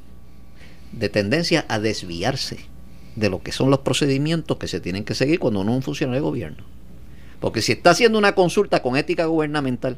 de 0.91 1.09
tendencia 1.09 1.65
a 1.69 1.79
desviarse 1.79 2.59
de 3.15 3.29
lo 3.31 3.41
que 3.41 3.51
son 3.51 3.71
los 3.71 3.79
procedimientos 3.79 4.57
que 4.57 4.67
se 4.67 4.79
tienen 4.79 5.03
que 5.03 5.15
seguir 5.15 5.39
cuando 5.39 5.61
uno 5.61 5.71
es 5.71 5.77
un 5.77 5.81
funcionario 5.81 6.21
de 6.21 6.29
gobierno. 6.29 6.63
Porque 7.39 7.63
si 7.63 7.71
está 7.71 7.91
haciendo 7.91 8.19
una 8.19 8.35
consulta 8.35 8.83
con 8.83 8.95
ética 8.95 9.25
gubernamental 9.25 9.97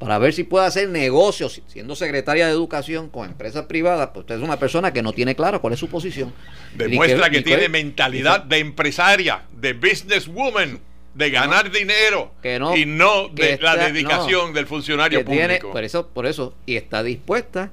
para 0.00 0.18
ver 0.18 0.32
si 0.32 0.42
puede 0.42 0.66
hacer 0.66 0.88
negocios 0.88 1.62
siendo 1.68 1.94
secretaria 1.94 2.46
de 2.46 2.52
educación 2.52 3.10
con 3.10 3.28
empresas 3.28 3.66
privadas, 3.66 4.08
pues 4.12 4.24
usted 4.24 4.36
es 4.36 4.42
una 4.42 4.58
persona 4.58 4.92
que 4.92 5.02
no 5.02 5.12
tiene 5.12 5.36
claro 5.36 5.60
cuál 5.60 5.74
es 5.74 5.78
su 5.78 5.88
posición. 5.88 6.32
Demuestra 6.76 7.30
que, 7.30 7.38
ni 7.38 7.44
tiene 7.44 7.68
mentalidad 7.68 8.42
de 8.42 8.58
empresaria, 8.58 9.44
de 9.52 9.74
businesswoman, 9.74 10.80
de 11.18 11.30
ganar 11.30 11.70
dinero 11.70 12.30
que 12.42 12.58
no, 12.58 12.76
y 12.76 12.86
no 12.86 13.28
de 13.28 13.58
la 13.60 13.76
dedicación 13.76 14.48
no, 14.48 14.54
del 14.54 14.66
funcionario 14.66 15.24
tiene, 15.24 15.56
público. 15.56 15.72
por 15.72 15.84
eso, 15.84 16.06
por 16.06 16.26
eso, 16.26 16.54
y 16.64 16.76
está 16.76 17.02
dispuesta 17.02 17.72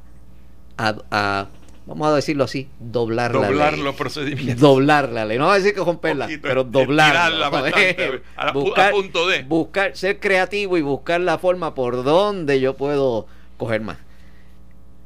a, 0.78 0.96
a, 1.12 1.48
vamos 1.86 2.08
a 2.08 2.16
decirlo 2.16 2.44
así, 2.46 2.68
doblar, 2.80 3.32
Doblar 3.32 3.54
la 3.54 3.72
ley. 3.72 3.82
los 3.82 3.96
procedimientos. 3.96 4.60
Doblar 4.60 5.10
la 5.10 5.26
ley. 5.26 5.38
No 5.38 5.46
va 5.46 5.54
a 5.54 5.58
decir 5.60 5.74
que 5.76 5.80
romperla, 5.84 6.26
Poquito, 6.26 6.42
pero 6.42 6.64
doblarla. 6.64 7.50
bastante, 7.52 8.22
a- 8.36 8.48
a 8.50 8.52
buscar, 8.52 8.92
punto 8.92 9.28
de. 9.28 9.44
buscar, 9.44 9.96
ser 9.96 10.20
creativo 10.20 10.78
y 10.78 10.82
buscar 10.82 11.22
la 11.22 11.38
forma 11.38 11.76
por 11.76 12.04
donde 12.04 12.60
yo 12.60 12.76
puedo 12.76 13.28
coger 13.58 13.82
más. 13.82 13.98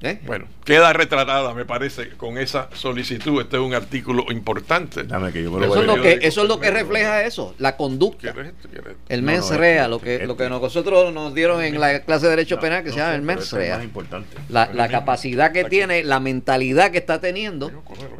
¿Eh? 0.01 0.19
Bueno, 0.25 0.45
queda 0.63 0.93
retratada, 0.93 1.53
me 1.53 1.65
parece, 1.65 2.11
con 2.11 2.37
esa 2.37 2.69
solicitud. 2.73 3.41
Este 3.41 3.57
es 3.57 3.61
un 3.61 3.73
artículo 3.73 4.31
importante. 4.31 5.03
Dame 5.03 5.33
que 5.33 5.43
yo 5.43 5.51
me 5.51 5.59
lo 5.59 5.65
Eso 5.65 5.81
es 5.81 5.87
lo 5.87 6.01
que, 6.01 6.19
eso 6.21 6.43
es 6.43 6.47
lo 6.47 6.59
que 6.59 6.71
refleja 6.71 7.23
eso, 7.25 7.53
la 7.57 7.75
conducta. 7.75 8.31
¿Quieres 8.31 8.53
esto? 8.53 8.69
¿Quieres 8.69 8.91
esto? 8.91 9.01
El 9.09 9.21
No, 9.21 9.27
mens 9.27 9.51
no, 9.51 9.57
rea, 9.57 9.81
este, 9.81 9.89
lo 9.89 9.99
que, 9.99 10.13
este, 10.15 10.27
lo 10.27 10.37
que 10.37 10.43
este. 10.43 10.55
nosotros 10.57 11.13
nos 11.13 11.33
dieron 11.33 11.61
en 11.61 11.81
la 11.81 11.99
clase 12.03 12.27
de 12.27 12.29
Derecho 12.29 12.55
No, 12.55 12.61
Penal 12.61 12.83
que 12.83 12.91
se 12.91 12.97
llama 12.97 13.15
el 13.15 13.21
mens 13.23 13.43
este 13.43 13.55
es 13.57 13.61
rea. 13.61 13.75
más 13.75 13.83
importante. 13.83 14.37
La, 14.47 14.71
la 14.73 14.87
capacidad 14.87 15.51
que 15.51 15.65
tiene, 15.65 16.03
la 16.05 16.21
mentalidad 16.21 16.91
que 16.91 16.97
está 16.97 17.19
teniendo 17.19 17.69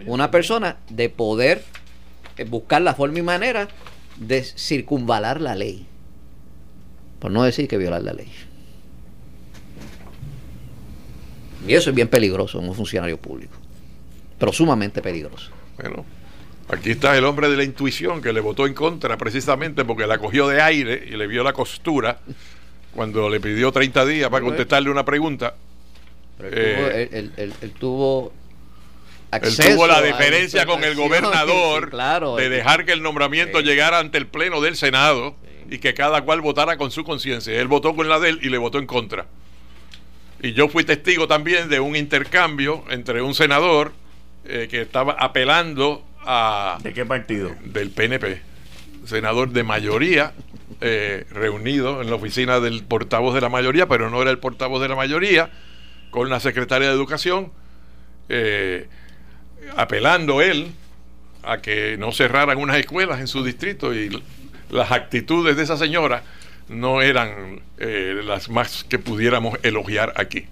una 0.05 0.31
persona 0.31 0.77
de 0.89 1.09
poder 1.09 1.63
eh, 2.35 2.43
buscar 2.43 2.81
la 2.81 2.93
forma 2.93 3.19
y 3.19 3.21
manera 3.21 3.69
de 4.17 4.43
circunvalar 4.43 5.39
la 5.39 5.55
ley. 5.55 5.85
Por 7.19 7.31
no 7.31 7.43
decir 7.43 7.69
que 7.69 7.77
violar 7.77 8.01
la 8.01 8.11
ley. 8.13 8.29
Y 11.67 11.73
eso 11.73 11.89
es 11.89 11.95
bien 11.95 12.07
peligroso 12.07 12.59
en 12.59 12.69
un 12.69 12.75
funcionario 12.75 13.17
público. 13.17 13.53
Pero 14.37 14.53
sumamente 14.53 15.01
peligroso. 15.01 15.51
Bueno, 15.77 16.05
aquí 16.69 16.91
está 16.91 17.17
el 17.17 17.25
hombre 17.25 17.49
de 17.49 17.57
la 17.57 17.63
intuición 17.63 18.21
que 18.21 18.31
le 18.33 18.39
votó 18.39 18.65
en 18.67 18.73
contra 18.73 19.17
precisamente 19.17 19.83
porque 19.85 20.07
la 20.07 20.17
cogió 20.17 20.47
de 20.47 20.61
aire 20.61 21.03
y 21.09 21.15
le 21.17 21.27
vio 21.27 21.43
la 21.43 21.53
costura 21.53 22.19
cuando 22.93 23.29
le 23.29 23.39
pidió 23.39 23.71
30 23.71 24.05
días 24.05 24.29
para 24.29 24.43
contestarle 24.45 24.89
una 24.89 25.03
pregunta. 25.05 25.55
Pero 26.37 26.49
él, 26.49 26.53
Eh, 26.57 26.75
tuvo, 26.75 26.87
él- 26.87 27.09
él- 27.11 27.31
él- 27.37 27.53
él 27.61 27.71
tuvo 27.71 28.31
Él 28.31 28.33
acceso 29.31 29.73
tuvo 29.75 29.87
la 29.87 30.01
diferencia 30.01 30.65
con 30.65 30.83
el 30.83 30.95
gobernador 30.95 31.83
sí, 31.85 31.89
claro, 31.91 32.35
de 32.37 32.45
eh, 32.45 32.49
dejar 32.49 32.85
que 32.85 32.93
el 32.93 33.03
nombramiento 33.03 33.59
Sí. 33.59 33.65
llegara 33.65 33.99
ante 33.99 34.17
el 34.17 34.25
pleno 34.27 34.59
del 34.61 34.75
Senado 34.77 35.35
y 35.69 35.77
que 35.79 35.93
cada 35.93 36.21
cual 36.23 36.41
votara 36.41 36.77
con 36.77 36.89
su 36.91 37.03
conciencia. 37.03 37.53
Él 37.59 37.67
votó 37.67 37.93
con 37.95 38.07
la 38.09 38.19
de 38.19 38.29
él 38.29 38.39
y 38.41 38.49
le 38.49 38.57
votó 38.57 38.79
en 38.79 38.87
contra. 38.87 39.27
Y 40.41 40.53
yo 40.53 40.69
fui 40.69 40.83
testigo 40.83 41.27
también 41.27 41.69
de 41.69 41.79
un 41.79 41.95
intercambio 41.95 42.85
entre 42.89 43.21
un 43.21 43.35
senador 43.35 43.91
eh, 44.45 44.67
que 44.69 44.81
estaba 44.81 45.13
apelando 45.19 46.03
a 46.21 46.77
¿De 46.81 46.93
qué 46.93 47.05
partido? 47.05 47.51
del 47.65 47.89
PNP, 47.89 48.41
senador 49.05 49.49
de 49.49 49.63
mayoría, 49.63 50.33
eh, 50.79 51.25
reunido 51.31 52.01
en 52.01 52.09
la 52.09 52.15
oficina 52.15 52.59
del 52.61 52.83
portavoz 52.83 53.33
de 53.35 53.41
la 53.41 53.49
mayoría, 53.49 53.87
pero 53.87 54.09
no 54.09 54.21
era 54.21 54.31
el 54.31 54.39
portavoz 54.39 54.81
de 54.81 54.87
la 54.87 54.95
mayoría, 54.95 55.49
con 56.09 56.29
la 56.29 56.39
secretaria 56.39 56.87
de 56.87 56.93
Educación, 56.93 57.51
eh, 58.29 58.87
apelando 59.75 60.41
él 60.41 60.71
a 61.43 61.61
que 61.61 61.97
no 61.97 62.11
cerraran 62.11 62.57
unas 62.57 62.77
escuelas 62.77 63.19
en 63.19 63.27
su 63.27 63.43
distrito 63.43 63.93
y 63.93 64.21
las 64.69 64.91
actitudes 64.91 65.57
de 65.57 65.63
esa 65.63 65.77
señora 65.77 66.23
no 66.69 67.01
eran 67.01 67.61
eh, 67.77 68.21
las 68.23 68.49
más 68.49 68.83
que 68.83 68.99
pudiéramos 68.99 69.57
elogiar 69.63 70.13
aquí. 70.15 70.45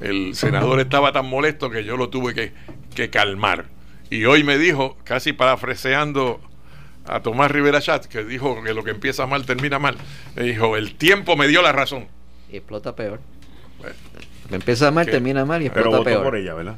El 0.00 0.34
senador 0.34 0.78
estaba 0.80 1.12
tan 1.12 1.26
molesto 1.26 1.70
que 1.70 1.84
yo 1.84 1.96
lo 1.96 2.10
tuve 2.10 2.34
que, 2.34 2.52
que 2.94 3.08
calmar. 3.10 3.64
Y 4.10 4.24
hoy 4.26 4.44
me 4.44 4.58
dijo, 4.58 4.96
casi 5.04 5.32
parafraseando 5.32 6.40
a 7.06 7.20
Tomás 7.20 7.50
Rivera 7.50 7.80
Chat, 7.80 8.04
que 8.06 8.22
dijo 8.24 8.62
que 8.62 8.74
lo 8.74 8.84
que 8.84 8.90
empieza 8.90 9.26
mal 9.26 9.46
termina 9.46 9.78
mal, 9.78 9.96
me 10.34 10.42
dijo, 10.44 10.76
el 10.76 10.94
tiempo 10.96 11.36
me 11.36 11.48
dio 11.48 11.62
la 11.62 11.72
razón. 11.72 12.06
y 12.52 12.56
explota 12.56 12.94
peor. 12.94 13.20
Bueno, 13.78 13.94
Empieza 14.50 14.90
mal, 14.92 15.06
termina 15.06 15.44
mal 15.44 15.62
y 15.62 15.68
Pero 15.70 15.80
explota 15.80 15.98
votó 15.98 16.04
peor. 16.10 16.22
por 16.24 16.36
ella, 16.36 16.54
¿verdad? 16.54 16.76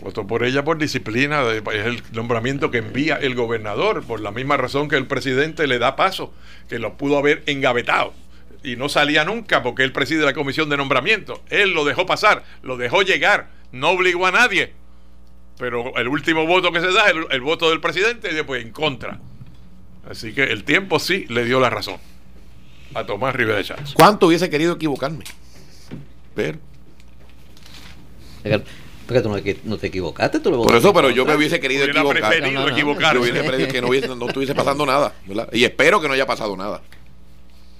Votó 0.00 0.26
por 0.26 0.44
ella 0.44 0.64
por 0.64 0.76
disciplina, 0.76 1.42
es 1.50 1.86
el 1.86 2.02
nombramiento 2.12 2.70
que 2.70 2.78
envía 2.78 3.16
el 3.16 3.34
gobernador, 3.34 4.04
por 4.04 4.20
la 4.20 4.30
misma 4.30 4.58
razón 4.58 4.88
que 4.88 4.96
el 4.96 5.06
presidente 5.06 5.66
le 5.66 5.78
da 5.78 5.96
paso, 5.96 6.34
que 6.68 6.78
lo 6.78 6.98
pudo 6.98 7.16
haber 7.16 7.42
engavetado. 7.46 8.12
Y 8.62 8.76
no 8.76 8.88
salía 8.88 9.24
nunca 9.24 9.62
porque 9.62 9.82
él 9.82 9.92
preside 9.92 10.24
la 10.24 10.34
comisión 10.34 10.68
de 10.68 10.76
nombramiento. 10.76 11.42
Él 11.48 11.72
lo 11.72 11.84
dejó 11.84 12.04
pasar, 12.06 12.44
lo 12.62 12.76
dejó 12.76 13.02
llegar, 13.02 13.48
no 13.72 13.90
obligó 13.90 14.26
a 14.26 14.30
nadie. 14.30 14.72
Pero 15.58 15.96
el 15.96 16.08
último 16.08 16.46
voto 16.46 16.70
que 16.70 16.80
se 16.80 16.92
da 16.92 17.06
es 17.06 17.16
el, 17.16 17.26
el 17.30 17.40
voto 17.40 17.70
del 17.70 17.80
presidente 17.80 18.30
y 18.30 18.34
después 18.34 18.62
en 18.62 18.72
contra. 18.72 19.20
Así 20.08 20.32
que 20.32 20.44
el 20.44 20.64
tiempo 20.64 20.98
sí 20.98 21.26
le 21.28 21.44
dio 21.44 21.60
la 21.60 21.70
razón 21.70 21.96
a 22.94 23.04
Tomás 23.04 23.34
Rivera 23.34 23.62
Chávez. 23.62 23.94
¿Cuánto 23.94 24.26
hubiese 24.26 24.50
querido 24.50 24.74
equivocarme? 24.74 25.24
Pero, 26.34 26.58
Porque 29.12 29.54
tú 29.54 29.68
no, 29.68 29.76
te 29.76 29.88
equivocaste, 29.88 30.40
tú 30.40 30.50
lo 30.50 30.62
por 30.62 30.74
eso, 30.74 30.92
pero 30.92 31.10
yo 31.10 31.26
me 31.26 31.34
hubiese 31.34 31.60
querido 31.60 31.84
Hubiera 31.84 32.00
equivocar. 32.00 32.28
preferido 32.30 32.52
No, 32.52 32.60
no, 32.60 32.66
no. 32.66 32.72
equivocarse. 32.72 33.14
Yo 33.14 33.20
hubiese 33.20 33.40
preferido 33.40 33.68
que 33.72 33.80
no, 33.82 33.88
hubiese, 33.88 34.08
no 34.08 34.26
estuviese 34.26 34.54
pasando 34.54 34.86
nada, 34.86 35.12
¿verdad? 35.26 35.48
Y 35.52 35.64
espero 35.64 36.00
que 36.00 36.08
no 36.08 36.14
haya 36.14 36.26
pasado 36.26 36.56
nada. 36.56 36.80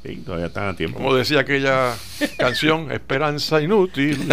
Sí, 0.05 0.17
todavía 0.17 0.47
están 0.47 0.69
a 0.69 0.77
tiempo. 0.77 0.99
Como 0.99 1.15
decía 1.15 1.41
aquella 1.41 1.95
canción, 2.37 2.91
Esperanza 2.93 3.63
Inútil. 3.63 4.29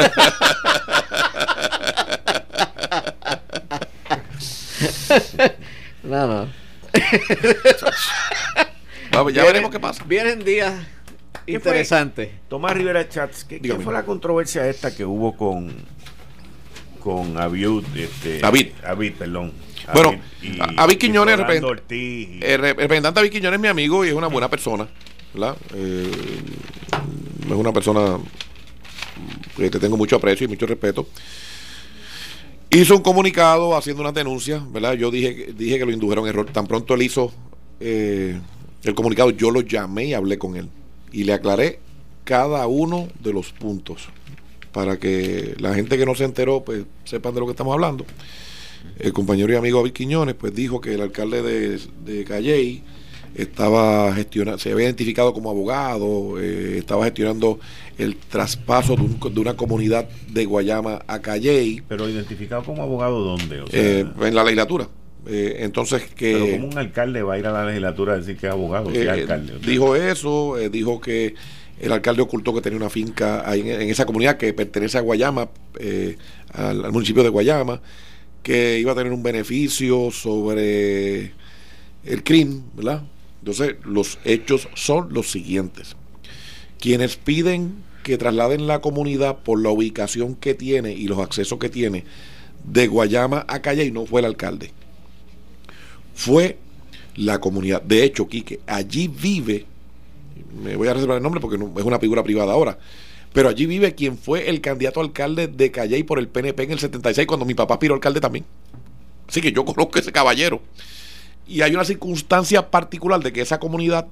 No, 6.03 6.27
no. 6.27 6.47
Vamos, 9.11 9.33
ya 9.33 9.41
Vienen- 9.41 9.45
veremos 9.47 9.71
qué 9.71 9.79
pasa. 9.79 10.03
Vienen 10.05 10.43
días 10.43 10.73
interesantes. 11.45 12.29
Tomás 12.47 12.73
Rivera 12.73 13.07
Chats, 13.09 13.43
¿qué, 13.43 13.59
fue 13.83 13.93
la 13.93 14.03
controversia 14.05 14.67
esta 14.67 14.95
que 14.95 15.03
hubo 15.05 15.35
con 15.35 15.73
con 16.99 17.37
Abiud, 17.37 17.83
este, 17.95 18.39
Avid. 18.45 18.67
Avid, 18.85 19.13
perdón. 19.13 19.51
Bueno, 19.93 20.09
Avid 20.09 20.19
y- 20.43 20.59
Avid 20.77 20.97
Quiñones, 20.97 21.39
Ortiz 21.63 22.29
El 22.41 22.59
re- 22.61 22.73
representante 22.73 23.19
David 23.19 23.31
Quiñones 23.31 23.57
es 23.57 23.61
mi 23.61 23.67
amigo 23.67 24.05
y 24.05 24.09
es 24.09 24.13
una 24.13 24.27
buena 24.27 24.49
persona, 24.49 24.87
¿verdad? 25.33 25.57
Eh, 25.73 26.11
es 27.47 27.51
una 27.51 27.73
persona 27.73 28.17
que 29.57 29.69
te 29.69 29.79
tengo 29.79 29.97
mucho 29.97 30.15
aprecio 30.17 30.45
y 30.45 30.47
mucho 30.47 30.65
respeto. 30.67 31.07
Hizo 32.71 32.95
un 32.95 33.01
comunicado 33.01 33.75
haciendo 33.75 34.01
una 34.03 34.11
denuncia, 34.11 34.63
¿verdad? 34.71 34.93
Yo 34.93 35.09
dije, 35.09 35.35
que- 35.35 35.53
dije 35.53 35.79
que 35.79 35.85
lo 35.85 35.91
indujeron 35.91 36.27
error. 36.27 36.45
Tan 36.51 36.67
pronto 36.67 36.93
él 36.93 37.01
hizo 37.01 37.31
eh, 37.79 38.39
el 38.83 38.93
comunicado, 38.93 39.31
yo 39.31 39.49
lo 39.51 39.61
llamé 39.61 40.05
y 40.05 40.13
hablé 40.13 40.37
con 40.37 40.55
él. 40.55 40.69
Y 41.11 41.23
le 41.23 41.33
aclaré 41.33 41.79
cada 42.25 42.67
uno 42.67 43.07
de 43.21 43.33
los 43.33 43.51
puntos 43.53 44.07
para 44.79 44.97
que 44.97 45.55
la 45.59 45.73
gente 45.73 45.97
que 45.97 46.05
no 46.05 46.15
se 46.15 46.23
enteró, 46.23 46.61
pues 46.63 46.83
sepan 47.03 47.33
de 47.33 47.41
lo 47.41 47.45
que 47.47 47.51
estamos 47.51 47.73
hablando. 47.73 48.05
El 48.97 49.11
compañero 49.11 49.51
y 49.51 49.57
amigo 49.57 49.79
David 49.79 49.91
Quiñones, 49.91 50.35
pues 50.35 50.55
dijo 50.55 50.79
que 50.79 50.93
el 50.93 51.01
alcalde 51.01 51.41
de, 51.41 51.79
de 52.05 52.23
Calley 52.23 52.81
estaba 53.35 54.13
gestionando, 54.13 54.57
se 54.57 54.71
había 54.71 54.85
identificado 54.85 55.33
como 55.33 55.49
abogado, 55.49 56.39
eh, 56.41 56.77
estaba 56.77 57.03
gestionando 57.03 57.59
el 57.97 58.15
traspaso 58.15 58.95
de, 58.95 59.01
un- 59.01 59.19
de 59.33 59.39
una 59.41 59.55
comunidad 59.55 60.07
de 60.31 60.45
Guayama 60.45 61.01
a 61.07 61.19
Calley 61.21 61.83
pero 61.89 62.07
identificado 62.07 62.63
como 62.63 62.81
abogado 62.81 63.19
dónde, 63.21 63.59
o 63.61 63.67
sea, 63.67 63.81
eh, 63.81 64.05
en 64.21 64.33
la 64.35 64.43
legislatura. 64.45 64.87
Eh, 65.27 65.57
entonces 65.59 66.03
pero 66.17 66.45
que 66.45 66.51
como 66.55 66.69
un 66.69 66.77
alcalde 66.77 67.21
va 67.21 67.33
a 67.33 67.39
ir 67.39 67.45
a 67.47 67.51
la 67.51 67.65
legislatura 67.65 68.13
a 68.13 68.17
decir 68.17 68.37
que 68.37 68.47
es 68.47 68.53
abogado, 68.53 68.89
que 68.93 69.01
es 69.03 69.09
alcalde. 69.09 69.53
o 69.55 69.59
sea, 69.59 69.69
dijo 69.69 69.95
eso, 69.97 70.55
dijo 70.71 71.01
que 71.01 71.35
el 71.79 71.91
alcalde 71.91 72.21
ocultó 72.21 72.53
que 72.53 72.61
tenía 72.61 72.77
una 72.77 72.89
finca 72.89 73.49
ahí 73.49 73.61
en, 73.61 73.89
esa 73.89 74.05
comunidad 74.05 74.37
que 74.37 74.53
pertenece 74.53 74.97
a 74.97 75.01
Guayama, 75.01 75.49
eh, 75.79 76.17
al, 76.53 76.85
al 76.85 76.91
municipio 76.91 77.23
de 77.23 77.29
Guayama, 77.29 77.81
que 78.43 78.79
iba 78.79 78.91
a 78.91 78.95
tener 78.95 79.11
un 79.11 79.23
beneficio 79.23 80.11
sobre 80.11 81.33
el 82.03 82.23
crimen, 82.23 82.63
¿verdad? 82.75 83.03
Entonces, 83.39 83.75
los 83.85 84.19
hechos 84.25 84.67
son 84.75 85.13
los 85.13 85.31
siguientes. 85.31 85.95
Quienes 86.79 87.15
piden 87.15 87.83
que 88.03 88.17
trasladen 88.17 88.67
la 88.67 88.81
comunidad 88.81 89.39
por 89.39 89.61
la 89.61 89.69
ubicación 89.69 90.35
que 90.35 90.53
tiene 90.53 90.93
y 90.93 91.07
los 91.07 91.19
accesos 91.19 91.59
que 91.59 91.69
tiene 91.69 92.05
de 92.63 92.87
Guayama 92.87 93.45
a 93.47 93.61
Calle 93.61 93.85
y 93.85 93.91
no 93.91 94.05
fue 94.05 94.21
el 94.21 94.25
alcalde. 94.25 94.71
Fue 96.13 96.57
la 97.15 97.39
comunidad. 97.39 97.81
De 97.81 98.03
hecho, 98.03 98.27
Quique, 98.27 98.59
allí 98.67 99.07
vive, 99.07 99.65
me 100.53 100.75
voy 100.75 100.87
a 100.87 100.93
reservar 100.93 101.17
el 101.17 101.23
nombre 101.23 101.41
porque 101.41 101.57
no- 101.57 101.73
es 101.77 101.85
una 101.85 101.99
figura 101.99 102.23
privada 102.23 102.53
ahora, 102.53 102.77
pero 103.33 103.49
allí 103.49 103.65
vive 103.65 103.93
quien 103.95 104.17
fue 104.17 104.49
el 104.49 104.61
candidato 104.61 104.99
a 104.99 105.03
alcalde 105.03 105.47
de 105.47 105.71
Calley 105.71 106.03
por 106.03 106.19
el 106.19 106.27
PNP 106.27 106.63
en 106.63 106.71
el 106.71 106.79
76, 106.79 107.27
cuando 107.27 107.45
mi 107.45 107.53
papá 107.53 107.75
aspiró 107.75 107.93
alcalde 107.93 108.19
también. 108.21 108.45
Así 109.27 109.41
que 109.41 109.51
yo 109.51 109.63
conozco 109.65 109.97
a 109.97 110.01
ese 110.01 110.11
caballero. 110.11 110.61
Y 111.47 111.61
hay 111.61 111.73
una 111.73 111.83
circunstancia 111.85 112.69
particular 112.69 113.21
de 113.21 113.33
que 113.33 113.41
esa 113.41 113.59
comunidad, 113.59 114.07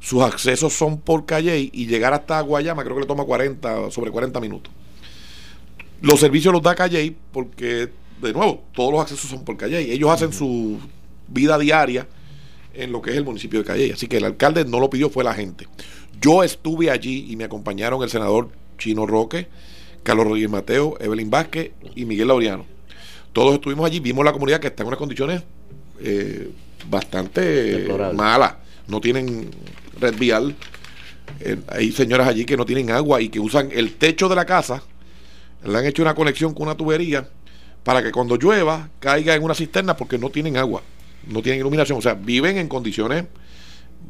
sus 0.00 0.22
accesos 0.22 0.72
son 0.72 1.00
por 1.00 1.26
Calley 1.26 1.70
y 1.72 1.86
llegar 1.86 2.12
hasta 2.12 2.40
Guayama 2.40 2.82
creo 2.82 2.96
que 2.96 3.02
le 3.02 3.06
toma 3.06 3.24
40, 3.24 3.90
sobre 3.90 4.10
40 4.10 4.40
minutos. 4.40 4.72
Los 6.00 6.18
servicios 6.18 6.52
los 6.52 6.62
da 6.62 6.74
Calley 6.74 7.16
porque, 7.32 7.88
de 8.20 8.32
nuevo, 8.32 8.64
todos 8.74 8.90
los 8.92 9.00
accesos 9.02 9.30
son 9.30 9.44
por 9.44 9.56
Calley. 9.56 9.92
Ellos 9.92 10.10
hacen 10.10 10.32
su 10.32 10.78
vida 11.28 11.56
diaria 11.58 12.06
en 12.74 12.92
lo 12.92 13.02
que 13.02 13.10
es 13.10 13.16
el 13.16 13.24
municipio 13.24 13.60
de 13.60 13.64
Calley. 13.64 13.90
Así 13.90 14.06
que 14.06 14.18
el 14.18 14.24
alcalde 14.24 14.64
no 14.64 14.80
lo 14.80 14.90
pidió, 14.90 15.10
fue 15.10 15.24
la 15.24 15.34
gente. 15.34 15.66
Yo 16.20 16.42
estuve 16.42 16.90
allí 16.90 17.26
y 17.30 17.36
me 17.36 17.44
acompañaron 17.44 18.02
el 18.02 18.10
senador 18.10 18.50
Chino 18.78 19.06
Roque, 19.06 19.48
Carlos 20.02 20.26
Rodríguez 20.26 20.50
Mateo, 20.50 20.96
Evelyn 21.00 21.30
Vázquez 21.30 21.72
y 21.94 22.04
Miguel 22.04 22.28
Laureano. 22.28 22.66
Todos 23.32 23.54
estuvimos 23.54 23.86
allí, 23.86 24.00
vimos 24.00 24.24
la 24.24 24.32
comunidad 24.32 24.60
que 24.60 24.68
está 24.68 24.82
en 24.82 24.88
unas 24.88 24.98
condiciones 24.98 25.42
eh, 26.00 26.50
bastante 26.88 27.88
malas. 28.14 28.54
No 28.88 29.00
tienen 29.00 29.50
red 30.00 30.16
vial. 30.18 30.54
Eh, 31.40 31.56
hay 31.68 31.92
señoras 31.92 32.28
allí 32.28 32.44
que 32.44 32.56
no 32.56 32.66
tienen 32.66 32.90
agua 32.90 33.20
y 33.20 33.28
que 33.28 33.40
usan 33.40 33.70
el 33.72 33.94
techo 33.94 34.28
de 34.28 34.36
la 34.36 34.44
casa. 34.44 34.82
Le 35.64 35.78
han 35.78 35.86
hecho 35.86 36.02
una 36.02 36.14
conexión 36.14 36.54
con 36.54 36.64
una 36.64 36.76
tubería 36.76 37.28
para 37.84 38.02
que 38.02 38.12
cuando 38.12 38.36
llueva 38.36 38.90
caiga 39.00 39.34
en 39.34 39.42
una 39.42 39.54
cisterna 39.54 39.96
porque 39.96 40.18
no 40.18 40.30
tienen 40.30 40.56
agua, 40.56 40.82
no 41.26 41.42
tienen 41.42 41.60
iluminación. 41.60 41.98
O 41.98 42.02
sea, 42.02 42.14
viven 42.14 42.56
en 42.58 42.68
condiciones 42.68 43.24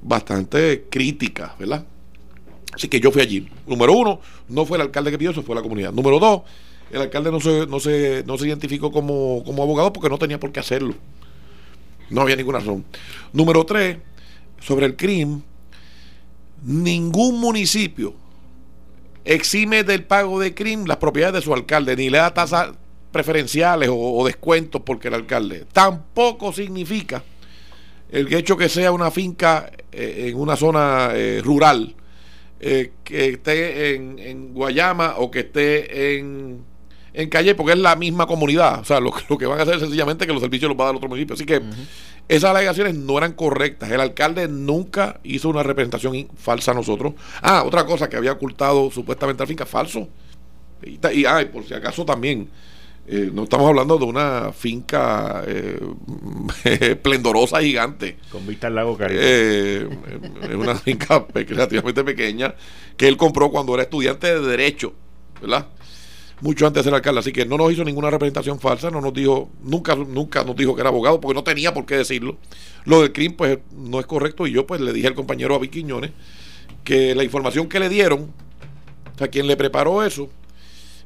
bastante 0.03 0.87
críticas, 0.91 1.57
¿verdad? 1.59 1.85
Así 2.73 2.89
que 2.89 3.01
yo 3.01 3.11
fui 3.11 3.23
allí. 3.23 3.49
Número 3.67 3.93
uno, 3.93 4.21
no 4.49 4.65
fue 4.65 4.79
el 4.79 4.83
alcalde 4.83 5.11
que 5.11 5.19
pidió 5.19 5.31
eso, 5.31 5.43
fue 5.43 5.55
la 5.55 5.63
comunidad. 5.63 5.93
Número 5.93 6.19
dos, 6.19 6.43
el 6.91 7.01
alcalde 7.01 7.31
no 7.31 7.41
se, 7.41 7.67
no 7.67 7.81
se, 7.81 8.25
no 8.27 8.39
se 8.39 8.49
identificó 8.49 8.91
como, 8.91 9.43
como 9.45 9.63
abogado 9.63 9.93
porque 9.93 10.09
no 10.09 10.19
tenía 10.19 10.41
por 10.41 10.53
qué 10.53 10.61
hacerlo. 10.61 10.95
No 12.11 12.23
había 12.23 12.37
ninguna 12.37 12.59
razón. 12.59 12.85
Número 13.33 13.65
tres, 13.65 13.99
sobre 14.61 14.87
el 14.87 14.97
crimen, 14.97 15.43
ningún 16.63 17.41
municipio 17.41 18.15
exime 19.25 19.85
del 19.85 20.05
pago 20.05 20.41
de 20.41 20.55
crimen 20.55 20.89
las 20.89 20.97
propiedades 20.97 21.35
de 21.35 21.43
su 21.43 21.55
alcalde, 21.55 21.97
ni 21.97 22.11
le 22.11 22.19
da 22.19 22.35
tasas 22.35 22.73
preferenciales 23.13 23.89
o, 23.89 23.95
o 23.97 24.27
descuentos 24.27 24.83
porque 24.85 25.09
el 25.09 25.15
alcalde. 25.15 25.67
Tampoco 25.73 26.53
significa 26.53 27.23
el 28.11 28.33
hecho 28.35 28.57
que 28.57 28.69
sea 28.69 28.93
una 28.93 29.11
finca 29.11 29.71
eh, 29.93 30.27
en 30.29 30.37
una 30.39 30.57
zona 30.57 31.11
eh, 31.15 31.41
rural, 31.45 31.95
eh, 32.61 32.93
que 33.05 33.29
esté 33.31 33.95
en, 33.95 34.19
en 34.19 34.55
Guayama 34.55 35.15
o 35.19 35.31
que 35.31 35.41
esté 35.41 36.19
en, 36.19 36.63
en 37.15 37.29
Calle, 37.29 37.55
porque 37.55 37.73
es 37.73 37.79
la 37.79 37.97
misma 37.97 38.27
comunidad. 38.27 38.81
O 38.81 38.85
sea, 38.85 39.01
lo, 39.01 39.13
que- 39.13 39.25
lo 39.29 39.39
que 39.39 39.47
van 39.47 39.59
a 39.59 39.63
hacer 39.63 39.75
es 39.75 39.81
sencillamente 39.81 40.27
que 40.27 40.33
los 40.33 40.43
servicios 40.43 40.69
los 40.69 40.79
va 40.79 40.85
a 40.85 40.87
dar 40.89 40.97
otro 40.97 41.09
municipio. 41.09 41.35
Así 41.35 41.45
que 41.47 41.61
esas 42.29 42.51
alegaciones 42.55 42.95
no 42.95 43.19
eran 43.19 43.33
correctas. 43.33 43.91
El 43.91 44.01
alcalde 44.01 44.47
nunca 44.47 45.19
hizo 45.25 45.49
una 45.49 45.63
representación 45.63 46.29
falsa 46.37 46.71
a 46.71 46.75
nosotros. 46.75 47.15
Ah, 47.43 47.65
otra 47.65 47.85
cosa 47.85 48.09
que 48.09 48.17
había 48.17 48.33
ocultado 48.33 48.91
supuestamente 48.91 49.43
la 49.43 49.47
finca, 49.49 49.67
falso. 49.67 50.09
Y, 50.85 50.99
y, 51.19 51.25
ah, 51.25 51.43
y 51.43 51.47
por 51.47 51.65
si 51.65 51.75
acaso 51.75 52.05
también, 52.05 52.49
eh, 53.05 53.31
no 53.33 53.43
estamos 53.43 53.69
hablando 53.69 53.99
de 53.99 54.05
una 54.05 54.53
finca 54.53 55.43
eh, 55.47 55.81
esplendorosa, 56.65 57.61
gigante. 57.61 58.19
con 58.31 58.47
vista 58.47 58.69
al 58.69 58.77
lago 58.77 58.97
Caribe. 58.97 59.21
Eh, 59.23 59.89
es 60.43 60.55
una 60.55 60.77
finca 60.77 61.27
relativamente 61.35 62.05
pequeña 62.05 62.55
que 62.97 63.09
él 63.09 63.17
compró 63.17 63.51
cuando 63.51 63.75
era 63.75 63.83
estudiante 63.83 64.29
de 64.29 64.41
Derecho, 64.41 64.95
¿verdad? 65.41 65.67
Mucho 66.41 66.67
antes 66.67 66.83
de 66.83 66.85
ser 66.85 66.95
alcalde. 66.95 67.21
Así 67.21 67.33
que 67.33 67.45
no 67.45 67.57
nos 67.57 67.73
hizo 67.73 67.85
ninguna 67.85 68.09
representación 68.09 68.61
falsa, 68.61 68.91
no 68.91 69.01
nos 69.01 69.13
dijo, 69.13 69.51
nunca, 69.63 69.97
nunca 69.97 70.45
nos 70.45 70.55
dijo 70.55 70.75
que 70.75 70.81
era 70.81 70.91
abogado, 70.91 71.21
porque 71.21 71.35
no 71.35 71.43
tenía 71.43 71.75
por 71.75 71.87
qué 71.87 71.97
decirlo. 71.97 72.39
Lo 72.85 73.01
del 73.01 73.13
crimen, 73.13 73.37
pues, 73.37 73.59
no 73.77 73.99
es 73.99 74.07
correcto. 74.07 74.47
Y 74.47 74.53
yo, 74.53 74.67
pues, 74.67 74.81
le 74.81 74.93
dije 74.93 75.09
al 75.09 75.15
compañero 75.15 75.55
David 75.55 75.71
Quiñones 75.71 76.13
que 76.85 77.15
la 77.15 77.25
información 77.25 77.69
que 77.69 77.81
le 77.81 77.89
dieron, 77.89 78.33
o 79.15 79.19
sea, 79.19 79.29
quien 79.29 79.47
le 79.47 79.57
preparó 79.57 80.05
eso, 80.05 80.31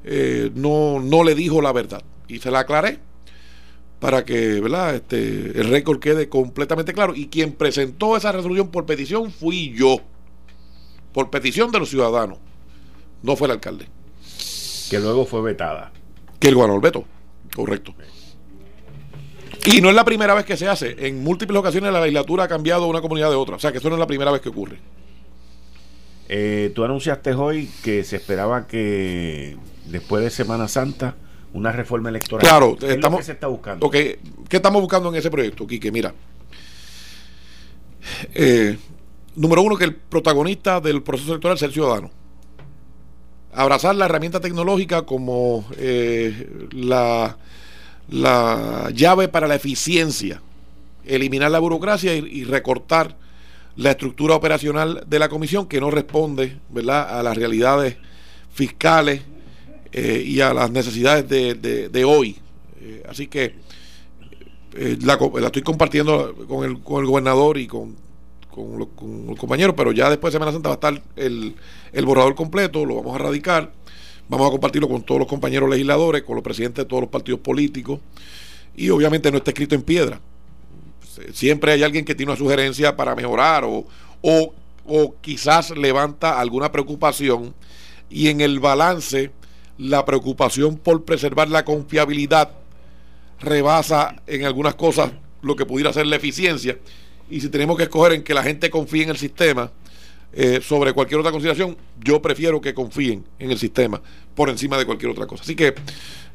eh, 0.07 0.51
no, 0.55 1.01
no 1.01 1.24
le 1.24 1.35
dijo 1.35 1.61
la 1.61 1.73
verdad. 1.73 2.03
Y 2.28 2.39
se 2.39 2.51
la 2.51 2.61
aclaré 2.61 3.01
para 3.99 4.24
que 4.24 4.61
¿verdad? 4.61 4.95
Este, 4.95 5.19
el 5.59 5.69
récord 5.69 5.99
quede 5.99 6.28
completamente 6.28 6.93
claro. 6.93 7.15
Y 7.15 7.27
quien 7.27 7.53
presentó 7.53 8.16
esa 8.16 8.33
resolución 8.33 8.69
por 8.69 8.87
petición 8.87 9.31
fui 9.31 9.74
yo, 9.77 10.01
por 11.12 11.31
petición 11.31 11.73
de 11.73 11.81
los 11.81 11.91
ciudadanos, 11.91 12.39
no 13.23 13.37
fue 13.37 13.49
el 13.49 13.53
alcalde, 13.53 13.89
que 14.91 15.01
luego 15.01 15.27
fue 15.27 15.43
vetada. 15.43 15.93
que 16.39 16.49
el 16.49 16.57
ganó 16.57 16.74
el 16.74 16.81
veto. 16.81 17.05
Correcto. 17.55 17.95
Y 19.65 19.81
no 19.81 19.89
es 19.89 19.97
la 19.97 20.05
primera 20.05 20.35
vez 20.35 20.45
que 20.45 20.57
se 20.57 20.69
hace. 20.69 20.95
En 21.07 21.24
múltiples 21.24 21.59
ocasiones 21.59 21.93
la 21.93 22.01
legislatura 22.01 22.45
ha 22.45 22.49
cambiado 22.49 22.87
una 22.87 23.01
comunidad 23.01 23.31
de 23.31 23.37
otra. 23.37 23.57
O 23.57 23.59
sea 23.59 23.73
que 23.73 23.78
eso 23.78 23.89
no 23.89 23.97
es 23.97 23.99
la 23.99 24.07
primera 24.07 24.31
vez 24.31 24.41
que 24.41 24.51
ocurre. 24.51 24.78
Eh, 26.28 26.73
tú 26.74 26.85
anunciaste 26.85 27.32
hoy 27.35 27.70
que 27.85 28.03
se 28.05 28.16
esperaba 28.16 28.66
que 28.66 29.57
después 29.86 30.23
de 30.24 30.31
Semana 30.31 30.66
Santa 30.69 31.15
una 31.53 31.73
reforma 31.73 32.09
electoral. 32.09 32.40
Claro, 32.47 32.77
¿Qué 32.78 32.86
es 32.86 32.90
lo 32.90 32.94
estamos- 32.97 33.19
que 33.20 33.24
se 33.24 33.32
está 33.32 33.47
buscando. 33.47 33.90
¿qué 33.90 34.19
estamos 34.51 34.82
buscando 34.82 35.09
en 35.09 35.15
ese 35.15 35.31
proyecto, 35.31 35.66
Quique? 35.66 35.90
Mira, 35.93 36.12
eh, 38.35 38.77
número 39.35 39.62
uno, 39.62 39.77
que 39.77 39.85
el 39.85 39.94
protagonista 39.94 40.81
del 40.81 41.03
proceso 41.03 41.32
electoral 41.32 41.59
sea 41.59 41.69
el 41.69 41.74
ciudadano. 41.74 42.11
Abrazar 43.53 43.94
la 43.94 44.05
herramienta 44.05 44.40
tecnológica 44.40 45.03
como 45.03 45.65
eh, 45.78 46.66
la, 46.73 47.39
la 48.11 48.90
llave 48.94 49.28
para 49.28 49.48
la 49.48 49.55
eficiencia, 49.55 50.43
eliminar 51.07 51.51
la 51.51 51.59
burocracia 51.59 52.15
y, 52.15 52.19
y 52.27 52.44
recortar 52.44 53.16
la 53.77 53.90
estructura 53.90 54.35
operacional 54.35 55.05
de 55.07 55.19
la 55.19 55.28
comisión 55.28 55.66
que 55.66 55.81
no 55.81 55.90
responde 55.90 56.59
¿verdad? 56.70 57.19
a 57.19 57.23
las 57.23 57.36
realidades 57.36 57.97
fiscales 58.53 59.23
eh, 59.93 60.23
y 60.27 60.40
a 60.40 60.55
las 60.55 60.70
necesidades 60.70 61.28
de, 61.28 61.55
de- 61.55 62.05
hoy. 62.05 62.36
Eh, 62.81 63.03
así 63.09 63.27
que 63.27 63.55
eh, 64.74 64.97
la, 65.03 65.19
la 65.40 65.47
estoy 65.47 65.62
compartiendo 65.62 66.35
con 66.48 66.65
el, 66.65 66.81
con 66.81 67.01
el 67.03 67.07
gobernador 67.07 67.59
y 67.59 67.66
con, 67.66 67.97
con 68.51 68.78
los 68.78 69.39
compañeros, 69.39 69.74
pero 69.77 69.93
ya 69.93 70.09
después 70.09 70.32
de 70.32 70.36
Semana 70.36 70.53
Santa 70.53 70.70
va 70.70 70.74
a 70.74 70.77
estar 70.77 71.03
el, 71.16 71.55
el 71.93 72.05
borrador 72.07 72.35
completo, 72.35 72.85
lo 72.86 72.97
vamos 72.97 73.15
a 73.15 73.19
radicar, 73.19 73.73
vamos 74.28 74.48
a 74.48 74.51
compartirlo 74.51 74.89
con 74.89 75.03
todos 75.03 75.19
los 75.19 75.28
compañeros 75.28 75.69
legisladores, 75.69 76.23
con 76.23 76.35
los 76.36 76.43
presidentes 76.43 76.85
de 76.85 76.89
todos 76.89 77.03
los 77.03 77.11
partidos 77.11 77.40
políticos 77.40 78.01
y 78.74 78.89
obviamente 78.90 79.31
no 79.31 79.36
está 79.39 79.51
escrito 79.51 79.74
en 79.74 79.82
piedra. 79.82 80.20
Siempre 81.33 81.73
hay 81.73 81.83
alguien 81.83 82.05
que 82.05 82.15
tiene 82.15 82.33
una 82.33 82.39
sugerencia 82.39 82.97
para 82.97 83.15
mejorar 83.15 83.65
o, 83.65 83.87
o, 84.23 84.55
o 84.85 85.15
quizás 85.21 85.71
levanta 85.71 86.41
alguna 86.41 86.73
preocupación 86.73 87.55
y 88.09 88.29
en 88.29 88.41
el 88.41 88.61
balance 88.61 89.31
la 89.79 90.05
preocupación 90.05 90.77
por 90.77 91.05
preservar 91.05 91.49
la 91.49 91.65
confiabilidad 91.65 92.51
rebasa 93.41 94.17
en 94.27 94.45
algunas 94.45 94.75
cosas 94.75 95.13
lo 95.43 95.57
que 95.57 95.67
pudiera 95.67 95.93
ser 95.93 96.07
la 96.07 96.17
eficiencia. 96.17 96.79
Y 97.29 97.41
si 97.41 97.49
tenemos 97.49 97.77
que 97.77 97.85
escoger 97.85 98.13
en 98.13 98.23
que 98.23 98.35
la 98.35 98.43
gente 98.43 98.71
confíe 98.71 99.03
en 99.03 99.11
el 99.11 99.17
sistema 99.17 99.71
eh, 100.33 100.61
sobre 100.63 100.93
cualquier 100.93 101.21
otra 101.21 101.33
consideración, 101.33 101.77
yo 102.03 102.23
prefiero 102.23 102.61
que 102.61 102.75
confíen 102.75 103.25
en 103.39 103.51
el 103.51 103.59
sistema 103.59 104.01
por 104.35 104.49
encima 104.49 104.79
de 104.79 104.87
cualquier 104.87 105.11
otra 105.11 105.27
cosa. 105.27 105.43
Así 105.43 105.55
que 105.55 105.75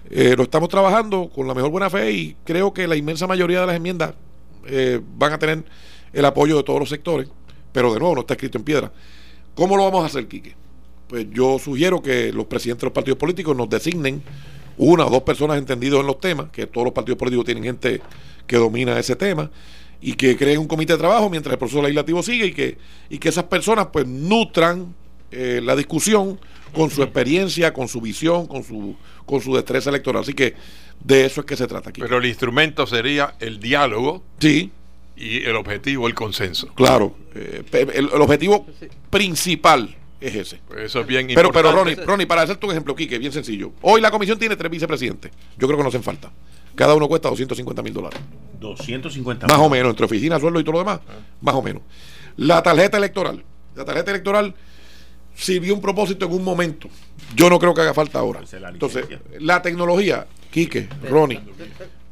eh, 0.09 0.35
lo 0.35 0.43
estamos 0.43 0.69
trabajando 0.69 1.29
con 1.29 1.47
la 1.47 1.53
mejor 1.53 1.71
buena 1.71 1.89
fe 1.89 2.11
y 2.11 2.35
creo 2.43 2.73
que 2.73 2.87
la 2.87 2.95
inmensa 2.95 3.27
mayoría 3.27 3.61
de 3.61 3.67
las 3.67 3.75
enmiendas 3.75 4.13
eh, 4.67 4.99
van 5.17 5.33
a 5.33 5.39
tener 5.39 5.63
el 6.13 6.25
apoyo 6.25 6.57
de 6.57 6.63
todos 6.63 6.79
los 6.79 6.89
sectores, 6.89 7.29
pero 7.71 7.93
de 7.93 7.99
nuevo 7.99 8.15
no 8.15 8.21
está 8.21 8.33
escrito 8.33 8.57
en 8.57 8.63
piedra. 8.63 8.91
¿Cómo 9.55 9.77
lo 9.77 9.83
vamos 9.83 10.03
a 10.03 10.07
hacer, 10.07 10.27
Quique? 10.27 10.55
Pues 11.07 11.27
yo 11.31 11.59
sugiero 11.59 12.01
que 12.01 12.31
los 12.31 12.45
presidentes 12.45 12.81
de 12.81 12.87
los 12.87 12.93
partidos 12.93 13.17
políticos 13.17 13.55
nos 13.55 13.69
designen 13.69 14.21
una 14.77 15.05
o 15.05 15.09
dos 15.09 15.23
personas 15.23 15.57
entendidos 15.57 15.99
en 15.99 16.07
los 16.07 16.19
temas, 16.19 16.49
que 16.51 16.67
todos 16.67 16.85
los 16.85 16.93
partidos 16.93 17.17
políticos 17.17 17.45
tienen 17.45 17.63
gente 17.63 18.01
que 18.47 18.57
domina 18.57 18.97
ese 18.97 19.15
tema, 19.15 19.51
y 20.01 20.13
que 20.13 20.35
creen 20.35 20.59
un 20.59 20.67
comité 20.67 20.93
de 20.93 20.99
trabajo 20.99 21.29
mientras 21.29 21.53
el 21.53 21.59
proceso 21.59 21.81
legislativo 21.81 22.23
sigue 22.23 22.47
y 22.47 22.53
que, 22.53 22.77
y 23.09 23.19
que 23.19 23.29
esas 23.29 23.43
personas 23.43 23.87
pues 23.93 24.07
nutran 24.07 24.95
eh, 25.29 25.61
la 25.63 25.75
discusión 25.75 26.39
con 26.73 26.89
su 26.89 27.03
experiencia, 27.03 27.71
con 27.71 27.87
su 27.87 28.01
visión, 28.01 28.47
con 28.47 28.63
su, 28.63 28.95
con 29.25 29.41
su 29.41 29.55
destreza 29.55 29.89
electoral. 29.91 30.23
Así 30.23 30.33
que 30.33 30.55
de 31.03 31.25
eso 31.25 31.41
es 31.41 31.47
que 31.47 31.55
se 31.55 31.67
trata 31.67 31.89
aquí. 31.89 32.01
Pero 32.01 32.17
el 32.17 32.25
instrumento 32.25 32.85
sería 32.87 33.35
el 33.39 33.59
diálogo 33.59 34.23
sí, 34.39 34.71
y 35.15 35.43
el 35.43 35.55
objetivo 35.55 36.07
el 36.07 36.13
consenso. 36.13 36.67
claro. 36.75 37.15
eh, 37.35 37.63
el, 37.73 38.09
el 38.13 38.21
objetivo 38.21 38.65
principal 39.09 39.95
es 40.19 40.35
ese. 40.35 40.59
Pues 40.67 40.85
eso 40.85 41.01
es 41.01 41.07
bien 41.07 41.27
Pero, 41.27 41.51
pero 41.51 41.69
importante. 41.69 41.95
Ronnie, 41.95 42.05
Ronnie, 42.07 42.25
para 42.27 42.43
hacerte 42.43 42.65
un 42.65 42.71
ejemplo, 42.71 42.95
Quique, 42.95 43.17
bien 43.17 43.31
sencillo. 43.31 43.71
Hoy 43.81 44.01
la 44.01 44.11
comisión 44.11 44.37
tiene 44.37 44.55
tres 44.55 44.71
vicepresidentes. 44.71 45.31
Yo 45.57 45.67
creo 45.67 45.77
que 45.77 45.83
no 45.83 45.89
hacen 45.89 46.03
falta. 46.03 46.31
Cada 46.75 46.93
uno 46.95 47.07
cuesta 47.07 47.29
250 47.29 47.81
mil 47.81 47.93
dólares. 47.93 48.19
250 48.59 49.47
Más 49.47 49.57
o 49.57 49.69
menos, 49.69 49.89
entre 49.89 50.05
oficina, 50.05 50.39
sueldo 50.39 50.59
y 50.59 50.63
todo 50.63 50.73
lo 50.73 50.79
demás. 50.79 51.01
Ah. 51.09 51.13
Más 51.41 51.55
o 51.55 51.61
menos. 51.61 51.81
La 52.37 52.61
tarjeta 52.61 52.97
electoral. 52.97 53.43
La 53.75 53.83
tarjeta 53.83 54.11
electoral 54.11 54.53
sirvió 55.35 55.73
un 55.73 55.81
propósito 55.81 56.25
en 56.27 56.33
un 56.33 56.43
momento. 56.43 56.87
Yo 57.35 57.49
no 57.49 57.59
creo 57.59 57.73
que 57.73 57.81
haga 57.81 57.93
falta 57.93 58.19
ahora. 58.19 58.41
Esa 58.41 58.57
es 58.57 58.61
la 58.61 58.69
Entonces, 58.69 59.05
la 59.39 59.61
tecnología, 59.61 60.27
Quique, 60.51 60.87
Ronnie, 61.09 61.39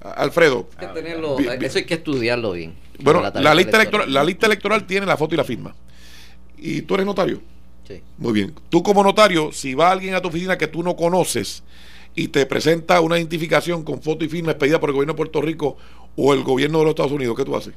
Alfredo. 0.02 0.70
Hay 0.78 0.88
que 0.88 0.94
tenerlo- 0.94 1.38
eso 1.40 1.78
hay 1.78 1.86
que 1.86 1.94
estudiarlo 1.96 2.54
bien. 2.54 2.74
Bueno, 3.00 3.22
la 3.34 3.54
lista 3.54 3.78
electoral, 3.78 4.14
la 4.14 4.24
lista 4.24 4.46
electoral 4.48 4.86
tiene 4.88 5.06
la 5.06 5.18
foto 5.18 5.36
y 5.36 5.38
la 5.38 5.44
firma. 5.44 5.76
¿Y 6.58 6.82
tú 6.82 6.96
eres 6.96 7.06
notario? 7.06 7.42
Sí. 7.88 8.02
Muy 8.18 8.34
bien. 8.34 8.54
Tú 8.70 8.84
como 8.84 9.04
notario, 9.04 9.52
si 9.52 9.74
va 9.74 9.92
alguien 9.92 10.14
a 10.16 10.22
tu 10.22 10.28
oficina 10.30 10.58
que 10.58 10.68
tú 10.68 10.84
no 10.84 10.96
conoces 10.96 11.64
y 12.16 12.28
te 12.30 12.46
presenta 12.46 13.00
una 13.02 13.18
identificación 13.18 13.84
con 13.84 14.02
foto 14.02 14.26
y 14.26 14.30
firma 14.30 14.52
expedida 14.52 14.80
por 14.80 14.90
el 14.90 14.94
gobierno 14.96 15.14
de 15.14 15.18
Puerto 15.18 15.42
Rico 15.42 15.78
o 16.16 16.34
el 16.34 16.44
gobierno 16.44 16.80
de 16.80 16.84
los 16.86 16.92
Estados 16.92 17.12
Unidos, 17.12 17.36
¿qué 17.38 17.46
tú 17.46 17.56
haces? 17.56 17.74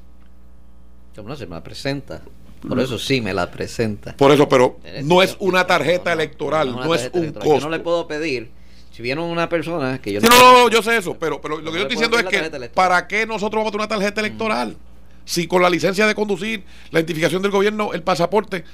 No, 1.22 1.36
se 1.36 1.46
me 1.46 1.54
la 1.56 1.62
presenta. 1.62 2.22
Por 2.66 2.78
eso 2.80 2.98
sí 2.98 3.20
me 3.20 3.34
la 3.34 3.50
presenta. 3.50 4.16
Por 4.16 4.30
eso, 4.32 4.48
pero 4.48 4.78
no 5.04 5.22
es 5.22 5.36
una 5.40 5.66
tarjeta 5.66 6.12
electoral, 6.12 6.72
no 6.72 6.94
es 6.94 7.02
tarjeta 7.02 7.18
un 7.18 7.24
electoral. 7.24 7.48
costo. 7.48 7.60
Yo 7.60 7.70
no 7.70 7.76
le 7.76 7.82
puedo 7.82 8.06
pedir, 8.06 8.50
si 8.92 9.02
viene 9.02 9.22
una 9.22 9.48
persona 9.48 10.00
que 10.00 10.12
yo 10.12 10.20
Sí, 10.20 10.26
no, 10.28 10.38
no, 10.38 10.52
no, 10.52 10.70
yo 10.70 10.82
sé 10.82 10.96
eso, 10.96 11.16
pero, 11.18 11.40
pero 11.40 11.58
lo 11.60 11.72
que 11.72 11.78
yo 11.78 11.82
estoy 11.86 11.96
diciendo 11.96 12.18
es 12.18 12.24
que. 12.24 12.68
¿para 12.68 13.08
qué 13.08 13.26
nosotros 13.26 13.60
vamos 13.60 13.68
a 13.68 13.72
tener 13.72 13.86
una 13.86 13.88
tarjeta 13.88 14.20
electoral? 14.20 14.76
Si 15.24 15.46
con 15.46 15.62
la 15.62 15.70
licencia 15.70 16.06
de 16.06 16.14
conducir, 16.14 16.64
la 16.90 16.98
identificación 16.98 17.42
del 17.42 17.50
gobierno, 17.50 17.92
el 17.92 18.02
pasaporte, 18.02 18.64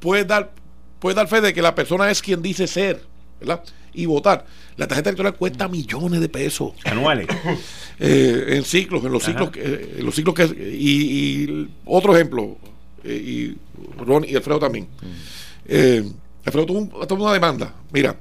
puedes 0.00 0.26
dar, 0.26 0.52
puedes 0.98 1.16
dar 1.16 1.28
fe 1.28 1.40
de 1.40 1.54
que 1.54 1.62
la 1.62 1.74
persona 1.74 2.10
es 2.10 2.20
quien 2.20 2.42
dice 2.42 2.66
ser, 2.66 3.02
¿verdad? 3.40 3.62
Y 3.94 4.06
votar. 4.06 4.44
La 4.76 4.88
tarjeta 4.88 5.10
electoral 5.10 5.34
cuesta 5.34 5.68
millones 5.68 6.20
de 6.20 6.28
pesos 6.28 6.72
anuales. 6.84 7.28
eh, 8.00 8.44
en 8.48 8.64
ciclos, 8.64 9.04
en 9.04 9.12
los 9.12 9.22
Ajá. 9.22 9.32
ciclos, 9.32 9.50
que, 9.50 9.60
eh, 9.62 9.94
en 9.98 10.04
los 10.04 10.14
ciclos 10.14 10.34
que 10.34 10.44
y, 10.44 11.44
y 11.44 11.68
otro 11.86 12.14
ejemplo 12.14 12.58
eh, 13.04 13.14
y 13.14 13.56
Ron 14.02 14.24
y 14.28 14.34
Alfredo 14.34 14.58
también. 14.58 14.88
Eh, 15.66 16.04
Un- 16.52 16.90
tuvo 17.08 17.24
una 17.24 17.32
demanda. 17.32 17.74
Mira, 17.92 18.16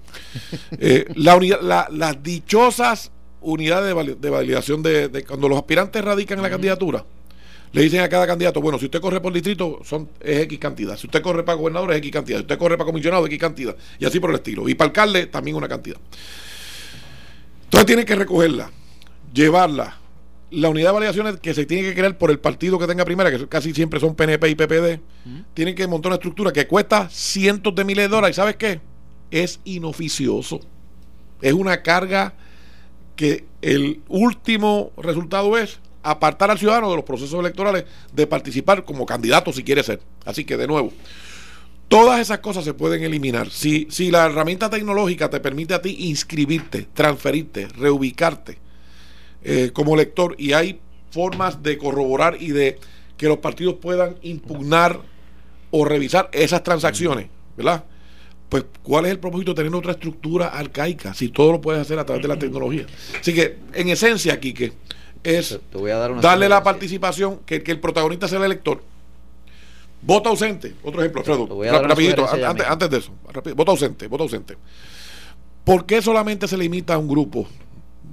eh, 0.80 1.06
la 1.16 1.36
unidad, 1.36 1.62
la- 1.62 1.88
las 1.92 2.22
dichosas 2.24 3.12
unidades 3.42 3.88
de, 3.88 3.94
vali- 3.94 4.16
de 4.20 4.30
validación 4.30 4.82
de, 4.82 5.10
de 5.10 5.26
cuando 5.26 5.50
los 5.50 5.58
aspirantes 5.58 6.04
radican 6.04 6.38
en 6.40 6.44
la 6.44 6.50
candidatura. 6.50 7.04
Le 7.74 7.82
dicen 7.82 8.02
a 8.02 8.08
cada 8.10 8.28
candidato, 8.28 8.62
bueno, 8.62 8.78
si 8.78 8.86
usted 8.86 9.02
corre 9.02 9.20
por 9.20 9.34
distrito, 9.34 9.80
son, 9.84 10.08
es 10.20 10.42
X 10.44 10.60
cantidad. 10.60 10.96
Si 10.96 11.08
usted 11.08 11.22
corre 11.24 11.44
para 11.44 11.58
gobernador, 11.58 11.92
es 11.92 11.98
X 11.98 12.12
cantidad. 12.12 12.38
Si 12.38 12.44
usted 12.44 12.58
corre 12.60 12.78
para 12.78 12.86
comisionado, 12.86 13.24
es 13.26 13.30
X 13.30 13.40
cantidad. 13.40 13.76
Y 14.00 14.06
así 14.06 14.20
por 14.20 14.30
el 14.30 14.36
estilo. 14.36 14.70
Y 14.70 14.76
para 14.76 14.90
alcalde, 14.90 15.26
también 15.26 15.58
una 15.58 15.68
cantidad. 15.68 15.98
Entonces 17.66 17.86
tienen 17.88 18.06
que 18.06 18.16
recogerla, 18.16 18.70
llevarla. 19.34 19.98
La 20.54 20.70
unidad 20.70 20.90
de 20.90 20.94
validaciones 20.94 21.40
que 21.40 21.54
se 21.54 21.66
tiene 21.66 21.88
que 21.88 21.96
crear 21.96 22.18
por 22.18 22.30
el 22.30 22.40
partido 22.40 22.78
que 22.78 22.86
tenga 22.86 23.04
primera, 23.06 23.32
que 23.32 23.48
casi 23.48 23.74
siempre 23.74 24.00
son 24.00 24.14
PNP 24.14 24.50
y 24.50 24.56
PPD, 24.56 25.00
tienen 25.54 25.74
que 25.74 25.88
montar 25.88 26.12
una 26.12 26.16
estructura 26.16 26.54
que 26.54 26.68
cuesta 26.68 27.10
cientos 27.10 27.74
de 27.74 27.84
miles 27.84 28.06
de 28.06 28.16
dólares. 28.16 28.36
¿Y 28.36 28.38
sabes 28.38 28.56
qué? 28.58 28.80
Es 29.32 29.60
inoficioso. 29.64 30.60
Es 31.42 31.54
una 31.54 31.82
carga 31.82 32.36
que 33.16 33.46
el 33.62 34.02
último 34.08 34.92
resultado 34.98 35.58
es 35.58 35.80
apartar 36.04 36.52
al 36.52 36.60
ciudadano 36.60 36.90
de 36.90 36.98
los 36.98 37.06
procesos 37.06 37.40
electorales 37.40 37.86
de 38.14 38.28
participar 38.28 38.86
como 38.86 39.06
candidato 39.08 39.52
si 39.52 39.64
quiere 39.64 39.82
ser. 39.82 40.02
Así 40.24 40.46
que 40.46 40.56
de 40.56 40.68
nuevo, 40.68 40.94
todas 41.88 42.20
esas 42.20 42.40
cosas 42.40 42.64
se 42.64 42.76
pueden 42.76 43.04
eliminar. 43.04 43.50
Si, 43.50 43.88
si 43.90 44.12
la 44.12 44.28
herramienta 44.28 44.70
tecnológica 44.70 45.30
te 45.30 45.40
permite 45.40 45.74
a 45.74 45.82
ti 45.82 45.96
inscribirte, 46.00 46.88
transferirte, 46.94 47.68
reubicarte 47.70 48.63
eh, 49.44 49.72
como 49.74 49.96
lector 49.96 50.36
y 50.38 50.54
hay 50.54 50.80
formas 51.12 51.62
de 51.62 51.78
corroborar 51.78 52.38
y 52.40 52.52
de 52.52 52.80
que 53.18 53.28
los 53.28 53.38
partidos 53.38 53.76
puedan 53.76 54.16
impugnar 54.22 55.00
o 55.72 55.86
revisar 55.86 56.30
esas 56.32 56.64
transacciones, 56.64 57.28
¿verdad? 57.56 57.84
Pues, 58.50 58.66
¿cuál 58.84 59.06
es 59.06 59.12
el 59.12 59.20
propósito 59.20 59.54
de 59.54 59.64
tener 59.64 59.76
otra 59.76 59.94
estructura 59.94 60.48
arcaica 60.48 61.14
si 61.14 61.30
todo 61.30 61.54
lo 61.54 61.62
puedes 61.62 61.82
hacer 61.82 61.98
a 61.98 62.06
través 62.06 62.22
de 62.22 62.28
la 62.28 62.38
tecnología? 62.38 62.86
Así 63.20 63.34
que, 63.34 63.58
en 63.74 63.90
esencia, 63.90 64.40
Quique, 64.40 64.74
es 65.24 65.60
Te 65.72 65.78
voy 65.78 65.92
a 65.92 65.98
dar 65.98 66.12
una 66.12 66.22
darle 66.22 66.48
la 66.48 66.62
participación, 66.62 67.40
que, 67.46 67.64
que 67.64 67.72
el 67.72 67.80
protagonista 67.80 68.28
sea 68.28 68.40
el 68.40 68.46
elector. 68.46 68.84
Voto 70.02 70.30
ausente, 70.30 70.76
otro 70.84 71.02
ejemplo, 71.02 71.22
Alfredo, 71.22 71.88
rapidito, 71.88 72.28
antes, 72.30 72.68
antes 72.68 72.90
de 72.90 72.98
eso, 72.98 73.12
rápido, 73.32 73.56
voto 73.56 73.72
ausente, 73.72 74.08
voto 74.08 74.24
ausente. 74.24 74.58
¿Por 75.64 75.86
qué 75.86 76.02
solamente 76.02 76.48
se 76.48 76.58
limita 76.58 76.96
a 76.96 76.98
un 76.98 77.08
grupo? 77.08 77.48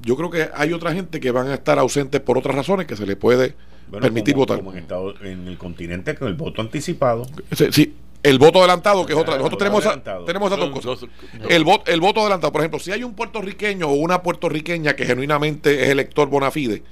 Yo 0.02 0.16
creo 0.16 0.30
que 0.30 0.48
hay 0.54 0.72
otra 0.72 0.92
gente 0.92 1.20
que 1.20 1.30
van 1.30 1.48
a 1.48 1.54
estar 1.54 1.78
ausentes 1.78 2.20
por 2.20 2.38
otras 2.38 2.54
razones 2.54 2.86
que 2.86 2.96
se 2.96 3.06
le 3.06 3.16
puede 3.16 3.54
Bueno, 3.88 4.02
permitir 4.04 4.34
como- 4.34 4.42
votar. 4.46 4.58
Como 4.58 4.72
en, 4.72 4.78
Estados- 4.78 5.16
en 5.22 5.46
el 5.48 5.58
continente 5.58 6.14
con 6.14 6.28
el 6.28 6.34
voto 6.34 6.62
anticipado. 6.62 7.26
Sí, 7.52 7.66
sí, 7.70 7.94
El 8.22 8.38
voto 8.38 8.58
adelantado, 8.58 9.06
que 9.06 9.14
es 9.14 9.18
otra. 9.18 9.34
Ah, 9.34 9.38
Nosotros 9.38 9.54
el 9.62 9.72
tenemos, 9.72 10.26
tenemos 10.26 10.52
esas 10.52 10.58
dos 10.60 10.70
cosas. 10.70 11.08
El, 11.48 11.64
voto, 11.64 11.90
el 11.90 12.00
voto 12.02 12.20
adelantado, 12.20 12.52
por 12.52 12.60
ejemplo, 12.60 12.78
si 12.78 12.92
hay 12.92 13.02
un 13.02 13.14
puertorriqueño 13.14 13.88
o 13.88 13.94
una 13.94 14.22
puertorriqueña 14.22 14.94
que 14.94 15.06
genuinamente 15.06 15.84
es 15.84 15.88
elector 15.88 16.28
bona 16.28 16.50
fide 16.50 16.82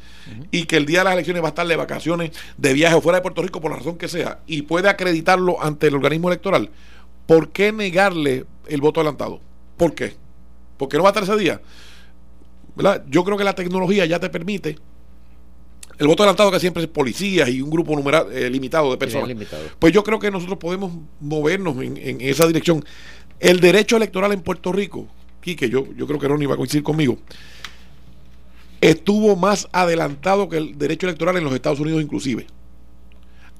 y 0.50 0.64
que 0.64 0.78
el 0.78 0.86
día 0.86 1.00
de 1.00 1.04
las 1.04 1.12
elecciones 1.12 1.42
va 1.42 1.48
a 1.48 1.50
estar 1.50 1.66
de 1.66 1.76
vacaciones, 1.76 2.30
de 2.56 2.72
viaje 2.72 2.94
o 2.94 3.02
fuera 3.02 3.18
de 3.18 3.22
Puerto 3.22 3.42
Rico 3.42 3.60
por 3.60 3.70
la 3.70 3.76
razón 3.76 3.98
que 3.98 4.08
sea 4.08 4.38
y 4.46 4.62
puede 4.62 4.88
acreditarlo 4.88 5.62
ante 5.62 5.88
el 5.88 5.96
organismo 5.96 6.28
electoral, 6.28 6.70
¿por 7.26 7.50
qué 7.50 7.72
negarle 7.72 8.46
el 8.66 8.80
voto 8.80 9.00
adelantado? 9.00 9.40
¿Por 9.76 9.94
qué? 9.94 10.14
¿Por 10.78 10.88
qué 10.88 10.96
no 10.96 11.02
va 11.02 11.10
a 11.10 11.12
estar 11.12 11.24
ese 11.24 11.36
día? 11.36 11.60
¿Verdad? 12.78 13.04
Yo 13.10 13.22
creo 13.24 13.36
que 13.36 13.44
la 13.44 13.54
tecnología 13.54 14.06
ya 14.06 14.18
te 14.18 14.30
permite 14.30 14.78
el 15.98 16.06
voto 16.06 16.22
adelantado 16.22 16.50
que 16.52 16.60
siempre 16.60 16.82
es 16.84 16.88
policías 16.88 17.48
y 17.48 17.60
un 17.60 17.70
grupo 17.70 17.94
numerado, 17.96 18.30
eh, 18.30 18.48
limitado 18.48 18.90
de 18.92 18.96
personas. 18.96 19.28
limitado. 19.28 19.64
Pues 19.80 19.92
yo 19.92 20.04
creo 20.04 20.18
que 20.20 20.30
nosotros 20.30 20.56
podemos 20.58 20.92
movernos 21.20 21.76
en, 21.82 21.96
en 21.96 22.20
esa 22.20 22.46
dirección. 22.46 22.84
El 23.40 23.58
derecho 23.60 23.96
electoral 23.96 24.32
en 24.32 24.40
Puerto 24.42 24.70
Rico, 24.72 25.08
Quique, 25.40 25.68
yo, 25.68 25.86
yo 25.96 26.06
creo 26.06 26.18
que 26.20 26.28
Ronnie 26.28 26.46
va 26.46 26.54
a 26.54 26.56
coincidir 26.56 26.84
conmigo, 26.84 27.18
estuvo 28.80 29.34
más 29.36 29.68
adelantado 29.72 30.48
que 30.48 30.58
el 30.58 30.78
derecho 30.78 31.06
electoral 31.06 31.36
en 31.36 31.44
los 31.44 31.52
Estados 31.54 31.80
Unidos 31.80 32.02
inclusive. 32.02 32.46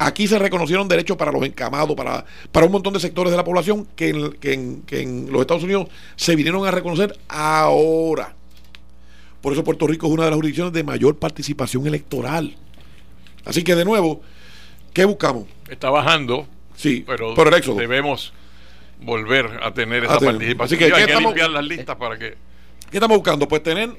Aquí 0.01 0.28
se 0.28 0.39
reconocieron 0.39 0.86
derechos 0.86 1.16
para 1.16 1.32
los 1.32 1.43
encamados, 1.45 1.97
para, 1.97 2.24
para 2.53 2.66
un 2.66 2.70
montón 2.73 2.93
de 2.93 3.01
sectores 3.01 3.32
de 3.32 3.36
la 3.36 3.43
población 3.43 3.89
que 3.97 4.11
en, 4.11 4.31
que 4.35 4.53
en- 4.53 4.82
que 4.82 5.03
en 5.03 5.32
los 5.32 5.40
Estados 5.40 5.65
Unidos 5.65 5.89
se 6.15 6.36
vinieron 6.36 6.65
a 6.65 6.70
reconocer 6.70 7.19
ahora. 7.27 8.36
Por 9.40 9.52
eso 9.52 9.62
Puerto 9.65 9.86
Rico 9.86 10.06
es 10.06 10.12
una 10.12 10.24
de 10.24 10.31
las 10.31 10.36
jurisdicciones 10.36 10.73
de 10.73 10.82
mayor 10.85 11.16
participación 11.16 11.86
electoral. 11.86 12.56
Así 13.44 13.62
que 13.62 13.74
de 13.74 13.85
nuevo, 13.85 14.20
¿qué 14.93 15.05
buscamos? 15.05 15.44
Está 15.70 15.90
bajando, 15.90 16.47
Sí, 16.77 17.05
pero 17.06 17.35
por 17.35 17.48
el 17.48 17.55
éxodo. 17.55 17.77
debemos 17.77 18.32
volver 19.01 19.60
a 19.62 19.73
tener 19.73 20.05
esa 20.05 20.15
A 20.15 20.19
tener. 20.19 20.35
participación. 20.35 20.65
Así 20.66 20.77
que, 20.78 20.85
Hay 20.86 20.90
¿qué 20.90 20.97
que 21.06 21.12
estamos- 21.12 21.31
limpiar 21.32 21.51
las 21.51 21.65
listas 21.65 21.97
para 21.97 22.19
que 22.19 22.36
¿Qué 22.90 22.97
estamos 22.97 23.19
buscando? 23.19 23.47
Pues 23.47 23.62
tener 23.62 23.90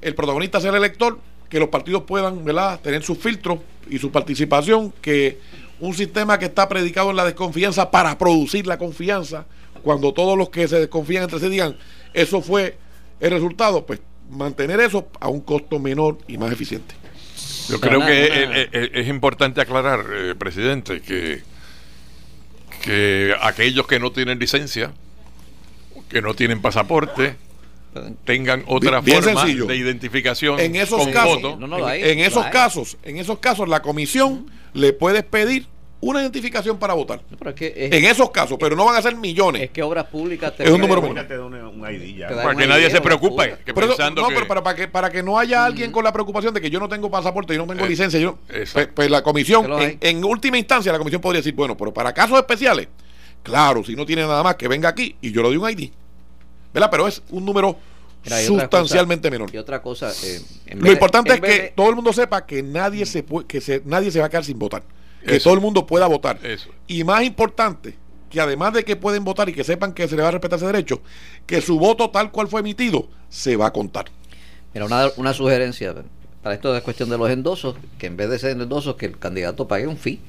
el 0.00 0.14
protagonista 0.14 0.60
ser 0.60 0.70
el 0.70 0.76
elector, 0.76 1.18
que 1.50 1.58
los 1.60 1.68
partidos 1.68 2.04
puedan 2.04 2.42
¿verdad? 2.44 2.80
tener 2.80 3.02
sus 3.02 3.18
filtros 3.18 3.58
y 3.88 3.98
su 3.98 4.10
participación, 4.10 4.92
que 5.02 5.38
un 5.78 5.92
sistema 5.94 6.38
que 6.38 6.46
está 6.46 6.68
predicado 6.68 7.10
en 7.10 7.16
la 7.16 7.24
desconfianza 7.26 7.90
para 7.90 8.16
producir 8.16 8.66
la 8.66 8.78
confianza, 8.78 9.44
cuando 9.82 10.12
todos 10.14 10.38
los 10.38 10.48
que 10.50 10.66
se 10.68 10.78
desconfían 10.80 11.24
entre 11.24 11.38
sí 11.38 11.48
digan, 11.50 11.76
eso 12.14 12.40
fue 12.40 12.76
el 13.20 13.30
resultado, 13.30 13.84
pues 13.84 14.00
mantener 14.30 14.80
eso 14.80 15.08
a 15.20 15.28
un 15.28 15.40
costo 15.40 15.78
menor 15.78 16.18
y 16.28 16.38
más 16.38 16.52
eficiente. 16.52 16.94
Yo 17.68 17.80
creo 17.80 17.98
una- 17.98 18.06
que 18.06 18.12
una- 18.46 18.58
eh, 18.58 18.68
eh, 18.72 18.90
es 18.94 19.08
importante 19.08 19.60
aclarar, 19.60 20.04
eh, 20.12 20.34
presidente, 20.36 21.00
que, 21.02 21.42
que 22.82 23.34
aquellos 23.40 23.86
que 23.86 23.98
no 23.98 24.10
tienen 24.12 24.38
licencia, 24.38 24.92
que 26.08 26.22
no 26.22 26.34
tienen 26.34 26.60
pasaporte, 26.60 27.36
tengan 28.24 28.64
otra 28.66 29.00
Bien 29.00 29.22
forma 29.22 29.40
sencillo. 29.42 29.66
de 29.66 29.76
identificación 29.76 30.60
En 30.60 30.76
esos 30.76 31.02
con 31.02 31.12
casos, 31.12 31.42
voto. 31.42 31.56
No, 31.56 31.66
no, 31.66 31.78
en, 31.78 31.84
hay, 31.84 32.02
en 32.10 32.20
esos 32.20 32.46
casos, 32.46 32.96
en 33.02 33.16
esos 33.18 33.38
casos 33.40 33.68
la 33.68 33.82
comisión 33.82 34.46
le 34.74 34.92
puede 34.92 35.22
pedir 35.22 35.66
una 36.02 36.20
identificación 36.22 36.78
para 36.78 36.94
votar. 36.94 37.20
No, 37.30 37.36
pero 37.36 37.50
es 37.50 37.56
que, 37.56 37.66
es, 37.76 37.92
En 37.92 38.04
esos 38.06 38.30
casos, 38.30 38.56
pero 38.58 38.74
no 38.74 38.86
van 38.86 38.96
a 38.96 39.02
ser 39.02 39.16
millones. 39.16 39.62
es 39.62 39.70
que 39.70 39.82
obras 39.82 40.06
públicas 40.06 40.56
te 40.56 40.64
Es 40.64 40.70
un 40.70 40.80
número 40.80 41.02
te 41.26 41.36
da 41.36 41.44
un, 41.44 41.54
un 41.54 41.90
ID 41.94 42.16
ya. 42.16 42.28
Para 42.28 42.54
que 42.54 42.66
nadie 42.66 42.90
se 42.90 43.00
preocupe, 43.00 43.50
cura. 43.50 43.58
que 43.64 43.74
Pero 43.74 43.86
eso- 43.86 43.96
pensando 43.96 44.22
no, 44.22 44.28
que... 44.28 44.34
pero 44.34 44.46
para, 44.48 44.62
para 44.62 44.76
que, 44.76 44.88
para 44.88 45.10
que 45.10 45.22
no 45.22 45.38
haya 45.38 45.64
alguien 45.64 45.92
con 45.92 46.02
la 46.04 46.12
preocupación 46.12 46.54
de 46.54 46.60
que 46.60 46.70
yo 46.70 46.80
no 46.80 46.88
tengo 46.88 47.10
pasaporte, 47.10 47.54
yo 47.54 47.66
no 47.66 47.72
tengo 47.72 47.84
Eh, 47.84 47.88
licencia, 47.88 48.18
yo, 48.18 48.38
pues, 48.48 48.88
pues 48.94 49.10
la 49.10 49.22
comisión, 49.22 49.70
en, 49.82 49.98
en 50.00 50.24
última 50.24 50.56
instancia, 50.58 50.90
la 50.90 50.98
comisión 50.98 51.20
podría 51.20 51.40
decir, 51.40 51.54
bueno, 51.54 51.76
pero 51.76 51.92
para 51.92 52.14
casos 52.14 52.38
especiales, 52.38 52.88
claro, 53.42 53.84
si 53.84 53.94
no 53.94 54.06
tiene 54.06 54.22
nada 54.22 54.42
más, 54.42 54.56
que 54.56 54.68
venga 54.68 54.88
aquí 54.88 55.16
y 55.20 55.32
yo 55.32 55.42
le 55.42 55.48
doy 55.48 55.56
un 55.58 55.68
ID. 55.70 55.90
¿Verdad? 56.72 56.88
Pero 56.90 57.08
es 57.08 57.22
un 57.30 57.44
número 57.44 57.76
Mira, 58.24 58.36
hay 58.36 58.46
otra 58.46 58.60
sustancialmente 58.62 59.28
cosa- 59.28 59.38
menor. 59.38 59.54
Y 59.54 59.58
otra 59.58 59.82
cosa, 59.82 60.12
eh, 60.24 60.40
en 60.66 60.80
Lo 60.80 60.90
importante 60.92 61.32
en 61.34 61.44
es 61.44 61.50
que 61.50 61.62
de- 61.62 61.68
todo 61.74 61.88
el 61.90 61.96
mundo 61.96 62.12
sepa 62.12 62.46
que 62.46 62.62
nadie 62.62 63.04
se 63.06 63.22
puede, 63.22 63.46
que 63.46 63.60
se, 63.60 63.82
nadie 63.84 64.10
se 64.10 64.20
va 64.20 64.26
a 64.26 64.28
quedar 64.28 64.44
sin 64.44 64.58
votar. 64.58 64.82
Que 65.26 65.36
Eso. 65.36 65.44
todo 65.44 65.54
el 65.54 65.60
mundo 65.60 65.86
pueda 65.86 66.06
votar. 66.06 66.38
Eso. 66.44 66.70
Y 66.86 67.04
más 67.04 67.22
importante, 67.24 67.96
que 68.30 68.40
además 68.40 68.72
de 68.72 68.84
que 68.84 68.96
pueden 68.96 69.24
votar 69.24 69.48
y 69.48 69.52
que 69.52 69.64
sepan 69.64 69.92
que 69.92 70.08
se 70.08 70.16
les 70.16 70.24
va 70.24 70.28
a 70.28 70.32
respetar 70.32 70.56
ese 70.58 70.66
derecho, 70.66 71.02
que 71.46 71.60
su 71.60 71.78
voto 71.78 72.10
tal 72.10 72.30
cual 72.30 72.48
fue 72.48 72.60
emitido 72.60 73.08
se 73.28 73.56
va 73.56 73.66
a 73.66 73.72
contar. 73.72 74.06
Mira, 74.72 74.86
una, 74.86 75.10
una 75.16 75.34
sugerencia 75.34 75.94
para 76.42 76.54
esto 76.54 76.74
es 76.74 76.82
cuestión 76.82 77.10
de 77.10 77.18
los 77.18 77.28
endosos, 77.28 77.76
que 77.98 78.06
en 78.06 78.16
vez 78.16 78.30
de 78.30 78.38
ser 78.38 78.52
endosos, 78.52 78.96
que 78.96 79.06
el 79.06 79.18
candidato 79.18 79.68
pague 79.68 79.86
un 79.86 79.98
fee. 79.98 80.20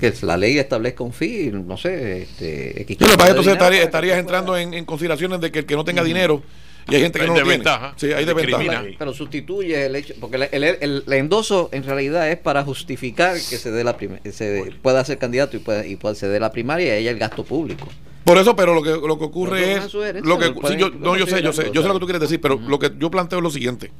Que 0.00 0.12
la 0.22 0.36
ley 0.36 0.58
establezca 0.58 1.04
un 1.04 1.12
fee, 1.12 1.52
no 1.52 1.76
sé, 1.76 2.22
este, 2.22 2.82
X 2.82 2.96
cantidad 2.98 3.24
de 3.24 3.30
entonces 3.30 3.52
estaría- 3.52 3.78
para 3.78 3.84
estarías 3.84 4.18
entrando 4.18 4.56
en, 4.56 4.74
en 4.74 4.84
consideraciones 4.84 5.40
de 5.40 5.52
que 5.52 5.60
el 5.60 5.66
que 5.66 5.76
no 5.76 5.84
tenga 5.84 6.02
dinero 6.02 6.42
y 6.90 6.94
hay 6.94 7.02
gente 7.02 7.18
que 7.18 7.22
Hay 7.24 7.28
no 7.28 7.34
lo 7.34 7.40
tiene. 7.42 7.50
desventaja, 7.58 7.94
Sí, 7.96 8.06
hay 8.12 8.24
desventaja. 8.24 8.58
discrimina. 8.62 8.96
Pero 8.98 9.12
sustituye 9.12 9.86
el 9.86 9.96
hecho, 9.96 10.14
porque 10.20 10.36
el, 10.36 10.42
el- 10.52 10.64
el- 10.80 11.04
el 11.06 11.12
endoso 11.12 11.68
en 11.72 11.84
realidad 11.84 12.30
es 12.30 12.38
para 12.38 12.64
justificar 12.64 13.34
que 13.34 13.56
se 13.58 13.70
dé 13.70 13.84
la 13.84 13.96
se 14.32 14.72
pueda 14.82 15.04
ser 15.04 15.18
candidato 15.18 15.56
y 15.56 15.60
pueda, 15.60 15.86
y 15.86 15.96
pueda 15.96 16.14
se 16.14 16.28
dé 16.28 16.40
la 16.40 16.50
primaria 16.52 16.86
y 16.94 16.98
ahí 16.98 17.08
el 17.08 17.18
gasto 17.18 17.44
público. 17.44 17.86
Por 18.24 18.36
eso, 18.38 18.54
pero 18.56 18.74
lo 18.74 18.82
que, 18.82 18.90
lo 18.90 19.18
que 19.18 19.24
ocurre 19.24 19.74
es 19.74 19.92
Lo 20.22 20.38
que, 20.38 20.50
lo 20.50 20.68
sí, 20.68 20.76
yo, 20.76 20.88
lo 20.90 20.98
no, 20.98 21.16
yo 21.16 21.26
sé, 21.26 21.40
yo 21.42 21.52
sé, 21.52 21.70
yo 21.72 21.80
sé 21.82 21.88
lo 21.88 21.94
que 21.94 22.00
tú 22.00 22.06
quieres 22.06 22.20
decir, 22.20 22.40
pero 22.40 22.56
lo 22.58 22.78
que 22.78 22.92
yo 22.98 23.10
planteo 23.10 23.38
es 23.38 23.42
lo 23.42 23.50
siguiente. 23.50 23.90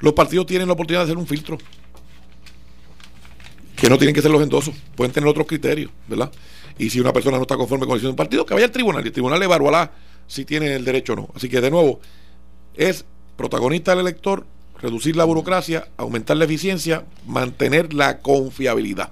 Los 0.00 0.12
partidos 0.14 0.46
tienen 0.46 0.66
la 0.68 0.74
oportunidad 0.74 1.00
de 1.00 1.04
hacer 1.04 1.16
un 1.16 1.26
filtro. 1.26 1.56
Que 3.76 3.88
no 3.88 3.98
tienen 3.98 4.14
que 4.14 4.22
ser 4.22 4.30
los 4.30 4.42
endosos, 4.42 4.74
pueden 4.94 5.12
tener 5.12 5.28
otros 5.28 5.46
criterios, 5.46 5.90
¿verdad? 6.06 6.30
Y 6.78 6.90
si 6.90 7.00
una 7.00 7.12
persona 7.12 7.36
no 7.36 7.42
está 7.42 7.56
conforme 7.56 7.84
con 7.86 7.90
la 7.90 7.94
decisión 7.94 8.10
de 8.10 8.12
un 8.12 8.16
partido, 8.16 8.46
que 8.46 8.54
vaya 8.54 8.66
al 8.66 8.72
tribunal 8.72 9.02
y 9.04 9.08
el 9.08 9.12
tribunal 9.12 9.42
evaluará 9.42 9.92
si 10.26 10.44
tiene 10.44 10.74
el 10.74 10.84
derecho 10.84 11.14
o 11.14 11.16
no. 11.16 11.28
Así 11.34 11.48
que, 11.48 11.60
de 11.60 11.70
nuevo, 11.70 12.00
es 12.76 13.04
protagonista 13.36 13.92
el 13.92 14.00
elector, 14.00 14.46
reducir 14.80 15.16
la 15.16 15.24
burocracia, 15.24 15.88
aumentar 15.96 16.36
la 16.36 16.44
eficiencia, 16.44 17.04
mantener 17.26 17.94
la 17.94 18.18
confiabilidad. 18.18 19.10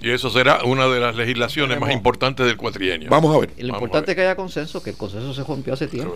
Y 0.00 0.10
eso 0.10 0.30
será 0.30 0.62
una 0.62 0.86
de 0.86 1.00
las 1.00 1.16
legislaciones 1.16 1.80
más 1.80 1.90
importantes 1.90 2.46
del 2.46 2.56
cuatrienio. 2.56 3.10
Vamos 3.10 3.34
a 3.34 3.40
ver. 3.40 3.50
Y 3.56 3.62
lo 3.62 3.72
Vamos 3.72 3.82
importante 3.82 4.12
es 4.12 4.16
que 4.16 4.22
haya 4.22 4.36
consenso, 4.36 4.80
que 4.80 4.90
el 4.90 4.96
consenso 4.96 5.34
se 5.34 5.42
rompió 5.42 5.74
hace 5.74 5.88
tiempo. 5.88 6.14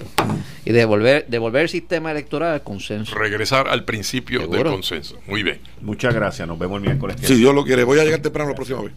Y 0.64 0.70
devolver, 0.70 1.26
devolver 1.26 1.62
el 1.62 1.68
sistema 1.68 2.12
electoral 2.12 2.52
al 2.52 2.62
consenso. 2.62 3.14
Regresar 3.16 3.68
al 3.68 3.84
principio 3.84 4.46
del 4.46 4.62
consenso. 4.62 5.18
Muy 5.26 5.42
bien. 5.42 5.60
Muchas 5.80 6.14
gracias. 6.14 6.46
Nos 6.46 6.59
vemos 6.60 6.76
el 6.76 6.84
miércoles. 6.84 7.16
Si 7.22 7.34
Dios 7.34 7.52
lo 7.52 7.64
quiere, 7.64 7.82
voy 7.82 7.98
a 7.98 8.04
llegar 8.04 8.20
temprano 8.20 8.50
la 8.50 8.54
próxima 8.54 8.80
vez. 8.80 8.90